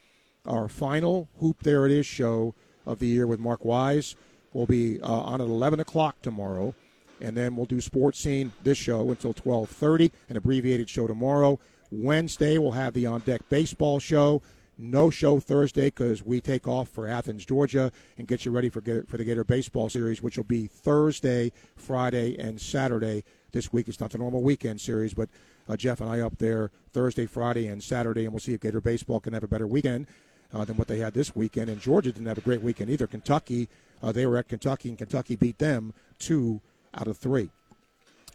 Our 0.47 0.67
final 0.67 1.29
Hoop 1.41 1.63
There 1.63 1.85
It 1.85 1.93
Is 1.93 2.07
show 2.07 2.55
of 2.87 3.01
the 3.01 3.07
year 3.07 3.27
with 3.27 3.39
Mark 3.39 3.67
Wise 3.67 4.17
will 4.55 4.65
be 4.65 4.99
uh, 5.03 5.07
on 5.07 5.43
at 5.43 5.47
11 5.47 5.81
o'clock 5.81 6.23
tomorrow. 6.23 6.75
And 7.21 7.37
then 7.37 7.55
we'll 7.55 7.67
do 7.67 7.83
Sports 7.83 8.19
Scene 8.19 8.51
this 8.63 8.79
show 8.79 9.11
until 9.11 9.35
12:30, 9.35 10.11
an 10.31 10.39
abbreviated 10.39 10.89
show 10.89 11.07
tomorrow. 11.07 11.61
Wednesday 11.91 12.57
we'll 12.57 12.73
have 12.73 12.95
the 12.95 13.05
On 13.05 13.21
Deck 13.21 13.43
Baseball 13.51 14.01
show. 14.01 14.41
No 14.77 15.09
show 15.09 15.39
Thursday 15.39 15.87
because 15.87 16.25
we 16.25 16.41
take 16.41 16.67
off 16.67 16.89
for 16.89 17.07
Athens, 17.07 17.45
Georgia, 17.45 17.93
and 18.19 18.27
get 18.27 18.45
you 18.45 18.51
ready 18.51 18.69
for 18.69 18.83
for 19.07 19.17
the 19.17 19.25
Gator 19.25 19.45
Baseball 19.45 19.89
Series, 19.89 20.21
which 20.21 20.37
will 20.37 20.45
be 20.45 20.67
Thursday, 20.67 21.53
Friday, 21.77 22.37
and 22.39 22.61
Saturday 22.61 23.23
this 23.53 23.73
week. 23.73 23.89
It's 23.89 24.01
not 24.01 24.11
the 24.11 24.19
normal 24.19 24.43
weekend 24.43 24.81
series, 24.81 25.15
but 25.15 25.29
uh, 25.69 25.77
Jeff 25.77 26.01
and 26.01 26.11
I 26.11 26.21
up 26.21 26.39
there 26.39 26.73
Thursday, 26.93 27.27
Friday, 27.27 27.69
and 27.69 27.83
Saturday, 27.83 28.25
and 28.25 28.33
we'll 28.33 28.41
see 28.41 28.55
if 28.55 28.61
Gator 28.61 28.81
Baseball 28.81 29.21
can 29.21 29.33
have 29.33 29.45
a 29.45 29.49
better 29.49 29.67
weekend 29.67 30.09
uh, 30.53 30.65
than 30.65 30.77
what 30.77 30.89
they 30.89 30.99
had 30.99 31.15
this 31.15 31.37
weekend. 31.37 31.71
And 31.71 31.81
Georgia 31.81 32.11
didn't 32.11 32.27
have 32.27 32.39
a 32.39 32.43
great 32.43 32.63
weekend 32.63 32.91
either. 32.91 33.07
Kentucky, 33.07 33.69
uh, 34.03 34.11
they 34.11 34.27
were 34.27 34.37
at 34.37 34.49
Kentucky, 34.49 34.89
and 34.89 34.99
Kentucky 34.99 35.37
beat 35.37 35.59
them 35.59 35.95
two 36.19 36.61
out 36.95 37.07
of 37.07 37.17
three. 37.17 37.51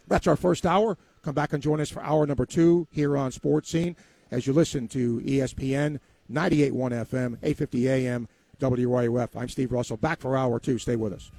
That's 0.08 0.26
our 0.26 0.36
first 0.36 0.64
hour. 0.64 0.96
Come 1.22 1.34
back 1.34 1.52
and 1.52 1.62
join 1.62 1.80
us 1.80 1.90
for 1.90 2.02
hour 2.02 2.26
number 2.26 2.46
two 2.46 2.88
here 2.90 3.16
on 3.16 3.30
Sports 3.30 3.70
Scene 3.70 3.94
as 4.30 4.46
you 4.46 4.52
listen 4.52 4.88
to 4.88 5.20
ESPN 5.20 5.98
98.1 6.30 6.72
FM, 6.72 7.38
850 7.42 7.88
AM, 7.88 8.28
WRUF. 8.60 9.36
I'm 9.36 9.48
Steve 9.48 9.72
Russell. 9.72 9.96
Back 9.96 10.20
for 10.20 10.36
hour 10.36 10.60
two. 10.60 10.78
Stay 10.78 10.96
with 10.96 11.12
us. 11.12 11.30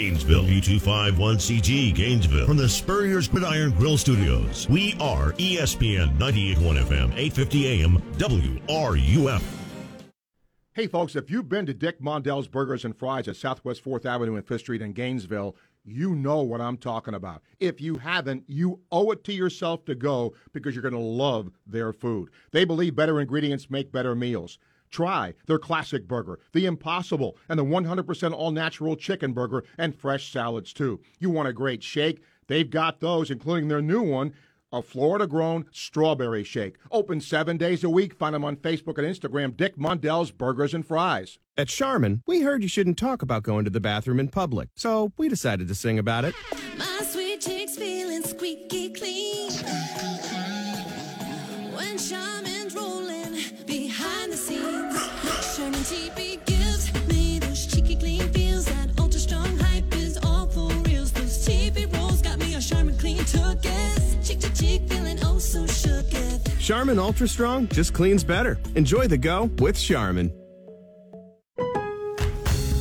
Gainesville, 0.00 0.44
U251CG 0.44 1.94
Gainesville, 1.94 2.46
from 2.46 2.56
the 2.56 2.66
Spurrier's 2.66 3.28
Gridiron 3.28 3.70
Grill 3.72 3.98
Studios. 3.98 4.66
We 4.70 4.94
are 4.98 5.32
ESPN 5.32 6.16
98.1 6.16 6.56
FM, 6.84 7.12
850 7.18 7.66
AM, 7.66 7.98
WRUF. 8.16 9.42
Hey, 10.72 10.86
folks, 10.86 11.16
if 11.16 11.30
you've 11.30 11.50
been 11.50 11.66
to 11.66 11.74
Dick 11.74 12.00
Mondell's 12.00 12.48
Burgers 12.48 12.86
and 12.86 12.96
Fries 12.96 13.28
at 13.28 13.36
Southwest 13.36 13.84
4th 13.84 14.06
Avenue 14.06 14.36
and 14.36 14.46
5th 14.46 14.60
Street 14.60 14.80
in 14.80 14.94
Gainesville, 14.94 15.54
you 15.84 16.14
know 16.14 16.40
what 16.40 16.62
I'm 16.62 16.78
talking 16.78 17.12
about. 17.12 17.42
If 17.58 17.82
you 17.82 17.96
haven't, 17.96 18.44
you 18.46 18.80
owe 18.90 19.10
it 19.10 19.22
to 19.24 19.34
yourself 19.34 19.84
to 19.84 19.94
go 19.94 20.32
because 20.54 20.74
you're 20.74 20.80
going 20.80 20.94
to 20.94 20.98
love 20.98 21.50
their 21.66 21.92
food. 21.92 22.30
They 22.52 22.64
believe 22.64 22.96
better 22.96 23.20
ingredients 23.20 23.68
make 23.68 23.92
better 23.92 24.14
meals. 24.14 24.58
Try 24.90 25.34
their 25.46 25.58
classic 25.58 26.08
burger, 26.08 26.38
the 26.52 26.66
Impossible, 26.66 27.36
and 27.48 27.58
the 27.58 27.64
100% 27.64 28.32
all 28.32 28.50
natural 28.50 28.96
chicken 28.96 29.32
burger 29.32 29.64
and 29.78 29.94
fresh 29.94 30.32
salads, 30.32 30.72
too. 30.72 31.00
You 31.18 31.30
want 31.30 31.48
a 31.48 31.52
great 31.52 31.82
shake? 31.82 32.22
They've 32.48 32.68
got 32.68 33.00
those, 33.00 33.30
including 33.30 33.68
their 33.68 33.82
new 33.82 34.02
one, 34.02 34.34
a 34.72 34.82
Florida 34.82 35.26
grown 35.26 35.66
strawberry 35.72 36.44
shake. 36.44 36.76
Open 36.90 37.20
seven 37.20 37.56
days 37.56 37.82
a 37.84 37.90
week. 37.90 38.14
Find 38.14 38.34
them 38.34 38.44
on 38.44 38.56
Facebook 38.56 38.98
and 38.98 39.06
Instagram, 39.06 39.56
Dick 39.56 39.76
Mondell's 39.76 40.30
Burgers 40.30 40.74
and 40.74 40.86
Fries. 40.86 41.38
At 41.56 41.68
Charmin, 41.68 42.22
we 42.26 42.42
heard 42.42 42.62
you 42.62 42.68
shouldn't 42.68 42.98
talk 42.98 43.22
about 43.22 43.42
going 43.42 43.64
to 43.64 43.70
the 43.70 43.80
bathroom 43.80 44.20
in 44.20 44.28
public, 44.28 44.68
so 44.74 45.12
we 45.16 45.28
decided 45.28 45.68
to 45.68 45.74
sing 45.74 45.98
about 45.98 46.24
it. 46.24 46.34
My 46.78 47.00
sweet 47.04 47.40
cheeks 47.40 47.76
feeling 47.76 48.22
squeaky 48.22 48.90
clean. 48.92 49.19
Charmin 66.70 67.00
Ultra 67.00 67.26
Strong 67.26 67.66
just 67.70 67.92
cleans 67.92 68.22
better. 68.22 68.56
Enjoy 68.76 69.08
the 69.08 69.18
go 69.18 69.50
with 69.58 69.76
Charmin. 69.76 70.39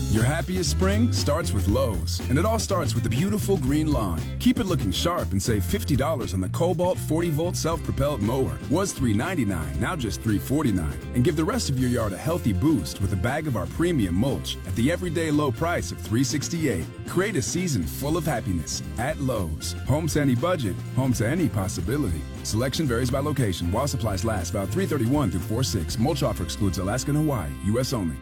Your 0.09 0.23
happiest 0.23 0.71
spring 0.71 1.13
starts 1.13 1.53
with 1.53 1.67
Lowe's, 1.67 2.19
and 2.31 2.39
it 2.39 2.43
all 2.43 2.57
starts 2.57 2.95
with 2.95 3.03
the 3.03 3.09
beautiful 3.09 3.57
green 3.57 3.91
lawn. 3.91 4.19
Keep 4.39 4.59
it 4.59 4.63
looking 4.63 4.91
sharp 4.91 5.33
and 5.33 5.41
save 5.41 5.61
$50 5.61 6.33
on 6.33 6.41
the 6.41 6.49
Kobalt 6.49 6.97
40 6.97 7.29
volt 7.29 7.55
self 7.55 7.83
propelled 7.83 8.19
mower. 8.19 8.57
Was 8.71 8.91
399, 8.91 9.79
now 9.79 9.95
just 9.95 10.21
349. 10.21 10.91
And 11.13 11.23
give 11.23 11.35
the 11.35 11.45
rest 11.45 11.69
of 11.69 11.77
your 11.77 11.91
yard 11.91 12.13
a 12.13 12.17
healthy 12.17 12.53
boost 12.53 13.01
with 13.01 13.13
a 13.13 13.15
bag 13.15 13.45
of 13.45 13.55
our 13.55 13.67
premium 13.67 14.15
mulch 14.15 14.57
at 14.65 14.75
the 14.75 14.91
everyday 14.91 15.29
low 15.29 15.51
price 15.51 15.91
of 15.91 15.99
368. 15.99 16.83
Create 17.05 17.35
a 17.35 17.41
season 17.43 17.83
full 17.83 18.17
of 18.17 18.25
happiness 18.25 18.81
at 18.97 19.19
Lowe's. 19.19 19.73
Home 19.87 20.07
to 20.07 20.21
any 20.21 20.33
budget, 20.33 20.75
home 20.95 21.13
to 21.13 21.27
any 21.27 21.47
possibility. 21.47 22.21
Selection 22.41 22.87
varies 22.87 23.11
by 23.11 23.19
location. 23.19 23.71
While 23.71 23.87
supplies 23.87 24.25
last, 24.25 24.49
about 24.49 24.69
331 24.69 25.29
through 25.29 25.41
46. 25.41 25.99
Mulch 25.99 26.23
offer 26.23 26.41
excludes 26.41 26.79
Alaska 26.79 27.11
and 27.11 27.19
Hawaii, 27.19 27.51
U.S. 27.65 27.93
only. 27.93 28.17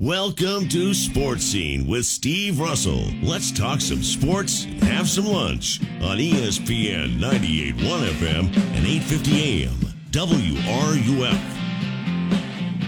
Welcome 0.00 0.66
to 0.70 0.94
Sports 0.94 1.44
Scene 1.44 1.86
with 1.86 2.06
Steve 2.06 2.58
Russell. 2.58 3.04
Let's 3.22 3.52
talk 3.52 3.82
some 3.82 4.02
sports 4.02 4.64
and 4.64 4.82
have 4.84 5.06
some 5.06 5.26
lunch 5.26 5.78
on 6.00 6.16
ESPN 6.16 7.18
98.1 7.18 8.08
FM 8.08 8.46
and 8.46 8.86
8:50 8.86 9.66
AM 9.66 9.76
WRUF. 10.10 11.38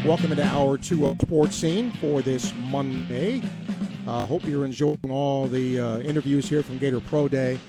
Welcome 0.07 0.33
into 0.33 0.43
hour 0.43 0.79
two 0.79 1.05
of 1.05 1.21
Sports 1.21 1.55
Scene 1.55 1.91
for 2.01 2.23
this 2.23 2.55
Monday. 2.71 3.43
Uh, 4.07 4.25
hope 4.25 4.47
you're 4.47 4.65
enjoying 4.65 5.11
all 5.11 5.47
the 5.47 5.81
uh, 5.81 5.99
interviews 5.99 6.49
here 6.49 6.63
from 6.63 6.79
Gator 6.79 7.01
Pro 7.01 7.29
Day. 7.29 7.61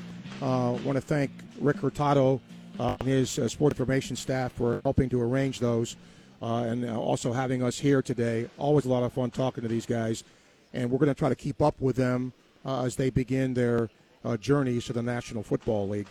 Uh, 0.42 0.78
Want 0.86 0.96
to 0.96 1.02
thank 1.02 1.32
Rick 1.60 1.80
Hurtado 1.82 2.40
uh, 2.80 2.96
and 3.02 3.10
his 3.10 3.38
uh, 3.38 3.50
sport 3.50 3.74
information 3.74 4.16
staff 4.16 4.54
for 4.54 4.80
helping 4.86 5.10
to 5.10 5.22
arrange 5.22 5.60
those 5.60 5.98
uh, 6.44 6.64
and 6.64 6.84
uh, 6.86 7.00
also 7.00 7.32
having 7.32 7.64
us 7.64 7.80
here 7.80 8.02
today. 8.02 8.50
Always 8.58 8.84
a 8.84 8.90
lot 8.90 9.04
of 9.04 9.14
fun 9.14 9.32
talking 9.32 9.62
to 9.62 9.70
these 9.70 9.86
guys, 9.86 10.26
and 10.74 10.92
we're 10.92 11.00
going 11.00 11.08
to 11.08 11.16
try 11.16 11.30
to 11.30 11.36
keep 11.36 11.62
up 11.62 11.80
with 11.80 11.96
them 11.96 12.34
uh, 12.66 12.84
as 12.84 12.98
they 12.98 13.10
begin 13.10 13.54
their 13.54 13.90
uh, 14.26 14.36
journeys 14.36 14.84
to 14.86 14.94
the 14.94 15.02
National 15.02 15.42
Football 15.42 15.88
League. 15.88 16.08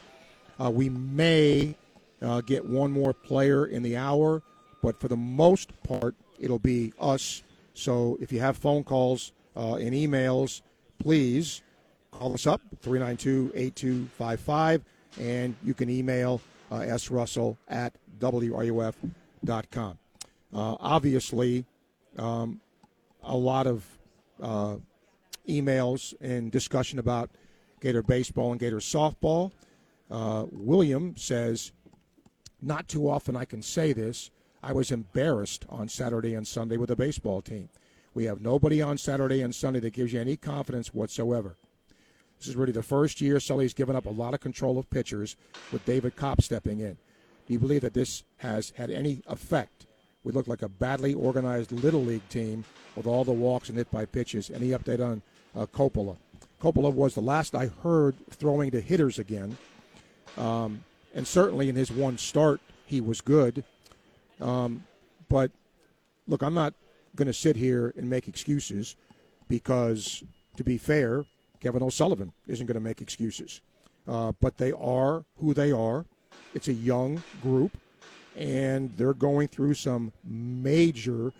Uh, 0.59 0.71
we 0.71 0.89
may 0.89 1.75
uh, 2.23 2.41
get 2.41 2.65
one 2.65 2.91
more 2.91 3.13
player 3.13 3.67
in 3.67 3.83
the 3.83 3.95
hour, 3.99 4.43
but 4.83 4.99
for 4.99 5.09
the 5.09 5.17
most 5.17 5.71
part, 5.83 6.15
it'll 6.41 6.59
be 6.59 6.95
us. 6.99 7.43
So 7.75 8.17
if 8.21 8.33
you 8.33 8.41
have 8.41 8.57
phone 8.57 8.85
calls 8.85 9.33
and 9.55 9.93
emails, 9.93 10.63
please 10.99 11.61
call 12.11 12.33
us 12.33 12.47
up 12.47 12.63
392-8255 12.83 14.81
and 15.21 15.55
you 15.63 15.75
can 15.75 15.91
email 15.91 16.41
uh, 16.71 16.81
srussell 16.81 17.57
at 17.69 17.93
wruf.com 18.19 19.99
uh, 20.53 20.77
obviously 20.81 21.65
um, 22.19 22.61
a 23.23 23.37
lot 23.37 23.67
of 23.67 23.85
uh, 24.41 24.77
emails 25.49 26.15
and 26.21 26.51
discussion 26.51 26.99
about 26.99 27.31
gator 27.81 28.03
baseball 28.03 28.53
and 28.53 28.61
gator 28.61 28.79
softball 28.79 29.53
uh, 30.11 30.45
william 30.51 31.17
says 31.17 31.73
not 32.61 32.87
too 32.89 33.09
often 33.09 33.37
i 33.37 33.45
can 33.45 33.63
say 33.63 33.93
this 33.93 34.31
i 34.63 34.73
was 34.73 34.91
embarrassed 34.91 35.65
on 35.69 35.89
saturday 35.89 36.35
and 36.35 36.47
sunday 36.47 36.77
with 36.77 36.89
the 36.89 36.97
baseball 36.97 37.41
team 37.41 37.69
we 38.15 38.25
have 38.25 38.41
nobody 38.41 38.81
on 38.81 38.97
saturday 38.97 39.41
and 39.43 39.55
sunday 39.55 39.81
that 39.81 39.93
gives 39.93 40.13
you 40.13 40.21
any 40.21 40.37
confidence 40.37 40.95
whatsoever 40.95 41.57
this 42.43 42.49
is 42.49 42.57
really 42.57 42.73
the 42.73 42.83
first 42.83 43.21
year 43.21 43.39
Sully's 43.39 43.73
given 43.73 43.95
up 43.95 44.05
a 44.05 44.11
lot 44.11 44.35
of 44.35 44.41
control 44.41 44.77
of 44.77 44.91
pitchers 44.91 45.37
with 45.71 45.85
David 45.85 46.17
Kopp 46.17 46.43
stepping 46.43 46.81
in. 46.81 46.95
Do 47.47 47.53
you 47.53 47.61
believe 47.61 47.83
that 47.83 47.95
this 47.95 48.25
has 48.39 48.73
had 48.77 48.91
any 48.91 49.23
effect? 49.29 49.87
We 50.25 50.33
look 50.33 50.47
like 50.47 50.63
a 50.63 50.69
badly 50.69 51.15
organized 51.15 51.73
little 51.73 52.03
league 52.03 52.29
team 52.29 52.65
with 52.97 53.07
all 53.07 53.25
the 53.25 53.33
walks 53.33 53.69
and 53.69 53.79
hit 53.79 53.91
by 53.91 54.05
pitches. 54.05 54.51
Any 54.51 54.69
update 54.69 55.05
on 55.05 55.23
uh, 55.57 55.67
Coppola? 55.67 56.17
Coppola 56.61 56.93
was 56.93 57.15
the 57.15 57.21
last 57.21 57.55
I 57.55 57.67
heard 57.83 58.15
throwing 58.31 58.71
to 58.71 58.81
hitters 58.81 59.19
again, 59.19 59.57
um, 60.39 60.85
and 61.15 61.27
certainly 61.27 61.69
in 61.69 61.75
his 61.75 61.91
one 61.91 62.19
start 62.19 62.61
he 62.87 63.01
was 63.01 63.21
good. 63.21 63.65
Um, 64.41 64.85
but 65.29 65.51
look, 66.29 66.43
I'm 66.43 66.55
not 66.55 66.75
going 67.17 67.27
to 67.27 67.33
sit 67.33 67.57
here 67.57 67.93
and 67.97 68.09
make 68.09 68.29
excuses 68.29 68.97
because, 69.49 70.23
to 70.57 70.65
be 70.65 70.79
fair, 70.79 71.25
Kevin 71.61 71.83
O'Sullivan 71.83 72.33
isn't 72.47 72.67
going 72.67 72.75
to 72.75 72.81
make 72.81 73.01
excuses. 73.01 73.61
Uh, 74.07 74.33
but 74.41 74.57
they 74.57 74.73
are 74.73 75.25
who 75.39 75.55
they 75.55 75.71
are. 75.71 76.07
It's 76.55 76.69
a 76.69 76.73
young 76.73 77.23
group, 77.41 77.77
and 78.37 78.97
they're 78.97 79.15
going 79.15 79.49
through 79.49 79.75
some 79.75 80.13
major 80.25 81.33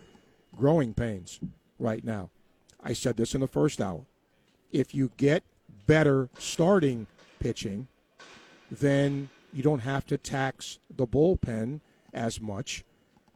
growing 0.55 0.93
pains 0.93 1.39
right 1.79 2.03
now. 2.03 2.29
I 2.83 2.93
said 2.93 3.17
this 3.17 3.33
in 3.33 3.41
the 3.41 3.47
first 3.47 3.81
hour. 3.81 4.01
If 4.71 4.93
you 4.93 5.11
get 5.17 5.43
better 5.85 6.29
starting 6.37 7.07
pitching, 7.39 7.87
then 8.71 9.29
you 9.53 9.63
don't 9.63 9.79
have 9.79 10.05
to 10.07 10.17
tax 10.17 10.79
the 10.95 11.07
bullpen 11.07 11.79
as 12.13 12.41
much. 12.41 12.83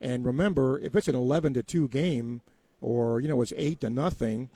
And 0.02 0.26
remember, 0.26 0.80
if 0.80 0.96
it's 0.96 1.08
an 1.08 1.16
11 1.16 1.54
to 1.56 1.64
2 1.64 1.88
game 1.88 2.42
or, 2.82 3.20
you 3.20 3.28
know, 3.28 3.42
it's 3.42 3.54
8 3.56 3.82
to 3.82 3.90
nothing, 3.90 4.50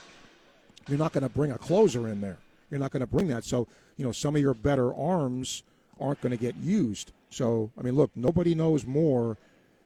you're 0.88 0.98
not 0.98 1.14
going 1.14 1.24
to 1.24 1.30
bring 1.30 1.52
a 1.52 1.58
closer 1.58 2.08
in 2.08 2.22
there. 2.22 2.38
You're 2.70 2.80
not 2.80 2.92
going 2.92 3.02
to 3.02 3.08
bring 3.08 3.28
that. 3.28 3.44
So, 3.44 3.68
you 3.98 4.06
know, 4.06 4.12
some 4.12 4.36
of 4.36 4.42
your 4.42 4.54
better 4.54 4.94
arms 4.94 5.64
aren't 6.00 6.22
going 6.22 6.32
to 6.32 6.38
get 6.38 6.56
used. 6.58 7.12
So, 7.32 7.72
I 7.78 7.82
mean, 7.82 7.96
look, 7.96 8.12
nobody 8.16 8.54
knows 8.54 8.86
more 8.86 9.38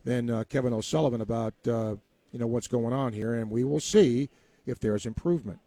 than 0.04 0.30
uh, 0.30 0.44
Kevin 0.50 0.74
O'Sullivan 0.74 1.22
about, 1.22 1.54
uh, 1.68 1.96
you 2.32 2.40
know, 2.40 2.48
what's 2.48 2.68
going 2.68 2.94
on 2.94 3.14
here, 3.14 3.34
and 3.34 3.50
we 3.50 3.64
will 3.64 3.80
see 3.80 4.30
if 4.66 4.80
there's 4.80 5.06
improvement. 5.06 5.60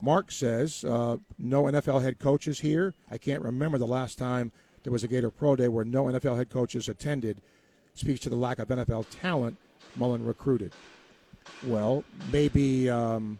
Mark 0.00 0.30
says, 0.30 0.84
uh, 0.84 1.16
no 1.38 1.64
NFL 1.64 2.02
head 2.02 2.18
coaches 2.18 2.60
here. 2.60 2.94
I 3.10 3.18
can't 3.18 3.42
remember 3.42 3.78
the 3.78 3.86
last 3.86 4.18
time 4.18 4.52
there 4.82 4.92
was 4.92 5.02
a 5.04 5.08
Gator 5.08 5.30
Pro 5.30 5.56
Day 5.56 5.68
where 5.68 5.84
no 5.84 6.04
NFL 6.04 6.36
head 6.36 6.50
coaches 6.50 6.88
attended. 6.88 7.40
Speaks 7.94 8.20
to 8.20 8.28
the 8.28 8.36
lack 8.36 8.58
of 8.58 8.68
NFL 8.68 9.06
talent 9.20 9.56
Mullen 9.96 10.24
recruited. 10.24 10.72
Well, 11.66 12.04
maybe 12.32 12.90
um, 12.90 13.38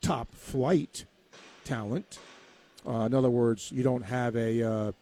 top 0.00 0.34
flight 0.34 1.04
talent. 1.64 2.18
Uh, 2.86 3.06
in 3.06 3.14
other 3.14 3.30
words, 3.30 3.70
you 3.72 3.82
don't 3.82 4.02
have 4.02 4.36
a, 4.36 4.62
uh, 4.62 4.92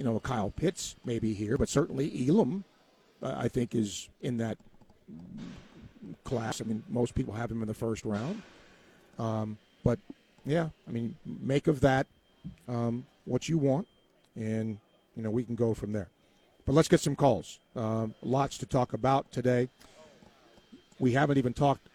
you 0.00 0.06
know, 0.06 0.18
Kyle 0.18 0.48
Pitts 0.48 0.96
maybe 1.04 1.34
here, 1.34 1.58
but 1.58 1.68
certainly 1.68 2.26
Elam, 2.26 2.64
uh, 3.22 3.34
I 3.36 3.48
think, 3.48 3.74
is 3.74 4.08
in 4.22 4.38
that 4.38 4.56
class. 6.24 6.62
I 6.62 6.64
mean, 6.64 6.82
most 6.88 7.14
people 7.14 7.34
have 7.34 7.50
him 7.50 7.60
in 7.60 7.68
the 7.68 7.74
first 7.74 8.06
round. 8.06 8.40
Um, 9.18 9.58
but 9.84 9.98
yeah, 10.46 10.70
I 10.88 10.90
mean, 10.90 11.16
make 11.26 11.66
of 11.66 11.80
that 11.80 12.06
um, 12.66 13.04
what 13.26 13.46
you 13.46 13.58
want, 13.58 13.88
and 14.34 14.78
you 15.14 15.22
know 15.22 15.28
we 15.28 15.44
can 15.44 15.54
go 15.54 15.74
from 15.74 15.92
there. 15.92 16.08
But 16.64 16.74
let's 16.74 16.88
get 16.88 17.00
some 17.00 17.14
calls. 17.14 17.60
Um, 17.76 18.14
lots 18.22 18.56
to 18.56 18.66
talk 18.66 18.94
about 18.94 19.30
today. 19.30 19.68
We 20.98 21.12
haven't 21.12 21.36
even 21.36 21.52
talked 21.52 21.90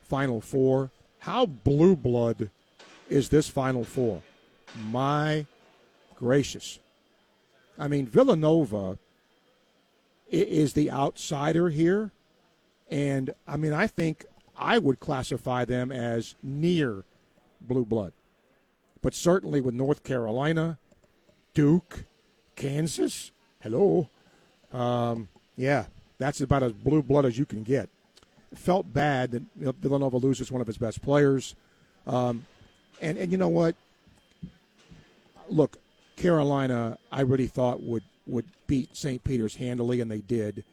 Final 0.00 0.40
Four. 0.40 0.90
How 1.18 1.44
blue 1.44 1.94
blood 1.94 2.48
is 3.10 3.28
this 3.28 3.50
Final 3.50 3.84
Four? 3.84 4.22
My 4.90 5.44
gracious. 6.16 6.78
I 7.80 7.88
mean, 7.88 8.06
Villanova 8.06 8.98
is 10.30 10.74
the 10.74 10.90
outsider 10.90 11.70
here. 11.70 12.12
And 12.90 13.34
I 13.48 13.56
mean, 13.56 13.72
I 13.72 13.86
think 13.86 14.26
I 14.56 14.78
would 14.78 15.00
classify 15.00 15.64
them 15.64 15.90
as 15.90 16.34
near 16.42 17.04
blue 17.60 17.86
blood. 17.86 18.12
But 19.00 19.14
certainly 19.14 19.62
with 19.62 19.74
North 19.74 20.04
Carolina, 20.04 20.78
Duke, 21.54 22.04
Kansas, 22.54 23.32
hello. 23.60 24.10
Um, 24.72 25.28
yeah, 25.56 25.86
that's 26.18 26.42
about 26.42 26.62
as 26.62 26.72
blue 26.72 27.02
blood 27.02 27.24
as 27.24 27.38
you 27.38 27.46
can 27.46 27.62
get. 27.62 27.88
Felt 28.54 28.92
bad 28.92 29.30
that 29.30 29.42
Villanova 29.56 30.18
loses 30.18 30.52
one 30.52 30.60
of 30.60 30.68
its 30.68 30.76
best 30.76 31.00
players. 31.00 31.54
Um, 32.06 32.44
and, 33.00 33.16
and 33.16 33.32
you 33.32 33.38
know 33.38 33.48
what? 33.48 33.74
Look, 35.48 35.78
Carolina, 36.20 36.98
I 37.10 37.22
really 37.22 37.46
thought 37.46 37.82
would, 37.82 38.04
would 38.26 38.44
beat 38.66 38.94
St. 38.94 39.24
Peter's 39.24 39.56
handily, 39.56 40.02
and 40.02 40.10
they 40.10 40.20
did. 40.20 40.64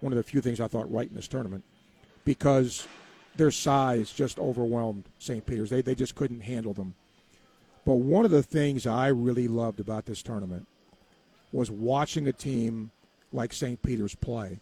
One 0.00 0.12
of 0.12 0.16
the 0.16 0.24
few 0.24 0.40
things 0.40 0.60
I 0.60 0.66
thought 0.66 0.90
right 0.90 1.08
in 1.08 1.14
this 1.14 1.28
tournament 1.28 1.64
because 2.24 2.86
their 3.36 3.52
size 3.52 4.12
just 4.12 4.40
overwhelmed 4.40 5.04
St. 5.20 5.46
Peter's. 5.46 5.70
They, 5.70 5.82
they 5.82 5.94
just 5.94 6.16
couldn't 6.16 6.40
handle 6.40 6.74
them. 6.74 6.94
But 7.84 7.94
one 7.94 8.24
of 8.24 8.32
the 8.32 8.42
things 8.42 8.86
I 8.86 9.08
really 9.08 9.46
loved 9.46 9.78
about 9.78 10.04
this 10.04 10.20
tournament 10.20 10.66
was 11.52 11.70
watching 11.70 12.26
a 12.26 12.32
team 12.32 12.90
like 13.32 13.52
St. 13.52 13.80
Peter's 13.80 14.16
play 14.16 14.58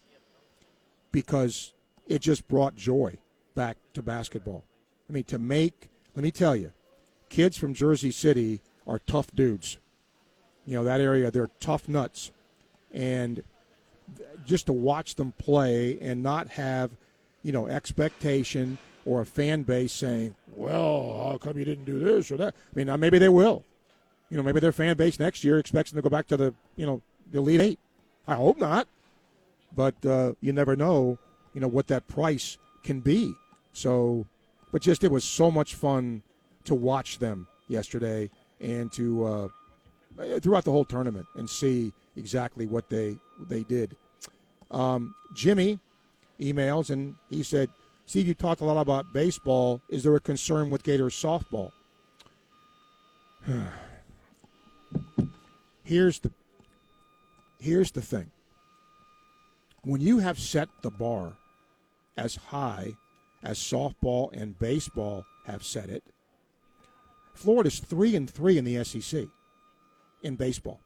because 1.13 1.73
it 2.07 2.21
just 2.21 2.47
brought 2.47 2.77
joy 2.77 3.17
back 3.55 3.79
to 3.95 4.03
basketball. 4.03 4.65
I 5.09 5.15
mean, 5.15 5.25
to 5.25 5.39
make, 5.39 5.89
let 6.15 6.23
me 6.23 6.31
tell 6.31 6.55
you, 6.55 6.73
kids 7.31 7.57
from 7.57 7.73
Jersey 7.73 8.11
City 8.11 8.61
are 8.87 8.99
tough 8.99 9.35
dudes. 9.35 9.79
You 10.67 10.75
know, 10.75 10.85
that 10.85 11.01
area, 11.01 11.31
they're 11.31 11.51
tough 11.61 11.89
nuts. 11.89 12.33
And 12.93 13.43
just 14.45 14.67
to 14.67 14.73
watch 14.73 15.15
them 15.15 15.33
play 15.39 15.99
and 16.01 16.23
not 16.23 16.49
have, 16.51 16.91
you 17.43 17.53
know, 17.53 17.67
expectation 17.67 18.79
or 19.05 19.21
a 19.21 19.27
fan 19.27 19.63
base 19.63 19.93
saying, 19.93 20.35
well, 20.55 21.31
how 21.31 21.39
come 21.39 21.59
you 21.59 21.65
didn't 21.65 21.85
do 21.85 21.99
this 21.99 22.31
or 22.31 22.37
that? 22.37 22.55
I 22.55 22.85
mean, 22.85 23.01
maybe 23.01 23.19
they 23.19 23.29
will. 23.29 23.65
You 24.31 24.37
know, 24.37 24.43
maybe 24.43 24.59
their 24.59 24.73
fan 24.73 24.97
base 24.97 25.21
next 25.21 25.45
year 25.45 25.59
expects 25.59 25.91
them 25.93 25.99
to 25.99 26.03
go 26.03 26.11
back 26.11 26.27
to 26.29 26.37
the, 26.37 26.55
you 26.75 26.87
know, 26.87 27.01
the 27.31 27.39
Elite 27.39 27.61
Eight. 27.61 27.79
I 28.27 28.35
hope 28.35 28.59
not. 28.59 28.89
But 29.75 29.95
uh, 30.05 30.33
you 30.41 30.53
never 30.53 30.75
know, 30.75 31.19
you 31.55 31.61
know, 31.61 31.69
what 31.69 31.87
that 31.89 32.09
price 32.09 32.59
can 32.83 33.01
be. 33.01 33.35
So, 33.73 34.27
but 34.73 34.83
just 34.83 35.05
it 35.05 35.11
was 35.11 35.23
so 35.23 35.51
much 35.51 35.75
fun 35.75 36.23
to 36.65 36.75
watch 36.75 37.19
them 37.19 37.47
yesterday 37.69 38.31
and 38.61 38.91
to 38.93 39.25
uh, 39.25 39.49
throughout 40.41 40.65
the 40.65 40.73
whole 40.73 40.85
tournament 40.85 41.27
and 41.37 41.49
see 41.49 41.93
exactly 42.17 42.67
what 42.67 42.89
they 42.89 43.17
they 43.49 43.63
did. 43.63 43.97
Um, 44.71 45.15
Jimmy 45.35 45.79
emails 46.41 46.91
and 46.91 47.15
he 47.31 47.43
said, 47.43 47.71
Steve, 48.07 48.27
you 48.29 48.35
talked 48.35 48.61
a 48.61 48.65
lot 48.65 48.81
about 48.81 49.13
baseball. 49.13 49.81
Is 49.89 50.03
there 50.03 50.15
a 50.15 50.21
concern 50.21 50.71
with 50.71 50.83
Gators 50.83 51.15
softball? 51.15 51.73
here's 55.85 56.19
the 56.21 56.31
here's 57.61 57.91
the 57.93 58.03
thing. 58.03 58.31
When 59.83 60.01
you 60.01 60.19
have 60.19 60.39
set 60.39 60.69
the 60.83 60.91
bar 60.91 61.35
as 62.17 62.37
high 62.37 62.95
as 63.43 63.59
softball 63.59 64.33
and 64.33 64.59
baseball 64.59 65.25
have 65.47 65.65
set 65.65 65.89
it, 65.89 66.03
Florida's 67.35 67.79
three 67.79 68.17
and 68.17 68.29
three 68.29 68.59
in 68.59 68.65
the 68.65 68.83
SEC 68.83 69.29
in 70.23 70.37
baseball, 70.37 70.81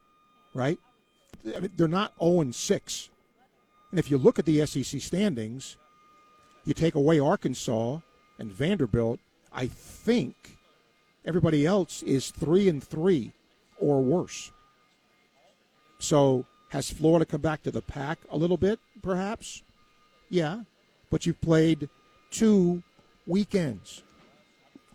right? 0.54 0.78
I 1.56 1.60
mean, 1.60 1.70
they're 1.76 1.88
not 1.88 2.12
0 2.20 2.40
and 2.40 2.54
6. 2.54 3.10
And 3.90 3.98
if 3.98 4.10
you 4.10 4.18
look 4.18 4.38
at 4.38 4.44
the 4.44 4.64
SEC 4.66 5.00
standings, 5.00 5.76
you 6.64 6.74
take 6.74 6.94
away 6.94 7.18
Arkansas 7.18 7.98
and 8.38 8.52
Vanderbilt, 8.52 9.20
I 9.52 9.66
think 9.66 10.34
everybody 11.24 11.66
else 11.66 12.02
is 12.02 12.30
3 12.30 12.68
and 12.68 12.82
3 12.82 13.32
or 13.78 14.02
worse. 14.02 14.52
So, 15.98 16.46
has 16.70 16.90
Florida 16.90 17.26
come 17.26 17.40
back 17.40 17.62
to 17.64 17.70
the 17.70 17.82
pack 17.82 18.18
a 18.30 18.36
little 18.36 18.56
bit, 18.56 18.78
perhaps? 19.02 19.62
Yeah. 20.28 20.62
But 21.10 21.26
you've 21.26 21.40
played 21.40 21.88
two 22.30 22.82
weekends. 23.26 24.02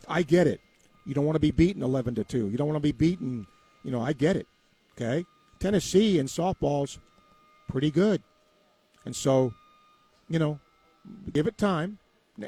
I 0.08 0.24
get 0.24 0.48
it. 0.48 0.62
You 1.06 1.14
don't 1.14 1.26
want 1.26 1.36
to 1.36 1.42
be 1.42 1.52
beaten 1.52 1.84
11 1.84 2.16
to 2.16 2.24
2. 2.24 2.50
You 2.50 2.58
don't 2.58 2.68
want 2.68 2.78
to 2.78 2.80
be 2.80 2.92
beaten, 2.92 3.46
you 3.86 3.92
know, 3.92 4.02
I 4.02 4.12
get 4.12 4.36
it. 4.36 4.48
Okay? 4.94 5.24
Tennessee 5.60 6.20
in 6.20 6.26
softball's 6.26 7.00
pretty 7.70 7.92
good. 7.92 8.22
And 9.06 9.16
so, 9.16 9.54
you 10.28 10.40
know, 10.40 10.60
give 11.32 11.48
it 11.48 11.58
time. 11.58 12.00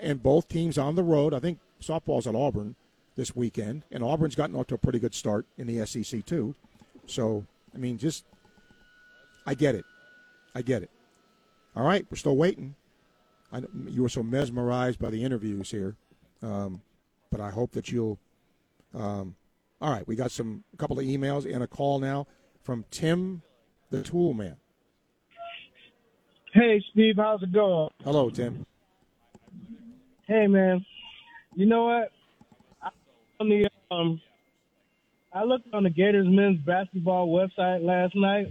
And 0.02 0.22
both 0.22 0.50
teams 0.50 0.78
on 0.78 0.96
the 0.96 1.04
road. 1.04 1.34
I 1.34 1.40
think 1.40 1.60
softball's 1.82 2.28
at 2.28 2.36
Auburn 2.36 2.76
this 3.16 3.36
weekend, 3.36 3.84
and 3.92 4.04
Auburn's 4.04 4.36
gotten 4.36 4.56
off 4.56 4.68
to 4.68 4.76
a 4.76 4.78
pretty 4.78 5.00
good 5.00 5.16
start 5.16 5.46
in 5.58 5.68
the 5.68 5.86
SEC 5.86 6.26
too. 6.26 6.56
So, 7.06 7.46
I 7.74 7.78
mean, 7.78 7.98
just 7.98 8.26
I 9.46 9.54
get 9.54 9.76
it. 9.76 9.86
I 10.54 10.62
get 10.62 10.84
it. 10.84 10.90
All 11.76 11.86
right, 11.86 12.06
we're 12.10 12.18
still 12.18 12.36
waiting. 12.36 12.76
I, 13.54 13.62
you 13.88 14.02
were 14.02 14.10
so 14.10 14.24
mesmerized 14.24 15.00
by 15.00 15.10
the 15.10 15.24
interviews 15.24 15.72
here, 15.72 15.96
um, 16.42 16.82
but 17.32 17.40
I 17.40 17.50
hope 17.50 17.72
that 17.74 17.92
you'll. 17.92 18.18
Um, 18.94 19.36
all 19.82 19.92
right, 19.92 20.08
we 20.08 20.16
got 20.16 20.32
some 20.32 20.64
a 20.74 20.78
couple 20.78 21.00
of 21.00 21.06
emails 21.06 21.52
and 21.52 21.64
a 21.64 21.68
call 21.68 22.00
now 22.00 22.28
from 22.64 22.86
Tim, 22.92 23.42
the 23.92 24.02
Tool 24.02 24.34
Man. 24.34 24.58
Hey, 26.54 26.84
Steve, 26.92 27.16
how's 27.18 27.44
it 27.44 27.54
going? 27.54 27.90
Hello, 28.04 28.30
Tim. 28.30 28.66
Hey, 30.28 30.48
man. 30.48 30.84
You 31.56 31.66
know 31.68 31.86
what? 31.86 32.12
I, 32.82 32.90
on 33.40 33.50
the 33.50 33.70
um, 33.92 34.22
I 35.34 35.44
looked 35.44 35.72
on 35.74 35.84
the 35.84 35.90
Gators 35.90 36.26
men's 36.28 36.60
basketball 36.66 37.28
website 37.28 37.84
last 37.84 38.16
night, 38.16 38.48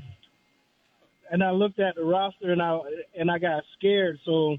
and 1.30 1.42
I 1.42 1.50
looked 1.50 1.80
at 1.80 1.96
the 1.96 2.04
roster, 2.04 2.52
and 2.52 2.62
I 2.62 2.78
and 3.18 3.30
I 3.30 3.38
got 3.38 3.64
scared, 3.76 4.18
so 4.24 4.56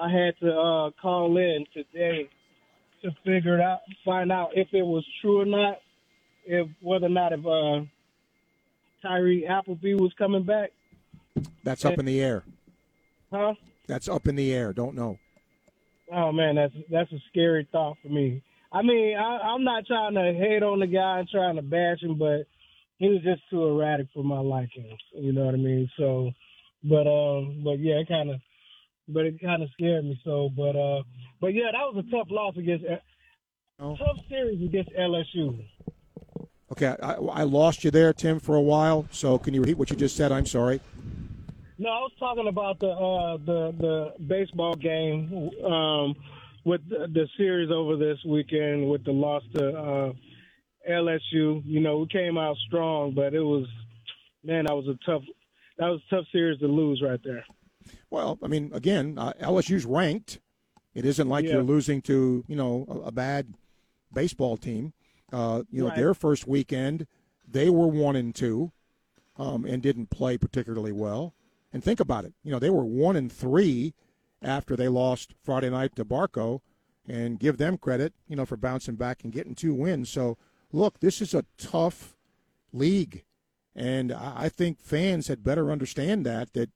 I 0.00 0.10
had 0.10 0.38
to 0.40 0.50
uh, 0.50 0.90
call 1.02 1.36
in 1.36 1.66
today 1.74 2.28
to 3.02 3.10
figure 3.24 3.58
it 3.58 3.60
out, 3.60 3.80
find 4.04 4.32
out 4.32 4.50
if 4.54 4.68
it 4.72 4.82
was 4.82 5.04
true 5.20 5.42
or 5.42 5.44
not, 5.44 5.78
if 6.48 6.66
whether 6.82 7.06
or 7.06 7.10
not 7.10 7.32
if 7.32 7.46
uh, 7.46 7.80
Tyree 9.02 9.46
Appleby 9.46 9.94
was 9.94 10.12
coming 10.18 10.44
back. 10.44 10.70
That's 11.62 11.84
up 11.84 11.98
in 11.98 12.04
the 12.06 12.20
air. 12.20 12.42
Huh? 13.32 13.54
That's 13.86 14.08
up 14.08 14.26
in 14.26 14.34
the 14.36 14.52
air. 14.52 14.72
Don't 14.72 14.94
know. 14.96 15.18
Oh 16.12 16.32
man, 16.32 16.54
that's 16.56 16.74
that's 16.90 17.12
a 17.12 17.18
scary 17.28 17.68
thought 17.70 17.96
for 18.02 18.08
me. 18.08 18.42
I 18.72 18.82
mean, 18.82 19.16
I, 19.16 19.38
I'm 19.38 19.62
not 19.64 19.86
trying 19.86 20.14
to 20.14 20.34
hate 20.36 20.62
on 20.62 20.80
the 20.80 20.86
guy 20.86 21.20
and 21.20 21.28
trying 21.28 21.56
to 21.56 21.62
bash 21.62 22.02
him, 22.02 22.18
but 22.18 22.46
he 22.98 23.08
was 23.08 23.22
just 23.22 23.42
too 23.50 23.64
erratic 23.64 24.08
for 24.14 24.24
my 24.24 24.40
liking. 24.40 24.96
You 25.14 25.32
know 25.32 25.44
what 25.44 25.54
I 25.54 25.58
mean? 25.58 25.88
So, 25.98 26.30
but 26.82 27.06
um, 27.06 27.60
but 27.62 27.78
yeah, 27.78 27.96
it 27.96 28.08
kind 28.08 28.30
of, 28.30 28.40
but 29.06 29.26
it 29.26 29.40
kind 29.40 29.62
of 29.62 29.68
scared 29.74 30.04
me. 30.04 30.18
So, 30.24 30.48
but 30.56 30.76
uh, 30.76 31.02
but 31.40 31.48
yeah, 31.48 31.70
that 31.72 31.94
was 31.94 32.04
a 32.06 32.10
tough 32.10 32.28
loss 32.30 32.56
against, 32.56 32.84
Oh. 33.80 33.96
tough 33.96 34.16
series 34.28 34.60
against 34.60 34.90
LSU. 34.98 35.64
Okay, 36.72 36.94
I, 37.02 37.14
I 37.14 37.42
lost 37.44 37.82
you 37.84 37.90
there, 37.90 38.12
Tim, 38.12 38.40
for 38.40 38.54
a 38.54 38.60
while. 38.60 39.06
So 39.10 39.38
can 39.38 39.54
you 39.54 39.60
repeat 39.60 39.78
what 39.78 39.90
you 39.90 39.96
just 39.96 40.16
said? 40.16 40.32
I'm 40.32 40.46
sorry. 40.46 40.80
No, 41.78 41.88
I 41.88 41.98
was 42.00 42.12
talking 42.18 42.48
about 42.48 42.78
the 42.80 42.88
uh, 42.90 43.36
the 43.38 43.74
the 43.78 44.24
baseball 44.26 44.74
game 44.74 45.50
um, 45.64 46.14
with 46.64 46.86
the, 46.88 47.06
the 47.12 47.26
series 47.36 47.70
over 47.70 47.96
this 47.96 48.18
weekend 48.26 48.88
with 48.90 49.04
the 49.04 49.12
loss 49.12 49.42
to 49.54 49.68
uh, 49.68 50.12
LSU. 50.90 51.62
You 51.64 51.80
know, 51.80 51.98
we 52.00 52.08
came 52.08 52.36
out 52.36 52.56
strong, 52.66 53.14
but 53.14 53.32
it 53.32 53.40
was 53.40 53.66
man, 54.44 54.66
that 54.66 54.74
was 54.74 54.88
a 54.88 54.98
tough 55.10 55.22
that 55.78 55.86
was 55.86 56.00
a 56.10 56.16
tough 56.16 56.24
series 56.32 56.58
to 56.60 56.66
lose 56.66 57.00
right 57.02 57.20
there. 57.24 57.44
Well, 58.10 58.38
I 58.42 58.48
mean, 58.48 58.70
again, 58.74 59.16
uh, 59.16 59.32
LSU's 59.40 59.86
ranked. 59.86 60.40
It 60.94 61.04
isn't 61.06 61.28
like 61.28 61.44
Yeah. 61.44 61.52
you're 61.52 61.62
losing 61.62 62.02
to 62.02 62.44
you 62.48 62.56
know 62.56 62.84
a, 62.88 63.08
a 63.08 63.12
bad 63.12 63.54
baseball 64.12 64.56
team. 64.56 64.92
Uh, 65.32 65.62
you 65.70 65.82
know, 65.82 65.88
Right. 65.88 65.96
their 65.96 66.14
first 66.14 66.46
weekend, 66.46 67.06
they 67.46 67.68
were 67.70 67.86
one 67.86 68.16
and 68.16 68.34
two, 68.34 68.72
um, 69.36 69.64
and 69.64 69.82
didn't 69.82 70.10
play 70.10 70.38
particularly 70.38 70.92
well. 70.92 71.34
And 71.72 71.84
think 71.84 72.00
about 72.00 72.24
it. 72.24 72.32
You 72.42 72.50
know, 72.50 72.58
they 72.58 72.70
were 72.70 72.84
one 72.84 73.14
and 73.16 73.30
three 73.30 73.94
after 74.40 74.74
they 74.76 74.88
lost 74.88 75.34
Friday 75.42 75.68
night 75.70 75.94
to 75.96 76.04
Barco, 76.04 76.60
and 77.06 77.38
give 77.38 77.56
them 77.56 77.78
credit, 77.78 78.12
you 78.26 78.36
know, 78.36 78.44
for 78.44 78.56
bouncing 78.56 78.94
back 78.96 79.24
and 79.24 79.32
getting 79.32 79.54
two 79.54 79.74
wins. 79.74 80.08
So, 80.10 80.36
look, 80.72 81.00
this 81.00 81.20
is 81.22 81.34
a 81.34 81.44
tough 81.56 82.16
league, 82.72 83.24
and 83.74 84.12
I 84.12 84.44
I 84.44 84.48
think 84.48 84.80
fans 84.80 85.28
had 85.28 85.42
better 85.42 85.70
understand 85.70 86.24
that 86.26 86.52
that 86.52 86.70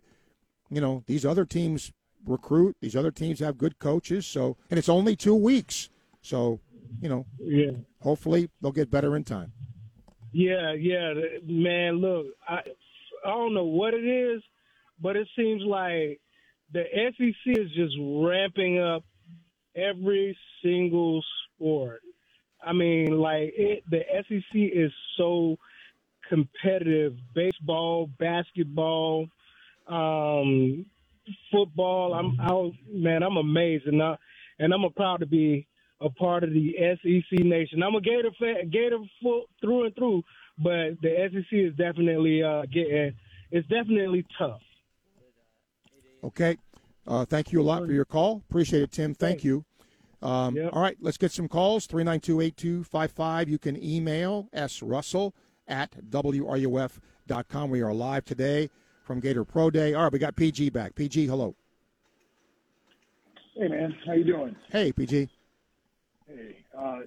you 0.70 0.80
know 0.80 1.04
these 1.06 1.24
other 1.26 1.44
teams 1.44 1.92
recruit, 2.24 2.76
these 2.80 2.96
other 2.96 3.10
teams 3.10 3.40
have 3.40 3.58
good 3.58 3.78
coaches. 3.78 4.26
So, 4.26 4.56
and 4.70 4.78
it's 4.78 4.88
only 4.88 5.16
two 5.16 5.34
weeks, 5.34 5.88
so 6.20 6.60
you 7.00 7.08
know, 7.08 7.26
Yeah. 7.38 7.72
hopefully 8.00 8.48
they'll 8.60 8.72
get 8.72 8.90
better 8.90 9.16
in 9.16 9.24
time. 9.24 9.52
Yeah, 10.32 10.72
yeah, 10.72 11.12
man. 11.44 11.96
Look, 11.96 12.26
I 12.48 12.60
I 13.24 13.28
don't 13.30 13.54
know 13.54 13.64
what 13.66 13.94
it 13.94 14.04
is, 14.04 14.42
but 15.00 15.16
it 15.16 15.28
seems 15.36 15.62
like 15.62 16.20
the 16.72 16.84
SEC 16.94 17.58
is 17.58 17.70
just 17.72 17.94
ramping 18.00 18.78
up 18.80 19.04
every 19.76 20.36
single 20.62 21.22
sport. 21.54 22.00
I 22.64 22.72
mean, 22.72 23.18
like 23.18 23.52
it, 23.56 23.84
the 23.90 24.00
SEC 24.28 24.54
is 24.54 24.92
so 25.16 25.56
competitive. 26.28 27.14
Baseball, 27.34 28.08
basketball, 28.18 29.26
um, 29.86 30.86
football. 31.50 32.14
I'm, 32.14 32.40
I, 32.40 32.70
man, 32.90 33.22
I'm 33.22 33.36
amazed, 33.36 33.86
and 33.86 34.02
I, 34.02 34.16
and 34.58 34.72
I'm 34.72 34.90
proud 34.96 35.20
to 35.20 35.26
be 35.26 35.66
a 36.02 36.10
part 36.10 36.44
of 36.44 36.50
the 36.50 36.74
SEC 36.78 37.44
nation. 37.44 37.82
I'm 37.82 37.94
a 37.94 38.00
Gator 38.00 38.30
fan, 38.38 38.70
Gator 38.70 38.98
full, 39.22 39.44
through 39.60 39.86
and 39.86 39.94
through, 39.94 40.22
but 40.58 41.00
the 41.00 41.28
SEC 41.32 41.46
is 41.52 41.74
definitely 41.76 42.42
uh, 42.42 42.62
getting. 42.72 43.14
It's 43.50 43.68
definitely 43.68 44.26
tough. 44.38 44.60
Okay. 46.24 46.56
Uh, 47.06 47.24
thank 47.24 47.52
you 47.52 47.60
a 47.60 47.64
lot 47.64 47.84
for 47.84 47.92
your 47.92 48.04
call. 48.04 48.42
Appreciate 48.48 48.82
it, 48.82 48.92
Tim. 48.92 49.14
Thank 49.14 49.44
you. 49.44 49.64
Um, 50.22 50.56
All 50.72 50.80
right, 50.80 50.96
let's 51.00 51.18
get 51.18 51.32
some 51.32 51.48
calls. 51.48 51.86
392 51.86 52.40
8255. 52.40 53.48
You 53.48 53.58
can 53.58 53.82
email 53.82 54.48
srussell 54.54 55.32
at 55.66 55.90
wruf.com. 56.10 57.70
We 57.70 57.82
are 57.82 57.92
live 57.92 58.24
today 58.24 58.70
from 59.04 59.18
Gator 59.18 59.44
Pro 59.44 59.70
Day. 59.70 59.94
All 59.94 60.04
right, 60.04 60.12
we 60.12 60.20
got 60.20 60.36
PG 60.36 60.70
back. 60.70 60.94
PG, 60.94 61.26
hello. 61.26 61.56
Hey 63.56 63.68
man, 63.68 63.94
how 64.06 64.12
you 64.12 64.24
doing? 64.24 64.56
Hey, 64.70 64.92
PG. 64.92 65.28
Hey, 66.34 66.64
uh, 66.78 67.00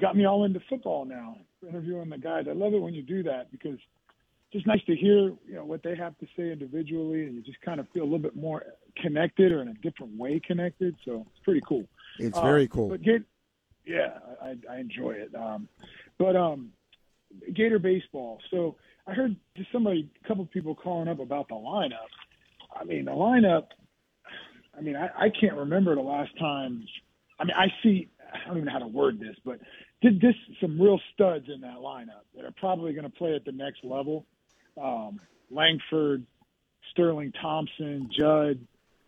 got 0.00 0.16
me 0.16 0.24
all 0.26 0.44
into 0.44 0.60
football 0.68 1.04
now. 1.04 1.36
Interviewing 1.66 2.08
the 2.08 2.18
guys, 2.18 2.46
I 2.48 2.52
love 2.52 2.72
it 2.72 2.80
when 2.80 2.94
you 2.94 3.02
do 3.02 3.22
that 3.24 3.50
because 3.50 3.74
it's 3.74 4.52
just 4.52 4.66
nice 4.66 4.82
to 4.86 4.96
hear 4.96 5.32
you 5.46 5.54
know 5.54 5.64
what 5.64 5.82
they 5.82 5.94
have 5.96 6.16
to 6.18 6.26
say 6.36 6.50
individually, 6.50 7.24
and 7.26 7.34
you 7.34 7.42
just 7.42 7.60
kind 7.60 7.80
of 7.80 7.86
feel 7.92 8.02
a 8.02 8.04
little 8.04 8.18
bit 8.18 8.34
more 8.36 8.64
connected 8.96 9.52
or 9.52 9.60
in 9.60 9.68
a 9.68 9.74
different 9.74 10.16
way 10.16 10.40
connected. 10.40 10.96
So 11.04 11.26
it's 11.30 11.44
pretty 11.44 11.60
cool. 11.68 11.84
It's 12.18 12.36
Uh, 12.36 12.42
very 12.42 12.66
cool. 12.68 12.88
But 12.88 13.02
get, 13.02 13.22
yeah, 13.84 14.18
I, 14.42 14.56
I 14.70 14.78
enjoy 14.78 15.12
it. 15.12 15.34
Um, 15.34 15.68
but 16.18 16.34
um, 16.34 16.72
Gator 17.54 17.78
baseball. 17.78 18.40
So 18.50 18.76
I 19.06 19.12
heard 19.12 19.36
just 19.56 19.70
somebody, 19.72 20.08
a 20.24 20.28
couple 20.28 20.44
of 20.44 20.50
people 20.50 20.74
calling 20.74 21.08
up 21.08 21.20
about 21.20 21.48
the 21.48 21.54
lineup. 21.54 22.08
I 22.74 22.84
mean, 22.84 23.04
the 23.04 23.12
lineup. 23.12 23.66
I 24.76 24.80
mean, 24.80 24.96
I, 24.96 25.10
I 25.26 25.28
can't 25.30 25.56
remember 25.56 25.94
the 25.94 26.00
last 26.00 26.30
time. 26.38 26.86
I 27.38 27.44
mean, 27.44 27.56
I 27.56 27.66
see. 27.82 28.08
I 28.32 28.46
don't 28.46 28.56
even 28.58 28.66
know 28.66 28.72
how 28.72 28.78
to 28.78 28.86
word 28.86 29.18
this, 29.20 29.36
but 29.44 29.60
did 30.02 30.20
this 30.20 30.34
some 30.60 30.80
real 30.80 31.00
studs 31.12 31.46
in 31.52 31.60
that 31.62 31.76
lineup 31.76 32.24
that 32.34 32.44
are 32.44 32.54
probably 32.56 32.92
going 32.92 33.04
to 33.04 33.10
play 33.10 33.34
at 33.34 33.44
the 33.44 33.52
next 33.52 33.84
level. 33.84 34.26
Um, 34.80 35.20
Langford, 35.50 36.24
Sterling 36.90 37.32
Thompson, 37.40 38.08
Jud. 38.16 38.60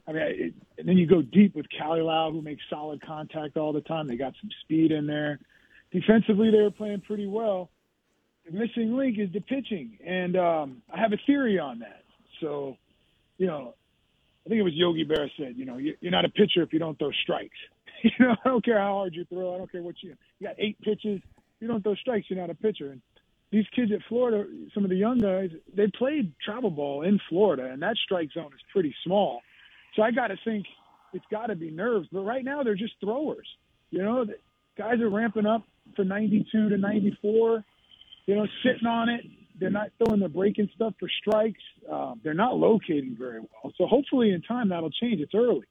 I 0.06 0.12
mean, 0.12 0.22
it, 0.22 0.54
and 0.78 0.88
then 0.88 0.96
you 0.96 1.06
go 1.06 1.22
deep 1.22 1.54
with 1.54 1.66
Calilao, 1.68 2.32
who 2.32 2.42
makes 2.42 2.62
solid 2.68 3.00
contact 3.02 3.56
all 3.56 3.72
the 3.72 3.80
time. 3.82 4.08
They 4.08 4.16
got 4.16 4.34
some 4.40 4.50
speed 4.62 4.90
in 4.90 5.06
there. 5.06 5.38
Defensively, 5.92 6.50
they 6.50 6.60
were 6.60 6.70
playing 6.70 7.02
pretty 7.02 7.26
well. 7.26 7.70
The 8.44 8.52
missing 8.52 8.96
link 8.96 9.18
is 9.18 9.32
the 9.32 9.40
pitching, 9.40 9.98
and 10.04 10.36
um, 10.36 10.82
I 10.92 10.98
have 10.98 11.12
a 11.12 11.18
theory 11.26 11.58
on 11.58 11.78
that. 11.80 12.02
So, 12.40 12.76
you 13.38 13.46
know, 13.46 13.74
I 14.44 14.48
think 14.48 14.58
it 14.58 14.64
was 14.64 14.74
Yogi 14.74 15.04
Berra 15.04 15.30
said, 15.36 15.56
you 15.56 15.64
know, 15.64 15.76
you- 15.76 15.96
you're 16.00 16.10
not 16.10 16.24
a 16.24 16.28
pitcher 16.28 16.62
if 16.62 16.72
you 16.72 16.80
don't 16.80 16.98
throw 16.98 17.12
strikes. 17.12 17.56
you 18.04 18.10
know, 18.18 18.36
I 18.44 18.48
don't 18.48 18.64
care 18.64 18.78
how 18.78 18.94
hard 18.94 19.14
you 19.14 19.24
throw. 19.24 19.54
I 19.54 19.58
don't 19.58 19.70
care 19.70 19.82
what 19.82 19.96
you. 20.02 20.14
You 20.38 20.46
got 20.48 20.56
eight 20.58 20.80
pitches. 20.80 21.20
You 21.60 21.68
don't 21.68 21.82
throw 21.82 21.94
strikes, 21.94 22.26
you're 22.28 22.40
not 22.40 22.50
a 22.50 22.54
pitcher. 22.54 22.90
And 22.90 23.00
these 23.52 23.66
kids 23.74 23.92
at 23.92 24.00
Florida, 24.08 24.48
some 24.74 24.82
of 24.82 24.90
the 24.90 24.96
young 24.96 25.18
guys, 25.18 25.50
they 25.74 25.86
played 25.96 26.32
travel 26.44 26.70
ball 26.70 27.02
in 27.02 27.20
Florida, 27.28 27.70
and 27.70 27.82
that 27.82 27.96
strike 28.04 28.30
zone 28.32 28.50
is 28.52 28.60
pretty 28.72 28.94
small. 29.04 29.40
So 29.94 30.02
I 30.02 30.10
got 30.10 30.28
to 30.28 30.36
think 30.44 30.66
it's 31.12 31.24
got 31.30 31.46
to 31.46 31.54
be 31.54 31.70
nerves. 31.70 32.08
But 32.10 32.22
right 32.22 32.44
now, 32.44 32.62
they're 32.62 32.74
just 32.74 32.94
throwers. 33.00 33.46
You 33.90 34.02
know, 34.02 34.24
the 34.24 34.34
guys 34.76 35.00
are 35.00 35.10
ramping 35.10 35.46
up 35.46 35.62
for 35.94 36.04
92 36.04 36.70
to 36.70 36.78
94. 36.78 37.64
You 38.26 38.34
know, 38.34 38.46
sitting 38.64 38.86
on 38.86 39.08
it. 39.08 39.24
They're 39.60 39.70
not 39.70 39.90
throwing 39.98 40.20
the 40.20 40.28
breaking 40.28 40.70
stuff 40.74 40.94
for 40.98 41.08
strikes. 41.20 41.62
Um, 41.90 42.20
they're 42.24 42.34
not 42.34 42.56
locating 42.56 43.14
very 43.16 43.40
well. 43.40 43.72
So 43.76 43.86
hopefully, 43.86 44.32
in 44.32 44.42
time, 44.42 44.70
that'll 44.70 44.90
change. 44.90 45.20
It's 45.20 45.34
early. 45.34 45.66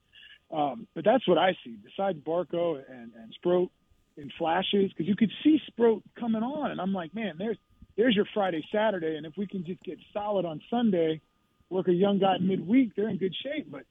Um, 0.51 0.87
but 0.93 1.05
that's 1.05 1.27
what 1.27 1.37
I 1.37 1.55
see. 1.63 1.77
Besides 1.83 2.19
Barco 2.19 2.75
and, 2.75 3.11
and 3.15 3.33
Sproat 3.35 3.71
in 4.17 4.29
flashes, 4.37 4.91
because 4.91 5.07
you 5.07 5.15
could 5.15 5.31
see 5.43 5.59
Sproat 5.67 6.03
coming 6.19 6.43
on, 6.43 6.71
and 6.71 6.81
I'm 6.81 6.93
like, 6.93 7.15
man, 7.15 7.35
there's 7.37 7.57
there's 7.97 8.15
your 8.15 8.25
Friday, 8.33 8.63
Saturday, 8.71 9.15
and 9.15 9.25
if 9.25 9.33
we 9.37 9.47
can 9.47 9.65
just 9.65 9.81
get 9.83 9.97
solid 10.13 10.45
on 10.45 10.61
Sunday, 10.69 11.21
work 11.69 11.87
a 11.87 11.93
young 11.93 12.19
guy 12.19 12.37
midweek, 12.39 12.95
they're 12.95 13.09
in 13.09 13.17
good 13.17 13.35
shape. 13.43 13.71
But 13.71 13.83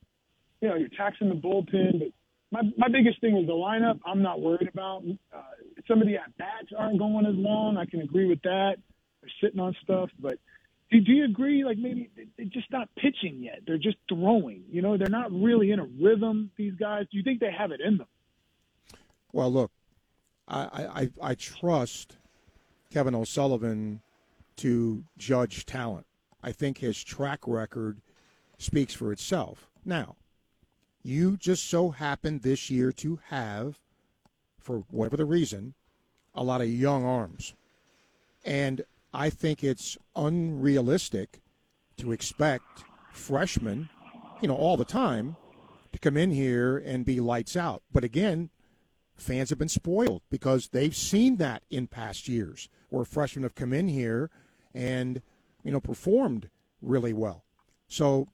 you 0.60 0.68
know, 0.68 0.76
you're 0.76 0.88
taxing 0.88 1.28
the 1.28 1.34
bullpen. 1.34 1.98
But 1.98 2.12
my 2.50 2.62
my 2.76 2.88
biggest 2.88 3.20
thing 3.20 3.36
is 3.36 3.46
the 3.46 3.52
lineup. 3.52 4.00
I'm 4.04 4.22
not 4.22 4.40
worried 4.40 4.68
about. 4.68 5.02
Uh, 5.34 5.42
some 5.88 6.02
of 6.02 6.08
the 6.08 6.16
at 6.16 6.36
bats 6.36 6.68
aren't 6.76 6.98
going 6.98 7.26
as 7.26 7.34
long. 7.36 7.76
I 7.78 7.86
can 7.86 8.02
agree 8.02 8.26
with 8.26 8.42
that. 8.42 8.76
They're 9.22 9.30
sitting 9.40 9.60
on 9.60 9.74
stuff, 9.82 10.10
but. 10.18 10.38
Do, 10.90 11.00
do 11.00 11.12
you 11.12 11.24
agree? 11.24 11.64
Like 11.64 11.78
maybe 11.78 12.10
they- 12.16 12.26
they're 12.36 12.46
just 12.46 12.70
not 12.70 12.88
pitching 12.96 13.42
yet. 13.42 13.60
They're 13.66 13.78
just 13.78 13.96
throwing. 14.08 14.64
You 14.70 14.82
know, 14.82 14.96
they're 14.96 15.08
not 15.08 15.30
really 15.32 15.70
in 15.70 15.78
a 15.78 15.84
rhythm. 15.84 16.50
These 16.56 16.74
guys. 16.74 17.06
Do 17.10 17.16
you 17.18 17.22
think 17.22 17.40
they 17.40 17.52
have 17.52 17.70
it 17.70 17.80
in 17.80 17.98
them? 17.98 18.06
Well, 19.32 19.52
look, 19.52 19.70
I, 20.48 21.10
I, 21.22 21.30
I- 21.30 21.34
trust 21.34 22.16
Kevin 22.90 23.14
O'Sullivan 23.14 24.00
to 24.56 25.04
judge 25.16 25.64
talent. 25.64 26.06
I 26.42 26.52
think 26.52 26.78
his 26.78 27.02
track 27.04 27.40
record 27.46 28.00
speaks 28.58 28.92
for 28.94 29.12
itself. 29.12 29.68
Now, 29.84 30.16
you 31.02 31.36
just 31.36 31.68
so 31.68 31.90
happen 31.90 32.40
this 32.40 32.68
year 32.70 32.92
to 32.92 33.20
have, 33.28 33.78
for 34.58 34.84
whatever 34.90 35.16
the 35.18 35.24
reason, 35.24 35.74
a 36.34 36.42
lot 36.42 36.60
of 36.60 36.68
young 36.68 37.04
arms. 37.04 37.54
And 38.44 38.82
I 39.12 39.30
think 39.30 39.64
it's 39.64 39.98
unrealistic 40.14 41.40
to 41.98 42.12
expect 42.12 42.84
freshmen, 43.12 43.88
you 44.40 44.48
know, 44.48 44.56
all 44.56 44.76
the 44.76 44.84
time 44.84 45.36
to 45.92 45.98
come 45.98 46.16
in 46.16 46.30
here 46.30 46.78
and 46.78 47.04
be 47.04 47.20
lights 47.20 47.56
out. 47.56 47.82
But 47.92 48.04
again, 48.04 48.50
fans 49.16 49.50
have 49.50 49.58
been 49.58 49.68
spoiled 49.68 50.22
because 50.30 50.68
they've 50.68 50.94
seen 50.94 51.36
that 51.36 51.62
in 51.70 51.86
past 51.86 52.28
years 52.28 52.68
where 52.88 53.04
freshmen 53.04 53.42
have 53.42 53.54
come 53.54 53.72
in 53.72 53.88
here 53.88 54.30
and, 54.74 55.20
you 55.64 55.72
know, 55.72 55.80
performed 55.80 56.48
really 56.80 57.12
well. 57.12 57.44
So 57.88 58.28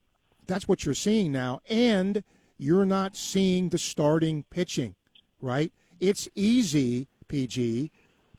that's 0.45 0.67
what 0.67 0.85
you're 0.85 0.93
seeing 0.93 1.31
now. 1.31 1.61
And 1.69 2.23
you're 2.57 2.85
not 2.85 3.15
seeing 3.15 3.69
the 3.69 3.77
starting 3.77 4.43
pitching, 4.49 4.95
right? 5.41 5.71
It's 5.99 6.29
easy, 6.35 7.07
PG, 7.27 7.91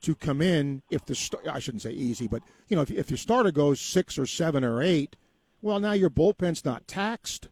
to 0.03 0.15
come 0.15 0.41
in 0.41 0.83
if 0.91 1.05
the 1.05 1.15
st- 1.15 1.47
I 1.49 1.59
shouldn't 1.59 1.83
say 1.83 1.91
easy, 1.93 2.29
but 2.29 2.43
you 2.69 2.77
know 2.77 2.83
if, 2.83 2.91
if 2.91 3.11
your 3.11 3.16
starter 3.19 3.51
goes 3.51 3.81
six 3.81 4.19
or 4.19 4.27
seven 4.27 4.65
or 4.65 4.83
eight, 4.83 5.16
well 5.62 5.81
now 5.81 5.93
your 5.93 6.11
bullpen's 6.11 6.65
not 6.65 6.87
taxed. 6.87 7.49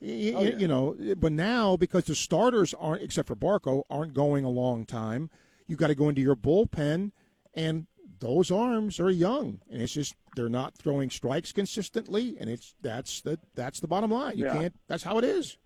Y- 0.00 0.32
Oh, 0.34 0.42
yeah. 0.42 0.56
You 0.56 0.68
know, 0.68 0.96
but 1.18 1.32
now 1.32 1.76
because 1.76 2.04
the 2.04 2.14
starters 2.14 2.74
aren't, 2.74 3.02
except 3.02 3.28
for 3.28 3.36
Barco, 3.36 3.84
aren't 3.88 4.12
going 4.14 4.44
a 4.44 4.50
long 4.50 4.84
time, 4.84 5.30
you 5.66 5.76
got 5.76 5.86
to 5.86 5.94
go 5.94 6.08
into 6.08 6.20
your 6.20 6.36
bullpen, 6.36 7.12
and 7.54 7.86
those 8.20 8.50
arms 8.50 9.00
are 9.00 9.10
young, 9.10 9.60
and 9.70 9.80
it's 9.82 9.92
just 9.94 10.14
they're 10.36 10.48
not 10.48 10.76
throwing 10.76 11.10
strikes 11.10 11.52
consistently, 11.52 12.36
and 12.40 12.50
it's 12.50 12.74
that's 12.82 13.20
the 13.22 13.38
that's 13.54 13.80
the 13.80 13.88
bottom 13.88 14.10
line. 14.10 14.36
You 14.36 14.46
Yeah. 14.46 14.52
can't. 14.54 14.74
That's 14.88 15.02
how 15.04 15.18
it 15.18 15.24
is. 15.24 15.56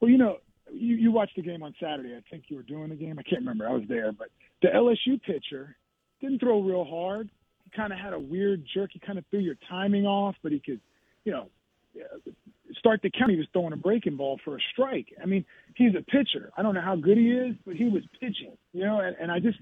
Well, 0.00 0.10
you 0.10 0.18
know, 0.18 0.38
you, 0.72 0.96
you 0.96 1.12
watched 1.12 1.36
the 1.36 1.42
game 1.42 1.62
on 1.62 1.74
Saturday. 1.80 2.14
I 2.16 2.22
think 2.30 2.44
you 2.48 2.56
were 2.56 2.62
doing 2.62 2.90
the 2.90 2.96
game. 2.96 3.18
I 3.18 3.22
can't 3.22 3.42
remember. 3.42 3.68
I 3.68 3.72
was 3.72 3.84
there, 3.88 4.12
but 4.12 4.28
the 4.62 4.68
LSU 4.68 5.20
pitcher 5.22 5.76
didn't 6.20 6.40
throw 6.40 6.60
real 6.60 6.84
hard. 6.84 7.30
He 7.64 7.70
kind 7.76 7.92
of 7.92 7.98
had 7.98 8.12
a 8.12 8.18
weird 8.18 8.64
jerk. 8.72 8.90
He 8.92 8.98
kind 8.98 9.18
of 9.18 9.24
threw 9.30 9.40
your 9.40 9.56
timing 9.68 10.06
off, 10.06 10.34
but 10.42 10.52
he 10.52 10.60
could, 10.60 10.80
you 11.24 11.32
know, 11.32 11.48
uh, 11.96 12.30
start 12.78 13.00
the 13.02 13.10
count. 13.10 13.30
He 13.30 13.36
was 13.36 13.46
throwing 13.52 13.72
a 13.72 13.76
breaking 13.76 14.16
ball 14.16 14.38
for 14.44 14.56
a 14.56 14.60
strike. 14.72 15.08
I 15.22 15.26
mean, 15.26 15.44
he's 15.74 15.94
a 15.98 16.02
pitcher. 16.02 16.50
I 16.56 16.62
don't 16.62 16.74
know 16.74 16.80
how 16.80 16.96
good 16.96 17.16
he 17.16 17.30
is, 17.30 17.56
but 17.66 17.74
he 17.74 17.88
was 17.88 18.02
pitching. 18.20 18.56
You 18.72 18.84
know, 18.84 19.00
and, 19.00 19.16
and 19.20 19.30
I 19.30 19.40
just 19.40 19.58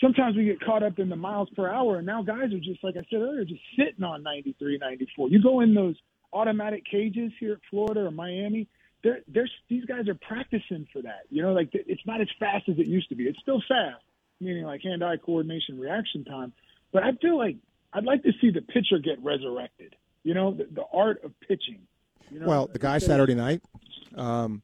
sometimes 0.00 0.36
we 0.36 0.44
get 0.44 0.60
caught 0.60 0.82
up 0.82 0.98
in 0.98 1.08
the 1.08 1.16
miles 1.16 1.48
per 1.56 1.68
hour, 1.68 1.96
and 1.96 2.06
now 2.06 2.22
guys 2.22 2.52
are 2.52 2.60
just 2.60 2.82
like 2.84 2.96
I 2.96 3.04
said 3.10 3.20
earlier, 3.20 3.44
just 3.44 3.62
sitting 3.76 4.04
on 4.04 4.22
93, 4.22 4.78
94. 4.78 5.28
You 5.30 5.42
go 5.42 5.60
in 5.60 5.74
those 5.74 5.96
automatic 6.32 6.84
cages 6.90 7.32
here 7.40 7.54
at 7.54 7.58
Florida 7.70 8.00
or 8.00 8.10
Miami. 8.10 8.68
They're, 9.06 9.20
they're, 9.28 9.48
these 9.68 9.84
guys 9.84 10.08
are 10.08 10.16
practicing 10.16 10.88
for 10.92 11.00
that. 11.02 11.20
You 11.30 11.40
know, 11.40 11.52
like 11.52 11.68
it's 11.72 12.04
not 12.06 12.20
as 12.20 12.26
fast 12.40 12.68
as 12.68 12.76
it 12.76 12.88
used 12.88 13.08
to 13.10 13.14
be. 13.14 13.28
It's 13.28 13.38
still 13.38 13.62
fast, 13.68 14.02
meaning 14.40 14.64
like 14.64 14.82
hand-eye 14.82 15.18
coordination, 15.18 15.78
reaction 15.78 16.24
time. 16.24 16.52
But 16.92 17.04
I 17.04 17.12
feel 17.12 17.38
like 17.38 17.54
I'd 17.92 18.02
like 18.02 18.24
to 18.24 18.32
see 18.40 18.50
the 18.50 18.62
pitcher 18.62 18.98
get 18.98 19.22
resurrected. 19.22 19.94
You 20.24 20.34
know, 20.34 20.54
the, 20.54 20.64
the 20.64 20.82
art 20.92 21.22
of 21.22 21.38
pitching. 21.38 21.86
You 22.32 22.40
know, 22.40 22.48
well, 22.48 22.66
the 22.66 22.80
guy 22.80 22.98
Saturday 22.98 23.36
night, 23.36 23.62
um, 24.16 24.62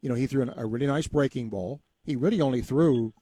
you 0.00 0.08
know, 0.08 0.16
he 0.16 0.26
threw 0.26 0.42
an, 0.42 0.52
a 0.56 0.66
really 0.66 0.88
nice 0.88 1.06
breaking 1.06 1.48
ball. 1.48 1.80
He 2.02 2.16
really 2.16 2.40
only 2.40 2.62
threw, 2.62 3.12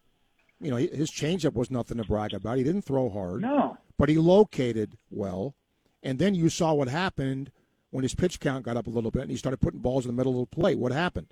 you 0.58 0.70
know, 0.70 0.78
his 0.78 1.10
changeup 1.10 1.52
was 1.52 1.70
nothing 1.70 1.98
to 1.98 2.04
brag 2.04 2.32
about. 2.32 2.56
He 2.56 2.64
didn't 2.64 2.86
throw 2.86 3.10
hard. 3.10 3.42
No. 3.42 3.76
But 3.98 4.08
he 4.08 4.16
located 4.16 4.96
well. 5.10 5.54
And 6.02 6.18
then 6.18 6.34
you 6.34 6.48
saw 6.48 6.72
what 6.72 6.88
happened 6.88 7.52
when 7.90 8.02
his 8.02 8.14
pitch 8.14 8.40
count 8.40 8.64
got 8.64 8.76
up 8.76 8.86
a 8.86 8.90
little 8.90 9.10
bit 9.10 9.22
and 9.22 9.30
he 9.30 9.36
started 9.36 9.58
putting 9.60 9.80
balls 9.80 10.04
in 10.04 10.10
the 10.10 10.16
middle 10.16 10.40
of 10.42 10.48
the 10.50 10.56
plate. 10.56 10.78
What 10.78 10.92
happened? 10.92 11.26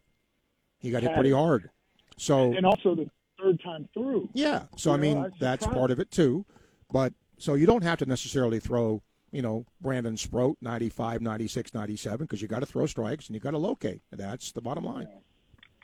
He 0.79 0.91
got 0.91 1.03
hit 1.03 1.15
pretty 1.15 1.33
hard. 1.33 1.71
So 2.17 2.53
and 2.53 2.67
also 2.67 2.95
the 2.95 3.09
third 3.41 3.61
time 3.63 3.89
through. 3.95 4.29
yeah. 4.33 4.65
So 4.77 4.91
You 4.91 4.95
I 4.95 4.97
know, 4.97 5.03
mean, 5.03 5.25
I'm 5.25 5.33
that's 5.41 5.67
part 5.67 5.91
of 5.91 6.01
it 6.01 6.11
too. 6.11 6.45
But 6.91 7.13
so 7.39 7.55
you 7.55 7.67
don't 7.67 7.85
have 7.85 7.99
to 7.99 8.07
necessarily 8.07 8.59
throw, 8.61 9.03
you 9.31 9.43
know, 9.43 9.67
Brandon 9.81 10.17
Sproat 10.17 10.57
95, 10.61 11.21
96, 11.21 11.75
97 11.75 12.27
because 12.27 12.43
you 12.43 12.49
got 12.49 12.61
to 12.61 12.67
throw 12.67 12.87
strikes 12.87 13.27
and 13.29 13.35
you 13.35 13.41
got 13.41 13.53
to 13.53 13.59
locate. 13.59 14.01
That's 14.11 14.53
the 14.53 14.61
bottom 14.61 14.85
line. 14.85 15.09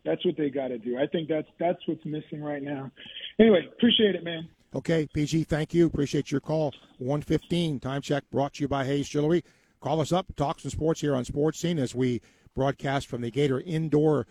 That's 0.04 0.24
what 0.24 0.36
they 0.36 0.50
got 0.50 0.68
to 0.68 0.78
do. 0.78 0.98
I 0.98 1.06
think 1.06 1.28
that's 1.28 1.48
that's 1.58 1.78
what's 1.86 2.04
missing 2.04 2.42
right 2.42 2.62
now. 2.62 2.90
Anyway, 3.38 3.66
appreciate 3.76 4.14
it, 4.14 4.24
man. 4.24 4.48
Okay, 4.74 5.06
PG, 5.14 5.44
thank 5.44 5.72
you. 5.72 5.86
Appreciate 5.86 6.32
your 6.32 6.40
call. 6.40 6.72
115 6.98 7.78
time 7.80 8.02
check 8.02 8.24
brought 8.30 8.54
to 8.54 8.62
you 8.64 8.68
by 8.68 8.84
Hayes 8.84 9.08
Jewelry. 9.08 9.44
Call 9.84 10.00
us 10.00 10.12
up, 10.12 10.34
talk 10.34 10.60
some 10.60 10.70
sports 10.70 11.02
here 11.02 11.14
on 11.14 11.26
Sports 11.26 11.58
Scene 11.58 11.78
as 11.78 11.94
we 11.94 12.22
broadcast 12.54 13.06
from 13.06 13.20
the 13.20 13.30
Gator 13.30 13.60
Indoor 13.60 14.26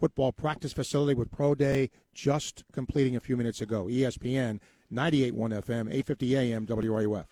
Football 0.00 0.32
Practice 0.32 0.72
Facility 0.72 1.14
with 1.14 1.30
Pro 1.30 1.54
Day 1.54 1.90
just 2.12 2.64
completing 2.72 3.14
a 3.14 3.20
few 3.20 3.36
minutes 3.36 3.60
ago. 3.60 3.84
ESPN 3.84 4.58
98.1 4.92 5.62
FM, 5.62 5.88
850 5.94 6.36
AM, 6.36 6.66
WRUF. 6.66 7.26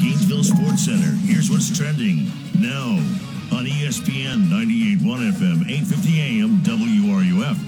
Gainesville 0.00 0.44
Sports 0.44 0.84
Center. 0.84 1.10
Here's 1.26 1.50
what's 1.50 1.76
trending 1.76 2.26
now 2.56 2.90
on 3.50 3.66
ESPN 3.66 4.46
98.1 4.46 5.32
FM, 5.32 5.68
850 5.68 6.20
AM, 6.20 6.58
WRUF. 6.62 7.58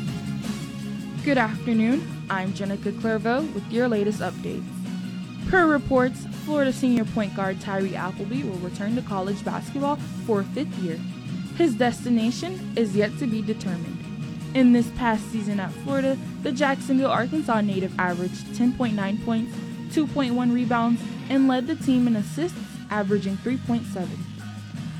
Good 1.24 1.38
afternoon. 1.38 2.06
I'm 2.30 2.52
Jenica 2.52 3.00
Clairvaux 3.00 3.52
with 3.52 3.68
your 3.72 3.88
latest 3.88 4.20
updates. 4.20 4.75
Per 5.48 5.64
reports, 5.64 6.26
Florida 6.44 6.72
senior 6.72 7.04
point 7.04 7.34
guard 7.36 7.60
Tyree 7.60 7.94
Appleby 7.94 8.42
will 8.42 8.58
return 8.58 8.96
to 8.96 9.02
college 9.02 9.44
basketball 9.44 9.94
for 10.26 10.40
a 10.40 10.44
fifth 10.44 10.76
year. 10.78 10.98
His 11.56 11.74
destination 11.74 12.72
is 12.76 12.96
yet 12.96 13.16
to 13.18 13.28
be 13.28 13.42
determined. 13.42 13.96
In 14.54 14.72
this 14.72 14.90
past 14.96 15.30
season 15.30 15.60
at 15.60 15.70
Florida, 15.70 16.18
the 16.42 16.50
Jacksonville, 16.50 17.10
Arkansas 17.10 17.60
native 17.60 17.96
averaged 17.96 18.46
10.9 18.54 19.24
points, 19.24 19.56
2.1 19.90 20.52
rebounds, 20.52 21.00
and 21.28 21.46
led 21.46 21.68
the 21.68 21.76
team 21.76 22.08
in 22.08 22.16
assists, 22.16 22.58
averaging 22.90 23.36
3.7. 23.36 24.08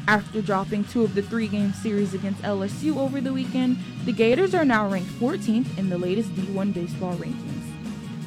After 0.06 0.40
dropping 0.40 0.84
two 0.84 1.02
of 1.02 1.16
the 1.16 1.22
three 1.22 1.48
game 1.48 1.72
series 1.72 2.14
against 2.14 2.42
LSU 2.42 2.96
over 2.96 3.20
the 3.20 3.32
weekend, 3.32 3.78
the 4.04 4.12
Gators 4.12 4.54
are 4.54 4.64
now 4.64 4.88
ranked 4.88 5.10
14th 5.18 5.76
in 5.76 5.88
the 5.88 5.98
latest 5.98 6.32
D1 6.36 6.72
baseball 6.72 7.14
rankings. 7.16 7.55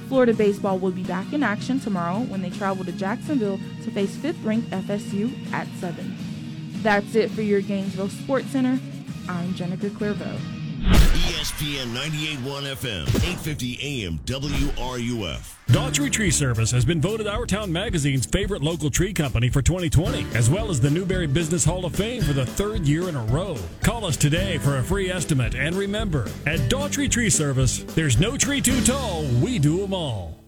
Florida 0.10 0.34
baseball 0.34 0.80
will 0.80 0.92
be 0.92 1.04
back 1.04 1.34
in 1.34 1.44
action 1.44 1.80
tomorrow 1.80 2.22
when 2.22 2.42
they 2.42 2.50
travel 2.50 2.84
to 2.84 2.92
Jacksonville 2.92 3.60
to 3.84 3.92
face 3.92 4.16
5th 4.18 4.44
ranked 4.44 4.72
FSU 4.72 5.32
at 5.54 5.68
7. 5.80 6.18
That's 6.82 7.14
it 7.14 7.30
for 7.30 7.44
your 7.44 7.62
Gainesville 7.62 8.10
Sports 8.10 8.48
Center. 8.48 8.80
I'm 9.30 9.54
Jennifer 9.54 9.92
Clairvaux. 9.92 10.59
ESPN 10.80 11.94
98.1 11.94 12.76
FM, 12.76 13.08
850 13.08 13.80
AM, 13.82 14.20
WRUF. 14.20 15.56
Daughtry 15.68 16.12
Tree 16.12 16.32
Service 16.32 16.72
has 16.72 16.86
been 16.86 17.02
voted 17.02 17.28
Our 17.28 17.46
Town 17.46 17.72
Magazine's 17.72 18.26
favorite 18.26 18.64
local 18.64 18.90
tree 18.90 19.14
company 19.14 19.50
for 19.50 19.62
2020, 19.62 20.26
as 20.34 20.50
well 20.50 20.70
as 20.70 20.80
the 20.80 20.90
Newberry 20.90 21.28
Business 21.28 21.66
Hall 21.66 21.86
of 21.86 21.96
Fame 21.96 22.22
for 22.24 22.34
the 22.34 22.46
third 22.46 22.88
year 22.88 23.10
in 23.10 23.16
a 23.16 23.24
row. 23.26 23.58
Call 23.82 24.06
us 24.06 24.18
today 24.18 24.58
for 24.60 24.78
a 24.78 24.84
free 24.84 25.12
estimate, 25.12 25.54
and 25.54 25.76
remember, 25.76 26.28
at 26.46 26.60
Daughtry 26.70 27.12
Tree 27.12 27.30
Service, 27.30 27.84
there's 27.84 28.20
no 28.20 28.38
tree 28.38 28.62
too 28.62 28.82
tall, 28.82 29.24
we 29.42 29.60
do 29.60 29.80
them 29.82 29.94
all. 29.94 30.40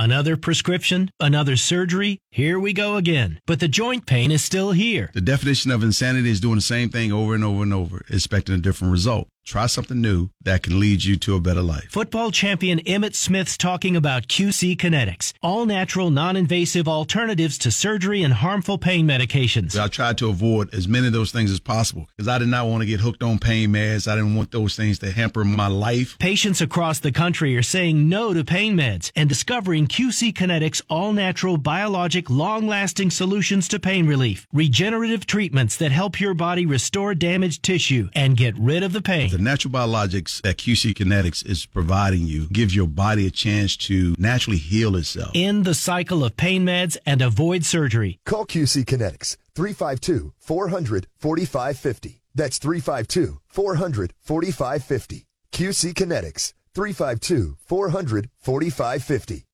Another 0.00 0.36
prescription, 0.36 1.10
another 1.18 1.56
surgery. 1.56 2.20
Here 2.30 2.56
we 2.56 2.72
go 2.72 2.94
again. 2.94 3.40
But 3.46 3.58
the 3.58 3.66
joint 3.66 4.06
pain 4.06 4.30
is 4.30 4.44
still 4.44 4.70
here. 4.70 5.10
The 5.12 5.20
definition 5.20 5.72
of 5.72 5.82
insanity 5.82 6.30
is 6.30 6.38
doing 6.38 6.54
the 6.54 6.60
same 6.60 6.88
thing 6.88 7.10
over 7.10 7.34
and 7.34 7.42
over 7.42 7.64
and 7.64 7.74
over, 7.74 8.04
expecting 8.08 8.54
a 8.54 8.58
different 8.58 8.92
result. 8.92 9.26
Try 9.48 9.64
something 9.64 9.98
new 9.98 10.28
that 10.42 10.62
can 10.62 10.78
lead 10.78 11.04
you 11.04 11.16
to 11.16 11.34
a 11.34 11.40
better 11.40 11.62
life. 11.62 11.86
Football 11.90 12.30
champion 12.30 12.80
Emmitt 12.80 13.14
Smith's 13.14 13.56
talking 13.56 13.96
about 13.96 14.28
QC 14.28 14.76
Kinetics, 14.76 15.32
all 15.42 15.64
natural, 15.64 16.10
non 16.10 16.36
invasive 16.36 16.86
alternatives 16.86 17.56
to 17.56 17.70
surgery 17.70 18.22
and 18.22 18.34
harmful 18.34 18.76
pain 18.76 19.08
medications. 19.08 19.80
I 19.80 19.88
tried 19.88 20.18
to 20.18 20.28
avoid 20.28 20.74
as 20.74 20.86
many 20.86 21.06
of 21.06 21.14
those 21.14 21.32
things 21.32 21.50
as 21.50 21.60
possible 21.60 22.06
because 22.14 22.28
I 22.28 22.36
did 22.36 22.48
not 22.48 22.66
want 22.66 22.82
to 22.82 22.86
get 22.86 23.00
hooked 23.00 23.22
on 23.22 23.38
pain 23.38 23.70
meds. 23.70 24.06
I 24.06 24.16
didn't 24.16 24.34
want 24.34 24.50
those 24.50 24.76
things 24.76 24.98
to 24.98 25.10
hamper 25.10 25.42
my 25.46 25.68
life. 25.68 26.18
Patients 26.18 26.60
across 26.60 26.98
the 26.98 27.10
country 27.10 27.56
are 27.56 27.62
saying 27.62 28.06
no 28.06 28.34
to 28.34 28.44
pain 28.44 28.76
meds 28.76 29.10
and 29.16 29.30
discovering 29.30 29.86
QC 29.86 30.34
Kinetics 30.34 30.82
all 30.90 31.14
natural, 31.14 31.56
biologic, 31.56 32.28
long 32.28 32.66
lasting 32.66 33.10
solutions 33.10 33.66
to 33.68 33.78
pain 33.78 34.06
relief. 34.06 34.46
Regenerative 34.52 35.24
treatments 35.24 35.78
that 35.78 35.90
help 35.90 36.20
your 36.20 36.34
body 36.34 36.66
restore 36.66 37.14
damaged 37.14 37.62
tissue 37.62 38.10
and 38.14 38.36
get 38.36 38.54
rid 38.58 38.82
of 38.82 38.92
the 38.92 39.00
pain. 39.00 39.37
The 39.38 39.44
natural 39.44 39.72
biologics 39.72 40.42
that 40.42 40.56
QC 40.56 40.94
Kinetics 40.94 41.46
is 41.46 41.64
providing 41.64 42.26
you 42.26 42.48
gives 42.48 42.74
your 42.74 42.88
body 42.88 43.24
a 43.24 43.30
chance 43.30 43.76
to 43.86 44.16
naturally 44.18 44.56
heal 44.58 44.96
itself. 44.96 45.30
End 45.32 45.64
the 45.64 45.74
cycle 45.74 46.24
of 46.24 46.36
pain 46.36 46.66
meds 46.66 46.96
and 47.06 47.22
avoid 47.22 47.64
surgery. 47.64 48.18
Call 48.26 48.46
QC 48.46 48.84
Kinetics 48.84 49.36
352 49.54 50.32
400 50.40 51.06
4550. 51.18 52.20
That's 52.34 52.58
352 52.58 53.38
400 53.46 54.12
4550. 54.18 55.26
QC 55.52 55.94
Kinetics 55.94 56.52
352 56.74 57.58
400 57.60 58.30
4550. 58.40 59.44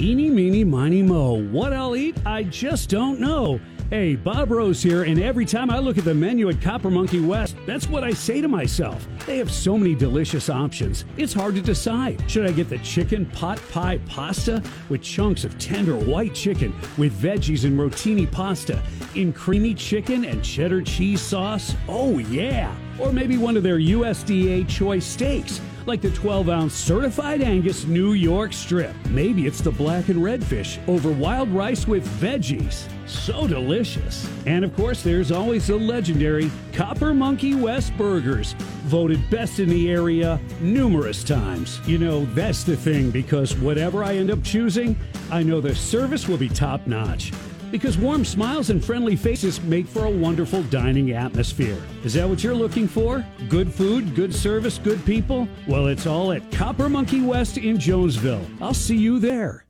Eeny, 0.00 0.30
meeny, 0.30 0.62
miny, 0.62 1.02
mo. 1.02 1.42
What 1.50 1.72
I'll 1.72 1.96
eat, 1.96 2.16
I 2.24 2.44
just 2.44 2.88
don't 2.88 3.18
know. 3.18 3.60
Hey, 3.90 4.14
Bob 4.14 4.52
Rose 4.52 4.80
here, 4.80 5.02
and 5.02 5.20
every 5.20 5.44
time 5.44 5.68
I 5.68 5.80
look 5.80 5.98
at 5.98 6.04
the 6.04 6.14
menu 6.14 6.48
at 6.48 6.62
Copper 6.62 6.92
Monkey 6.92 7.18
West, 7.18 7.56
that's 7.66 7.88
what 7.88 8.04
I 8.04 8.12
say 8.12 8.40
to 8.40 8.46
myself. 8.46 9.04
They 9.26 9.36
have 9.38 9.50
so 9.50 9.76
many 9.76 9.96
delicious 9.96 10.48
options. 10.48 11.04
It's 11.16 11.32
hard 11.32 11.56
to 11.56 11.60
decide. 11.60 12.22
Should 12.30 12.46
I 12.46 12.52
get 12.52 12.68
the 12.68 12.78
chicken 12.78 13.26
pot 13.26 13.60
pie 13.72 13.98
pasta 14.06 14.62
with 14.88 15.02
chunks 15.02 15.42
of 15.42 15.58
tender 15.58 15.96
white 15.96 16.36
chicken 16.36 16.72
with 16.98 17.20
veggies 17.20 17.64
and 17.64 17.76
rotini 17.76 18.30
pasta 18.30 18.80
in 19.16 19.32
creamy 19.32 19.74
chicken 19.74 20.24
and 20.24 20.44
cheddar 20.44 20.82
cheese 20.82 21.20
sauce? 21.20 21.74
Oh, 21.88 22.18
yeah. 22.18 22.72
Or 23.00 23.12
maybe 23.12 23.38
one 23.38 23.56
of 23.56 23.64
their 23.64 23.78
USDA 23.78 24.68
choice 24.68 25.04
steaks 25.04 25.60
like 25.86 26.00
the 26.00 26.10
12 26.10 26.48
ounce 26.48 26.74
certified 26.74 27.42
Angus 27.42 27.84
New 27.84 28.12
York 28.12 28.52
strip. 28.52 28.94
Maybe 29.08 29.46
it's 29.46 29.60
the 29.60 29.70
black 29.70 30.08
and 30.08 30.22
red 30.22 30.44
fish 30.44 30.78
over 30.86 31.10
wild 31.10 31.48
rice 31.50 31.86
with 31.86 32.06
veggies. 32.20 32.88
So 33.06 33.46
delicious. 33.46 34.28
And 34.46 34.64
of 34.64 34.74
course, 34.76 35.02
there's 35.02 35.32
always 35.32 35.66
the 35.66 35.76
legendary 35.76 36.50
Copper 36.72 37.12
Monkey 37.12 37.54
West 37.54 37.96
Burgers, 37.96 38.52
voted 38.84 39.28
best 39.30 39.58
in 39.58 39.68
the 39.68 39.90
area 39.90 40.40
numerous 40.60 41.24
times. 41.24 41.80
You 41.86 41.98
know, 41.98 42.24
that's 42.26 42.64
the 42.64 42.76
thing 42.76 43.10
because 43.10 43.56
whatever 43.56 44.04
I 44.04 44.16
end 44.16 44.30
up 44.30 44.42
choosing, 44.42 44.96
I 45.30 45.42
know 45.42 45.60
the 45.60 45.74
service 45.74 46.28
will 46.28 46.38
be 46.38 46.48
top 46.48 46.86
notch. 46.86 47.32
Because 47.70 47.96
warm 47.96 48.24
smiles 48.24 48.70
and 48.70 48.84
friendly 48.84 49.16
faces 49.16 49.62
make 49.62 49.86
for 49.86 50.04
a 50.04 50.10
wonderful 50.10 50.62
dining 50.64 51.12
atmosphere. 51.12 51.78
Is 52.04 52.14
that 52.14 52.28
what 52.28 52.42
you're 52.42 52.54
looking 52.54 52.88
for? 52.88 53.24
Good 53.48 53.72
food, 53.72 54.14
good 54.14 54.34
service, 54.34 54.78
good 54.78 55.04
people? 55.04 55.46
Well, 55.68 55.86
it's 55.86 56.06
all 56.06 56.32
at 56.32 56.50
Copper 56.50 56.88
Monkey 56.88 57.20
West 57.20 57.58
in 57.58 57.78
Jonesville. 57.78 58.44
I'll 58.60 58.74
see 58.74 58.96
you 58.96 59.18
there. 59.20 59.64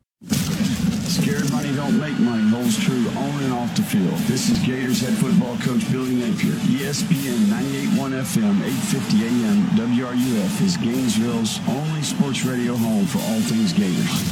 Scared 1.10 1.51
money 1.51 1.74
don't 1.74 1.98
make 1.98 2.18
money 2.20 2.48
holds 2.48 2.78
true 2.82 3.09
on 3.09 3.43
and 3.43 3.52
off 3.52 3.74
the 3.77 3.82
field. 3.82 4.16
This 4.28 4.48
is 4.48 4.59
Gators 4.60 5.01
head 5.01 5.12
football 5.18 5.56
coach 5.59 5.90
Billy 5.90 6.14
Napier. 6.14 6.52
ESPN 6.52 7.51
98.1 7.51 8.12
FM, 8.14 8.62
850 8.62 9.27
AM, 9.27 9.66
WRUF 9.77 10.62
is 10.62 10.77
Gainesville's 10.77 11.59
only 11.68 12.02
sports 12.02 12.44
radio 12.44 12.77
home 12.77 13.06
for 13.06 13.18
all 13.18 13.40
things 13.40 13.72
Gators. 13.72 14.22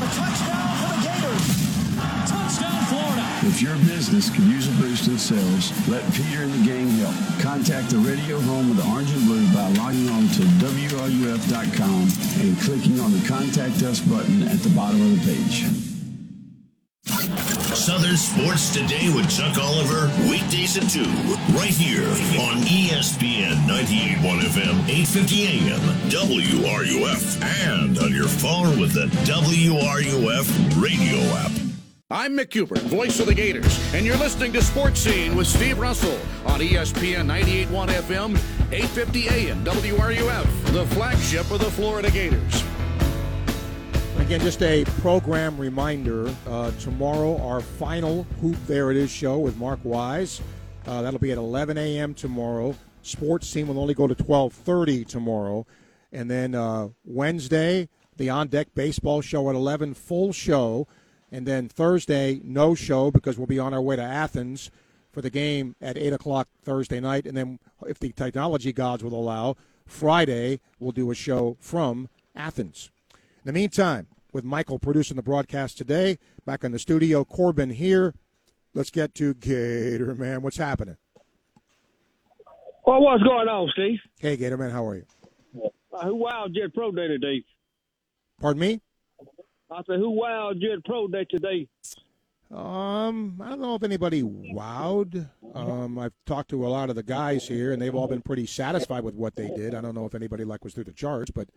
A 0.00 0.06
touchdown 0.14 0.68
Gators. 0.68 0.77
Touchdown, 2.28 2.84
Florida. 2.84 3.24
If 3.48 3.62
your 3.62 3.76
business 3.88 4.28
could 4.28 4.44
use 4.44 4.68
a 4.68 4.72
boost 4.82 5.08
in 5.08 5.16
sales, 5.16 5.72
let 5.88 6.04
Peter 6.12 6.42
and 6.42 6.52
the 6.52 6.64
gang 6.66 6.88
help. 7.00 7.14
Contact 7.40 7.88
the 7.88 7.98
radio 7.98 8.38
home 8.40 8.70
of 8.70 8.76
the 8.76 8.86
Orange 8.92 9.10
and 9.12 9.24
Blue 9.24 9.46
by 9.54 9.68
logging 9.80 10.08
on 10.10 10.28
to 10.36 10.42
WRUF.com 10.60 12.08
and 12.44 12.60
clicking 12.60 13.00
on 13.00 13.12
the 13.12 13.26
Contact 13.26 13.82
Us 13.82 14.00
button 14.00 14.42
at 14.42 14.58
the 14.60 14.68
bottom 14.70 15.00
of 15.00 15.24
the 15.24 15.32
page. 15.32 15.64
Southern 17.74 18.16
Sports 18.16 18.74
Today 18.74 19.08
with 19.14 19.30
Chuck 19.30 19.56
Oliver, 19.56 20.10
weekdays 20.28 20.76
at 20.76 20.90
2, 20.90 21.00
right 21.56 21.72
here 21.72 22.08
on 22.42 22.60
ESPN 22.68 23.54
98.1 23.64 24.40
FM, 24.40 24.76
850 24.88 25.46
AM, 25.46 25.80
WRUF, 26.10 27.42
and 27.64 27.98
on 27.98 28.12
your 28.12 28.28
phone 28.28 28.78
with 28.78 28.92
the 28.92 29.06
WRUF 29.24 30.82
radio 30.82 31.18
app. 31.38 31.67
I'm 32.10 32.38
Mick 32.38 32.50
Cooper, 32.50 32.78
voice 32.78 33.20
of 33.20 33.26
the 33.26 33.34
Gators, 33.34 33.78
and 33.92 34.06
you're 34.06 34.16
listening 34.16 34.50
to 34.54 34.62
Sports 34.62 35.00
Scene 35.00 35.36
with 35.36 35.46
Steve 35.46 35.78
Russell 35.78 36.18
on 36.46 36.60
ESPN 36.60 37.26
98.1 37.26 37.88
FM, 37.88 38.30
850 38.72 39.28
AM, 39.28 39.62
WRUF, 39.62 40.72
the 40.72 40.86
flagship 40.94 41.50
of 41.50 41.58
the 41.58 41.70
Florida 41.70 42.10
Gators. 42.10 42.64
Again, 44.16 44.40
just 44.40 44.62
a 44.62 44.86
program 45.02 45.58
reminder. 45.58 46.34
Uh, 46.46 46.70
tomorrow, 46.80 47.46
our 47.46 47.60
final 47.60 48.22
Hoop 48.40 48.56
There 48.66 48.90
It 48.90 48.96
Is 48.96 49.10
show 49.10 49.38
with 49.38 49.58
Mark 49.58 49.80
Wise. 49.82 50.40
Uh, 50.86 51.02
that'll 51.02 51.20
be 51.20 51.32
at 51.32 51.36
11 51.36 51.76
a.m. 51.76 52.14
tomorrow. 52.14 52.74
Sports 53.02 53.46
Scene 53.46 53.68
will 53.68 53.78
only 53.78 53.92
go 53.92 54.06
to 54.06 54.14
12:30 54.14 55.06
tomorrow, 55.06 55.66
and 56.10 56.30
then 56.30 56.54
uh, 56.54 56.88
Wednesday, 57.04 57.90
the 58.16 58.30
On 58.30 58.48
Deck 58.48 58.68
Baseball 58.74 59.20
show 59.20 59.50
at 59.50 59.54
11, 59.54 59.92
full 59.92 60.32
show, 60.32 60.88
and 61.30 61.46
then 61.46 61.68
Thursday, 61.68 62.40
no 62.42 62.74
show 62.74 63.10
because 63.10 63.38
we'll 63.38 63.46
be 63.46 63.58
on 63.58 63.74
our 63.74 63.82
way 63.82 63.96
to 63.96 64.02
Athens 64.02 64.70
for 65.10 65.22
the 65.22 65.30
game 65.30 65.74
at 65.80 65.96
8 65.96 66.12
o'clock 66.12 66.48
Thursday 66.62 67.00
night, 67.00 67.26
and 67.26 67.36
then 67.36 67.58
if 67.86 67.98
the 67.98 68.12
technology 68.12 68.72
gods 68.72 69.02
will 69.02 69.14
allow, 69.14 69.56
Friday 69.86 70.60
we'll 70.78 70.92
do 70.92 71.10
a 71.10 71.14
show 71.14 71.56
from 71.60 72.08
Athens. 72.34 72.90
In 73.14 73.18
the 73.44 73.52
meantime, 73.52 74.06
with 74.32 74.44
Michael 74.44 74.78
producing 74.78 75.16
the 75.16 75.22
broadcast 75.22 75.78
today, 75.78 76.18
back 76.44 76.64
in 76.64 76.72
the 76.72 76.78
studio, 76.78 77.24
Corbin 77.24 77.70
here. 77.70 78.14
Let's 78.74 78.90
get 78.90 79.14
to 79.16 79.34
Gator 79.34 80.14
Man. 80.14 80.42
What's 80.42 80.58
happening? 80.58 80.96
Well, 82.86 83.00
what's 83.00 83.22
going 83.22 83.48
on, 83.48 83.68
Steve? 83.72 83.98
Hey, 84.18 84.36
Gator 84.36 84.56
Man, 84.56 84.70
how 84.70 84.86
are 84.86 84.96
you? 84.96 85.04
Uh, 85.92 86.04
who 86.04 86.24
wowed 86.24 86.54
Pro 86.74 86.92
Day 86.92 87.08
today? 87.08 87.44
Pardon 88.40 88.60
me? 88.60 88.80
I 89.70 89.82
said, 89.86 89.98
who 89.98 90.20
wowed 90.20 90.60
you 90.60 90.72
at 90.72 90.84
Pro 90.84 91.08
Day 91.08 91.24
today? 91.24 91.68
Um, 92.50 93.38
I 93.44 93.50
don't 93.50 93.60
know 93.60 93.74
if 93.74 93.82
anybody 93.82 94.22
wowed. 94.22 95.28
Um, 95.54 95.98
I've 95.98 96.14
talked 96.24 96.48
to 96.50 96.66
a 96.66 96.68
lot 96.68 96.88
of 96.88 96.96
the 96.96 97.02
guys 97.02 97.46
here, 97.46 97.72
and 97.72 97.82
they've 97.82 97.94
all 97.94 98.08
been 98.08 98.22
pretty 98.22 98.46
satisfied 98.46 99.04
with 99.04 99.14
what 99.14 99.36
they 99.36 99.48
did. 99.48 99.74
I 99.74 99.82
don't 99.82 99.94
know 99.94 100.06
if 100.06 100.14
anybody 100.14 100.44
like 100.44 100.64
was 100.64 100.72
through 100.72 100.84
the 100.84 100.92
charts, 100.92 101.30
but 101.30 101.48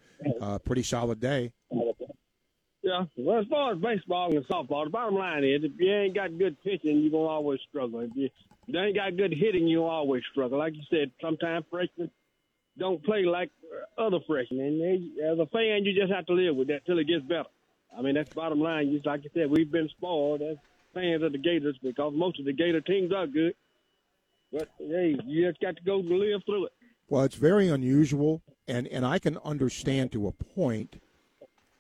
uh, 0.41 0.59
pretty 0.59 0.83
solid 0.83 1.21
day. 1.21 1.53
Yeah. 2.83 3.05
Well, 3.15 3.39
as 3.39 3.45
far 3.47 3.73
as 3.73 3.77
baseball 3.79 4.35
and 4.35 4.45
softball, 4.47 4.83
the 4.83 4.89
bottom 4.89 5.15
line 5.15 5.45
is 5.45 5.63
if 5.63 5.71
you 5.77 5.93
ain't 5.93 6.15
got 6.15 6.37
good 6.37 6.61
pitching, 6.61 6.99
you're 6.99 7.11
going 7.11 7.25
to 7.25 7.31
always 7.31 7.59
struggle. 7.69 8.01
If 8.01 8.09
you, 8.15 8.25
if 8.25 8.31
you 8.67 8.79
ain't 8.79 8.95
got 8.95 9.15
good 9.15 9.33
hitting, 9.33 9.67
you'll 9.67 9.85
always 9.85 10.23
struggle. 10.31 10.57
Like 10.57 10.73
you 10.73 10.83
said, 10.89 11.11
sometimes 11.21 11.63
freshmen 11.69 12.11
don't 12.77 13.01
play 13.05 13.23
like 13.23 13.51
other 13.97 14.17
freshmen. 14.27 14.59
And 14.59 14.81
they, 14.81 15.23
as 15.25 15.39
a 15.39 15.45
fan, 15.45 15.85
you 15.85 15.93
just 15.97 16.11
have 16.11 16.25
to 16.25 16.33
live 16.33 16.55
with 16.55 16.67
that 16.67 16.85
till 16.85 16.99
it 16.99 17.07
gets 17.07 17.23
better. 17.23 17.45
I 17.97 18.01
mean, 18.01 18.15
that's 18.15 18.29
the 18.29 18.35
bottom 18.35 18.59
line. 18.59 18.91
Just 18.91 19.05
like 19.05 19.23
you 19.23 19.29
said, 19.33 19.49
we've 19.49 19.71
been 19.71 19.89
spoiled 19.89 20.41
as 20.41 20.57
fans 20.93 21.23
of 21.23 21.31
the 21.31 21.37
Gators 21.37 21.77
because 21.81 22.13
most 22.15 22.39
of 22.39 22.45
the 22.45 22.53
Gator 22.53 22.81
teams 22.81 23.11
are 23.13 23.27
good. 23.27 23.53
But, 24.51 24.69
hey, 24.77 25.15
you 25.25 25.47
just 25.47 25.61
got 25.61 25.75
to 25.77 25.83
go 25.83 26.01
to 26.01 26.07
live 26.07 26.41
through 26.45 26.65
it. 26.65 26.71
Well, 27.09 27.23
it's 27.23 27.35
very 27.35 27.67
unusual, 27.69 28.41
and, 28.67 28.87
and 28.87 29.05
I 29.05 29.19
can 29.19 29.37
understand 29.39 30.11
to 30.13 30.27
a 30.27 30.31
point, 30.31 31.01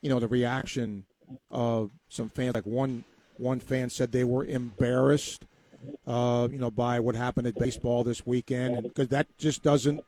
you 0.01 0.09
know, 0.09 0.19
the 0.19 0.27
reaction 0.27 1.05
of 1.49 1.91
some 2.09 2.29
fans. 2.29 2.55
Like 2.55 2.65
one 2.65 3.03
one 3.37 3.59
fan 3.59 3.89
said 3.89 4.11
they 4.11 4.25
were 4.25 4.45
embarrassed 4.45 5.45
uh, 6.07 6.47
you 6.51 6.57
know, 6.57 6.71
by 6.71 6.99
what 6.99 7.15
happened 7.15 7.47
at 7.47 7.55
baseball 7.55 8.03
this 8.03 8.25
weekend, 8.25 8.83
because 8.83 9.07
that 9.09 9.27
just 9.37 9.63
doesn't 9.63 10.03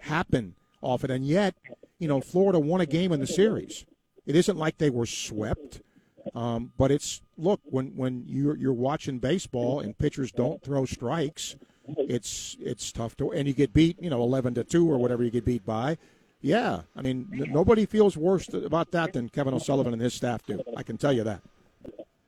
happen 0.00 0.54
often. 0.80 1.10
And 1.10 1.26
yet, 1.26 1.54
you 1.98 2.08
know, 2.08 2.20
Florida 2.20 2.58
won 2.58 2.80
a 2.80 2.86
game 2.86 3.12
in 3.12 3.20
the 3.20 3.26
series. 3.26 3.84
It 4.26 4.36
isn't 4.36 4.56
like 4.56 4.78
they 4.78 4.90
were 4.90 5.06
swept, 5.06 5.80
um, 6.34 6.72
but 6.78 6.90
it's 6.90 7.20
look 7.36 7.60
when 7.64 7.96
when 7.96 8.24
you're 8.26 8.56
you're 8.56 8.72
watching 8.72 9.18
baseball 9.18 9.80
and 9.80 9.96
pitchers 9.98 10.30
don't 10.30 10.62
throw 10.62 10.84
strikes, 10.84 11.56
it's 11.98 12.56
it's 12.60 12.92
tough 12.92 13.16
to 13.16 13.32
and 13.32 13.48
you 13.48 13.54
get 13.54 13.72
beat, 13.72 14.00
you 14.00 14.10
know, 14.10 14.22
eleven 14.22 14.54
to 14.54 14.64
two 14.64 14.90
or 14.90 14.98
whatever 14.98 15.24
you 15.24 15.30
get 15.30 15.44
beat 15.44 15.66
by. 15.66 15.98
Yeah, 16.40 16.82
I 16.96 17.02
mean, 17.02 17.28
n- 17.32 17.52
nobody 17.52 17.86
feels 17.86 18.16
worse 18.16 18.52
about 18.52 18.90
that 18.92 19.12
than 19.12 19.28
Kevin 19.28 19.54
O'Sullivan 19.54 19.92
and 19.92 20.02
his 20.02 20.12
staff 20.14 20.44
do. 20.44 20.60
I 20.76 20.82
can 20.82 20.98
tell 20.98 21.12
you 21.12 21.22
that. 21.24 21.40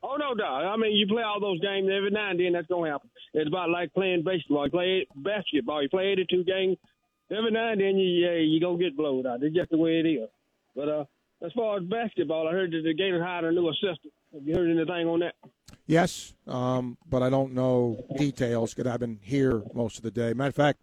Oh 0.03 0.15
no 0.17 0.33
doubt. 0.35 0.65
I 0.65 0.77
mean, 0.77 0.93
you 0.93 1.07
play 1.07 1.23
all 1.23 1.39
those 1.39 1.59
games 1.59 1.89
every 1.91 2.11
now 2.11 2.29
and 2.29 2.39
then. 2.39 2.53
That's 2.53 2.67
gonna 2.67 2.91
happen. 2.91 3.09
It's 3.33 3.47
about 3.47 3.69
like 3.69 3.93
playing 3.93 4.23
baseball. 4.23 4.65
You 4.65 4.71
play 4.71 5.07
basketball. 5.15 5.81
You 5.81 5.89
play 5.89 6.07
82 6.07 6.43
games. 6.43 6.77
Every 7.31 7.51
now 7.51 7.71
and 7.71 7.81
then, 7.81 7.97
you 7.97 8.25
yeah, 8.25 8.37
you 8.37 8.59
gonna 8.61 8.77
get 8.77 8.95
blown 8.95 9.25
out. 9.25 9.41
It's 9.43 9.55
just 9.55 9.71
the 9.71 9.77
way 9.77 9.99
it 9.99 10.05
is. 10.05 10.29
But 10.75 10.89
uh, 10.89 11.05
as 11.43 11.51
far 11.53 11.77
as 11.77 11.83
basketball, 11.83 12.47
I 12.47 12.51
heard 12.51 12.71
that 12.71 12.81
the 12.83 12.93
Gators 12.93 13.21
hired 13.21 13.45
a 13.45 13.51
new 13.51 13.69
assistant. 13.69 14.13
Have 14.33 14.47
you 14.47 14.55
heard 14.55 14.69
anything 14.69 15.07
on 15.07 15.19
that? 15.19 15.35
Yes, 15.87 16.33
um, 16.47 16.97
but 17.07 17.21
I 17.21 17.29
don't 17.29 17.53
know 17.53 18.03
details 18.17 18.73
because 18.73 18.91
I've 18.91 18.99
been 18.99 19.19
here 19.21 19.61
most 19.73 19.97
of 19.97 20.03
the 20.03 20.11
day. 20.11 20.33
Matter 20.33 20.49
of 20.49 20.55
fact, 20.55 20.79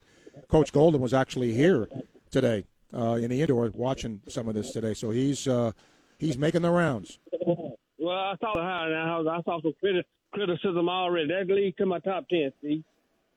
Coach 0.48 0.72
Golden 0.72 1.00
was 1.00 1.12
actually 1.12 1.52
here 1.52 1.88
today 2.30 2.64
uh, 2.94 3.14
in 3.14 3.30
the 3.30 3.40
indoor 3.40 3.70
watching 3.74 4.20
some 4.28 4.48
of 4.48 4.54
this 4.54 4.70
today, 4.70 4.94
so 4.94 5.10
he's 5.10 5.48
uh, 5.48 5.72
he's 6.18 6.38
making 6.38 6.62
the 6.62 6.70
rounds. 6.70 7.18
Well, 7.44 8.16
I 8.16 8.34
saw 8.40 8.54
the 8.54 8.62
hire 8.62 8.90
now. 8.90 9.28
I 9.28 9.42
saw 9.42 9.60
some 9.60 9.72
criti- 9.82 10.04
criticism 10.32 10.88
already. 10.88 11.28
That 11.28 11.52
leads 11.52 11.76
to 11.76 11.86
my 11.86 11.98
top 11.98 12.28
ten. 12.28 12.52
See, 12.62 12.84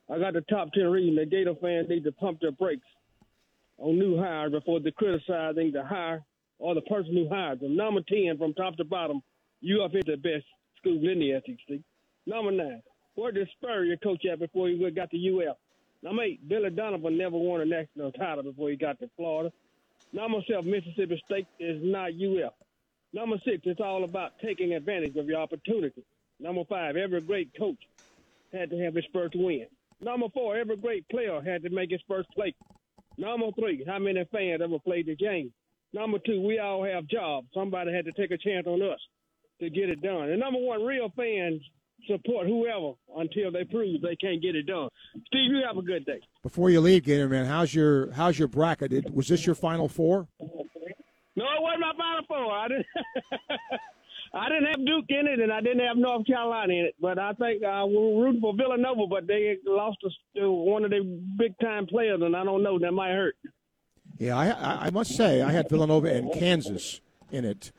I 0.10 0.20
got 0.20 0.34
the 0.34 0.42
top 0.42 0.72
ten 0.74 0.88
reading. 0.88 1.16
The 1.16 1.26
Gator 1.26 1.56
fans 1.62 1.90
need 1.90 2.04
to 2.04 2.12
pump 2.12 2.42
their 2.42 2.52
brakes 2.52 2.86
on 3.78 3.98
new 3.98 4.18
hires 4.18 4.52
before 4.52 4.80
they 4.80 4.92
criticizing 4.92 5.72
the 5.72 5.84
hire 5.84 6.24
or 6.60 6.76
the 6.76 6.82
person 6.82 7.14
who 7.14 7.30
hired 7.30 7.60
them. 7.60 7.76
Number 7.76 8.02
ten, 8.08 8.38
from 8.38 8.54
top 8.54 8.78
to 8.78 8.84
bottom, 8.84 9.22
UF 9.64 9.94
is 9.96 10.04
the 10.06 10.18
best 10.18 10.46
school 10.78 10.98
in 11.10 11.20
the 11.20 11.42
SEC. 11.46 11.80
Number 12.26 12.52
nine, 12.52 12.82
where 13.16 13.32
did 13.32 13.50
Spurrier 13.58 13.98
coach 13.98 14.26
at 14.32 14.40
before 14.40 14.70
he 14.70 14.92
got 14.92 15.12
to 15.12 15.18
UF? 15.18 15.58
Number 16.04 16.24
eight, 16.24 16.48
Billy 16.48 16.70
Donovan 16.70 17.18
never 17.18 17.38
won 17.38 17.62
a 17.62 17.66
national 17.66 18.12
title 18.12 18.44
before 18.44 18.70
he 18.70 18.76
got 18.76 19.00
to 19.00 19.10
Florida. 19.16 19.52
Number 20.14 20.40
seven, 20.48 20.70
Mississippi 20.70 21.22
State 21.26 21.48
is 21.60 21.82
not 21.84 22.12
UF. 22.12 22.54
Number 23.14 23.38
six, 23.46 23.62
it's 23.66 23.80
all 23.80 24.04
about 24.04 24.32
taking 24.44 24.74
advantage 24.74 25.16
of 25.16 25.26
your 25.26 25.40
opportunity. 25.40 26.04
Number 26.40 26.64
five, 26.70 26.96
every 26.96 27.22
great 27.22 27.50
coach 27.58 27.78
had 28.54 28.70
to 28.70 28.78
have 28.84 28.96
his 28.96 29.06
first 29.14 29.36
win. 29.36 29.68
Number 30.02 30.28
four, 30.34 30.58
every 30.58 30.78
great 30.78 31.08
player 31.10 31.42
had 31.42 31.64
to 31.64 31.70
make 31.70 31.92
his 31.92 32.02
first 32.08 32.30
play. 32.32 32.54
Number 33.18 33.48
three, 33.58 33.84
how 33.88 34.00
many 34.00 34.24
fans 34.32 34.62
ever 34.62 34.80
played 34.80 35.08
the 35.08 35.16
game? 35.16 35.54
Number 35.96 36.20
two, 36.26 36.42
we 36.42 36.60
all 36.60 36.84
have 36.84 37.08
jobs. 37.08 37.48
Somebody 37.54 37.94
had 37.94 38.04
to 38.04 38.12
take 38.12 38.32
a 38.32 38.38
chance 38.38 38.68
on 38.68 38.82
us 38.82 39.00
to 39.62 39.70
get 39.70 39.88
it 39.90 40.02
done. 40.02 40.30
And 40.30 40.42
number 40.42 40.60
one, 40.60 40.84
real 40.84 41.10
fans 41.16 41.62
support 42.06 42.48
whoever 42.48 42.92
until 43.18 43.50
they 43.50 43.64
prove 43.64 44.02
they 44.02 44.18
can't 44.18 44.42
get 44.42 44.56
it 44.56 44.68
done. 44.68 44.90
Steve, 45.28 45.52
you 45.52 45.62
have 45.66 45.78
a 45.78 45.82
good 45.82 46.06
day. 46.06 46.20
Before 46.44 46.70
you 46.70 46.82
leave, 46.82 47.06
Gator 47.06 47.30
Man, 47.30 47.46
how's 47.46 47.74
your 47.74 48.12
how's 48.12 48.38
your 48.38 48.50
bracket? 48.50 48.92
Did- 48.92 49.16
Was 49.16 49.30
this 49.30 49.46
your 49.46 49.56
final 49.56 49.88
four? 49.88 50.28
No, 50.42 51.44
it 51.46 51.62
wasn't 51.62 51.80
my 51.82 51.94
final 51.98 52.26
four. 52.28 52.52
I 52.52 52.68
didn't. 52.68 52.86
I 54.34 54.50
didn't 54.50 54.66
have 54.66 54.86
Duke 54.86 55.06
in 55.08 55.28
it, 55.28 55.40
and 55.40 55.50
I 55.52 55.62
didn't 55.62 55.88
have 55.88 55.96
North 55.96 56.28
Carolina 56.28 56.74
in 56.74 56.86
it. 56.88 56.96
But 57.00 57.18
I 57.18 57.32
think 57.34 57.64
uh, 57.64 57.86
we 57.88 57.96
were 57.96 58.22
rooting 58.26 58.42
for 58.42 58.54
Villanova, 58.54 59.08
but 59.10 59.28
they 59.28 59.56
lost 59.66 59.98
to 60.36 60.52
one 60.52 60.84
of 60.84 60.92
their 60.92 61.04
big 61.38 61.58
time 61.62 61.88
players, 61.88 62.20
and 62.22 62.36
I 62.36 62.44
don't 62.44 62.62
know 62.62 62.78
that 62.80 62.92
might 62.92 63.14
hurt. 63.14 63.36
Yeah, 64.18 64.38
I, 64.38 64.88
I, 64.88 64.90
must 64.92 65.16
say 65.16 65.42
I 65.42 65.52
had 65.52 65.70
Villanova 65.70 66.08
and 66.08 66.32
Kansas 66.32 67.02
in 67.32 67.44
it, 67.44 67.72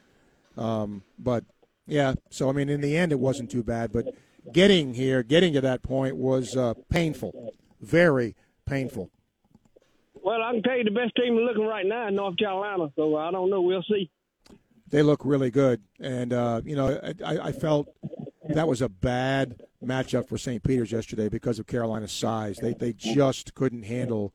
um, 0.59 1.03
but 1.19 1.45
yeah. 1.87 2.15
So 2.31 2.51
I 2.51 2.53
mean, 2.53 2.69
in 2.69 2.83
the 2.83 2.97
end, 2.97 3.11
it 3.11 3.19
wasn't 3.19 3.51
too 3.51 3.63
bad. 3.63 3.91
But 3.91 4.15
getting 4.53 4.95
here, 4.95 5.23
getting 5.23 5.55
to 5.55 5.63
that 5.63 5.83
point 5.83 6.17
was 6.17 6.55
uh, 6.55 6.75
painful, 6.91 7.55
very 7.81 8.37
painful. 8.67 9.11
Well, 10.23 10.43
I 10.43 10.53
can 10.53 10.63
tell 10.63 10.77
you 10.77 10.85
the 10.85 10.91
best 10.91 11.15
team 11.17 11.37
looking 11.37 11.67
right 11.67 11.87
now 11.87 12.09
is 12.09 12.15
North 12.15 12.37
Carolina, 12.37 12.93
so 12.97 13.17
I 13.17 13.31
don't 13.31 13.49
know. 13.49 13.63
We'll 13.63 13.85
see. 13.85 14.11
They 14.89 15.03
look 15.03 15.25
really 15.25 15.51
good, 15.51 15.81
and 16.01 16.33
uh, 16.33 16.61
you 16.65 16.77
know, 16.77 17.01
I, 17.25 17.39
I 17.39 17.53
felt 17.53 17.89
that 18.49 18.69
was 18.69 18.83
a 18.83 18.89
bad 18.89 19.63
matchup 19.83 20.29
for 20.29 20.37
St. 20.37 20.63
Peter's 20.63 20.93
yesterday 20.93 21.29
because 21.29 21.59
of 21.59 21.67
Carolina's 21.67 22.13
size. 22.13 22.59
They 22.59 22.75
they 22.75 22.93
just 22.93 23.55
couldn't 23.55 23.85
handle 23.85 24.35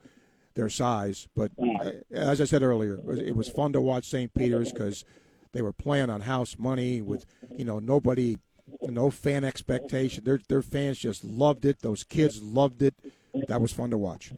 their 0.56 0.70
size. 0.70 1.28
But 1.36 1.52
uh, 1.60 1.92
as 2.12 2.42
I 2.42 2.46
said 2.46 2.64
earlier, 2.64 2.96
it 2.96 3.06
was, 3.06 3.20
it 3.20 3.36
was 3.36 3.50
fun 3.50 3.74
to 3.74 3.82
watch 3.82 4.06
St. 4.06 4.34
Peter's 4.34 4.72
because 4.72 5.06
they 5.54 5.62
were 5.62 5.74
playing 5.74 6.10
on 6.10 6.22
house 6.22 6.58
money 6.58 7.02
with 7.02 7.26
you 7.56 7.66
know 7.66 7.80
nobody, 7.80 8.38
no 8.82 9.10
fan 9.10 9.44
expectation. 9.44 10.24
Their 10.24 10.40
their 10.48 10.62
fans 10.62 11.00
just 11.00 11.24
loved 11.24 11.66
it. 11.66 11.80
Those 11.82 12.04
kids 12.04 12.42
loved 12.42 12.82
it. 12.82 12.96
That 13.48 13.62
was 13.62 13.72
fun 13.72 13.92
to 13.92 13.98
watch. 13.98 14.32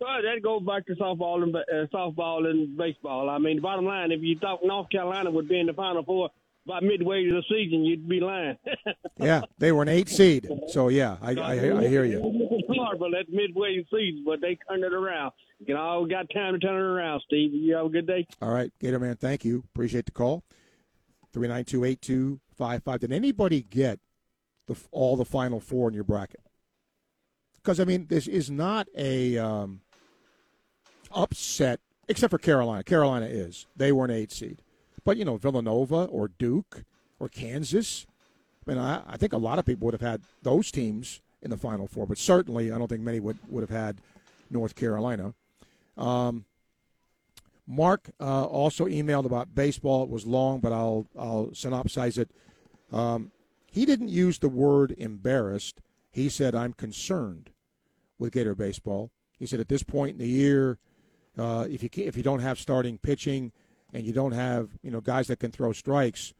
Well, 0.00 0.20
that 0.22 0.42
goes 0.42 0.62
back 0.62 0.86
to 0.86 0.94
softball 0.96 1.42
and 1.42 1.56
uh, 1.56 1.86
softball 1.92 2.46
and 2.48 2.76
baseball. 2.76 3.30
I 3.30 3.38
mean, 3.38 3.60
bottom 3.60 3.86
line, 3.86 4.12
if 4.12 4.20
you 4.22 4.38
thought 4.38 4.60
North 4.62 4.90
Carolina 4.90 5.30
would 5.30 5.48
be 5.48 5.58
in 5.58 5.66
the 5.66 5.72
Final 5.72 6.04
Four 6.04 6.30
by 6.66 6.80
midway 6.80 7.24
to 7.24 7.30
the 7.30 7.42
season, 7.48 7.84
you'd 7.84 8.08
be 8.08 8.20
lying. 8.20 8.56
Yeah, 9.16 9.42
they 9.58 9.70
were 9.70 9.82
an 9.82 9.88
eight 9.88 10.08
seed. 10.08 10.50
So 10.68 10.88
yeah, 10.88 11.18
I 11.22 11.34
I, 11.34 11.52
I 11.52 11.86
hear 11.86 12.04
you. 12.04 12.20
Horrible 12.68 13.14
at 13.14 13.28
midway 13.28 13.76
season, 13.90 14.24
but 14.26 14.40
they 14.40 14.58
turned 14.68 14.82
it 14.82 14.92
around. 14.92 15.32
You 15.60 15.74
know, 15.74 15.80
all 15.80 16.06
got 16.06 16.28
time 16.34 16.54
to 16.54 16.58
turn 16.58 16.74
it 16.74 16.84
around, 16.84 17.22
Steve. 17.24 17.54
You 17.54 17.76
have 17.76 17.86
a 17.86 17.88
good 17.88 18.08
day. 18.08 18.26
All 18.42 18.50
right, 18.50 18.72
Gator 18.80 18.98
Man, 18.98 19.14
thank 19.16 19.44
you. 19.44 19.62
Appreciate 19.72 20.06
the 20.06 20.10
call. 20.10 20.42
392-8255. 21.32 22.98
Did 23.00 23.12
anybody 23.12 23.62
get 23.62 24.00
the 24.66 24.76
all 24.90 25.16
the 25.16 25.24
final 25.24 25.60
four 25.60 25.88
in 25.88 25.94
your 25.94 26.04
bracket? 26.04 26.40
Because 27.56 27.80
I 27.80 27.84
mean, 27.84 28.06
this 28.08 28.26
is 28.26 28.50
not 28.50 28.88
a 28.96 29.38
um, 29.38 29.80
upset, 31.12 31.80
except 32.08 32.30
for 32.30 32.38
Carolina. 32.38 32.82
Carolina 32.84 33.26
is. 33.26 33.66
They 33.76 33.92
were 33.92 34.04
an 34.04 34.10
eight 34.10 34.32
seed, 34.32 34.60
but 35.04 35.16
you 35.16 35.24
know 35.24 35.36
Villanova 35.36 36.04
or 36.04 36.28
Duke 36.28 36.84
or 37.18 37.28
Kansas. 37.28 38.06
I 38.66 38.70
mean, 38.70 38.78
I, 38.78 39.02
I 39.06 39.16
think 39.16 39.32
a 39.32 39.38
lot 39.38 39.58
of 39.58 39.66
people 39.66 39.86
would 39.86 39.94
have 39.94 40.00
had 40.00 40.22
those 40.42 40.70
teams 40.70 41.20
in 41.42 41.50
the 41.50 41.56
final 41.56 41.86
four, 41.86 42.06
but 42.06 42.18
certainly 42.18 42.72
I 42.72 42.78
don't 42.78 42.88
think 42.88 43.02
many 43.02 43.20
would 43.20 43.38
would 43.48 43.60
have 43.60 43.70
had 43.70 44.00
North 44.50 44.74
Carolina. 44.74 45.34
Um, 45.96 46.44
Mark 47.66 48.10
uh, 48.20 48.44
also 48.44 48.86
emailed 48.86 49.24
about 49.24 49.54
baseball. 49.54 50.02
It 50.02 50.10
was 50.10 50.26
long, 50.26 50.60
but 50.60 50.72
I'll 50.72 51.06
I'll 51.18 51.46
synopsize 51.48 52.18
it. 52.18 52.30
Um, 52.92 53.30
he 53.70 53.84
didn't 53.86 54.08
use 54.08 54.38
the 54.38 54.48
word 54.48 54.94
embarrassed. 54.98 55.80
He 56.10 56.28
said, 56.28 56.54
"I'm 56.54 56.72
concerned 56.72 57.50
with 58.18 58.32
Gator 58.32 58.54
baseball." 58.54 59.10
He 59.38 59.46
said, 59.46 59.60
"At 59.60 59.68
this 59.68 59.82
point 59.82 60.12
in 60.12 60.18
the 60.18 60.28
year, 60.28 60.78
uh, 61.38 61.66
if 61.68 61.82
you 61.82 61.88
if 62.04 62.16
you 62.16 62.22
don't 62.22 62.40
have 62.40 62.58
starting 62.58 62.98
pitching 62.98 63.52
and 63.94 64.04
you 64.04 64.12
don't 64.12 64.32
have 64.32 64.68
you 64.82 64.90
know 64.90 65.00
guys 65.00 65.28
that 65.28 65.38
can 65.38 65.50
throw 65.50 65.72
strikes 65.72 66.34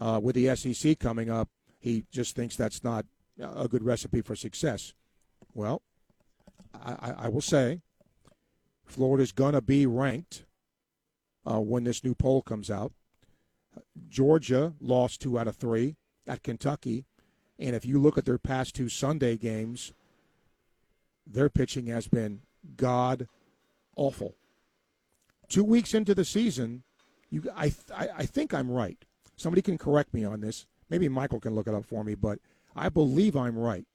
uh, 0.00 0.18
with 0.22 0.36
the 0.36 0.54
SEC 0.56 0.98
coming 0.98 1.28
up, 1.28 1.48
he 1.78 2.04
just 2.10 2.34
thinks 2.34 2.56
that's 2.56 2.82
not 2.82 3.04
a 3.38 3.68
good 3.68 3.82
recipe 3.82 4.22
for 4.22 4.34
success." 4.34 4.94
Well, 5.52 5.82
I, 6.72 7.14
I, 7.18 7.28
will 7.28 7.40
say, 7.40 7.80
Florida's 8.86 9.32
gonna 9.32 9.60
be 9.60 9.84
ranked 9.84 10.44
uh, 11.44 11.60
when 11.60 11.84
this 11.84 12.04
new 12.04 12.14
poll 12.14 12.40
comes 12.40 12.70
out. 12.70 12.92
Georgia 14.08 14.74
lost 14.80 15.20
two 15.20 15.38
out 15.38 15.48
of 15.48 15.56
three 15.56 15.96
at 16.26 16.42
Kentucky. 16.42 17.04
And 17.58 17.76
if 17.76 17.84
you 17.84 17.98
look 17.98 18.16
at 18.16 18.24
their 18.24 18.38
past 18.38 18.74
two 18.74 18.88
Sunday 18.88 19.36
games, 19.36 19.92
their 21.26 21.50
pitching 21.50 21.86
has 21.86 22.08
been 22.08 22.40
god 22.76 23.28
awful. 23.96 24.34
Two 25.48 25.64
weeks 25.64 25.94
into 25.94 26.14
the 26.14 26.24
season, 26.24 26.84
you, 27.30 27.44
I, 27.56 27.72
I, 27.94 28.08
I 28.18 28.26
think 28.26 28.52
I'm 28.52 28.70
right. 28.70 29.02
Somebody 29.36 29.62
can 29.62 29.78
correct 29.78 30.12
me 30.12 30.24
on 30.24 30.40
this. 30.40 30.66
Maybe 30.88 31.08
Michael 31.08 31.40
can 31.40 31.54
look 31.54 31.68
it 31.68 31.74
up 31.74 31.84
for 31.84 32.04
me, 32.04 32.14
but 32.14 32.40
I 32.74 32.88
believe 32.88 33.36
I'm 33.36 33.58
right. 33.58 33.86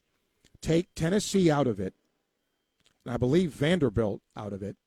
Take 0.61 0.95
Tennessee 0.95 1.51
out 1.51 1.67
of 1.67 1.79
it, 1.79 1.93
and 3.05 3.13
I 3.13 3.17
believe 3.17 3.51
Vanderbilt 3.51 4.21
out 4.35 4.53
of 4.53 4.63
it, 4.63 4.77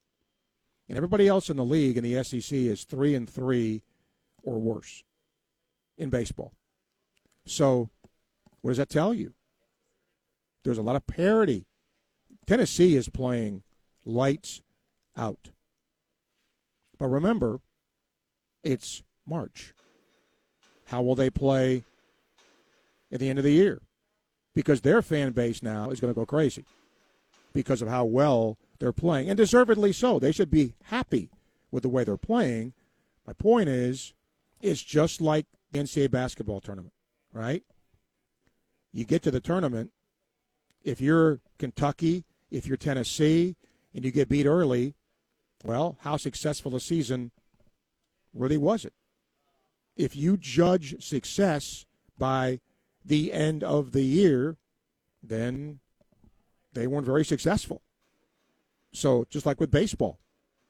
and 0.88 0.96
everybody 0.96 1.28
else 1.28 1.50
in 1.50 1.56
the 1.56 1.64
league 1.64 1.96
in 1.96 2.04
the 2.04 2.24
SEC 2.24 2.52
is 2.52 2.84
three 2.84 3.14
and 3.14 3.28
three 3.28 3.82
or 4.42 4.58
worse 4.58 5.04
in 5.96 6.10
baseball. 6.10 6.52
So, 7.46 7.90
what 8.62 8.70
does 8.70 8.78
that 8.78 8.88
tell 8.88 9.12
you? 9.12 9.34
There's 10.64 10.78
a 10.78 10.82
lot 10.82 10.96
of 10.96 11.06
parity. 11.06 11.66
Tennessee 12.46 12.96
is 12.96 13.08
playing 13.08 13.62
lights 14.04 14.62
out. 15.16 15.50
But 16.98 17.08
remember, 17.08 17.60
it's 18.68 19.02
March. 19.26 19.74
How 20.86 21.02
will 21.02 21.14
they 21.14 21.30
play 21.30 21.84
at 23.12 23.20
the 23.20 23.28
end 23.28 23.38
of 23.38 23.44
the 23.44 23.52
year? 23.52 23.80
because 24.58 24.80
their 24.80 25.02
fan 25.02 25.30
base 25.30 25.62
now 25.62 25.88
is 25.90 26.00
going 26.00 26.12
to 26.12 26.18
go 26.18 26.26
crazy 26.26 26.64
because 27.52 27.80
of 27.80 27.86
how 27.86 28.04
well 28.04 28.58
they're 28.80 28.92
playing, 28.92 29.28
and 29.28 29.36
deservedly 29.36 29.92
so. 29.92 30.18
They 30.18 30.32
should 30.32 30.50
be 30.50 30.74
happy 30.86 31.30
with 31.70 31.84
the 31.84 31.88
way 31.88 32.02
they're 32.02 32.16
playing. 32.16 32.72
My 33.24 33.34
point 33.34 33.68
is, 33.68 34.14
it's 34.60 34.82
just 34.82 35.20
like 35.20 35.46
the 35.70 35.78
NCAA 35.78 36.10
basketball 36.10 36.60
tournament, 36.60 36.92
right? 37.32 37.62
You 38.92 39.04
get 39.04 39.22
to 39.22 39.30
the 39.30 39.38
tournament, 39.38 39.92
if 40.82 41.00
you're 41.00 41.38
Kentucky, 41.60 42.24
if 42.50 42.66
you're 42.66 42.76
Tennessee, 42.76 43.54
and 43.94 44.04
you 44.04 44.10
get 44.10 44.28
beat 44.28 44.46
early, 44.46 44.96
well, 45.62 45.98
how 46.00 46.16
successful 46.16 46.74
a 46.74 46.80
season 46.80 47.30
really 48.34 48.56
was 48.56 48.84
it? 48.84 48.92
If 49.96 50.14
you 50.14 50.36
judge 50.36 51.02
success 51.02 51.84
by 52.16 52.60
the 53.04 53.32
end 53.32 53.64
of 53.64 53.92
the 53.92 54.02
year, 54.02 54.56
then 55.22 55.80
they 56.72 56.86
weren't 56.86 57.06
very 57.06 57.24
successful. 57.24 57.82
So 58.92 59.26
just 59.30 59.46
like 59.46 59.60
with 59.60 59.70
baseball, 59.70 60.18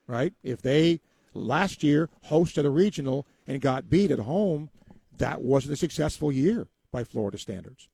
right? 0.07 0.33
If 0.43 0.63
they 0.63 1.01
last 1.35 1.83
year 1.83 2.09
hosted 2.31 2.65
a 2.65 2.71
regional 2.71 3.27
and 3.47 3.61
got 3.61 3.91
beat 3.91 4.11
at 4.11 4.21
home, 4.21 4.71
that 5.19 5.43
wasn't 5.43 5.75
a 5.75 5.77
successful 5.77 6.33
year 6.33 6.69
by 6.91 7.05
Florida 7.05 7.39
standards. 7.39 7.89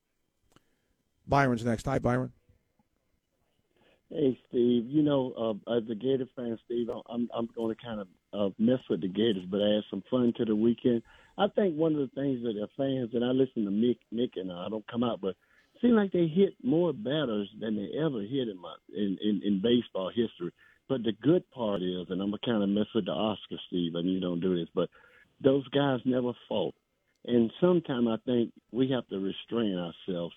Byron's 1.26 1.64
next. 1.64 1.86
Hi, 1.86 1.98
Byron. 1.98 2.32
Hey, 4.14 4.38
Steve. 4.48 4.86
You 4.88 5.02
know, 5.02 5.34
uh, 5.68 5.76
as 5.76 5.82
a 5.90 5.96
Gator 5.96 6.28
fan, 6.36 6.58
Steve, 6.66 6.88
I'm 7.10 7.28
I'm 7.36 7.50
going 7.56 7.76
to 7.76 7.82
kind 7.82 8.00
of 8.00 8.08
uh, 8.32 8.54
mess 8.58 8.80
with 8.88 9.02
the 9.02 9.08
Gators, 9.08 9.44
but 9.50 9.60
I 9.60 9.74
had 9.74 9.84
some 9.90 10.04
fun 10.10 10.32
to 10.38 10.46
the 10.46 10.56
weekend. 10.56 11.02
I 11.36 11.48
think 11.48 11.76
one 11.76 11.94
of 11.94 11.98
the 12.00 12.14
things 12.14 12.42
that 12.44 12.54
the 12.54 12.68
fans 12.78 13.10
and 13.14 13.24
I 13.24 13.30
listen 13.32 13.66
to 13.66 13.72
Mick, 13.72 13.98
Nick, 14.12 14.32
and 14.36 14.52
I 14.52 14.68
don't 14.70 14.86
come 14.88 15.04
out, 15.04 15.20
but 15.20 15.36
seem 15.82 15.96
like 15.96 16.12
they 16.12 16.28
hit 16.28 16.54
more 16.62 16.94
batters 16.94 17.50
than 17.60 17.76
they 17.76 17.90
ever 17.98 18.22
hit 18.22 18.48
in 18.48 18.58
my 18.62 18.76
in, 18.96 19.18
in 19.20 19.42
in 19.44 19.62
baseball 19.62 20.10
history. 20.10 20.52
But 20.88 21.02
the 21.02 21.12
good 21.22 21.50
part 21.50 21.82
is, 21.82 22.06
and 22.10 22.22
I'm 22.22 22.30
gonna 22.30 22.38
kind 22.46 22.62
of 22.62 22.70
mess 22.70 22.88
with 22.94 23.06
the 23.06 23.12
Oscar, 23.12 23.56
Steve, 23.68 23.96
and 23.96 24.08
you 24.08 24.20
don't 24.20 24.40
do 24.40 24.56
this, 24.56 24.70
but 24.76 24.90
those 25.42 25.68
guys 25.70 26.00
never 26.06 26.32
fought. 26.48 26.74
And 27.26 27.52
sometimes 27.60 28.08
I 28.08 28.16
think 28.24 28.52
we 28.72 28.90
have 28.92 29.08
to 29.08 29.18
restrain 29.18 29.76
ourselves 29.76 30.34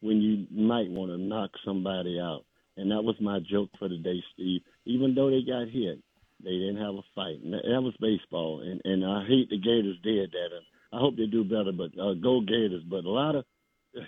when 0.00 0.22
you 0.22 0.46
might 0.56 0.90
want 0.90 1.12
to 1.12 1.18
knock 1.18 1.50
somebody 1.64 2.20
out. 2.20 2.44
And 2.76 2.90
that 2.90 3.02
was 3.02 3.16
my 3.20 3.38
joke 3.40 3.70
for 3.78 3.88
the 3.88 3.96
day, 3.96 4.22
Steve. 4.34 4.60
Even 4.84 5.14
though 5.14 5.30
they 5.30 5.42
got 5.42 5.68
hit, 5.68 5.98
they 6.42 6.50
didn't 6.50 6.76
have 6.76 6.94
a 6.94 7.02
fight. 7.14 7.40
And 7.42 7.54
that, 7.54 7.82
was 7.82 7.94
baseball. 8.00 8.60
And 8.60 8.80
and 8.84 9.04
I 9.04 9.24
hate 9.26 9.48
the 9.48 9.58
Gators 9.58 9.96
did 10.02 10.32
that. 10.32 10.50
And 10.52 10.64
I 10.92 10.98
hope 10.98 11.16
they 11.16 11.26
do 11.26 11.44
better. 11.44 11.72
But 11.72 11.98
uh, 11.98 12.14
go 12.14 12.40
Gators. 12.40 12.82
But 12.88 13.04
a 13.04 13.10
lot 13.10 13.34
of 13.34 13.44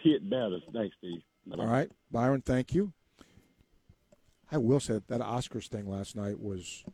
hit 0.03 0.29
batters. 0.29 0.63
Thanks, 0.73 0.95
Steve. 0.99 1.23
All 1.59 1.67
right, 1.67 1.91
Byron, 2.11 2.43
thank 2.43 2.75
you. 2.75 2.93
I 4.53 4.59
will 4.59 4.81
say 4.81 4.95
that, 4.95 5.09
that 5.09 5.21
Oscars 5.21 5.69
thing 5.69 5.89
last 5.89 6.17
night 6.17 6.39
was, 6.39 6.85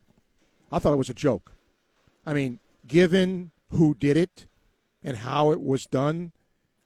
I 0.71 0.79
thought 0.79 0.93
it 0.93 0.97
was 0.97 1.09
a 1.09 1.13
joke. 1.13 1.51
I 2.25 2.33
mean, 2.33 2.59
given 2.87 3.51
who 3.69 3.95
did 3.95 4.17
it 4.17 4.47
and 5.03 5.17
how 5.17 5.51
it 5.51 5.61
was 5.61 5.85
done, 5.85 6.31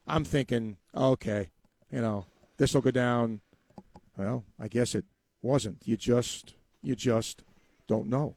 I'm 0.07 0.24
thinking, 0.24 0.78
okay, 0.95 1.49
you 1.91 2.02
know, 2.02 2.26
this 2.57 2.74
will 2.74 2.82
go 2.82 2.91
down. 2.91 3.41
Well, 4.20 4.44
I 4.60 4.68
guess 4.68 4.96
it 4.96 5.06
wasn't. 5.41 5.78
You 5.86 5.96
just, 5.96 6.54
you 6.84 6.94
just 6.94 7.41
don't 7.88 8.08
know. 8.08 8.36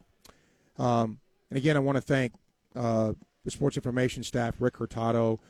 Um, 0.78 1.18
and 1.50 1.58
again, 1.58 1.76
I 1.76 1.80
want 1.80 1.96
to 1.96 2.00
thank 2.00 2.34
uh, 2.76 3.14
the 3.44 3.50
sports 3.50 3.76
information 3.76 4.22
staff, 4.22 4.54
Rick 4.60 4.76
Hurtado, 4.76 5.40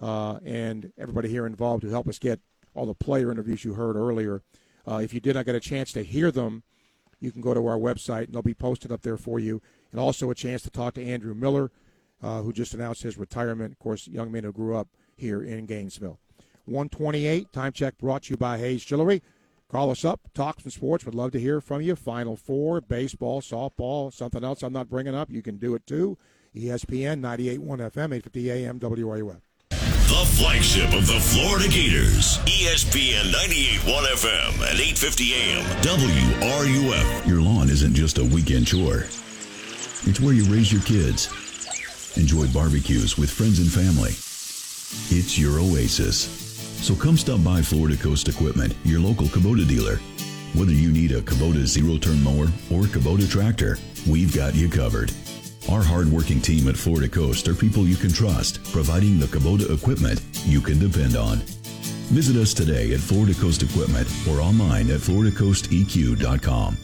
uh, 0.00 0.38
and 0.46 0.90
everybody 0.96 1.28
here 1.28 1.44
involved 1.44 1.82
who 1.82 1.90
helped 1.90 2.08
us 2.08 2.18
get 2.18 2.40
all 2.74 2.86
the 2.86 2.94
player 2.94 3.30
interviews 3.30 3.66
you 3.66 3.74
heard 3.74 3.96
earlier. 3.96 4.42
Uh, 4.90 4.96
if 4.96 5.12
you 5.12 5.20
did 5.20 5.34
not 5.34 5.44
get 5.44 5.54
a 5.54 5.60
chance 5.60 5.92
to 5.92 6.02
hear 6.02 6.30
them, 6.30 6.62
you 7.20 7.30
can 7.30 7.42
go 7.42 7.52
to 7.52 7.66
our 7.66 7.76
website 7.76 8.24
and 8.24 8.32
they'll 8.32 8.40
be 8.40 8.54
posted 8.54 8.90
up 8.90 9.02
there 9.02 9.18
for 9.18 9.38
you. 9.38 9.60
And 9.90 10.00
also 10.00 10.30
a 10.30 10.34
chance 10.34 10.62
to 10.62 10.70
talk 10.70 10.94
to 10.94 11.04
Andrew 11.04 11.34
Miller, 11.34 11.70
uh, 12.22 12.40
who 12.40 12.54
just 12.54 12.72
announced 12.72 13.02
his 13.02 13.18
retirement. 13.18 13.72
Of 13.72 13.78
course, 13.78 14.08
young 14.08 14.32
man 14.32 14.44
who 14.44 14.52
grew 14.52 14.74
up 14.74 14.88
here 15.16 15.42
in 15.42 15.66
Gainesville. 15.66 16.18
128, 16.64 17.52
time 17.52 17.72
check 17.72 17.98
brought 17.98 18.22
to 18.22 18.30
you 18.30 18.38
by 18.38 18.56
Hayes 18.56 18.82
Jewelry. 18.82 19.22
Call 19.72 19.90
us 19.90 20.04
up, 20.04 20.20
talk 20.34 20.60
some 20.60 20.70
sports. 20.70 21.06
Would 21.06 21.14
love 21.14 21.30
to 21.32 21.40
hear 21.40 21.62
from 21.62 21.80
you. 21.80 21.96
Final 21.96 22.36
four, 22.36 22.82
baseball, 22.82 23.40
softball, 23.40 24.12
something 24.12 24.44
else 24.44 24.62
I'm 24.62 24.74
not 24.74 24.90
bringing 24.90 25.14
up. 25.14 25.30
You 25.30 25.40
can 25.40 25.56
do 25.56 25.74
it 25.74 25.86
too. 25.86 26.18
ESPN 26.54 27.22
98.1 27.22 27.78
FM, 27.90 28.12
850 28.12 28.50
AM, 28.50 28.78
WRUF. 28.78 29.40
The 29.70 30.28
flagship 30.36 30.92
of 30.92 31.06
the 31.06 31.18
Florida 31.18 31.68
Gators. 31.68 32.36
ESPN 32.40 33.32
98.1 33.32 34.04
FM 34.12 34.52
and 34.70 34.78
850 34.78 35.32
AM 35.32 35.64
WRUF. 35.80 37.26
Your 37.26 37.40
lawn 37.40 37.70
isn't 37.70 37.94
just 37.94 38.18
a 38.18 38.24
weekend 38.24 38.66
chore. 38.66 39.06
It's 40.04 40.20
where 40.20 40.34
you 40.34 40.44
raise 40.52 40.70
your 40.70 40.82
kids. 40.82 41.28
Enjoy 42.18 42.46
barbecues 42.48 43.16
with 43.16 43.30
friends 43.30 43.58
and 43.58 43.72
family. 43.72 44.10
It's 45.16 45.38
your 45.38 45.58
oasis. 45.58 46.51
So 46.82 46.96
come 46.96 47.16
stop 47.16 47.44
by 47.44 47.62
Florida 47.62 47.96
Coast 47.96 48.28
Equipment, 48.28 48.74
your 48.82 48.98
local 48.98 49.26
Kubota 49.28 49.66
dealer. 49.66 49.98
Whether 50.58 50.72
you 50.72 50.90
need 50.90 51.12
a 51.12 51.20
Kubota 51.22 51.64
zero-turn 51.64 52.20
mower 52.20 52.46
or 52.72 52.82
Kubota 52.90 53.30
tractor, 53.30 53.78
we've 54.04 54.34
got 54.34 54.56
you 54.56 54.68
covered. 54.68 55.12
Our 55.70 55.80
hardworking 55.80 56.40
team 56.40 56.68
at 56.68 56.76
Florida 56.76 57.08
Coast 57.08 57.46
are 57.46 57.54
people 57.54 57.86
you 57.86 57.94
can 57.94 58.12
trust, 58.12 58.64
providing 58.72 59.20
the 59.20 59.26
Kubota 59.26 59.72
equipment 59.72 60.20
you 60.44 60.60
can 60.60 60.80
depend 60.80 61.14
on. 61.14 61.36
Visit 62.10 62.34
us 62.34 62.52
today 62.52 62.92
at 62.92 63.00
Florida 63.00 63.34
Coast 63.34 63.62
Equipment 63.62 64.08
or 64.28 64.40
online 64.40 64.90
at 64.90 64.98
floridacoasteq.com. 64.98 66.76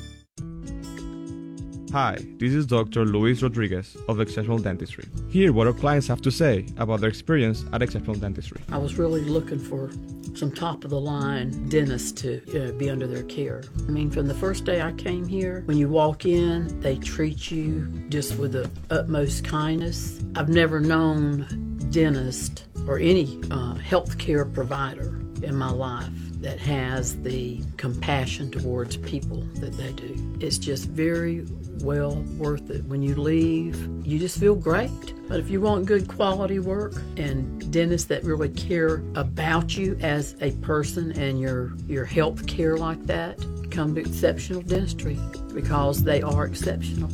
Hi, 1.93 2.19
this 2.37 2.53
is 2.53 2.67
Dr. 2.67 3.07
Luis 3.07 3.43
Rodriguez 3.43 3.97
of 4.09 4.21
Exceptional 4.21 4.59
Dentistry. 4.59 5.07
Hear 5.31 5.55
what 5.55 5.67
our 5.67 5.73
clients 5.73 6.07
have 6.09 6.21
to 6.21 6.31
say 6.31 6.67
about 6.77 7.01
their 7.01 7.09
experience 7.09 7.65
at 7.73 7.81
Exceptional 7.81 8.15
Dentistry. 8.15 8.61
I 8.71 8.77
was 8.77 8.99
really 8.99 9.23
looking 9.23 9.59
for 9.59 9.91
some 10.35 10.53
top 10.53 10.85
of 10.85 10.91
the 10.91 11.01
line 11.01 11.67
dentists 11.71 12.13
to 12.21 12.69
uh, 12.69 12.73
be 12.73 12.91
under 12.91 13.07
their 13.07 13.23
care. 13.23 13.63
I 13.87 13.91
mean, 13.91 14.11
from 14.11 14.29
the 14.29 14.35
first 14.35 14.67
day 14.67 14.83
I 14.83 14.93
came 14.93 15.27
here, 15.27 15.63
when 15.65 15.79
you 15.79 15.89
walk 15.89 16.27
in, 16.27 16.79
they 16.81 16.97
treat 16.97 17.51
you 17.51 17.87
just 18.11 18.37
with 18.37 18.53
the 18.53 18.71
utmost 18.91 19.45
kindness. 19.45 20.21
I've 20.37 20.51
never 20.51 20.81
known 20.81 21.79
dentist 21.91 22.67
or 22.87 22.99
any 22.99 23.41
uh, 23.51 23.77
healthcare 23.77 24.53
provider 24.53 25.23
in 25.43 25.57
my 25.57 25.71
life 25.71 26.11
that 26.41 26.59
has 26.61 27.21
the 27.23 27.61
compassion 27.77 28.51
towards 28.51 28.97
people 28.99 29.43
that 29.55 29.73
they 29.73 29.93
do. 29.93 30.37
It's 30.41 30.59
just 30.59 30.89
very 30.89 31.47
well 31.83 32.17
worth 32.37 32.71
it. 32.71 32.85
When 32.85 33.03
you 33.03 33.15
leave, 33.15 33.77
you 34.07 34.19
just 34.19 34.39
feel 34.39 34.55
great. 34.55 34.91
But 35.29 35.41
if 35.41 35.51
you 35.51 35.61
want 35.61 35.87
good 35.87 36.09
quality 36.09 36.59
work 36.59 36.95
and 37.17 37.71
dentists 37.71 38.09
that 38.09 38.25
really 38.25 38.49
care 38.49 39.03
about 39.15 39.77
you 39.77 39.99
as 40.01 40.37
a 40.41 40.53
person 40.63 41.13
and 41.13 41.41
your 41.41 41.75
your 41.87 42.05
health 42.05 42.47
care 42.47 42.77
like 42.79 43.05
that, 43.07 43.39
come 43.71 43.95
to 43.95 44.01
Exceptional 44.01 44.63
Dentistry 44.63 45.19
because 45.55 46.03
they 46.03 46.23
are 46.23 46.47
exceptional. 46.47 47.11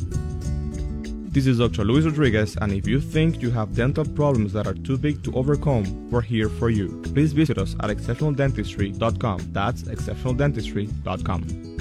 This 1.35 1.47
is 1.47 1.57
Dr. 1.57 1.83
Luis 1.83 2.05
Rodriguez, 2.05 2.55
and 2.61 2.71
if 2.71 2.87
you 2.87 3.01
think 3.01 3.41
you 3.41 3.51
have 3.51 3.75
dental 3.75 4.05
problems 4.05 4.53
that 4.53 4.67
are 4.67 4.73
too 4.73 4.97
big 4.97 5.21
to 5.25 5.33
overcome, 5.35 6.09
we're 6.09 6.21
here 6.21 6.47
for 6.47 6.69
you. 6.69 7.01
Please 7.13 7.33
visit 7.33 7.57
us 7.57 7.75
at 7.81 7.89
exceptionaldentistry.com. 7.89 9.49
That's 9.51 9.83
exceptionaldentistry.com. 9.83 11.74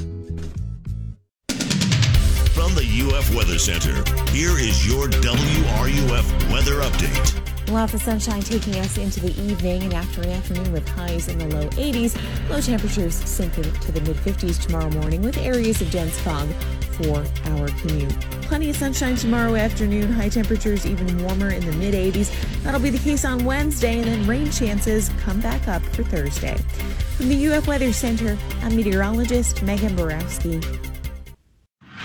From 2.64 2.76
the 2.76 3.14
UF 3.14 3.34
Weather 3.34 3.58
Center, 3.58 3.92
here 4.30 4.58
is 4.58 4.86
your 4.86 5.08
WRUF 5.08 6.50
weather 6.50 6.80
update. 6.80 7.70
Lots 7.70 7.92
of 7.92 8.00
sunshine 8.00 8.40
taking 8.40 8.76
us 8.76 8.96
into 8.96 9.20
the 9.20 9.38
evening 9.42 9.82
and 9.82 9.92
after 9.92 10.22
an 10.22 10.30
afternoon 10.30 10.72
with 10.72 10.88
highs 10.88 11.28
in 11.28 11.36
the 11.36 11.46
low 11.48 11.68
80s. 11.68 12.18
Low 12.48 12.62
temperatures 12.62 13.16
sink 13.16 13.58
into 13.58 13.92
the 13.92 14.00
mid 14.00 14.16
50s 14.16 14.58
tomorrow 14.58 14.88
morning 14.92 15.20
with 15.20 15.36
areas 15.36 15.82
of 15.82 15.90
dense 15.90 16.18
fog 16.20 16.48
for 16.92 17.22
our 17.50 17.68
commute. 17.80 18.18
Plenty 18.44 18.70
of 18.70 18.76
sunshine 18.76 19.16
tomorrow 19.16 19.56
afternoon, 19.56 20.10
high 20.10 20.30
temperatures 20.30 20.86
even 20.86 21.22
warmer 21.22 21.50
in 21.50 21.66
the 21.66 21.72
mid 21.72 21.92
80s. 21.92 22.32
That'll 22.62 22.80
be 22.80 22.88
the 22.88 22.98
case 22.98 23.26
on 23.26 23.44
Wednesday, 23.44 23.98
and 23.98 24.06
then 24.06 24.26
rain 24.26 24.50
chances 24.50 25.10
come 25.18 25.38
back 25.42 25.68
up 25.68 25.82
for 25.82 26.02
Thursday. 26.02 26.56
From 27.18 27.28
the 27.28 27.46
UF 27.46 27.66
Weather 27.66 27.92
Center, 27.92 28.38
I'm 28.62 28.74
meteorologist 28.74 29.62
Megan 29.62 29.94
Borowski. 29.94 30.62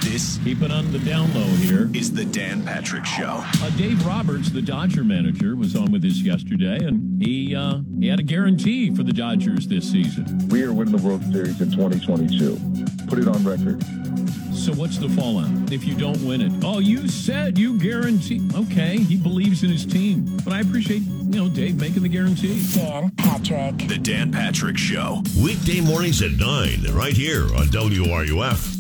This, 0.09 0.39
keep 0.43 0.63
it 0.63 0.71
on 0.71 0.91
the 0.91 0.97
down 0.97 1.31
low 1.35 1.45
here, 1.57 1.87
is 1.93 2.11
the 2.11 2.25
Dan 2.25 2.65
Patrick 2.65 3.05
Show. 3.05 3.43
Uh, 3.61 3.69
Dave 3.77 4.03
Roberts, 4.03 4.49
the 4.49 4.61
Dodger 4.61 5.03
manager, 5.03 5.55
was 5.55 5.75
on 5.75 5.91
with 5.91 6.03
us 6.03 6.17
yesterday, 6.17 6.83
and 6.83 7.21
he 7.21 7.55
uh, 7.55 7.81
he 7.99 8.07
had 8.07 8.19
a 8.19 8.23
guarantee 8.23 8.89
for 8.95 9.03
the 9.03 9.13
Dodgers 9.13 9.67
this 9.67 9.91
season. 9.91 10.47
We 10.49 10.63
are 10.63 10.73
winning 10.73 10.97
the 10.97 11.07
World 11.07 11.21
Series 11.31 11.61
in 11.61 11.69
2022. 11.69 13.05
Put 13.05 13.19
it 13.19 13.27
on 13.27 13.43
record. 13.45 13.83
So 14.51 14.73
what's 14.73 14.97
the 14.97 15.09
fallout 15.09 15.71
if 15.71 15.85
you 15.85 15.93
don't 15.93 16.19
win 16.23 16.41
it? 16.41 16.63
Oh, 16.65 16.79
you 16.79 17.07
said 17.07 17.59
you 17.59 17.77
guarantee. 17.77 18.41
Okay, 18.55 18.97
he 18.97 19.15
believes 19.15 19.63
in 19.63 19.69
his 19.69 19.85
team, 19.85 20.25
but 20.43 20.53
I 20.53 20.61
appreciate 20.61 21.03
you 21.03 21.35
know, 21.35 21.49
Dave 21.49 21.79
making 21.79 22.01
the 22.01 22.09
guarantee. 22.09 22.59
Dan 22.73 23.11
Patrick. 23.15 23.87
The 23.87 23.99
Dan 23.99 24.31
Patrick 24.31 24.79
Show. 24.79 25.21
Weekday 25.39 25.81
mornings 25.81 26.23
at 26.23 26.31
9, 26.31 26.95
right 26.95 27.15
here 27.15 27.43
on 27.55 27.67
WRUF. 27.67 28.78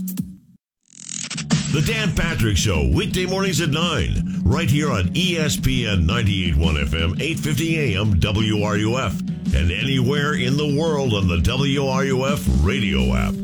The 1.71 1.81
Dan 1.81 2.15
Patrick 2.15 2.57
Show, 2.57 2.89
weekday 2.91 3.27
mornings 3.27 3.61
at 3.61 3.69
9, 3.69 4.41
right 4.43 4.67
here 4.67 4.89
on 4.89 5.09
ESPN 5.09 6.07
98.1 6.07 6.55
FM, 6.57 7.21
850 7.21 7.93
AM, 7.93 8.19
WRUF, 8.19 9.19
and 9.53 9.71
anywhere 9.71 10.33
in 10.33 10.57
the 10.57 10.75
world 10.75 11.13
on 11.13 11.27
the 11.27 11.37
WRUF 11.37 12.65
radio 12.65 13.13
app. 13.13 13.35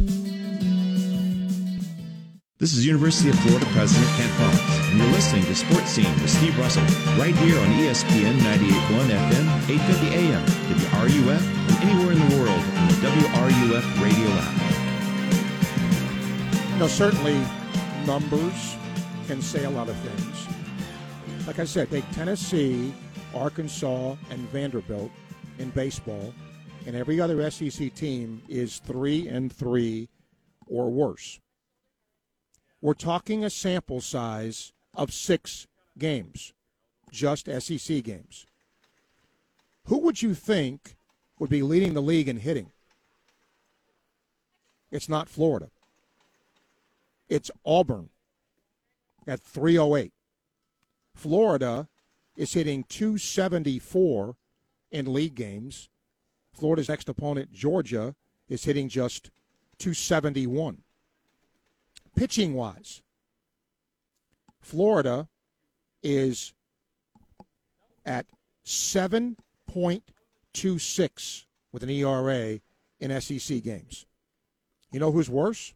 This 2.57 2.73
is 2.73 2.84
University 2.84 3.30
of 3.30 3.38
Florida 3.41 3.68
President 3.73 4.10
Kent 4.18 4.31
Phelps, 4.34 4.89
and 4.89 4.97
you're 4.97 5.11
listening 5.11 5.43
to 5.45 5.53
Sports 5.53 5.91
Scene 5.91 6.11
with 6.19 6.31
Steve 6.31 6.57
Russell, 6.57 6.81
right 7.22 7.35
here 7.45 7.60
on 7.60 7.68
ESPN 7.77 8.39
98.1 8.39 9.06
FM, 9.06 9.69
850 9.69 10.15
AM, 10.18 10.43
WRUF, 10.73 11.45
and 11.69 11.77
anywhere 11.88 12.11
in 12.11 12.18
the 12.27 12.35
world 12.41 12.64
on 12.73 12.88
the 12.88 12.95
WRUF 13.06 13.85
radio 14.02 14.30
app. 14.41 14.65
You 16.73 16.80
know, 16.80 16.88
certainly 16.88 17.38
numbers 18.06 18.76
can 19.27 19.41
say 19.41 19.64
a 19.65 19.69
lot 19.69 19.90
of 19.90 19.95
things. 19.98 20.48
Like 21.48 21.60
I 21.60 21.65
said, 21.65 21.90
take 21.90 22.10
Tennessee, 22.11 22.94
Arkansas, 23.34 24.15
and 24.30 24.40
Vanderbilt 24.49 25.11
in 25.57 25.69
baseball, 25.72 26.34
and 26.86 26.95
every 26.95 27.19
other 27.19 27.49
SEC 27.49 27.94
team 27.95 28.41
is 28.48 28.80
three 28.80 29.27
and 29.27 29.52
three 29.52 30.10
or 30.68 30.90
worse. 30.90 31.40
We're 32.82 32.94
talking 32.94 33.44
a 33.44 33.49
sample 33.49 34.02
size 34.02 34.72
of 34.94 35.11
six 35.11 35.68
games, 35.98 36.53
just 37.11 37.48
SEC 37.48 38.03
games. 38.03 38.45
Who 39.86 39.98
would 39.99 40.22
you 40.22 40.34
think 40.36 40.95
would 41.40 41.49
be 41.49 41.64
leading 41.64 41.94
the 41.94 42.02
league 42.02 42.27
in 42.27 42.38
hitting? 42.38 42.72
It's 44.91 45.10
not 45.10 45.30
Florida. 45.30 45.69
It's 47.30 47.52
Auburn 47.65 48.10
at 49.27 49.41
308. 49.41 50.14
Florida 51.15 51.88
is 52.35 52.53
hitting 52.53 52.84
274 52.89 54.35
in 54.91 55.14
league 55.14 55.35
games. 55.35 55.89
Florida's 56.53 56.89
next 56.89 57.10
opponent, 57.10 57.52
Georgia, 57.52 58.15
is 58.47 58.65
hitting 58.65 58.89
just 58.89 59.31
271. 59.80 60.84
Pitching 62.15 62.53
wise, 62.53 63.02
Florida 64.61 65.27
is 66.02 66.53
at 68.06 68.26
7.26 68.65 71.45
with 71.72 71.84
an 71.84 71.89
ERA 71.89 72.60
in 72.99 73.22
SEC 73.22 73.64
games. 73.64 74.06
You 74.91 74.99
know 74.99 75.11
who's 75.11 75.30
worse? 75.30 75.73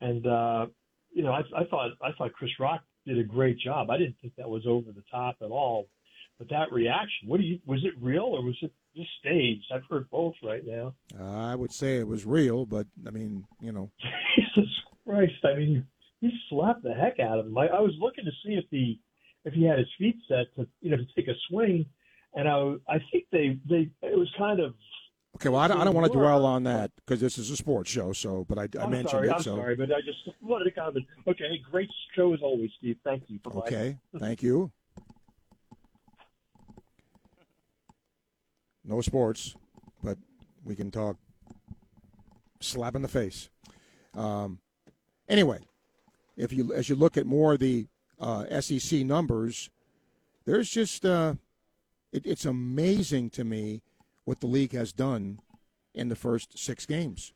And 0.00 0.26
uh, 0.26 0.66
you 1.12 1.22
know, 1.22 1.32
I, 1.32 1.40
I 1.56 1.64
thought 1.64 1.90
I 2.02 2.12
thought 2.16 2.32
Chris 2.32 2.50
Rock 2.58 2.82
did 3.06 3.18
a 3.18 3.24
great 3.24 3.58
job. 3.58 3.90
I 3.90 3.98
didn't 3.98 4.16
think 4.20 4.34
that 4.36 4.48
was 4.48 4.64
over 4.66 4.92
the 4.92 5.04
top 5.10 5.36
at 5.42 5.50
all. 5.50 5.88
But 6.38 6.48
that 6.48 6.72
reaction, 6.72 7.28
what 7.28 7.40
do 7.40 7.46
you? 7.46 7.58
Was 7.66 7.84
it 7.84 7.94
real 8.00 8.24
or 8.24 8.42
was 8.42 8.56
it 8.62 8.72
just 8.96 9.10
staged? 9.20 9.64
I've 9.72 9.84
heard 9.88 10.10
both 10.10 10.34
right 10.42 10.62
now. 10.66 10.94
Uh, 11.18 11.52
I 11.52 11.54
would 11.54 11.72
say 11.72 11.98
it 11.98 12.06
was 12.08 12.24
real, 12.24 12.66
but 12.66 12.86
I 13.06 13.10
mean, 13.10 13.44
you 13.60 13.72
know. 13.72 13.90
Jesus 14.36 14.70
Christ! 15.06 15.44
I 15.44 15.54
mean, 15.54 15.86
he 16.20 16.30
slapped 16.48 16.82
the 16.82 16.94
heck 16.94 17.20
out 17.20 17.38
of 17.38 17.46
him. 17.46 17.56
I, 17.56 17.66
I 17.66 17.80
was 17.80 17.94
looking 18.00 18.24
to 18.24 18.30
see 18.44 18.54
if 18.54 18.64
he 18.70 18.98
if 19.44 19.54
he 19.54 19.64
had 19.64 19.78
his 19.78 19.88
feet 19.98 20.16
set 20.28 20.46
to 20.56 20.66
you 20.80 20.90
know 20.90 20.96
to 20.96 21.06
take 21.14 21.28
a 21.28 21.34
swing, 21.48 21.86
and 22.34 22.48
I 22.48 22.74
I 22.88 22.98
think 23.12 23.26
they 23.30 23.58
they 23.68 23.90
it 24.02 24.18
was 24.18 24.32
kind 24.38 24.60
of 24.60 24.74
Okay, 25.36 25.48
well, 25.48 25.60
I 25.60 25.68
don't, 25.68 25.80
I 25.80 25.84
don't 25.84 25.94
want 25.94 26.12
to 26.12 26.18
dwell 26.18 26.44
on 26.44 26.64
that 26.64 26.90
because 26.96 27.20
this 27.20 27.38
is 27.38 27.50
a 27.50 27.56
sports 27.56 27.90
show. 27.90 28.12
So, 28.12 28.44
but 28.48 28.58
I, 28.58 28.62
I 28.78 28.84
I'm 28.84 28.90
mentioned 28.90 29.10
sorry, 29.10 29.28
it. 29.28 29.32
I'm 29.32 29.42
so, 29.42 29.56
sorry, 29.56 29.76
but 29.76 29.90
I 29.90 30.00
just 30.00 30.28
wanted 30.42 30.64
to 30.64 30.70
comment. 30.70 31.06
Okay, 31.26 31.60
great 31.70 31.88
show 32.14 32.34
as 32.34 32.40
always, 32.42 32.70
Steve. 32.78 32.96
Thank 33.02 33.24
you. 33.28 33.38
Bye-bye. 33.38 33.60
okay, 33.60 33.98
thank 34.18 34.42
you. 34.42 34.70
No 38.84 39.00
sports, 39.00 39.54
but 40.02 40.18
we 40.64 40.74
can 40.74 40.90
talk 40.90 41.16
slap 42.60 42.94
in 42.94 43.02
the 43.02 43.08
face. 43.08 43.48
Um, 44.14 44.58
anyway, 45.28 45.60
if 46.36 46.52
you 46.52 46.72
as 46.74 46.88
you 46.88 46.94
look 46.94 47.16
at 47.16 47.26
more 47.26 47.54
of 47.54 47.60
the 47.60 47.86
uh, 48.20 48.60
SEC 48.60 49.00
numbers, 49.00 49.70
there's 50.44 50.68
just 50.68 51.04
uh, 51.04 51.34
it, 52.12 52.26
it's 52.26 52.44
amazing 52.44 53.30
to 53.30 53.44
me 53.44 53.82
what 54.24 54.40
the 54.40 54.46
league 54.46 54.72
has 54.72 54.92
done 54.92 55.40
in 55.94 56.08
the 56.08 56.16
first 56.16 56.58
six 56.58 56.86
games. 56.86 57.32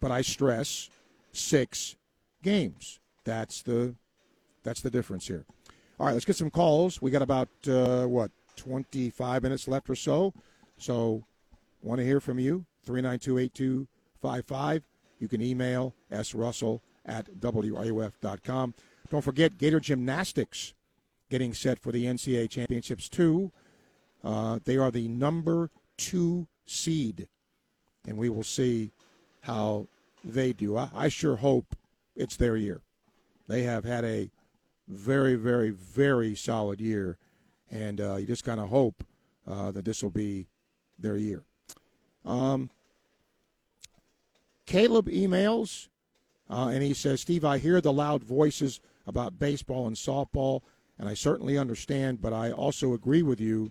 But 0.00 0.10
I 0.10 0.22
stress 0.22 0.90
six 1.32 1.96
games. 2.42 3.00
That's 3.24 3.62
the 3.62 3.94
that's 4.62 4.80
the 4.80 4.90
difference 4.90 5.28
here. 5.28 5.44
All 5.98 6.06
right, 6.06 6.12
let's 6.12 6.24
get 6.24 6.36
some 6.36 6.50
calls. 6.50 7.00
We 7.00 7.10
got 7.10 7.22
about 7.22 7.48
uh, 7.68 8.04
what 8.06 8.30
25 8.56 9.42
minutes 9.42 9.66
left 9.68 9.88
or 9.88 9.94
so. 9.94 10.34
So, 10.76 11.24
want 11.82 12.00
to 12.00 12.04
hear 12.04 12.20
from 12.20 12.38
you? 12.38 12.66
392-8255. 12.86 14.82
You 15.18 15.28
can 15.28 15.40
email 15.40 15.94
srussell 16.10 16.80
at 17.06 17.26
wruf.com. 17.40 18.74
Don't 19.10 19.22
forget 19.22 19.56
Gator 19.56 19.80
Gymnastics 19.80 20.74
getting 21.30 21.54
set 21.54 21.78
for 21.78 21.92
the 21.92 22.04
NCAA 22.04 22.50
Championships 22.50 23.08
too. 23.08 23.52
Uh, 24.22 24.58
they 24.64 24.76
are 24.76 24.90
the 24.90 25.08
number 25.08 25.70
two 25.96 26.46
seed, 26.66 27.28
and 28.06 28.16
we 28.16 28.28
will 28.28 28.42
see 28.42 28.90
how 29.42 29.86
they 30.24 30.52
do. 30.52 30.76
I, 30.76 30.88
I 30.94 31.08
sure 31.08 31.36
hope 31.36 31.76
it's 32.14 32.36
their 32.36 32.56
year. 32.56 32.80
They 33.48 33.62
have 33.62 33.84
had 33.84 34.04
a 34.04 34.30
very, 34.88 35.34
very, 35.34 35.70
very 35.70 36.34
solid 36.34 36.80
year, 36.80 37.18
and 37.70 38.00
uh, 38.00 38.16
you 38.16 38.26
just 38.26 38.44
kind 38.44 38.60
of 38.60 38.68
hope 38.68 39.04
uh, 39.46 39.70
that 39.72 39.84
this 39.84 40.02
will 40.02 40.10
be 40.10 40.46
their 40.98 41.16
year. 41.16 41.42
Um, 42.24 42.70
Caleb 44.66 45.06
emails, 45.06 45.88
uh, 46.50 46.70
and 46.72 46.82
he 46.82 46.92
says, 46.92 47.20
Steve, 47.20 47.44
I 47.44 47.58
hear 47.58 47.80
the 47.80 47.92
loud 47.92 48.24
voices 48.24 48.80
about 49.06 49.38
baseball 49.38 49.86
and 49.86 49.94
softball, 49.94 50.62
and 50.98 51.08
I 51.08 51.14
certainly 51.14 51.56
understand, 51.56 52.20
but 52.20 52.32
I 52.32 52.50
also 52.50 52.92
agree 52.92 53.22
with 53.22 53.40
you 53.40 53.70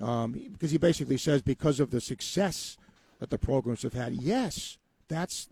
um, 0.00 0.32
because 0.32 0.70
he 0.70 0.78
basically 0.78 1.16
says 1.16 1.42
because 1.42 1.80
of 1.80 1.90
the 1.90 2.00
success 2.00 2.76
that 3.18 3.30
the 3.30 3.38
programs 3.38 3.82
have 3.82 3.94
had. 3.94 4.14
Yes, 4.14 4.78
that's 5.08 5.48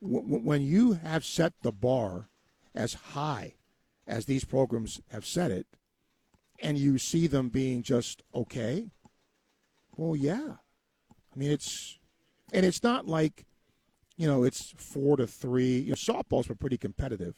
w- 0.00 0.22
when 0.24 0.62
you 0.62 0.92
have 0.92 1.24
set 1.24 1.52
the 1.62 1.72
bar 1.72 2.28
as 2.74 2.94
high 2.94 3.54
as 4.06 4.26
these 4.26 4.44
programs 4.44 5.00
have 5.10 5.26
set 5.26 5.50
it, 5.50 5.66
and 6.60 6.78
you 6.78 6.98
see 6.98 7.26
them 7.26 7.48
being 7.48 7.82
just 7.82 8.22
okay. 8.34 8.90
Well, 9.96 10.16
yeah. 10.16 10.56
I 11.34 11.38
mean, 11.38 11.50
it's 11.50 11.98
and 12.52 12.64
it's 12.64 12.82
not 12.82 13.06
like 13.06 13.46
you 14.16 14.26
know 14.26 14.44
it's 14.44 14.74
four 14.76 15.16
to 15.16 15.26
three. 15.26 15.78
You 15.78 15.90
know, 15.90 15.94
softballs 15.96 16.48
were 16.48 16.54
pretty 16.54 16.78
competitive. 16.78 17.34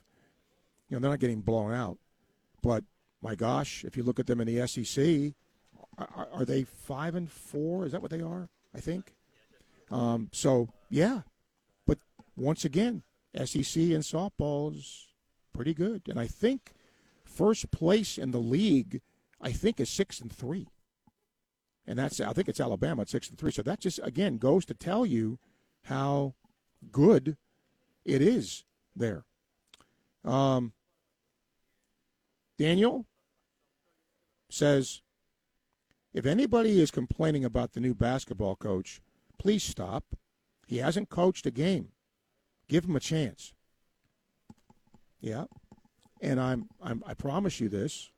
You 0.88 0.96
know, 0.96 1.00
they're 1.00 1.10
not 1.10 1.20
getting 1.20 1.40
blown 1.40 1.72
out, 1.72 1.98
but 2.62 2.84
my 3.22 3.34
gosh, 3.34 3.84
if 3.84 3.96
you 3.96 4.02
look 4.02 4.20
at 4.20 4.26
them 4.26 4.40
in 4.40 4.46
the 4.46 4.66
SEC, 4.68 5.34
are, 5.98 6.28
are 6.32 6.44
they 6.44 6.64
five 6.64 7.14
and 7.14 7.30
four? 7.30 7.86
Is 7.86 7.92
that 7.92 8.02
what 8.02 8.10
they 8.10 8.20
are? 8.20 8.48
I 8.74 8.80
think. 8.80 9.14
Um, 9.90 10.28
so 10.32 10.68
yeah, 10.90 11.22
but 11.86 11.98
once 12.36 12.64
again, 12.64 13.02
SEC 13.34 13.76
and 13.76 14.02
softball 14.02 14.74
is 14.74 15.08
pretty 15.52 15.74
good, 15.74 16.02
and 16.08 16.18
I 16.18 16.26
think 16.26 16.72
first 17.24 17.70
place 17.70 18.18
in 18.18 18.30
the 18.30 18.38
league, 18.38 19.00
I 19.40 19.52
think, 19.52 19.80
is 19.80 19.90
six 19.90 20.20
and 20.20 20.32
three, 20.32 20.68
and 21.86 21.98
that's 21.98 22.20
I 22.20 22.32
think 22.32 22.48
it's 22.48 22.60
Alabama 22.60 23.02
at 23.02 23.08
six 23.08 23.28
and 23.28 23.38
three. 23.38 23.52
So 23.52 23.62
that 23.62 23.80
just 23.80 24.00
again 24.02 24.38
goes 24.38 24.64
to 24.66 24.74
tell 24.74 25.04
you 25.04 25.38
how 25.84 26.34
good 26.90 27.36
it 28.04 28.22
is 28.22 28.64
there. 28.96 29.24
Um, 30.24 30.72
Daniel 32.58 33.06
says, 34.48 35.02
if 36.14 36.24
anybody 36.24 36.80
is 36.80 36.92
complaining 36.92 37.44
about 37.44 37.72
the 37.72 37.80
new 37.80 37.92
basketball 37.92 38.54
coach, 38.54 39.02
please 39.38 39.64
stop. 39.64 40.04
He 40.66 40.78
hasn't 40.78 41.10
coached 41.10 41.44
a 41.44 41.50
game. 41.50 41.88
Give 42.68 42.84
him 42.84 42.94
a 42.94 43.00
chance. 43.00 43.52
Yeah. 45.20 45.46
And 46.20 46.40
I'm, 46.40 46.68
I'm 46.80 47.02
I 47.04 47.14
promise 47.14 47.60
you 47.60 47.68
this, 47.68 48.10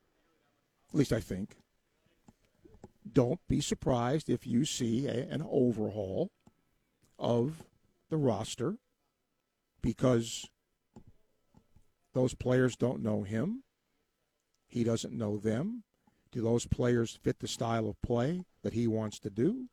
at 0.90 0.98
least 0.98 1.12
I 1.12 1.20
think. 1.20 1.56
Don't 3.10 3.40
be 3.48 3.60
surprised 3.60 4.28
if 4.28 4.46
you 4.46 4.64
see 4.64 5.06
a, 5.06 5.26
an 5.30 5.42
overhaul 5.48 6.30
of 7.18 7.64
the 8.10 8.18
roster 8.18 8.76
because 9.80 10.46
those 12.12 12.34
players 12.34 12.76
don't 12.76 13.02
know 13.02 13.22
him. 13.22 13.62
He 14.66 14.84
doesn't 14.84 15.16
know 15.16 15.38
them. 15.38 15.84
Do 16.32 16.42
those 16.42 16.66
players 16.66 17.18
fit 17.22 17.38
the 17.38 17.48
style 17.48 17.88
of 17.88 18.00
play 18.02 18.44
that 18.62 18.74
he 18.74 18.86
wants 18.86 19.18
to 19.20 19.30
do? 19.30 19.68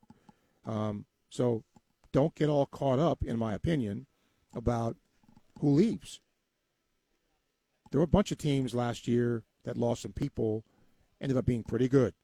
Um, 0.64 1.04
so 1.28 1.64
don't 2.12 2.34
get 2.34 2.48
all 2.48 2.66
caught 2.66 2.98
up, 2.98 3.22
in 3.22 3.38
my 3.38 3.54
opinion, 3.54 4.06
about 4.54 4.96
who 5.60 5.70
leaves. 5.70 6.20
There 7.90 8.00
were 8.00 8.04
a 8.04 8.08
bunch 8.08 8.32
of 8.32 8.38
teams 8.38 8.74
last 8.74 9.06
year 9.06 9.42
that 9.64 9.76
lost 9.76 10.02
some 10.02 10.12
people, 10.12 10.64
ended 11.20 11.36
up 11.38 11.46
being 11.46 11.62
pretty 11.62 11.88
good 11.88 12.14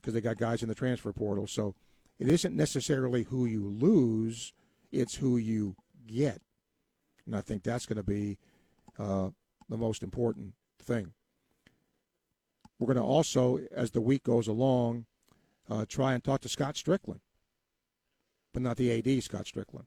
because 0.00 0.14
they 0.14 0.20
got 0.20 0.38
guys 0.38 0.62
in 0.62 0.68
the 0.68 0.74
transfer 0.74 1.12
portal. 1.12 1.46
So 1.46 1.74
it 2.18 2.28
isn't 2.28 2.56
necessarily 2.56 3.24
who 3.24 3.46
you 3.46 3.66
lose, 3.66 4.52
it's 4.92 5.16
who 5.16 5.36
you 5.36 5.76
get. 6.06 6.40
And 7.26 7.36
I 7.36 7.40
think 7.40 7.62
that's 7.62 7.86
going 7.86 7.96
to 7.96 8.02
be 8.02 8.38
uh, 8.98 9.30
the 9.68 9.76
most 9.76 10.02
important 10.02 10.54
thing. 10.80 11.12
We're 12.78 12.86
going 12.86 12.96
to 12.96 13.02
also, 13.02 13.58
as 13.74 13.90
the 13.90 14.00
week 14.00 14.22
goes 14.22 14.46
along, 14.46 15.06
uh, 15.68 15.84
try 15.88 16.14
and 16.14 16.22
talk 16.22 16.40
to 16.42 16.48
Scott 16.48 16.76
Strickland, 16.76 17.20
but 18.52 18.62
not 18.62 18.76
the 18.76 18.92
AD, 18.92 19.22
Scott 19.22 19.46
Strickland. 19.46 19.86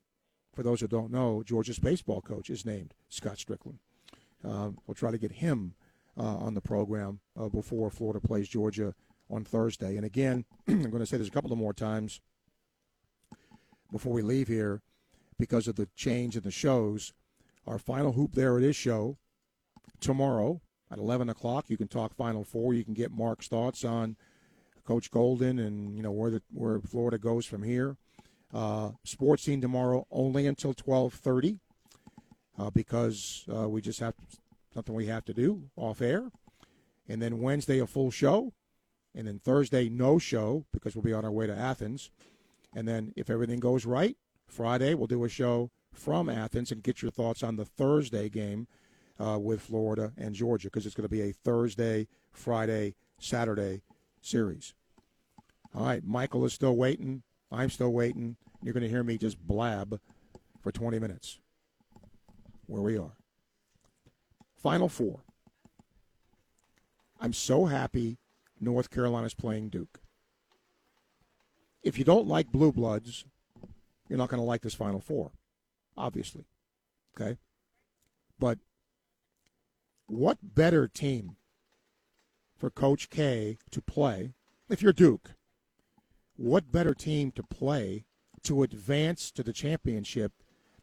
For 0.53 0.63
those 0.63 0.81
who 0.81 0.87
don't 0.87 1.11
know, 1.11 1.43
Georgia's 1.43 1.79
baseball 1.79 2.21
coach 2.21 2.49
is 2.49 2.65
named 2.65 2.93
Scott 3.07 3.39
Strickland. 3.39 3.79
Uh, 4.43 4.71
we'll 4.85 4.95
try 4.95 5.11
to 5.11 5.17
get 5.17 5.31
him 5.31 5.75
uh, 6.17 6.37
on 6.37 6.53
the 6.53 6.61
program 6.61 7.21
uh, 7.39 7.47
before 7.47 7.89
Florida 7.89 8.19
plays 8.19 8.49
Georgia 8.49 8.93
on 9.29 9.45
Thursday. 9.45 9.95
And 9.95 10.05
again, 10.05 10.45
I'm 10.67 10.89
going 10.89 10.99
to 10.99 11.05
say 11.05 11.17
this 11.17 11.29
a 11.29 11.31
couple 11.31 11.53
of 11.53 11.57
more 11.57 11.73
times 11.73 12.19
before 13.91 14.13
we 14.13 14.21
leave 14.21 14.47
here 14.47 14.81
because 15.39 15.67
of 15.67 15.75
the 15.75 15.87
change 15.95 16.35
in 16.35 16.43
the 16.43 16.51
shows. 16.51 17.13
Our 17.65 17.77
final 17.77 18.13
Hoop 18.13 18.33
There 18.33 18.57
It 18.57 18.63
Is 18.63 18.75
show 18.75 19.17
tomorrow 19.99 20.61
at 20.91 20.99
11 20.99 21.29
o'clock. 21.29 21.65
You 21.69 21.77
can 21.77 21.87
talk 21.87 22.13
Final 22.15 22.43
Four. 22.43 22.73
You 22.73 22.83
can 22.83 22.93
get 22.93 23.11
Mark's 23.11 23.47
thoughts 23.47 23.83
on 23.83 24.17
Coach 24.85 25.09
Golden 25.11 25.59
and 25.59 25.95
you 25.95 26.03
know 26.03 26.11
where 26.11 26.31
the, 26.31 26.41
where 26.51 26.79
Florida 26.79 27.17
goes 27.17 27.45
from 27.45 27.63
here. 27.63 27.97
Uh, 28.53 28.91
sports 29.05 29.43
scene 29.43 29.61
tomorrow 29.61 30.05
only 30.11 30.45
until 30.45 30.73
12:30 30.73 31.59
uh, 32.59 32.69
because 32.69 33.45
uh, 33.53 33.69
we 33.69 33.81
just 33.81 33.99
have 33.99 34.15
something 34.73 34.93
we 34.93 35.07
have 35.07 35.23
to 35.25 35.33
do 35.33 35.69
off 35.75 36.01
air, 36.01 36.31
and 37.07 37.21
then 37.21 37.39
Wednesday 37.39 37.79
a 37.79 37.87
full 37.87 38.11
show, 38.11 38.51
and 39.15 39.27
then 39.27 39.39
Thursday 39.39 39.87
no 39.87 40.19
show 40.19 40.65
because 40.73 40.95
we'll 40.95 41.03
be 41.03 41.13
on 41.13 41.23
our 41.23 41.31
way 41.31 41.47
to 41.47 41.55
Athens, 41.55 42.11
and 42.75 42.87
then 42.87 43.13
if 43.15 43.29
everything 43.29 43.59
goes 43.59 43.85
right, 43.85 44.17
Friday 44.47 44.93
we'll 44.93 45.07
do 45.07 45.23
a 45.23 45.29
show 45.29 45.71
from 45.93 46.29
Athens 46.29 46.71
and 46.71 46.83
get 46.83 47.01
your 47.01 47.11
thoughts 47.11 47.43
on 47.43 47.55
the 47.55 47.65
Thursday 47.65 48.27
game 48.27 48.67
uh, 49.21 49.37
with 49.37 49.61
Florida 49.61 50.11
and 50.17 50.33
Georgia 50.33 50.67
because 50.67 50.85
it's 50.85 50.95
going 50.95 51.07
to 51.07 51.09
be 51.09 51.21
a 51.21 51.31
Thursday, 51.31 52.07
Friday, 52.31 52.95
Saturday 53.19 53.81
series. 54.21 54.73
All 55.75 55.85
right, 55.85 56.03
Michael 56.03 56.43
is 56.45 56.53
still 56.53 56.75
waiting. 56.75 57.23
I'm 57.51 57.69
still 57.69 57.91
waiting. 57.91 58.37
You're 58.63 58.73
going 58.73 58.83
to 58.83 58.89
hear 58.89 59.03
me 59.03 59.17
just 59.17 59.39
blab 59.39 59.99
for 60.61 60.71
20 60.71 60.99
minutes. 60.99 61.39
Where 62.65 62.81
we 62.81 62.97
are. 62.97 63.13
Final 64.57 64.89
four. 64.89 65.21
I'm 67.19 67.33
so 67.33 67.65
happy 67.65 68.17
North 68.59 68.89
Carolina's 68.89 69.33
playing 69.33 69.69
Duke. 69.69 69.99
If 71.83 71.97
you 71.97 72.05
don't 72.05 72.27
like 72.27 72.51
Blue 72.51 72.71
Bloods, 72.71 73.25
you're 74.07 74.17
not 74.17 74.29
going 74.29 74.39
to 74.39 74.45
like 74.45 74.61
this 74.61 74.75
Final 74.75 74.99
Four, 74.99 75.31
obviously. 75.97 76.45
Okay? 77.15 77.37
But 78.39 78.59
what 80.11 80.37
better 80.55 80.89
team 80.89 81.37
for 82.57 82.69
Coach 82.69 83.09
K 83.09 83.57
to 83.71 83.81
play 83.81 84.33
if 84.69 84.81
you're 84.81 84.91
Duke? 84.91 85.35
What 86.35 86.69
better 86.69 86.93
team 86.93 87.31
to 87.31 87.43
play 87.43 88.03
to 88.43 88.61
advance 88.61 89.31
to 89.31 89.41
the 89.41 89.53
championship 89.53 90.33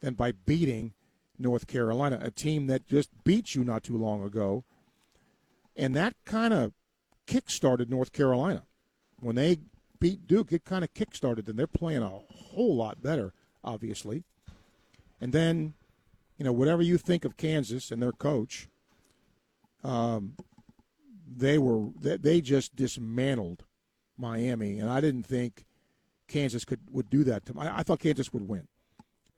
than 0.01 0.15
by 0.15 0.33
beating 0.33 0.95
North 1.39 1.67
Carolina, 1.67 2.19
a 2.23 2.31
team 2.31 2.69
that 2.69 2.87
just 2.87 3.11
beat 3.23 3.55
you 3.55 3.65
not 3.65 3.83
too 3.83 3.99
long 3.99 4.25
ago? 4.25 4.65
And 5.77 5.95
that 5.95 6.15
kind 6.25 6.55
of 6.55 6.73
kick-started 7.27 7.91
North 7.91 8.13
Carolina. 8.13 8.63
When 9.21 9.37
they 9.37 9.59
beat 10.01 10.27
Duke, 10.27 10.53
it 10.53 10.65
kind 10.65 10.85
of 10.85 10.95
kick-started, 10.95 11.49
and 11.49 11.59
they're 11.59 11.67
playing 11.67 12.03
a 12.03 12.09
whole 12.09 12.77
lot 12.77 13.03
better, 13.03 13.35
obviously. 13.63 14.25
And 15.21 15.35
then, 15.35 15.75
you 16.39 16.47
know, 16.47 16.53
whatever 16.53 16.81
you 16.81 16.97
think 16.97 17.27
of 17.27 17.37
Kansas 17.37 17.91
and 17.91 18.03
their 18.03 18.13
coach, 18.13 18.69
um, 19.85 20.35
they 21.37 21.59
were 21.59 21.89
they 22.01 22.41
just 22.41 22.75
dismantled 22.75 23.65
Miami, 24.17 24.79
and 24.79 24.91
I 24.91 25.01
didn't 25.01 25.25
think 25.25 25.65
Kansas 26.27 26.65
could 26.65 26.81
would 26.91 27.11
do 27.11 27.25
that 27.25 27.47
to. 27.47 27.55
I, 27.59 27.79
I 27.79 27.83
thought 27.83 28.01
Kansas 28.01 28.33
would 28.33 28.49
win, 28.49 28.67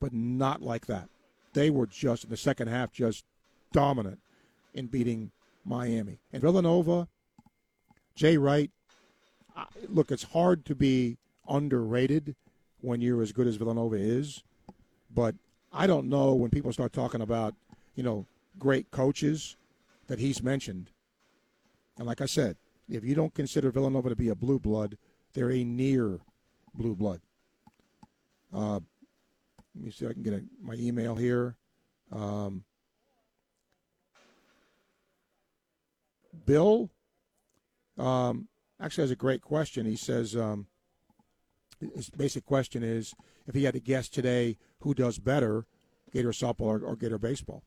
but 0.00 0.12
not 0.12 0.62
like 0.62 0.86
that. 0.86 1.08
They 1.52 1.70
were 1.70 1.86
just 1.86 2.24
in 2.24 2.30
the 2.30 2.36
second 2.36 2.68
half 2.68 2.92
just 2.92 3.24
dominant 3.72 4.20
in 4.74 4.86
beating 4.86 5.32
Miami 5.64 6.20
and 6.32 6.42
Villanova. 6.42 7.08
Jay 8.14 8.36
Wright. 8.36 8.70
Look, 9.88 10.10
it's 10.10 10.22
hard 10.22 10.64
to 10.66 10.74
be 10.74 11.18
underrated 11.48 12.34
when 12.80 13.00
you're 13.00 13.20
as 13.20 13.32
good 13.32 13.46
as 13.46 13.56
Villanova 13.56 13.96
is, 13.96 14.42
but 15.14 15.34
I 15.72 15.86
don't 15.86 16.08
know 16.08 16.34
when 16.34 16.50
people 16.50 16.72
start 16.72 16.92
talking 16.92 17.20
about 17.20 17.54
you 17.94 18.02
know 18.02 18.26
great 18.58 18.90
coaches 18.90 19.56
that 20.10 20.18
he's 20.18 20.42
mentioned. 20.42 20.90
And 21.96 22.04
like 22.04 22.20
I 22.20 22.26
said, 22.26 22.56
if 22.88 23.04
you 23.04 23.14
don't 23.14 23.32
consider 23.32 23.70
Villanova 23.70 24.08
to 24.08 24.16
be 24.16 24.28
a 24.28 24.34
blue 24.34 24.58
blood, 24.58 24.98
they're 25.32 25.52
a 25.52 25.62
near 25.62 26.18
blue 26.74 26.96
blood. 26.96 27.20
Uh, 28.52 28.80
let 29.76 29.84
me 29.84 29.92
see 29.92 30.06
if 30.06 30.10
I 30.10 30.14
can 30.14 30.24
get 30.24 30.32
a, 30.32 30.42
my 30.60 30.74
email 30.74 31.14
here. 31.14 31.54
Um, 32.10 32.64
Bill 36.44 36.90
um, 37.96 38.48
actually 38.80 39.04
has 39.04 39.12
a 39.12 39.16
great 39.16 39.42
question. 39.42 39.86
He 39.86 39.94
says 39.94 40.34
um, 40.34 40.66
his 41.94 42.10
basic 42.10 42.44
question 42.44 42.82
is 42.82 43.14
if 43.46 43.54
he 43.54 43.62
had 43.62 43.74
to 43.74 43.80
guess 43.80 44.08
today 44.08 44.58
who 44.80 44.92
does 44.92 45.20
better, 45.20 45.66
Gator 46.12 46.30
softball 46.30 46.62
or, 46.62 46.80
or 46.80 46.96
Gator 46.96 47.18
baseball. 47.18 47.62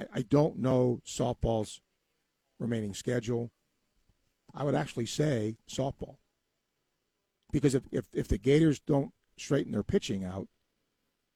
I, 0.00 0.18
I 0.18 0.22
don't 0.22 0.58
know 0.58 1.00
softball's 1.06 1.80
remaining 2.58 2.94
schedule. 2.94 3.50
I 4.54 4.64
would 4.64 4.74
actually 4.74 5.06
say 5.06 5.56
softball. 5.68 6.16
Because 7.52 7.74
if, 7.74 7.84
if, 7.92 8.06
if 8.12 8.28
the 8.28 8.38
Gators 8.38 8.80
don't 8.80 9.12
straighten 9.36 9.72
their 9.72 9.82
pitching 9.82 10.24
out 10.24 10.48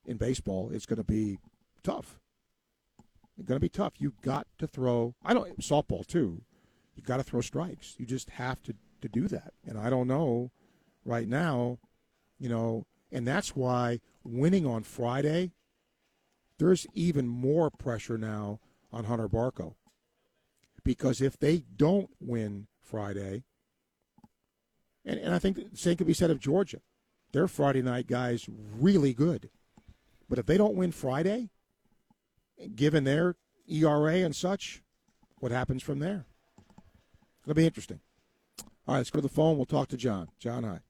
in 0.06 0.16
baseball, 0.16 0.70
it's 0.72 0.86
going 0.86 0.98
to 0.98 1.04
be 1.04 1.38
tough. 1.82 2.18
It's 3.36 3.48
going 3.48 3.56
to 3.56 3.64
be 3.64 3.68
tough. 3.68 3.94
You've 3.98 4.20
got 4.20 4.46
to 4.58 4.66
throw, 4.66 5.14
I 5.24 5.34
don't, 5.34 5.58
softball 5.58 6.06
too, 6.06 6.42
you've 6.94 7.06
got 7.06 7.16
to 7.16 7.24
throw 7.24 7.40
strikes. 7.40 7.94
You 7.98 8.06
just 8.06 8.30
have 8.30 8.62
to, 8.64 8.74
to 9.02 9.08
do 9.08 9.28
that. 9.28 9.52
And 9.66 9.78
I 9.78 9.90
don't 9.90 10.06
know 10.06 10.50
right 11.04 11.28
now, 11.28 11.78
you 12.38 12.48
know, 12.48 12.86
and 13.10 13.26
that's 13.26 13.56
why 13.56 14.00
winning 14.24 14.66
on 14.66 14.82
Friday– 14.82 15.52
there's 16.58 16.86
even 16.94 17.26
more 17.26 17.70
pressure 17.70 18.18
now 18.18 18.60
on 18.92 19.04
Hunter 19.04 19.28
Barco. 19.28 19.74
Because 20.84 21.20
if 21.20 21.38
they 21.38 21.64
don't 21.76 22.10
win 22.20 22.66
Friday. 22.80 23.44
And, 25.04 25.18
and 25.18 25.34
I 25.34 25.38
think 25.38 25.56
the 25.56 25.76
same 25.76 25.96
could 25.96 26.06
be 26.06 26.14
said 26.14 26.30
of 26.30 26.38
Georgia. 26.38 26.80
Their 27.32 27.48
Friday 27.48 27.82
night 27.82 28.06
guys 28.06 28.46
really 28.48 29.12
good. 29.12 29.50
But 30.28 30.38
if 30.38 30.46
they 30.46 30.56
don't 30.56 30.76
win 30.76 30.92
Friday, 30.92 31.50
given 32.74 33.04
their 33.04 33.36
ERA 33.68 34.16
and 34.16 34.34
such, 34.34 34.82
what 35.38 35.52
happens 35.52 35.82
from 35.82 35.98
there? 35.98 36.26
It'll 37.42 37.54
be 37.54 37.66
interesting. 37.66 38.00
All 38.86 38.94
right, 38.94 38.98
let's 38.98 39.10
go 39.10 39.18
to 39.18 39.22
the 39.22 39.28
phone. 39.28 39.56
We'll 39.56 39.66
talk 39.66 39.88
to 39.88 39.96
John. 39.96 40.28
John, 40.38 40.64
hi. 40.64 40.80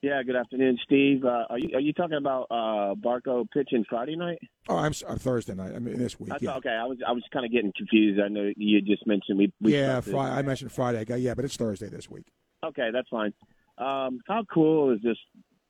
Yeah, 0.00 0.22
good 0.22 0.36
afternoon, 0.36 0.78
Steve. 0.84 1.24
Uh, 1.24 1.44
are 1.50 1.58
you 1.58 1.70
are 1.74 1.80
you 1.80 1.92
talking 1.92 2.18
about 2.18 2.46
uh, 2.52 2.94
Barco 2.94 3.50
pitching 3.50 3.84
Friday 3.88 4.14
night? 4.14 4.38
Oh, 4.68 4.76
I'm 4.76 4.92
sorry, 4.92 5.18
Thursday 5.18 5.54
night. 5.54 5.74
I 5.74 5.80
mean 5.80 5.98
this 5.98 6.20
week. 6.20 6.28
That's 6.28 6.42
yeah, 6.42 6.56
okay. 6.56 6.70
I 6.70 6.84
was 6.84 6.98
I 7.06 7.10
was 7.10 7.24
kind 7.32 7.44
of 7.44 7.50
getting 7.50 7.72
confused. 7.76 8.20
I 8.20 8.28
know 8.28 8.52
you 8.56 8.80
just 8.80 9.04
mentioned 9.08 9.38
we. 9.38 9.52
we 9.60 9.74
yeah. 9.74 10.00
Friday, 10.00 10.36
I 10.36 10.42
mentioned 10.42 10.70
Friday. 10.70 11.04
Yeah, 11.18 11.34
but 11.34 11.44
it's 11.44 11.56
Thursday 11.56 11.88
this 11.88 12.08
week. 12.08 12.26
Okay, 12.64 12.90
that's 12.92 13.08
fine. 13.08 13.32
Um, 13.76 14.20
how 14.28 14.44
cool 14.52 14.92
is 14.92 15.00
this 15.02 15.16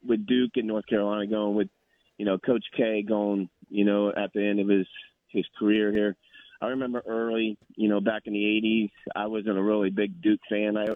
with 0.06 0.26
Duke 0.26 0.52
and 0.56 0.66
North 0.66 0.86
Carolina 0.86 1.26
going 1.26 1.54
with, 1.54 1.68
you 2.18 2.26
know, 2.26 2.36
Coach 2.38 2.64
K 2.76 3.02
going, 3.02 3.48
you 3.70 3.84
know, 3.86 4.10
at 4.10 4.30
the 4.34 4.46
end 4.46 4.60
of 4.60 4.68
his 4.68 4.86
his 5.28 5.46
career 5.58 5.90
here. 5.90 6.16
I 6.60 6.66
remember 6.66 7.02
early, 7.06 7.56
you 7.76 7.88
know, 7.88 8.00
back 8.02 8.22
in 8.26 8.34
the 8.34 8.40
'80s, 8.40 8.90
I 9.16 9.26
wasn't 9.26 9.56
a 9.56 9.62
really 9.62 9.88
big 9.88 10.20
Duke 10.20 10.40
fan. 10.50 10.76
I 10.76 10.86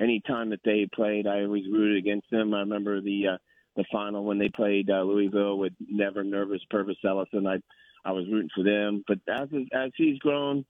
any 0.00 0.22
time 0.26 0.50
that 0.50 0.60
they 0.64 0.88
played, 0.92 1.26
I 1.26 1.42
always 1.42 1.64
rooted 1.70 1.98
against 1.98 2.30
them. 2.30 2.54
I 2.54 2.60
remember 2.60 3.00
the 3.00 3.28
uh, 3.34 3.38
the 3.76 3.84
final 3.92 4.24
when 4.24 4.38
they 4.38 4.48
played 4.48 4.90
uh, 4.90 5.02
Louisville 5.02 5.58
with 5.58 5.72
never 5.80 6.24
nervous 6.24 6.60
Pervis 6.72 6.96
Ellison. 7.04 7.46
I 7.46 7.58
I 8.04 8.12
was 8.12 8.26
rooting 8.30 8.50
for 8.54 8.64
them, 8.64 9.04
but 9.06 9.18
as 9.28 9.48
as 9.72 9.90
he's 9.96 10.18
grown, 10.18 10.64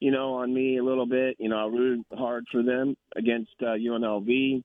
you 0.00 0.10
know, 0.10 0.34
on 0.34 0.52
me 0.52 0.78
a 0.78 0.84
little 0.84 1.06
bit. 1.06 1.36
You 1.38 1.50
know, 1.50 1.58
I 1.58 1.66
rooted 1.66 2.04
hard 2.16 2.46
for 2.50 2.62
them 2.62 2.96
against 3.16 3.52
uh, 3.62 3.76
UNLV, 3.76 4.62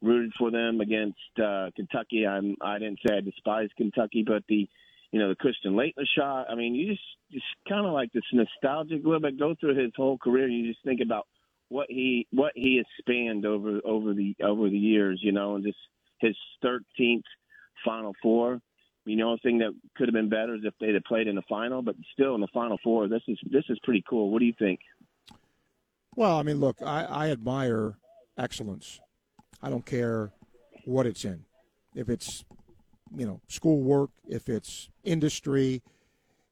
rooted 0.00 0.32
for 0.38 0.50
them 0.50 0.80
against 0.80 1.18
uh, 1.42 1.70
Kentucky. 1.74 2.26
I'm 2.26 2.56
I 2.62 2.78
didn't 2.78 3.00
say 3.06 3.16
I 3.16 3.20
despise 3.20 3.68
Kentucky, 3.76 4.24
but 4.26 4.44
the 4.48 4.68
you 5.10 5.20
know 5.20 5.28
the 5.28 5.36
Christian 5.36 5.72
Laettner 5.72 6.06
shot. 6.16 6.46
I 6.50 6.54
mean, 6.54 6.74
you 6.74 6.92
just 6.92 7.02
just 7.32 7.44
kind 7.68 7.84
of 7.84 7.92
like 7.92 8.12
this 8.12 8.22
nostalgic 8.32 9.04
little 9.04 9.20
bit. 9.20 9.38
Go 9.38 9.54
through 9.58 9.76
his 9.76 9.92
whole 9.96 10.18
career, 10.18 10.44
and 10.44 10.54
you 10.54 10.72
just 10.72 10.84
think 10.84 11.00
about 11.00 11.26
what 11.68 11.86
he 11.88 12.26
what 12.30 12.52
he 12.54 12.76
has 12.76 12.86
spanned 12.98 13.46
over 13.46 13.80
over 13.84 14.14
the 14.14 14.34
over 14.42 14.68
the 14.68 14.78
years. 14.78 15.20
You 15.22 15.32
know, 15.32 15.56
and 15.56 15.64
just 15.64 15.78
his 16.20 16.36
thirteenth 16.62 17.24
Final 17.84 18.14
Four. 18.22 18.60
You 19.04 19.14
know, 19.14 19.36
the 19.36 19.38
thing 19.48 19.58
that 19.58 19.72
could 19.96 20.08
have 20.08 20.14
been 20.14 20.28
better 20.28 20.56
is 20.56 20.62
if 20.64 20.74
they'd 20.80 20.94
have 20.94 21.04
played 21.04 21.28
in 21.28 21.36
the 21.36 21.42
final, 21.48 21.80
but 21.80 21.94
still 22.12 22.34
in 22.34 22.40
the 22.40 22.48
Final 22.52 22.78
Four. 22.82 23.08
This 23.08 23.22
is 23.28 23.38
this 23.50 23.64
is 23.68 23.78
pretty 23.84 24.02
cool. 24.08 24.30
What 24.30 24.40
do 24.40 24.46
you 24.46 24.54
think? 24.58 24.80
Well, 26.16 26.38
I 26.38 26.42
mean, 26.42 26.58
look, 26.58 26.78
I, 26.82 27.04
I 27.04 27.30
admire 27.30 27.98
excellence. 28.38 29.00
I 29.62 29.68
don't 29.68 29.84
care 29.84 30.32
what 30.86 31.06
it's 31.06 31.24
in. 31.24 31.44
If 31.94 32.08
it's, 32.08 32.44
you 33.14 33.26
know, 33.26 33.40
schoolwork, 33.48 34.10
if 34.26 34.48
it's 34.48 34.88
industry, 35.04 35.82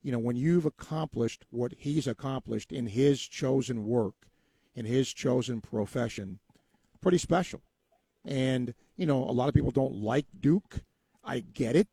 you 0.03 0.13
know, 0.13 0.19
when 0.19 0.37
you've 0.37 0.67
accomplished 0.67 1.47
what 1.51 1.73
he's 1.79 2.07
accomplished 2.07 2.73
in 2.73 2.87
his 2.87 3.21
chosen 3.21 3.87
work, 3.87 4.15
in 4.75 4.85
his 4.85 5.13
chosen 5.13 5.61
profession, 5.61 6.41
pretty 7.01 7.19
special. 7.19 7.63
And, 8.25 8.75
you 8.97 9.07
know, 9.07 9.23
a 9.25 9.33
lot 9.33 9.49
of 9.49 9.55
people 9.55 9.71
don't 9.71 9.95
like 9.95 10.27
Duke. 10.39 10.83
I 11.23 11.41
get 11.41 11.77
it. 11.77 11.89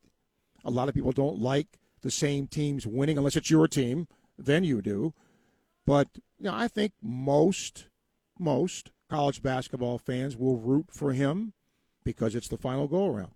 A 0.64 0.72
lot 0.72 0.90
of 0.90 0.95
people 0.95 1.12
don't 1.12 1.40
like 1.40 1.80
the 2.02 2.12
same 2.12 2.48
teams 2.48 2.88
winning 2.88 3.18
unless 3.18 3.36
it's 3.36 3.49
your 3.49 3.68
team. 3.68 4.08
Then 4.38 4.64
you 4.64 4.82
do. 4.82 5.14
But 5.86 6.08
you 6.40 6.45
know, 6.45 6.53
I 6.53 6.68
think 6.68 6.94
most 7.02 7.88
most 8.40 8.91
college 9.10 9.41
basketball 9.41 9.98
fans 9.98 10.38
will 10.38 10.58
root 10.58 10.88
for 10.91 11.14
him 11.14 11.53
because 12.03 12.36
it's 12.36 12.48
the 12.48 12.58
final 12.58 12.88
go 12.88 13.08
around. 13.08 13.32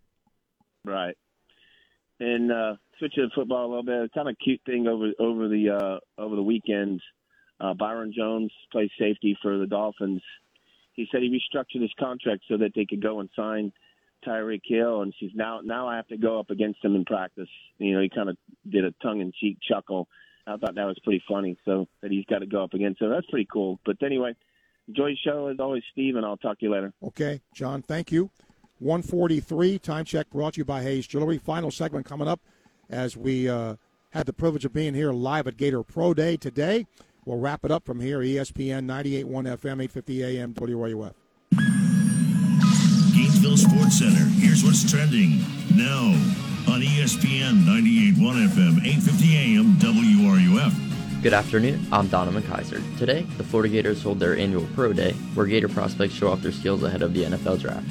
Right. 0.84 1.16
And 2.20 2.52
uh, 2.52 2.76
switching 2.98 3.30
to 3.30 3.36
football 3.36 3.66
a 3.66 3.68
little 3.68 3.84
bit, 3.84 4.12
kind 4.14 4.30
of 4.30 4.38
cute 4.44 4.62
thing 4.66 4.88
over 4.88 5.12
over 5.20 5.48
the 5.48 5.70
uh, 5.70 6.22
over 6.22 6.36
the 6.36 6.44
weekend. 6.44 7.02
Uh, 7.60 7.74
Byron 7.74 8.14
Jones 8.16 8.52
plays 8.72 8.90
safety 9.00 9.38
for 9.42 9.58
the 9.58 9.68
Dolphins. 9.68 10.22
He 10.94 11.08
said 11.12 11.22
he 11.22 11.30
restructured 11.30 11.82
his 11.82 11.92
contract 12.00 12.44
so 12.50 12.58
that 12.58 12.72
they 12.76 12.86
could 12.86 13.02
go 13.02 13.20
and 13.20 13.30
sign 13.36 13.72
Tyreek 14.26 14.62
Hill, 14.66 15.02
and 15.02 15.14
she's 15.20 15.32
now 15.36 15.60
now 15.64 15.88
I 15.88 15.98
have 15.98 16.08
to 16.08 16.18
go 16.18 16.40
up 16.40 16.50
against 16.50 16.84
him 16.84 16.96
in 16.96 17.06
practice. 17.06 17.50
You 17.78 17.96
know, 17.96 18.02
he 18.02 18.10
kind 18.10 18.30
of 18.30 18.38
did 18.70 18.86
a 18.86 18.92
tongue 19.04 19.22
in 19.22 19.32
cheek 19.40 19.58
chuckle. 19.62 20.08
I 20.48 20.58
thought 20.58 20.76
that 20.76 20.86
was 20.86 21.00
pretty 21.04 21.24
funny. 21.28 21.58
So 21.66 21.88
that 22.02 22.12
he's 22.12 22.26
got 22.26 22.40
to 22.40 22.46
go 22.46 22.64
up 22.64 22.74
against 22.74 23.02
him. 23.02 23.10
That's 23.10 23.26
pretty 23.28 23.48
cool. 23.52 23.80
But 23.86 24.02
anyway, 24.04 24.36
enjoy 24.88 25.12
the 25.12 25.18
show 25.24 25.48
as 25.48 25.60
always, 25.60 25.84
Steve, 25.92 26.16
and 26.16 26.26
I'll 26.26 26.38
talk 26.38 26.60
to 26.60 26.66
you 26.66 26.72
later. 26.72 26.94
Okay, 27.04 27.42
John, 27.54 27.82
thank 27.82 28.12
you. 28.12 28.30
143 28.80 29.80
time 29.80 30.06
check 30.06 30.30
brought 30.30 30.56
to 30.56 30.60
you 30.60 30.66
by 30.66 30.84
Hayes 30.84 31.08
Jewelry. 31.08 31.38
Final 31.38 31.72
segment 31.72 32.06
coming 32.06 32.28
up 32.28 32.42
as 32.90 33.16
we 33.16 33.48
uh, 33.48 33.76
had 34.12 34.26
the 34.26 34.34
privilege 34.34 34.66
of 34.66 34.74
being 34.74 34.94
here 34.94 35.12
live 35.12 35.48
at 35.48 35.58
Gator 35.58 35.84
Pro 35.84 36.14
Day 36.14 36.36
today. 36.38 36.86
We'll 37.26 37.40
wrap 37.40 37.66
it 37.66 37.72
up 37.72 37.86
from 37.86 38.00
here. 38.00 38.20
ESPN 38.20 38.86
98.1 38.86 39.26
FM, 39.58 39.84
850 39.84 40.24
AM, 40.24 40.54
WRUF. 40.54 41.14
Gainesville 43.16 43.58
Sports 43.58 43.98
Center. 43.98 44.26
Here's 44.38 44.64
what's 44.64 44.90
trending 44.90 45.40
now 45.76 46.14
on 46.72 46.82
ESPN 46.82 47.64
98.1 47.66 48.48
FM, 48.50 48.78
850 48.86 49.38
AM, 49.38 49.76
WRUF. 49.78 51.24
Good 51.24 51.34
afternoon. 51.34 51.88
I'm 51.92 52.08
Donovan 52.10 52.44
Kaiser. 52.44 52.80
Today, 53.00 53.24
the 53.38 53.44
Florida 53.44 53.70
Gators 53.70 54.04
hold 54.04 54.20
their 54.20 54.38
annual 54.38 54.68
Pro 54.76 54.94
Day, 54.94 55.14
where 55.34 55.48
Gator 55.48 55.70
prospects 55.70 56.14
show 56.14 56.30
off 56.30 56.44
their 56.44 56.52
skills 56.52 56.84
ahead 56.84 57.02
of 57.02 57.16
the 57.16 57.24
NFL 57.24 57.60
Draft. 57.60 57.88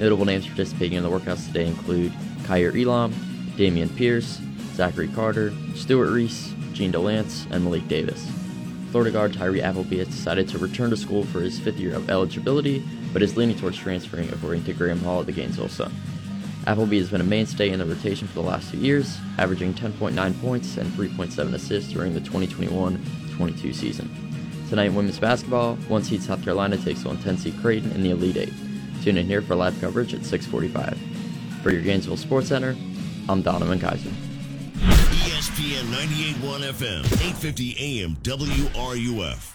Notable 0.00 0.24
names 0.24 0.48
participating 0.48 0.98
in 0.98 1.04
the 1.04 1.10
workouts 1.10 1.46
today 1.46 1.68
include 1.68 2.12
Kaiir 2.42 2.74
Elam, 2.74 3.12
Dameon 3.56 3.94
Pierce, 3.94 4.40
Zachary 4.74 5.06
Carter, 5.06 5.52
Stewart 5.76 6.10
Reese, 6.10 6.52
Jean 6.72 6.90
Delance, 6.90 7.48
and 7.52 7.62
Malik 7.62 7.86
Davis. 7.86 8.28
Florida 8.92 9.10
guard 9.10 9.32
Tyree 9.32 9.62
Appleby 9.62 9.98
has 9.98 10.08
decided 10.08 10.46
to 10.50 10.58
return 10.58 10.90
to 10.90 10.98
school 10.98 11.24
for 11.24 11.40
his 11.40 11.58
fifth 11.58 11.78
year 11.78 11.94
of 11.94 12.10
eligibility, 12.10 12.84
but 13.14 13.22
is 13.22 13.38
leaning 13.38 13.56
towards 13.56 13.78
transferring 13.78 14.28
according 14.28 14.64
to 14.64 14.74
Graham 14.74 15.00
Hall 15.00 15.20
of 15.20 15.26
the 15.26 15.32
Gainesville 15.32 15.70
Sun. 15.70 15.94
Appleby 16.66 16.98
has 16.98 17.08
been 17.08 17.22
a 17.22 17.24
mainstay 17.24 17.70
in 17.70 17.78
the 17.78 17.86
rotation 17.86 18.28
for 18.28 18.34
the 18.34 18.42
last 18.42 18.70
two 18.70 18.76
years, 18.76 19.18
averaging 19.38 19.72
10.9 19.72 20.40
points 20.42 20.76
and 20.76 20.92
3.7 20.92 21.54
assists 21.54 21.90
during 21.90 22.12
the 22.12 22.20
2021-22 22.20 23.74
season. 23.74 24.10
Tonight 24.68 24.88
in 24.88 24.94
women's 24.94 25.18
basketball, 25.18 25.76
one 25.88 26.04
seed 26.04 26.22
South 26.22 26.44
Carolina 26.44 26.76
takes 26.76 27.06
on 27.06 27.16
10 27.16 27.38
seed 27.38 27.58
Creighton 27.62 27.92
in 27.92 28.02
the 28.02 28.10
Elite 28.10 28.36
Eight. 28.36 28.52
Tune 29.02 29.16
in 29.16 29.24
here 29.24 29.40
for 29.40 29.54
live 29.54 29.80
coverage 29.80 30.12
at 30.12 30.20
6:45. 30.20 30.98
For 31.62 31.72
your 31.72 31.80
Gainesville 31.80 32.18
Sports 32.18 32.48
Center, 32.48 32.76
I'm 33.26 33.40
Donovan 33.40 33.80
Kaiser. 33.80 34.10
ESPN 35.42 35.82
98.1 35.86 36.70
FM, 36.70 37.02
850 37.02 37.76
AM, 38.00 38.14
WRUF. 38.22 39.52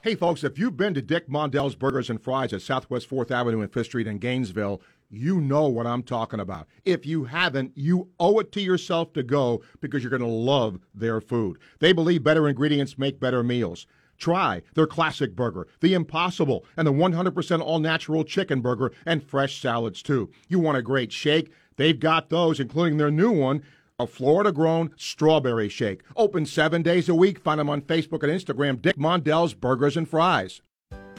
Hey, 0.00 0.14
folks, 0.14 0.42
if 0.42 0.58
you've 0.58 0.78
been 0.78 0.94
to 0.94 1.02
Dick 1.02 1.28
Mondell's 1.28 1.74
Burgers 1.74 2.08
and 2.08 2.18
Fries 2.18 2.54
at 2.54 2.62
Southwest 2.62 3.10
4th 3.10 3.30
Avenue 3.30 3.60
and 3.60 3.70
5th 3.70 3.84
Street 3.84 4.06
in 4.06 4.16
Gainesville, 4.16 4.80
you 5.10 5.38
know 5.38 5.68
what 5.68 5.86
I'm 5.86 6.02
talking 6.02 6.40
about. 6.40 6.66
If 6.86 7.04
you 7.04 7.24
haven't, 7.24 7.72
you 7.74 8.08
owe 8.18 8.38
it 8.38 8.52
to 8.52 8.62
yourself 8.62 9.12
to 9.12 9.22
go 9.22 9.60
because 9.82 10.02
you're 10.02 10.08
going 10.08 10.22
to 10.22 10.26
love 10.26 10.78
their 10.94 11.20
food. 11.20 11.58
They 11.78 11.92
believe 11.92 12.24
better 12.24 12.48
ingredients 12.48 12.96
make 12.96 13.20
better 13.20 13.42
meals. 13.42 13.86
Try 14.16 14.62
their 14.72 14.86
classic 14.86 15.36
burger, 15.36 15.68
the 15.80 15.92
Impossible, 15.92 16.64
and 16.74 16.86
the 16.86 16.92
100% 16.92 17.60
all 17.60 17.80
natural 17.80 18.24
chicken 18.24 18.62
burger 18.62 18.92
and 19.04 19.22
fresh 19.22 19.60
salads, 19.60 20.02
too. 20.02 20.30
You 20.48 20.58
want 20.58 20.78
a 20.78 20.82
great 20.82 21.12
shake? 21.12 21.52
They've 21.76 22.00
got 22.00 22.30
those, 22.30 22.58
including 22.58 22.96
their 22.96 23.10
new 23.10 23.30
one, 23.30 23.62
a 23.98 24.06
Florida 24.06 24.52
grown 24.52 24.90
strawberry 24.96 25.68
shake. 25.68 26.02
Open 26.16 26.46
seven 26.46 26.82
days 26.82 27.08
a 27.08 27.14
week. 27.14 27.40
Find 27.40 27.58
them 27.58 27.70
on 27.70 27.82
Facebook 27.82 28.22
and 28.22 28.32
Instagram, 28.32 28.80
Dick 28.80 28.96
Mondell's 28.96 29.54
Burgers 29.54 29.96
and 29.96 30.08
Fries. 30.08 30.60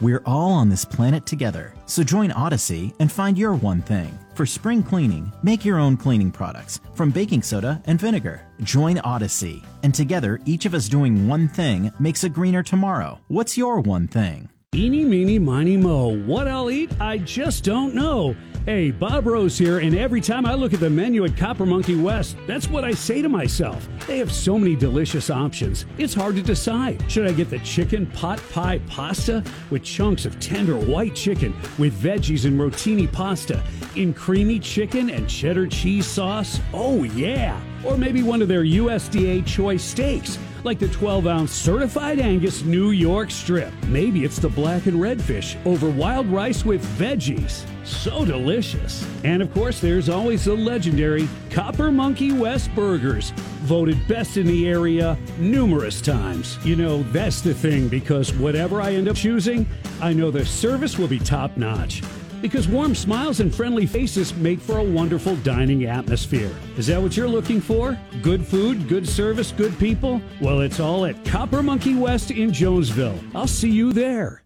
We're 0.02 0.24
all 0.26 0.54
on 0.54 0.70
this 0.70 0.86
planet 0.86 1.26
together, 1.26 1.74
so 1.86 2.04
join 2.04 2.32
Odyssey 2.32 2.94
and 3.02 3.12
find 3.12 3.38
your 3.38 3.54
one 3.54 3.82
thing. 3.82 4.18
For 4.34 4.46
spring 4.46 4.82
cleaning, 4.82 5.30
make 5.44 5.66
your 5.66 5.78
own 5.78 5.98
cleaning 5.98 6.32
products 6.32 6.80
from 6.94 7.12
baking 7.12 7.42
soda 7.42 7.82
and 7.86 8.00
vinegar. 8.00 8.42
Join 8.64 9.00
Odyssey, 9.00 9.62
and 9.84 9.94
together, 9.94 10.40
each 10.46 10.66
of 10.66 10.74
us 10.74 10.88
doing 10.88 11.28
one 11.28 11.50
thing 11.50 11.92
makes 12.00 12.24
a 12.24 12.30
greener 12.30 12.64
tomorrow. 12.64 13.20
What's 13.28 13.58
your 13.58 13.82
one 13.82 14.08
thing? 14.08 14.50
Eeny, 14.76 15.04
meeny, 15.04 15.40
miny, 15.40 15.76
mo. 15.76 16.16
What 16.16 16.48
I'll 16.48 16.70
eat, 16.70 16.92
I 17.02 17.18
just 17.18 17.64
don't 17.64 17.96
know. 17.96 18.36
Hey, 18.66 18.92
Bob 18.92 19.26
Rose 19.26 19.58
here, 19.58 19.80
and 19.80 19.98
every 19.98 20.22
time 20.22 20.46
I 20.46 20.54
look 20.54 20.74
at 20.74 20.80
the 20.80 20.90
menu 20.90 21.26
at 21.26 21.36
Copper 21.36 21.66
Monkey 21.66 21.96
West, 21.96 22.38
that's 22.46 22.70
what 22.70 22.86
I 22.86 22.92
say 22.92 23.22
to 23.24 23.28
myself. 23.28 23.90
They 24.06 24.20
have 24.20 24.32
so 24.32 24.60
many 24.60 24.76
delicious 24.76 25.32
options. 25.32 25.88
It's 25.98 26.14
hard 26.14 26.36
to 26.36 26.44
decide. 26.44 27.04
Should 27.12 27.28
I 27.28 27.32
get 27.32 27.50
the 27.50 27.58
chicken 27.60 28.06
pot 28.06 28.40
pie 28.52 28.80
pasta 28.88 29.44
with 29.72 29.84
chunks 29.84 30.26
of 30.26 30.40
tender 30.40 30.78
white 30.78 31.16
chicken 31.16 31.54
with 31.78 32.00
veggies 32.00 32.46
and 32.46 32.60
rotini 32.60 33.12
pasta 33.12 33.64
in 33.96 34.14
creamy 34.14 34.60
chicken 34.60 35.10
and 35.10 35.28
cheddar 35.28 35.66
cheese 35.66 36.06
sauce? 36.06 36.60
Oh, 36.74 37.04
yeah. 37.04 37.60
Or 37.84 37.98
maybe 37.98 38.22
one 38.22 38.42
of 38.42 38.48
their 38.48 38.64
USDA 38.64 39.48
choice 39.48 39.84
steaks. 39.84 40.38
Like 40.64 40.80
the 40.80 40.88
12 40.90 41.28
ounce 41.28 41.52
certified 41.52 42.20
Angus 42.20 42.64
New 42.64 42.92
York 42.92 43.32
strip. 43.32 43.74
Maybe 43.88 44.24
it's 44.24 44.40
the 44.40 44.50
black 44.50 44.86
and 44.86 45.02
red 45.02 45.22
fish 45.22 45.58
over 45.66 45.90
wild 45.90 46.28
rice 46.28 46.66
with 46.66 46.86
veggies. 46.98 47.66
So 47.86 48.24
delicious. 48.26 49.08
And 49.24 49.42
of 49.42 49.52
course, 49.54 49.80
there's 49.80 50.10
always 50.10 50.46
the 50.46 50.56
legendary 50.56 51.28
Copper 51.50 51.92
Monkey 51.92 52.32
West 52.32 52.74
Burgers, 52.76 53.32
voted 53.62 54.08
best 54.08 54.38
in 54.38 54.46
the 54.48 54.68
area 54.68 55.18
numerous 55.38 56.02
times. 56.02 56.58
You 56.64 56.76
know, 56.76 57.04
that's 57.04 57.42
the 57.42 57.54
thing 57.54 57.88
because 57.88 58.34
whatever 58.34 58.82
I 58.82 58.94
end 58.94 59.08
up 59.08 59.16
choosing, 59.16 59.68
I 60.02 60.14
know 60.14 60.32
the 60.32 60.46
service 60.46 60.98
will 60.98 61.08
be 61.08 61.20
top 61.20 61.58
notch. 61.58 62.04
Because 62.42 62.68
warm 62.68 62.96
smiles 62.96 63.40
and 63.40 63.54
friendly 63.54 63.86
faces 63.86 64.36
make 64.36 64.60
for 64.60 64.78
a 64.78 64.84
wonderful 64.84 65.36
dining 65.38 65.86
atmosphere. 65.86 66.56
Is 66.78 66.88
that 66.88 67.02
what 67.02 67.18
you're 67.18 67.28
looking 67.28 67.60
for? 67.62 67.98
Good 68.22 68.46
food, 68.46 68.88
good 68.88 69.08
service, 69.08 69.52
good 69.52 69.78
people? 69.80 70.22
Well, 70.42 70.62
it's 70.62 70.80
all 70.80 71.06
at 71.06 71.26
Copper 71.26 71.62
Monkey 71.62 71.96
West 71.96 72.32
in 72.32 72.54
Jonesville. 72.54 73.20
I'll 73.36 73.48
see 73.48 73.70
you 73.70 73.94
there. 73.94 74.44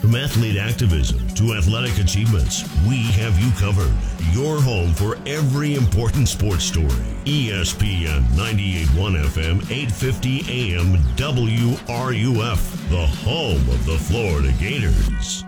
From 0.00 0.14
athlete 0.14 0.56
activism 0.56 1.28
to 1.34 1.54
athletic 1.54 1.98
achievements, 1.98 2.64
we 2.88 3.02
have 3.12 3.38
you 3.38 3.50
covered. 3.52 3.92
Your 4.32 4.60
home 4.60 4.94
for 4.94 5.16
every 5.26 5.74
important 5.74 6.28
sports 6.28 6.64
story. 6.64 6.88
ESPN 7.26 8.22
98.1 8.34 9.22
FM, 9.24 9.70
850 9.70 10.40
AM, 10.48 10.96
WRUF, 11.16 12.88
the 12.88 13.06
home 13.06 13.68
of 13.68 13.84
the 13.86 13.98
Florida 13.98 14.52
Gators. 14.58 15.44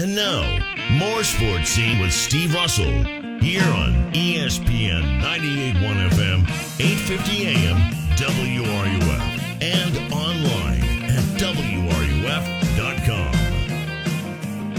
And 0.00 0.14
now, 0.14 0.40
more 0.92 1.22
sports 1.22 1.68
scene 1.68 2.00
with 2.00 2.10
Steve 2.10 2.54
Russell 2.54 3.04
here 3.38 3.62
on 3.64 4.10
ESPN 4.14 5.20
98.1 5.20 6.08
FM, 6.08 6.40
850 6.80 7.46
AM, 7.48 7.76
WRUF, 8.16 9.20
and 9.60 9.98
online 10.10 10.80
at 11.04 11.22
WRUF.com. 11.36 12.44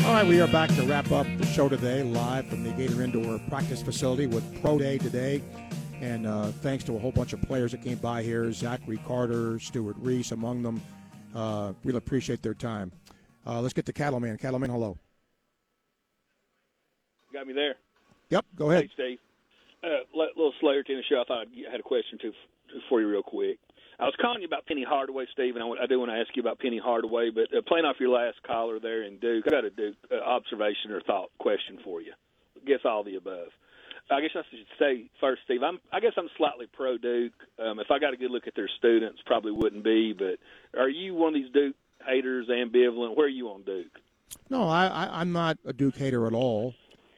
All 0.07 0.13
right, 0.15 0.25
we 0.25 0.41
are 0.41 0.47
back 0.47 0.73
to 0.73 0.81
wrap 0.87 1.11
up 1.11 1.27
the 1.37 1.45
show 1.45 1.69
today, 1.69 2.01
live 2.01 2.47
from 2.47 2.63
the 2.63 2.71
Gator 2.71 3.03
Indoor 3.03 3.37
Practice 3.47 3.83
Facility 3.83 4.25
with 4.25 4.59
Pro 4.59 4.79
Day 4.79 4.97
today. 4.97 5.43
And 5.99 6.25
uh, 6.25 6.47
thanks 6.47 6.83
to 6.85 6.95
a 6.95 6.99
whole 6.99 7.11
bunch 7.11 7.33
of 7.33 7.43
players 7.43 7.73
that 7.73 7.83
came 7.83 7.99
by 7.99 8.23
here 8.23 8.51
Zachary 8.51 8.99
Carter, 9.05 9.59
Stewart 9.59 9.97
Reese 9.99 10.31
among 10.31 10.63
them. 10.63 10.81
Uh, 11.35 11.73
really 11.83 11.99
appreciate 11.99 12.41
their 12.41 12.55
time. 12.55 12.91
Uh, 13.45 13.61
let's 13.61 13.75
get 13.75 13.85
to 13.85 13.93
Cattleman. 13.93 14.39
Cattleman, 14.39 14.71
hello. 14.71 14.97
Got 17.33 17.47
me 17.47 17.53
there. 17.53 17.75
Yep, 18.29 18.45
go 18.55 18.71
ahead. 18.71 18.83
Hey, 18.83 18.89
Steve. 18.93 19.19
Uh, 19.83 19.87
li- 20.13 20.31
little 20.35 20.53
Slayer 20.59 20.83
tennis 20.83 21.05
show. 21.09 21.21
I 21.21 21.23
thought 21.25 21.47
I 21.47 21.71
had 21.71 21.79
a 21.79 21.83
question 21.83 22.19
to 22.21 22.31
for 22.89 23.01
you 23.01 23.09
real 23.09 23.23
quick. 23.23 23.57
I 23.99 24.05
was 24.05 24.15
calling 24.19 24.41
you 24.41 24.47
about 24.47 24.65
Penny 24.65 24.85
Hardaway, 24.87 25.25
Steve, 25.31 25.55
and 25.55 25.63
I, 25.63 25.83
I 25.83 25.85
do 25.85 25.99
want 25.99 26.11
to 26.11 26.17
ask 26.17 26.29
you 26.35 26.41
about 26.41 26.59
Penny 26.59 26.79
Hardaway. 26.83 27.29
But 27.29 27.55
uh, 27.55 27.61
playing 27.67 27.85
off 27.85 27.97
your 27.99 28.09
last 28.09 28.41
caller 28.43 28.79
there 28.79 29.03
in 29.03 29.17
Duke, 29.17 29.45
I 29.47 29.49
got 29.51 29.65
a 29.65 29.69
Duke 29.69 29.95
uh, 30.11 30.23
observation 30.23 30.91
or 30.91 31.01
thought 31.01 31.29
question 31.39 31.79
for 31.83 32.01
you. 32.01 32.13
Guess 32.65 32.79
all 32.85 33.03
the 33.03 33.15
above. 33.15 33.49
I 34.09 34.19
guess 34.21 34.31
I 34.35 34.41
should 34.49 34.65
say 34.77 35.09
first, 35.19 35.43
Steve. 35.45 35.63
I'm. 35.63 35.79
I 35.91 35.99
guess 35.99 36.13
I'm 36.17 36.29
slightly 36.37 36.67
pro 36.71 36.97
Duke. 36.97 37.33
Um, 37.59 37.79
if 37.79 37.91
I 37.91 37.99
got 37.99 38.13
a 38.13 38.17
good 38.17 38.31
look 38.31 38.47
at 38.47 38.55
their 38.55 38.69
students, 38.77 39.19
probably 39.25 39.51
wouldn't 39.51 39.83
be. 39.83 40.13
But 40.13 40.39
are 40.79 40.89
you 40.89 41.13
one 41.15 41.29
of 41.29 41.33
these 41.35 41.51
Duke 41.51 41.75
haters, 42.05 42.47
ambivalent? 42.49 43.15
Where 43.15 43.27
are 43.27 43.29
you 43.29 43.49
on 43.49 43.63
Duke? 43.63 43.99
No, 44.49 44.67
I, 44.67 44.87
I, 44.87 45.21
I'm 45.21 45.31
not 45.31 45.57
a 45.65 45.73
Duke 45.73 45.95
hater 45.95 46.25
at 46.27 46.33
all 46.33 46.73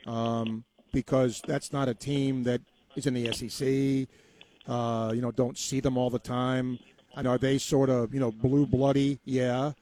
um, 0.08 0.64
because 0.92 1.42
that's 1.48 1.74
not 1.74 1.88
a 1.90 1.94
team 1.94 2.44
that 2.44 2.62
is 2.96 3.08
in 3.08 3.14
the 3.14 3.32
SEC. 3.34 4.08
Uh, 4.68 5.12
you 5.14 5.22
know, 5.22 5.32
don't 5.32 5.58
see 5.58 5.80
them 5.80 5.98
all 5.98 6.10
the 6.10 6.20
time. 6.20 6.80
And 7.16 7.28
are 7.28 7.38
they 7.38 7.58
sort 7.58 7.90
of 7.90 8.14
you 8.14 8.20
know 8.20 8.32
blue 8.32 8.66
bloody, 8.66 9.20
yeah. 9.26 9.74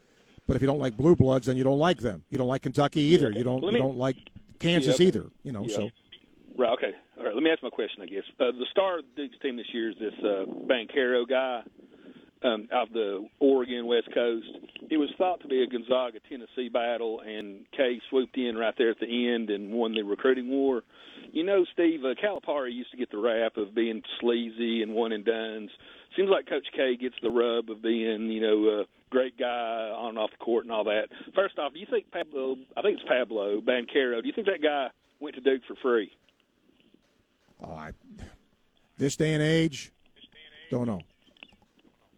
But 0.48 0.56
if 0.56 0.62
you 0.62 0.68
don't 0.68 0.80
like 0.80 0.98
blue 0.98 1.16
bloods, 1.16 1.46
then 1.46 1.56
you 1.56 1.64
don't 1.64 1.80
like 1.80 2.00
them. 2.00 2.24
You 2.30 2.38
don't 2.38 2.48
like 2.48 2.64
Kentucky 2.64 3.02
either. 3.02 3.32
You 3.32 3.44
don't 3.44 3.64
Let 3.64 3.74
you 3.74 3.80
don't 3.80 3.98
like 3.98 4.18
Kansas 4.60 5.00
Yep. 5.00 5.08
either. 5.08 5.26
You 5.44 5.52
know, 5.54 5.62
Yep. 5.62 5.72
so 5.72 5.90
Right. 6.58 6.72
Okay. 6.74 6.92
All 7.18 7.24
right. 7.24 7.34
Let 7.34 7.44
me 7.44 7.50
ask 7.50 7.64
my 7.64 7.70
question. 7.70 8.02
I 8.02 8.08
guess 8.08 8.24
uh, 8.40 8.52
the 8.52 8.66
star 8.72 9.00
of 9.00 9.06
Duke's 9.16 9.38
team 9.42 9.56
this 9.56 9.68
year 9.74 9.92
is 9.92 9.96
this 9.98 10.14
uh, 10.20 10.46
Banchero 10.68 11.28
guy 11.28 11.64
um, 12.44 12.68
out 12.74 12.88
of 12.88 12.94
the 12.94 13.28
Oregon 13.40 13.86
West 13.86 14.14
Coast. 14.14 14.48
It 14.90 14.98
was 14.98 15.10
thought 15.18 15.42
to 15.42 15.48
be 15.48 15.64
a 15.64 15.68
Gonzaga 15.68 16.20
Tennessee 16.28 16.70
battle, 16.70 17.22
and 17.22 17.66
K 17.76 18.02
swooped 18.10 18.38
in 18.38 18.56
right 18.58 18.74
there 18.78 18.92
at 18.92 19.00
the 19.00 19.30
end 19.30 19.50
and 19.50 19.72
won 19.72 19.94
the 19.94 20.04
recruiting 20.04 20.50
war. 20.50 20.84
You 21.32 21.44
know, 21.44 21.66
Steve 21.74 22.02
uh, 22.04 22.14
Calipari 22.22 22.74
used 22.74 22.92
to 22.92 22.98
get 22.98 23.12
the 23.12 23.18
rap 23.18 23.58
of 23.58 23.74
being 23.74 24.02
sleazy 24.20 24.82
and 24.82 24.94
one 24.94 25.12
and 25.12 25.24
done's. 25.24 25.70
Seems 26.18 26.30
like 26.30 26.48
Coach 26.50 26.68
K 26.76 26.98
gets 26.98 27.16
the 27.22 27.30
rub 27.30 27.70
of 27.70 27.82
being, 27.82 28.30
you 28.30 28.42
know, 28.42 28.82
a 28.82 28.84
great 29.10 29.38
guy 29.38 29.46
on 29.96 30.10
and 30.10 30.18
off 30.18 30.32
the 30.32 30.44
court 30.44 30.66
and 30.66 30.74
all 30.74 30.84
that. 30.84 31.08
First 31.34 31.58
off, 31.58 31.74
do 31.74 31.80
you 31.80 31.88
think 31.90 32.12
Pablo? 32.12 32.58
I 32.76 32.82
think 32.82 33.00
it's 33.00 33.08
Pablo 33.08 33.62
Banchero. 33.62 34.22
Do 34.22 34.28
you 34.28 34.34
think 34.34 34.48
that 34.48 34.62
guy 34.62 34.88
went 35.20 35.36
to 35.36 35.42
Duke 35.42 35.62
for 35.68 35.76
free? 35.82 36.12
oh, 37.64 37.74
I, 37.74 37.92
this 38.98 39.16
day 39.16 39.34
and 39.34 39.44
age, 39.44 39.92
don't 40.70 40.88
know. 40.88 41.02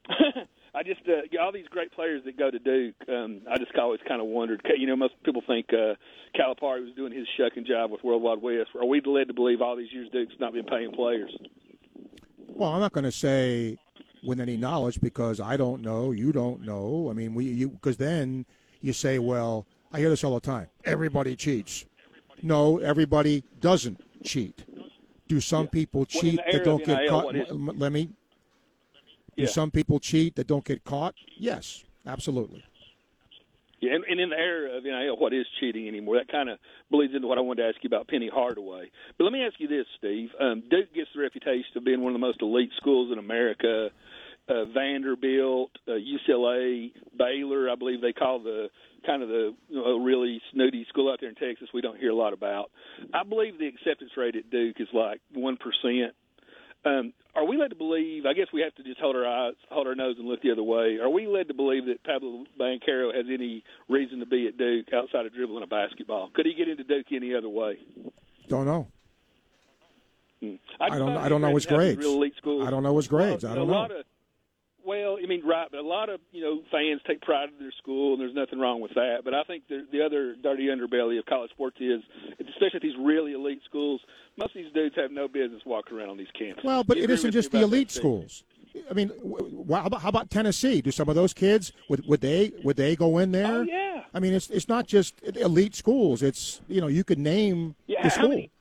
I 0.75 0.81
just 0.83 1.01
uh, 1.07 1.41
all 1.41 1.51
these 1.51 1.67
great 1.69 1.91
players 1.91 2.23
that 2.25 2.37
go 2.37 2.49
to 2.49 2.59
Duke. 2.59 2.95
Um, 3.07 3.41
I 3.49 3.57
just 3.57 3.75
always 3.77 3.99
kind 4.07 4.19
of 4.21 4.27
wondered. 4.27 4.61
You 4.77 4.87
know, 4.87 4.95
most 4.95 5.13
people 5.23 5.43
think 5.45 5.67
uh, 5.71 5.93
Calipari 6.35 6.83
was 6.83 6.93
doing 6.95 7.13
his 7.13 7.27
shucking 7.37 7.65
job 7.65 7.91
with 7.91 8.03
Worldwide 8.03 8.41
Wes. 8.41 8.65
Are 8.79 8.85
we 8.85 9.01
led 9.05 9.27
to 9.27 9.33
believe 9.33 9.61
all 9.61 9.75
these 9.75 9.91
years 9.93 10.09
Duke's 10.11 10.33
not 10.39 10.53
been 10.53 10.65
paying 10.65 10.91
players? 10.91 11.35
Well, 12.47 12.71
I'm 12.71 12.79
not 12.79 12.91
going 12.91 13.03
to 13.05 13.11
say 13.11 13.77
with 14.23 14.39
any 14.39 14.57
knowledge 14.57 14.99
because 15.01 15.39
I 15.39 15.57
don't 15.57 15.81
know, 15.81 16.11
you 16.11 16.31
don't 16.31 16.61
know. 16.61 17.07
I 17.09 17.13
mean, 17.13 17.35
we 17.35 17.45
you 17.45 17.69
because 17.69 17.97
then 17.97 18.45
you 18.81 18.93
say, 18.93 19.19
well, 19.19 19.65
I 19.91 19.99
hear 19.99 20.09
this 20.09 20.23
all 20.23 20.33
the 20.33 20.39
time. 20.39 20.67
Everybody 20.85 21.35
cheats. 21.35 21.85
No, 22.41 22.79
everybody 22.79 23.43
doesn't 23.61 24.01
cheat. 24.23 24.65
Do 25.27 25.39
some 25.39 25.67
people 25.67 26.05
cheat 26.05 26.39
the 26.51 26.57
that 26.57 26.63
don't 26.65 26.83
get 26.83 26.99
NIL, 26.99 27.09
caught? 27.09 27.25
what 27.25 27.35
is- 27.35 27.49
M- 27.49 27.71
Let 27.77 27.91
me. 27.91 28.09
Do 29.35 29.47
some 29.47 29.71
people 29.71 29.99
cheat 29.99 30.35
that 30.35 30.47
don't 30.47 30.65
get 30.65 30.83
caught? 30.83 31.15
Yes, 31.37 31.83
absolutely. 32.05 32.63
Yeah, 33.83 33.95
and, 33.95 34.05
and 34.05 34.19
in 34.19 34.29
the 34.29 34.37
era 34.37 34.77
of 34.77 34.85
NIL, 34.85 35.17
what 35.17 35.33
is 35.33 35.45
cheating 35.59 35.89
anymore? 35.89 36.15
That 36.15 36.31
kind 36.31 36.47
of 36.47 36.57
bleeds 36.89 37.13
into 37.13 37.27
what 37.27 37.37
I 37.37 37.41
wanted 37.41 37.63
to 37.63 37.67
ask 37.67 37.77
you 37.83 37.87
about 37.87 38.07
Penny 38.07 38.29
Hardaway. 38.33 38.89
But 39.17 39.25
let 39.25 39.33
me 39.33 39.43
ask 39.43 39.55
you 39.59 39.67
this, 39.67 39.85
Steve. 39.97 40.29
Um, 40.39 40.63
Duke 40.69 40.93
gets 40.95 41.09
the 41.13 41.21
reputation 41.21 41.75
of 41.75 41.83
being 41.83 42.01
one 42.01 42.15
of 42.15 42.21
the 42.21 42.25
most 42.25 42.41
elite 42.41 42.71
schools 42.77 43.11
in 43.11 43.19
America. 43.19 43.89
Uh, 44.47 44.65
Vanderbilt, 44.73 45.71
uh, 45.87 45.91
UCLA, 45.91 46.91
Baylor, 47.17 47.69
I 47.69 47.75
believe 47.75 48.01
they 48.01 48.13
call 48.13 48.39
the 48.39 48.69
kind 49.05 49.21
of 49.21 49.27
the 49.29 49.53
you 49.69 49.75
know, 49.75 49.99
really 49.99 50.41
snooty 50.53 50.85
school 50.87 51.11
out 51.11 51.19
there 51.19 51.29
in 51.29 51.35
Texas 51.35 51.67
we 51.73 51.81
don't 51.81 51.99
hear 51.99 52.11
a 52.11 52.15
lot 52.15 52.31
about. 52.33 52.71
I 53.13 53.23
believe 53.23 53.59
the 53.59 53.67
acceptance 53.67 54.11
rate 54.15 54.35
at 54.35 54.49
Duke 54.49 54.77
is 54.79 54.87
like 54.93 55.19
one 55.33 55.57
percent. 55.57 56.13
Um, 56.85 57.13
are 57.35 57.45
we 57.45 57.57
led 57.57 57.69
to 57.69 57.75
believe? 57.75 58.25
I 58.25 58.33
guess 58.33 58.47
we 58.53 58.61
have 58.61 58.75
to 58.75 58.83
just 58.83 58.99
hold 58.99 59.15
our 59.15 59.25
eyes, 59.25 59.53
hold 59.69 59.87
our 59.87 59.95
nose, 59.95 60.15
and 60.19 60.27
look 60.27 60.41
the 60.41 60.51
other 60.51 60.63
way. 60.63 60.97
Are 61.01 61.09
we 61.09 61.27
led 61.27 61.47
to 61.47 61.53
believe 61.53 61.85
that 61.85 62.03
Pablo 62.03 62.45
Banchero 62.59 63.15
has 63.15 63.25
any 63.31 63.63
reason 63.89 64.19
to 64.19 64.25
be 64.25 64.47
at 64.47 64.57
Duke 64.57 64.87
outside 64.93 65.25
of 65.25 65.33
dribbling 65.33 65.63
a 65.63 65.67
basketball? 65.67 66.29
Could 66.33 66.45
he 66.45 66.53
get 66.53 66.67
into 66.67 66.83
Duke 66.83 67.07
any 67.11 67.33
other 67.33 67.49
way? 67.49 67.77
Don't 68.49 68.65
know. 68.65 68.87
Hmm. 70.41 70.55
I 70.79 70.89
just 70.89 70.99
don't. 70.99 71.17
I 71.17 71.29
don't 71.29 71.41
know 71.41 71.55
his 71.55 71.65
great 71.65 71.75
to 71.75 71.75
have 71.75 71.87
these 71.87 71.95
grades. 71.95 71.99
Real 71.99 72.15
elite 72.15 72.33
schools. 72.37 72.67
I 72.67 72.71
don't 72.71 72.83
know 72.83 72.97
his 72.97 73.07
grades. 73.07 73.45
I 73.45 73.55
don't 73.55 73.67
know. 73.67 73.85
of 73.85 73.91
well, 74.85 75.17
I 75.21 75.25
mean, 75.27 75.45
right, 75.45 75.67
but 75.71 75.79
a 75.79 75.87
lot 75.87 76.09
of 76.09 76.19
you 76.31 76.41
know 76.41 76.61
fans 76.71 77.01
take 77.07 77.21
pride 77.21 77.49
in 77.49 77.59
their 77.63 77.73
school, 77.81 78.13
and 78.13 78.21
there's 78.21 78.35
nothing 78.35 78.59
wrong 78.59 78.81
with 78.81 78.93
that. 78.95 79.19
But 79.23 79.33
I 79.33 79.43
think 79.43 79.63
the, 79.67 79.85
the 79.91 80.03
other 80.05 80.35
dirty 80.41 80.67
underbelly 80.67 81.17
of 81.19 81.25
college 81.25 81.51
sports 81.51 81.77
is, 81.79 82.01
especially 82.39 82.75
at 82.77 82.81
these 82.81 82.95
really 82.99 83.33
elite 83.33 83.61
schools, 83.65 84.01
most 84.37 84.55
of 84.55 84.63
these 84.63 84.73
dudes 84.73 84.95
have 84.95 85.11
no 85.11 85.27
business 85.27 85.61
walking 85.65 85.97
around 85.97 86.09
on 86.09 86.17
these 86.17 86.27
campuses. 86.39 86.63
Well, 86.63 86.83
but 86.83 86.97
You 86.97 87.03
it 87.03 87.09
isn't 87.09 87.31
just 87.31 87.51
the 87.51 87.61
elite 87.61 87.91
schools. 87.91 88.43
I 88.89 88.93
mean, 88.93 89.11
how 89.69 89.85
about, 89.85 90.01
how 90.01 90.09
about 90.09 90.29
Tennessee? 90.31 90.81
Do 90.81 90.89
some 90.91 91.07
of 91.07 91.15
those 91.15 91.33
kids 91.33 91.71
would 91.89 92.07
would 92.07 92.21
they 92.21 92.51
would 92.63 92.75
they 92.75 92.95
go 92.95 93.19
in 93.19 93.31
there? 93.31 93.47
Oh 93.59 93.61
yeah. 93.61 94.03
I 94.13 94.19
mean, 94.19 94.33
it's 94.33 94.49
it's 94.49 94.67
not 94.67 94.87
just 94.87 95.15
elite 95.23 95.75
schools. 95.75 96.21
It's 96.23 96.61
you 96.67 96.81
know 96.81 96.87
you 96.87 97.03
could 97.03 97.19
name 97.19 97.75
Yeah, 97.87 98.03
the 98.03 98.09
how 98.09 98.15
school. 98.15 98.29
many 98.29 98.51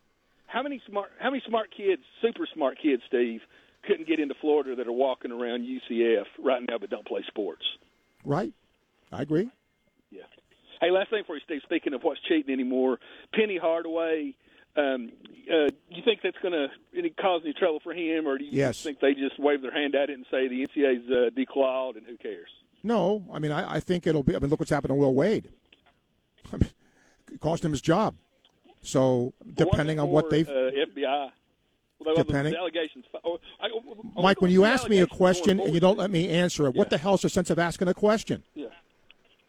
how 0.46 0.62
many 0.62 0.82
smart 0.86 1.10
how 1.18 1.30
many 1.30 1.42
smart 1.48 1.70
kids, 1.74 2.02
super 2.20 2.46
smart 2.54 2.76
kids, 2.82 3.02
Steve, 3.08 3.40
couldn't 3.86 4.06
get 4.08 4.20
into 4.20 4.34
Florida 4.40 4.76
that 4.76 4.86
are 4.86 4.92
walking 4.92 5.32
around 5.32 5.62
UCF 5.66 6.24
right 6.42 6.62
now 6.68 6.78
but 6.78 6.90
don't 6.90 7.06
play 7.06 7.22
sports? 7.28 7.62
Right. 8.24 8.52
I 9.10 9.22
agree. 9.22 9.50
Yeah. 10.10 10.22
Hey, 10.80 10.90
last 10.90 11.10
thing 11.10 11.24
for 11.26 11.34
you, 11.36 11.40
Steve. 11.44 11.60
Speaking 11.64 11.94
of 11.94 12.02
what's 12.02 12.20
cheating 12.28 12.52
anymore, 12.52 12.98
Penny 13.34 13.58
Hardaway. 13.58 14.34
Um, 14.74 15.10
uh, 15.52 15.68
you 15.90 16.02
think 16.02 16.20
that's 16.22 16.38
going 16.42 16.54
to 16.54 16.68
cause 17.20 17.42
any 17.44 17.52
trouble 17.52 17.80
for 17.84 17.92
him, 17.92 18.26
or 18.26 18.38
do 18.38 18.44
you 18.44 18.52
Yes. 18.52 18.82
think 18.82 19.00
they 19.00 19.12
just 19.12 19.38
wave 19.38 19.60
their 19.60 19.70
hand 19.70 19.94
at 19.94 20.08
it 20.08 20.14
and 20.14 20.24
say 20.30 20.48
the 20.48 20.66
NCAA's 20.66 21.10
uh, 21.10 21.30
declawed 21.38 21.98
and 21.98 22.06
who 22.06 22.16
cares? 22.16 22.48
No, 22.82 23.22
I 23.32 23.38
mean 23.38 23.52
I, 23.52 23.74
I 23.74 23.80
think 23.80 24.06
it'll 24.06 24.22
be. 24.22 24.34
I 24.34 24.38
mean, 24.38 24.48
look 24.50 24.58
what's 24.60 24.70
happened 24.70 24.88
to 24.90 24.94
Will 24.94 25.14
Wade. 25.14 25.50
I 26.52 26.56
mean, 26.58 26.70
it 27.30 27.38
cost 27.40 27.64
him 27.64 27.70
his 27.72 27.82
job. 27.82 28.14
So 28.80 29.34
depending 29.54 30.00
on 30.00 30.08
what 30.08 30.30
they 30.30 30.40
uh, 30.40 30.70
FBI 30.72 31.30
Allegations. 32.06 33.04
Oh, 33.24 33.38
I, 33.60 33.66
I, 33.66 34.22
Mike, 34.22 34.40
when 34.40 34.50
you 34.50 34.64
ask 34.64 34.88
me 34.88 34.98
a 34.98 35.06
question 35.06 35.60
and 35.60 35.74
you 35.74 35.80
don't 35.80 35.98
let 35.98 36.10
me 36.10 36.28
answer 36.28 36.66
it, 36.66 36.74
what 36.74 36.90
the 36.90 36.98
hell's 36.98 37.22
the 37.22 37.28
sense 37.28 37.50
of 37.50 37.58
asking 37.58 37.88
a 37.88 37.94
question? 37.94 38.42
Yeah. 38.54 38.66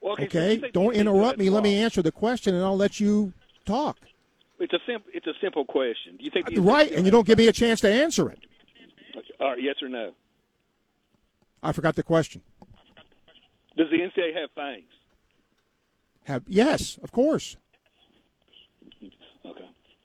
Well, 0.01 0.13
okay. 0.13 0.25
Okay, 0.25 0.57
think- 0.59 0.73
don't 0.73 0.93
interrupt 0.93 1.37
me. 1.37 1.49
Let 1.49 1.63
me 1.63 1.77
answer 1.77 2.01
the 2.01 2.11
question, 2.11 2.55
and 2.55 2.63
I'll 2.63 2.77
let 2.77 2.99
you 2.99 3.33
talk. 3.65 3.97
It's 4.59 4.73
a 4.73 4.79
simple. 4.85 5.11
It's 5.13 5.27
a 5.27 5.33
simple 5.41 5.65
question. 5.65 6.17
Do 6.17 6.23
you 6.23 6.31
think? 6.31 6.47
Right, 6.57 6.91
and 6.91 7.05
you 7.05 7.11
don't 7.11 7.27
give 7.27 7.37
me 7.37 7.47
a 7.47 7.51
chance 7.53 7.81
to 7.81 7.91
answer 7.91 8.29
it. 8.29 8.39
All 9.39 9.49
right. 9.49 9.61
Yes 9.61 9.75
or 9.81 9.89
no? 9.89 10.11
I 11.61 11.71
forgot 11.71 11.95
the 11.95 12.03
question. 12.03 12.41
Does 13.75 13.87
the 13.89 13.97
NCAA 13.97 14.39
have 14.39 14.51
fangs? 14.55 14.83
Have 16.25 16.43
yes, 16.47 16.97
of 17.03 17.11
course. 17.11 17.57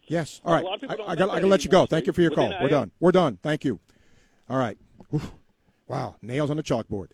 Yes. 0.09 0.41
All 0.45 0.53
right. 0.55 0.63
A 0.63 0.67
lot 0.67 0.75
of 0.75 0.81
people 0.81 0.97
I, 1.01 1.03
I 1.03 1.07
got. 1.07 1.09
I 1.09 1.15
that 1.15 1.29
got 1.35 1.41
to 1.41 1.47
let 1.47 1.65
you 1.65 1.71
go. 1.71 1.87
Thank 1.87 2.07
you 2.07 2.13
for 2.13 2.23
your 2.23 2.31
call. 2.31 2.53
We're 2.61 2.69
done. 2.69 2.91
We're 3.01 3.13
done. 3.13 3.39
Thank 3.43 3.65
you. 3.65 3.81
All 4.49 4.59
right. 4.59 4.79
Wow. 5.87 6.17
Nails 6.21 6.51
on 6.51 6.59
the 6.59 6.63
chalkboard. 6.63 7.09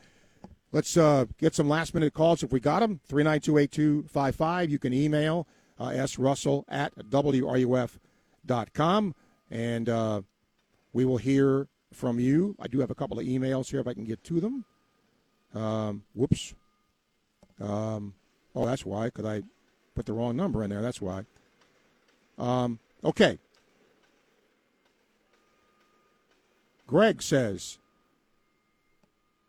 Let's 0.73 0.97
uh, 0.97 1.27
get 1.39 1.55
some 1.55 1.69
last 1.69 1.95
minute 1.95 2.13
calls 2.13 2.43
if 2.43 2.51
we 2.51 2.59
got 2.59 2.81
them. 2.81 2.99
Three 3.07 3.23
nine 3.23 3.41
two 3.41 3.57
eight 3.59 3.71
two 3.71 4.05
five 4.09 4.35
five. 4.35 4.69
You 4.71 4.81
can 4.81 4.93
email 4.93 5.47
uh, 5.79 5.91
srussell 5.91 6.65
at 6.69 6.93
wruf.com. 6.97 7.95
And 9.51 9.89
uh, 9.89 10.23
we 10.93 11.05
will 11.05 11.19
hear 11.19 11.69
from 11.93 12.19
you. 12.19 12.57
I 12.61 12.67
do 12.67 12.81
have 12.81 12.91
a 12.91 12.95
couple 12.95 13.21
of 13.21 13.27
emails 13.27 13.71
here 13.71 13.79
if 13.79 13.87
I 13.87 13.95
can 13.95 14.05
get 14.05 14.25
to 14.25 14.41
them. 14.41 14.65
Um, 15.55 16.03
whoops. 16.15 16.55
Um, 17.61 18.15
oh, 18.57 18.67
that's 18.67 18.85
why, 18.85 19.05
because 19.07 19.25
I 19.25 19.43
put 19.95 20.07
the 20.07 20.13
wrong 20.13 20.35
number 20.35 20.65
in 20.65 20.71
there. 20.71 20.83
That's 20.83 21.01
why. 21.01 21.25
Um, 22.37 22.81
okay. 23.05 23.39
Greg 26.87 27.23
says, 27.23 27.79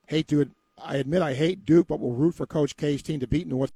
hate 0.07 0.27
to, 0.29 0.49
I 0.81 0.97
admit 0.97 1.21
I 1.21 1.33
hate 1.33 1.65
Duke, 1.65 1.87
but 1.87 1.99
will 1.99 2.13
root 2.13 2.35
for 2.35 2.45
Coach 2.45 2.77
K's 2.77 3.01
team 3.01 3.19
to 3.19 3.27
beat 3.27 3.47
North. 3.47 3.71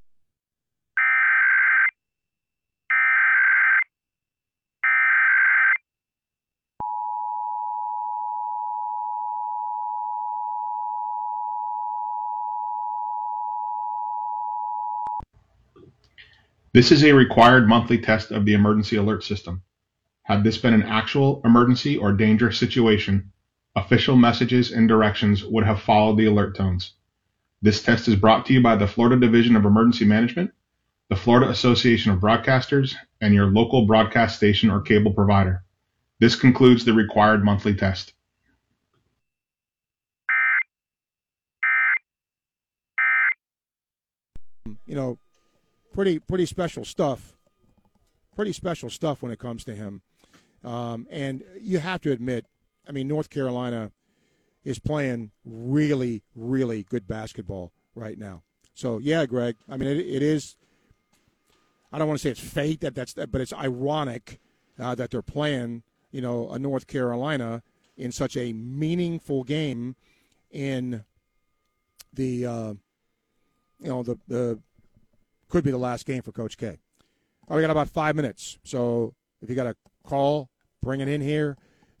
This 16.72 16.92
is 16.92 17.02
a 17.02 17.12
required 17.12 17.68
monthly 17.68 17.98
test 17.98 18.30
of 18.30 18.44
the 18.44 18.54
emergency 18.54 18.96
alert 18.96 19.24
system. 19.24 19.62
Had 20.30 20.44
this 20.44 20.58
been 20.58 20.74
an 20.74 20.84
actual 20.84 21.42
emergency 21.44 21.96
or 21.96 22.12
dangerous 22.12 22.56
situation, 22.56 23.32
official 23.74 24.14
messages 24.14 24.70
and 24.70 24.86
directions 24.86 25.44
would 25.44 25.64
have 25.64 25.82
followed 25.82 26.18
the 26.18 26.26
alert 26.26 26.54
tones. 26.54 26.92
This 27.62 27.82
test 27.82 28.06
is 28.06 28.14
brought 28.14 28.46
to 28.46 28.52
you 28.52 28.62
by 28.62 28.76
the 28.76 28.86
Florida 28.86 29.18
Division 29.18 29.56
of 29.56 29.64
Emergency 29.64 30.04
Management, 30.04 30.52
the 31.08 31.16
Florida 31.16 31.50
Association 31.50 32.12
of 32.12 32.20
Broadcasters, 32.20 32.94
and 33.20 33.34
your 33.34 33.46
local 33.46 33.86
broadcast 33.86 34.36
station 34.36 34.70
or 34.70 34.80
cable 34.80 35.12
provider. 35.12 35.64
This 36.20 36.36
concludes 36.36 36.84
the 36.84 36.92
required 36.92 37.44
monthly 37.44 37.74
test. 37.74 38.12
you 44.86 44.94
know, 44.94 45.18
pretty 45.92 46.20
pretty 46.20 46.46
special 46.46 46.84
stuff. 46.84 47.36
Pretty 48.36 48.52
special 48.52 48.90
stuff 48.90 49.22
when 49.22 49.32
it 49.32 49.40
comes 49.40 49.64
to 49.64 49.74
him. 49.74 50.02
Um, 50.62 51.06
and 51.10 51.42
you 51.60 51.78
have 51.78 52.00
to 52.02 52.12
admit, 52.12 52.46
I 52.88 52.92
mean, 52.92 53.08
North 53.08 53.30
Carolina 53.30 53.92
is 54.64 54.78
playing 54.78 55.30
really, 55.44 56.22
really 56.34 56.82
good 56.82 57.06
basketball 57.06 57.72
right 57.94 58.18
now. 58.18 58.42
So 58.74 58.98
yeah, 58.98 59.26
Greg. 59.26 59.56
I 59.68 59.76
mean, 59.76 59.88
it, 59.88 59.98
it 59.98 60.22
is. 60.22 60.56
I 61.92 61.98
don't 61.98 62.08
want 62.08 62.20
to 62.20 62.22
say 62.22 62.30
it's 62.30 62.40
fate 62.40 62.80
that 62.80 62.94
that's 62.94 63.14
but 63.14 63.40
it's 63.40 63.52
ironic 63.52 64.38
uh, 64.78 64.94
that 64.94 65.10
they're 65.10 65.22
playing, 65.22 65.82
you 66.12 66.20
know, 66.20 66.50
a 66.50 66.58
North 66.58 66.86
Carolina 66.86 67.62
in 67.96 68.12
such 68.12 68.36
a 68.36 68.52
meaningful 68.52 69.44
game 69.44 69.96
in 70.50 71.04
the 72.12 72.46
uh, 72.46 72.74
you 73.80 73.88
know 73.88 74.02
the 74.02 74.18
the 74.28 74.58
could 75.48 75.64
be 75.64 75.70
the 75.70 75.78
last 75.78 76.06
game 76.06 76.22
for 76.22 76.32
Coach 76.32 76.56
K. 76.56 76.68
All 76.68 76.76
right, 77.50 77.56
we 77.56 77.62
got 77.62 77.70
about 77.70 77.88
five 77.88 78.14
minutes, 78.14 78.58
so 78.62 79.14
if 79.42 79.50
you 79.50 79.56
got 79.56 79.66
a 79.66 79.74
call, 80.04 80.49
bring 80.82 81.00
it 81.00 81.08
in 81.08 81.20
here, 81.20 81.56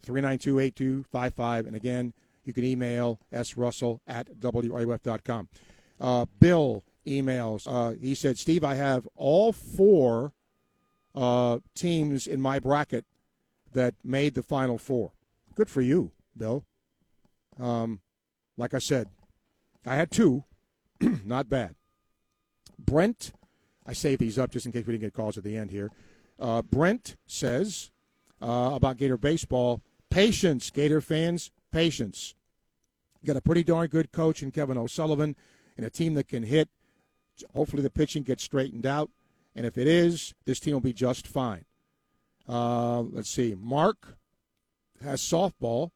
392-8255. 0.06 1.66
and 1.66 1.76
again, 1.76 2.12
you 2.44 2.52
can 2.52 2.64
email 2.64 3.20
srussell 3.32 4.00
at 4.06 4.28
wruf.com. 4.40 5.48
Uh, 6.00 6.26
Bill 6.40 6.84
emails. 7.06 7.66
Uh, 7.66 7.96
he 8.00 8.14
said, 8.14 8.38
Steve, 8.38 8.64
I 8.64 8.74
have 8.74 9.06
all 9.14 9.52
four 9.52 10.32
uh, 11.14 11.58
teams 11.74 12.26
in 12.26 12.40
my 12.40 12.58
bracket 12.58 13.04
that 13.72 13.94
made 14.02 14.34
the 14.34 14.42
Final 14.42 14.78
Four. 14.78 15.12
Good 15.54 15.68
for 15.68 15.80
you, 15.80 16.12
Bill. 16.36 16.64
Um, 17.58 18.00
like 18.56 18.74
I 18.74 18.78
said, 18.78 19.08
I 19.86 19.96
had 19.96 20.10
two. 20.10 20.44
Not 21.24 21.48
bad. 21.48 21.74
Brent, 22.78 23.32
I 23.86 23.92
saved 23.92 24.20
these 24.20 24.38
up 24.38 24.50
just 24.50 24.66
in 24.66 24.72
case 24.72 24.86
we 24.86 24.92
didn't 24.92 25.02
get 25.02 25.14
calls 25.14 25.36
at 25.36 25.44
the 25.44 25.56
end 25.56 25.70
here. 25.70 25.90
Uh, 26.38 26.62
Brent 26.62 27.16
says 27.26 27.90
uh, 28.40 28.72
about 28.74 28.96
Gator 28.96 29.16
baseball 29.16 29.82
patience, 30.10 30.70
Gator 30.70 31.00
fans, 31.00 31.50
patience. 31.72 32.34
Got 33.24 33.36
a 33.36 33.40
pretty 33.40 33.62
darn 33.62 33.88
good 33.88 34.12
coach 34.12 34.42
in 34.42 34.50
Kevin 34.50 34.78
O'Sullivan 34.78 35.36
and 35.76 35.86
a 35.86 35.90
team 35.90 36.14
that 36.14 36.28
can 36.28 36.42
hit. 36.42 36.68
Hopefully, 37.54 37.82
the 37.82 37.90
pitching 37.90 38.22
gets 38.22 38.42
straightened 38.42 38.86
out. 38.86 39.10
And 39.54 39.66
if 39.66 39.76
it 39.76 39.86
is, 39.86 40.34
this 40.44 40.60
team 40.60 40.74
will 40.74 40.80
be 40.80 40.92
just 40.92 41.26
fine. 41.26 41.64
Uh, 42.48 43.00
let's 43.00 43.30
see. 43.30 43.54
Mark 43.58 44.16
has 45.02 45.20
softball. 45.20 45.90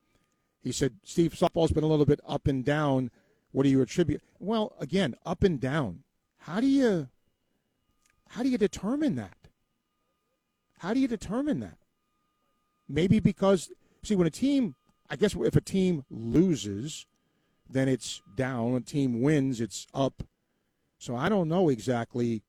He 0.62 0.72
said, 0.72 0.94
Steve, 1.04 1.34
softball's 1.34 1.72
been 1.72 1.84
a 1.84 1.88
little 1.88 2.06
bit 2.06 2.20
up 2.26 2.46
and 2.46 2.64
down. 2.64 3.10
What 3.52 3.62
do 3.62 3.68
you 3.68 3.80
attribute? 3.80 4.22
Well, 4.38 4.74
again, 4.80 5.14
up 5.24 5.44
and 5.44 5.60
down. 5.60 6.02
How 6.38 6.60
do 6.60 6.66
you 6.66 7.08
how 8.30 8.42
do 8.42 8.48
you 8.48 8.58
determine 8.58 9.14
that? 9.14 9.36
How 10.78 10.92
do 10.92 11.00
you 11.00 11.06
determine 11.06 11.60
that? 11.60 11.78
Maybe 12.88 13.20
because 13.20 13.70
see 14.02 14.16
when 14.16 14.26
a 14.26 14.30
team 14.30 14.74
I 15.10 15.16
guess 15.16 15.34
if 15.34 15.56
a 15.56 15.60
team 15.60 16.04
loses, 16.10 17.06
then 17.68 17.88
it's 17.88 18.22
down. 18.36 18.74
A 18.74 18.80
team 18.80 19.20
wins, 19.20 19.60
it's 19.60 19.86
up. 19.94 20.22
So 20.98 21.14
I 21.14 21.28
don't 21.28 21.48
know 21.48 21.68
exactly 21.68 22.42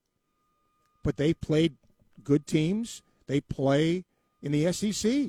but 1.06 1.18
they 1.18 1.36
played 1.36 1.76
good 2.24 2.48
teams. 2.48 3.04
They 3.28 3.40
play 3.40 4.06
in 4.42 4.52
the 4.52 4.74
SEC. 4.74 5.28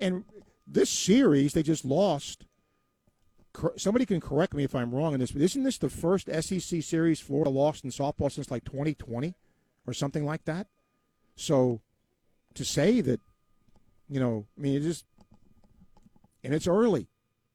And 0.00 0.24
this 0.66 0.90
series 0.90 1.52
they 1.54 1.62
just 1.62 1.84
lost 1.84 2.44
somebody 3.76 4.04
can 4.04 4.20
correct 4.20 4.52
me 4.52 4.64
if 4.64 4.74
I'm 4.74 4.94
wrong 4.94 5.14
in 5.14 5.20
this, 5.20 5.30
but 5.30 5.40
isn't 5.40 5.62
this 5.62 5.78
the 5.78 5.88
first 5.88 6.28
SEC 6.28 6.82
series 6.82 7.20
Florida 7.20 7.48
lost 7.48 7.84
in 7.84 7.90
softball 7.90 8.30
since 8.30 8.50
like 8.50 8.64
2020 8.64 9.34
or 9.86 9.94
something 9.94 10.26
like 10.26 10.44
that? 10.44 10.66
So 11.36 11.80
to 12.52 12.66
say 12.66 13.00
that, 13.00 13.20
you 14.08 14.20
know, 14.20 14.46
I 14.56 14.60
mean, 14.60 14.76
it 14.76 14.80
just, 14.80 15.04
and 16.44 16.54
it's 16.54 16.66
early. 16.66 17.08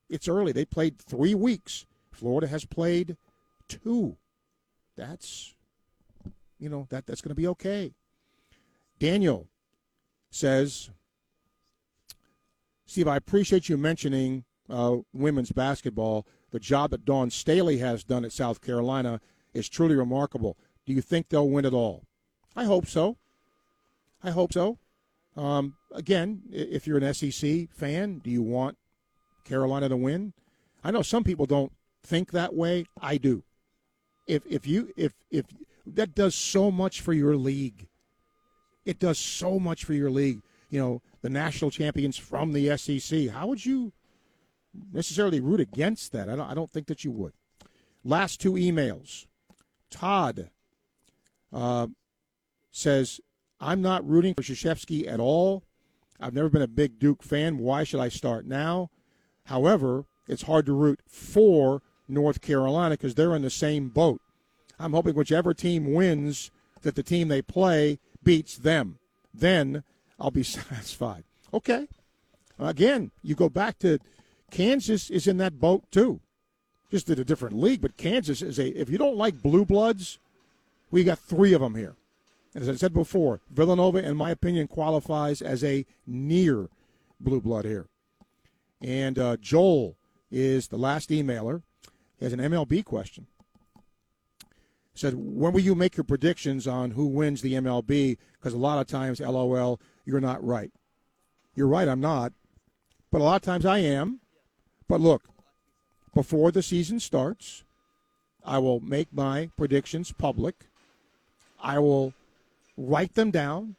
It's 0.09 0.27
early. 0.27 0.51
They 0.51 0.65
played 0.65 0.99
three 0.99 1.35
weeks. 1.35 1.85
Florida 2.11 2.47
has 2.47 2.65
played 2.65 3.17
two. 3.67 4.17
That's, 4.97 5.55
you 6.59 6.69
know, 6.69 6.87
that 6.89 7.07
that's 7.07 7.21
going 7.21 7.29
to 7.29 7.35
be 7.35 7.47
okay. 7.47 7.93
Daniel 8.99 9.47
says, 10.29 10.89
Steve, 12.85 13.07
I 13.07 13.15
appreciate 13.15 13.69
you 13.69 13.77
mentioning 13.77 14.43
uh, 14.69 14.97
women's 15.13 15.51
basketball. 15.51 16.27
The 16.51 16.59
job 16.59 16.91
that 16.91 17.05
Dawn 17.05 17.29
Staley 17.29 17.77
has 17.77 18.03
done 18.03 18.25
at 18.25 18.33
South 18.33 18.61
Carolina 18.61 19.21
is 19.53 19.69
truly 19.69 19.95
remarkable. 19.95 20.57
Do 20.85 20.93
you 20.93 21.01
think 21.01 21.29
they'll 21.29 21.49
win 21.49 21.65
it 21.65 21.73
all? 21.73 22.03
I 22.55 22.65
hope 22.65 22.87
so. 22.87 23.17
I 24.21 24.31
hope 24.31 24.51
so. 24.53 24.77
Um, 25.41 25.73
again, 25.91 26.43
if 26.51 26.85
you're 26.85 26.99
an 26.99 27.13
SEC 27.15 27.67
fan, 27.71 28.19
do 28.23 28.29
you 28.29 28.43
want 28.43 28.77
Carolina 29.43 29.89
to 29.89 29.97
win? 29.97 30.33
I 30.83 30.91
know 30.91 31.01
some 31.01 31.23
people 31.23 31.47
don't 31.47 31.71
think 32.03 32.29
that 32.31 32.53
way. 32.53 32.85
I 33.01 33.17
do. 33.17 33.41
If 34.27 34.43
if 34.45 34.67
you 34.67 34.93
if 34.95 35.13
if 35.31 35.47
that 35.87 36.13
does 36.13 36.35
so 36.35 36.69
much 36.69 37.01
for 37.01 37.11
your 37.11 37.35
league, 37.35 37.87
it 38.85 38.99
does 38.99 39.17
so 39.17 39.59
much 39.59 39.83
for 39.83 39.93
your 39.93 40.11
league. 40.11 40.41
You 40.69 40.79
know, 40.79 41.01
the 41.23 41.29
national 41.29 41.71
champions 41.71 42.17
from 42.17 42.53
the 42.53 42.77
SEC. 42.77 43.29
How 43.29 43.47
would 43.47 43.65
you 43.65 43.93
necessarily 44.93 45.39
root 45.39 45.59
against 45.59 46.11
that? 46.11 46.29
I 46.29 46.35
don't. 46.35 46.51
I 46.51 46.53
don't 46.53 46.69
think 46.69 46.85
that 46.85 47.03
you 47.03 47.09
would. 47.09 47.33
Last 48.03 48.39
two 48.39 48.53
emails. 48.53 49.25
Todd 49.89 50.51
uh, 51.51 51.87
says, 52.71 53.19
"I'm 53.61 53.81
not 53.81 54.07
rooting 54.07 54.33
for 54.33 54.41
Krzyzewski 54.41 55.07
at 55.07 55.19
all. 55.19 55.63
I've 56.19 56.33
never 56.33 56.49
been 56.49 56.61
a 56.61 56.67
big 56.67 56.99
Duke 56.99 57.23
fan. 57.23 57.57
Why 57.59 57.83
should 57.83 57.99
I 57.99 58.09
start 58.09 58.45
now? 58.45 58.89
However, 59.45 60.05
it's 60.27 60.43
hard 60.43 60.65
to 60.65 60.73
root 60.73 60.99
for 61.07 61.81
North 62.07 62.41
Carolina 62.41 62.95
because 62.95 63.15
they're 63.15 63.35
in 63.35 63.41
the 63.41 63.49
same 63.49 63.89
boat. 63.89 64.21
I'm 64.79 64.93
hoping 64.93 65.15
whichever 65.15 65.53
team 65.53 65.93
wins, 65.93 66.51
that 66.81 66.95
the 66.95 67.03
team 67.03 67.27
they 67.27 67.41
play 67.41 67.99
beats 68.23 68.57
them. 68.57 68.99
Then 69.33 69.83
I'll 70.19 70.31
be 70.31 70.43
satisfied. 70.43 71.23
Okay. 71.53 71.87
Again, 72.59 73.11
you 73.23 73.35
go 73.35 73.49
back 73.49 73.79
to 73.79 73.99
Kansas 74.51 75.09
is 75.09 75.27
in 75.27 75.37
that 75.37 75.59
boat 75.59 75.83
too. 75.91 76.19
Just 76.91 77.09
in 77.09 77.19
a 77.19 77.23
different 77.23 77.57
league, 77.57 77.81
but 77.81 77.97
Kansas 77.97 78.41
is 78.41 78.59
a 78.59 78.67
if 78.79 78.89
you 78.89 78.97
don't 78.97 79.15
like 79.15 79.41
blue 79.41 79.65
bloods, 79.65 80.19
we 80.91 81.03
got 81.03 81.19
three 81.19 81.53
of 81.53 81.61
them 81.61 81.75
here. 81.75 81.95
As 82.53 82.67
I 82.67 82.75
said 82.75 82.93
before, 82.93 83.39
Villanova, 83.49 84.05
in 84.05 84.17
my 84.17 84.31
opinion, 84.31 84.67
qualifies 84.67 85.41
as 85.41 85.63
a 85.63 85.85
near 86.05 86.69
blue 87.19 87.39
blood 87.39 87.65
here. 87.65 87.87
And 88.81 89.17
uh, 89.17 89.37
Joel 89.37 89.95
is 90.29 90.67
the 90.67 90.77
last 90.77 91.09
emailer. 91.09 91.61
He 92.17 92.25
has 92.25 92.33
an 92.33 92.39
MLB 92.39 92.83
question. 92.83 93.27
He 94.93 94.99
said, 94.99 95.13
when 95.15 95.53
will 95.53 95.61
you 95.61 95.75
make 95.75 95.95
your 95.95 96.03
predictions 96.03 96.67
on 96.67 96.91
who 96.91 97.07
wins 97.07 97.41
the 97.41 97.53
MLB? 97.53 98.17
Because 98.33 98.53
a 98.53 98.57
lot 98.57 98.81
of 98.81 98.87
times, 98.87 99.21
LOL, 99.21 99.79
you're 100.05 100.19
not 100.19 100.43
right. 100.43 100.71
You're 101.55 101.67
right, 101.67 101.87
I'm 101.87 102.01
not. 102.01 102.33
But 103.11 103.21
a 103.21 103.23
lot 103.23 103.35
of 103.35 103.41
times 103.41 103.65
I 103.65 103.79
am. 103.79 104.19
But 104.89 104.99
look, 104.99 105.23
before 106.13 106.51
the 106.51 106.61
season 106.61 106.99
starts, 106.99 107.63
I 108.43 108.57
will 108.57 108.81
make 108.81 109.13
my 109.13 109.49
predictions 109.55 110.11
public. 110.11 110.67
I 111.61 111.79
will 111.79 112.13
write 112.77 113.15
them 113.15 113.31
down, 113.31 113.75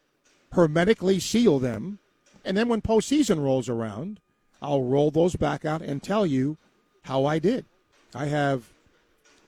hermetically 0.52 1.18
seal 1.20 1.58
them, 1.58 1.98
and 2.44 2.56
then 2.56 2.68
when 2.68 2.82
postseason 2.82 3.42
rolls 3.42 3.68
around, 3.68 4.20
I'll 4.60 4.82
roll 4.82 5.10
those 5.10 5.36
back 5.36 5.64
out 5.64 5.82
and 5.82 6.02
tell 6.02 6.26
you 6.26 6.56
how 7.04 7.24
I 7.24 7.38
did. 7.38 7.64
I 8.14 8.26
have 8.26 8.70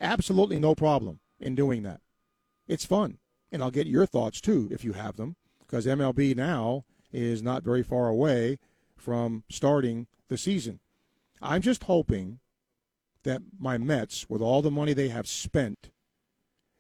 absolutely 0.01 0.59
no 0.59 0.75
problem 0.75 1.21
in 1.41 1.55
doing 1.55 1.83
that. 1.83 2.01
It's 2.67 2.85
fun. 2.85 3.19
And 3.53 3.63
I'll 3.63 3.71
get 3.71 3.87
your 3.87 4.07
thoughts 4.07 4.41
too 4.41 4.69
if 4.73 4.85
you 4.85 4.95
have 4.95 5.17
them, 5.17 5.37
because 5.61 5.87
MLB 5.87 6.35
now 6.35 6.85
is 7.13 7.43
not 7.43 7.63
very 7.63 7.83
far 7.83 8.09
away 8.09 8.59
from 8.97 9.45
starting 9.49 10.09
the 10.29 10.39
season. 10.39 10.81
I'm 11.41 11.63
just 11.63 11.85
hoping 11.85 12.41
that 13.23 13.43
my 13.59 13.79
Mets, 13.79 14.29
with 14.29 14.43
all 14.43 14.63
the 14.63 14.71
money 14.71 14.93
they 14.93 15.09
have 15.09 15.29
spent, 15.29 15.91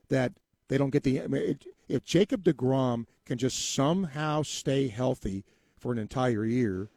that 0.09 0.32
they 0.69 0.78
don't 0.78 0.91
get 0.91 1.03
the. 1.03 1.23
I 1.23 1.27
mean, 1.27 1.59
if 1.89 2.05
Jacob 2.05 2.45
DeGrom 2.45 3.07
can 3.27 3.39
just 3.39 3.74
somehow 3.74 4.43
stay 4.43 4.89
healthy 4.89 5.45
for 5.78 5.93
an 5.93 5.99
entire 5.99 6.45
year, 6.45 6.89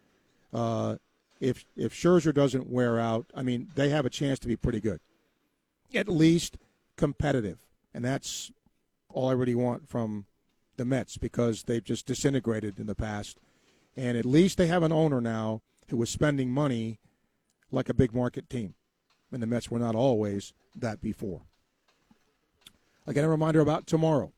uh, 0.54 0.96
if 1.40 1.66
if 1.76 1.94
Scherzer 1.94 2.34
doesn't 2.34 2.70
wear 2.70 3.00
out, 3.00 3.28
I 3.36 3.44
mean, 3.44 3.70
they 3.76 3.90
have 3.90 4.06
a 4.06 4.10
chance 4.10 4.40
to 4.40 4.48
be 4.48 4.56
pretty 4.56 4.80
good, 4.80 5.00
at 5.94 6.08
least 6.08 6.58
competitive, 6.96 7.60
and 7.94 8.04
that's 8.04 8.52
all 9.10 9.30
I 9.30 9.34
really 9.34 9.56
want 9.56 9.88
from 9.88 10.26
the 10.78 10.86
Mets 10.86 11.18
because 11.18 11.64
they've 11.64 11.84
just 11.84 12.06
disintegrated 12.06 12.80
in 12.80 12.88
the 12.88 12.96
past, 12.96 13.40
and 13.96 14.18
at 14.18 14.26
least 14.26 14.58
they 14.58 14.68
have 14.68 14.84
an 14.84 14.92
owner 14.92 15.20
now 15.20 15.62
who 15.90 16.02
is 16.02 16.10
spending 16.10 16.52
money 16.52 17.00
like 17.72 17.90
a 17.90 17.94
big 17.94 18.14
market 18.14 18.50
team, 18.50 18.76
and 19.32 19.42
the 19.42 19.48
Mets 19.48 19.70
were 19.70 19.80
not 19.80 19.96
always 19.96 20.54
that 20.76 21.02
before. 21.02 21.42
Again, 23.08 23.24
a 23.24 23.30
reminder 23.30 23.62
about 23.62 23.88
tomorrow. 23.88 24.34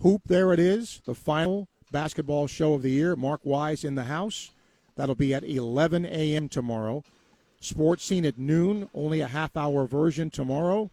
Hoop, 0.00 0.22
there 0.26 0.52
it 0.52 0.60
is, 0.60 1.02
the 1.04 1.14
final 1.14 1.68
basketball 1.90 2.46
show 2.46 2.74
of 2.74 2.82
the 2.82 2.90
year. 2.90 3.16
Mark 3.16 3.40
Wise 3.42 3.84
in 3.84 3.96
the 3.96 4.04
house. 4.04 4.52
That'll 4.96 5.16
be 5.16 5.34
at 5.34 5.42
11 5.42 6.06
a.m. 6.06 6.48
tomorrow. 6.48 7.02
Sports 7.60 8.04
scene 8.04 8.24
at 8.24 8.38
noon, 8.38 8.88
only 8.94 9.20
a 9.20 9.26
half 9.26 9.56
hour 9.56 9.86
version 9.86 10.30
tomorrow. 10.30 10.90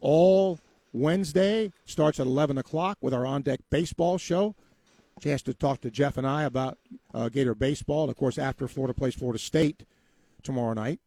All 0.00 0.58
Wednesday 0.92 1.72
starts 1.84 2.18
at 2.18 2.26
11 2.26 2.56
o'clock 2.56 2.98
with 3.00 3.12
our 3.12 3.26
on 3.26 3.42
deck 3.42 3.60
baseball 3.70 4.16
show. 4.16 4.54
Chance 5.20 5.42
to 5.42 5.54
talk 5.54 5.80
to 5.82 5.90
Jeff 5.90 6.16
and 6.16 6.26
I 6.26 6.44
about 6.44 6.78
uh, 7.12 7.28
Gator 7.28 7.54
baseball. 7.54 8.04
And 8.04 8.10
of 8.10 8.16
course, 8.16 8.38
after 8.38 8.66
Florida 8.66 8.94
plays 8.94 9.14
Florida 9.14 9.38
State 9.38 9.84
tomorrow 10.42 10.74
night. 10.74 11.00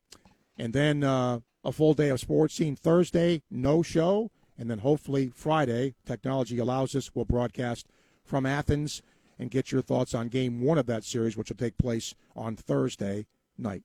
And 0.58 0.74
then 0.74 1.04
uh, 1.04 1.40
a 1.64 1.72
full 1.72 1.94
day 1.94 2.10
of 2.10 2.20
sports 2.20 2.56
scene 2.56 2.76
Thursday, 2.76 3.42
no 3.50 3.82
show. 3.82 4.32
And 4.58 4.70
then 4.70 4.80
hopefully 4.80 5.32
Friday, 5.34 5.96
technology 6.06 6.58
allows 6.58 6.96
us, 6.96 7.12
we'll 7.14 7.26
broadcast 7.26 7.88
from 8.24 8.46
Athens 8.46 9.02
and 9.40 9.52
get 9.52 9.72
your 9.72 9.82
thoughts 9.82 10.16
on 10.16 10.30
game 10.30 10.62
one 10.62 10.78
of 10.78 10.88
that 10.88 11.04
series, 11.04 11.38
which 11.38 11.50
will 11.50 11.58
take 11.58 11.78
place 11.78 12.16
on 12.36 12.56
Thursday 12.56 13.28
night. 13.58 13.84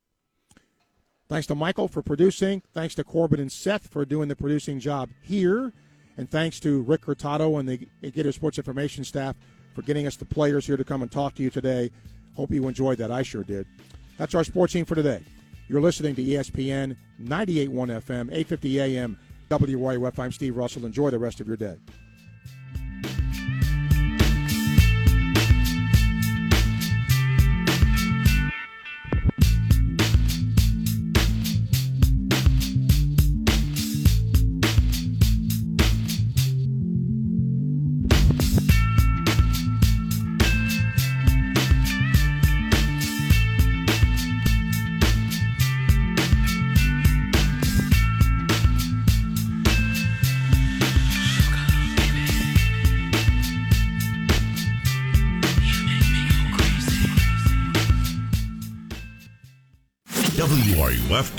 Thanks 1.28 1.46
to 1.46 1.54
Michael 1.54 1.88
for 1.88 2.02
producing. 2.02 2.62
Thanks 2.72 2.94
to 2.96 3.04
Corbin 3.04 3.40
and 3.40 3.52
Seth 3.52 3.88
for 3.88 4.04
doing 4.04 4.28
the 4.28 4.36
producing 4.36 4.80
job 4.80 5.10
here. 5.22 5.72
And 6.16 6.30
thanks 6.30 6.60
to 6.60 6.82
Rick 6.82 7.06
Hurtado 7.06 7.56
and 7.56 7.68
the 7.68 7.88
Gator 8.02 8.32
Sports 8.32 8.58
Information 8.58 9.02
staff 9.04 9.36
for 9.74 9.82
getting 9.82 10.06
us 10.06 10.16
the 10.16 10.26
players 10.26 10.66
here 10.66 10.76
to 10.76 10.84
come 10.84 11.00
and 11.00 11.10
talk 11.10 11.34
to 11.36 11.42
you 11.42 11.48
today. 11.48 11.90
Hope 12.34 12.50
you 12.50 12.68
enjoyed 12.68 12.98
that. 12.98 13.10
I 13.10 13.22
sure 13.22 13.44
did. 13.44 13.66
That's 14.18 14.34
our 14.34 14.44
sports 14.44 14.74
team 14.74 14.84
for 14.84 14.94
today. 14.94 15.22
You're 15.68 15.80
listening 15.80 16.14
to 16.16 16.22
ESPN 16.22 16.96
98.1 17.22 17.70
FM, 17.70 18.28
850 18.30 18.80
AM, 18.80 19.18
WRUF. 19.60 20.18
I'm 20.18 20.32
Steve 20.32 20.56
Russell. 20.56 20.86
Enjoy 20.86 21.10
the 21.10 21.18
rest 21.18 21.40
of 21.40 21.46
your 21.46 21.56
day. 21.56 21.76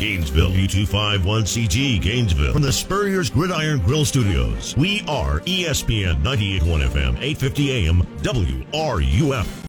Gainesville, 0.03 0.49
W251CG 0.49 2.01
Gainesville, 2.01 2.51
from 2.51 2.61
the 2.61 2.73
Spurrier's 2.73 3.30
Gridiron 3.30 3.80
Grill 3.80 4.03
Studios. 4.03 4.75
We 4.75 4.99
are 5.07 5.39
ESPN 5.41 6.21
98.1 6.21 6.89
FM, 6.89 7.21
850 7.21 7.88
AM, 7.88 8.01
WRUF. 8.21 9.47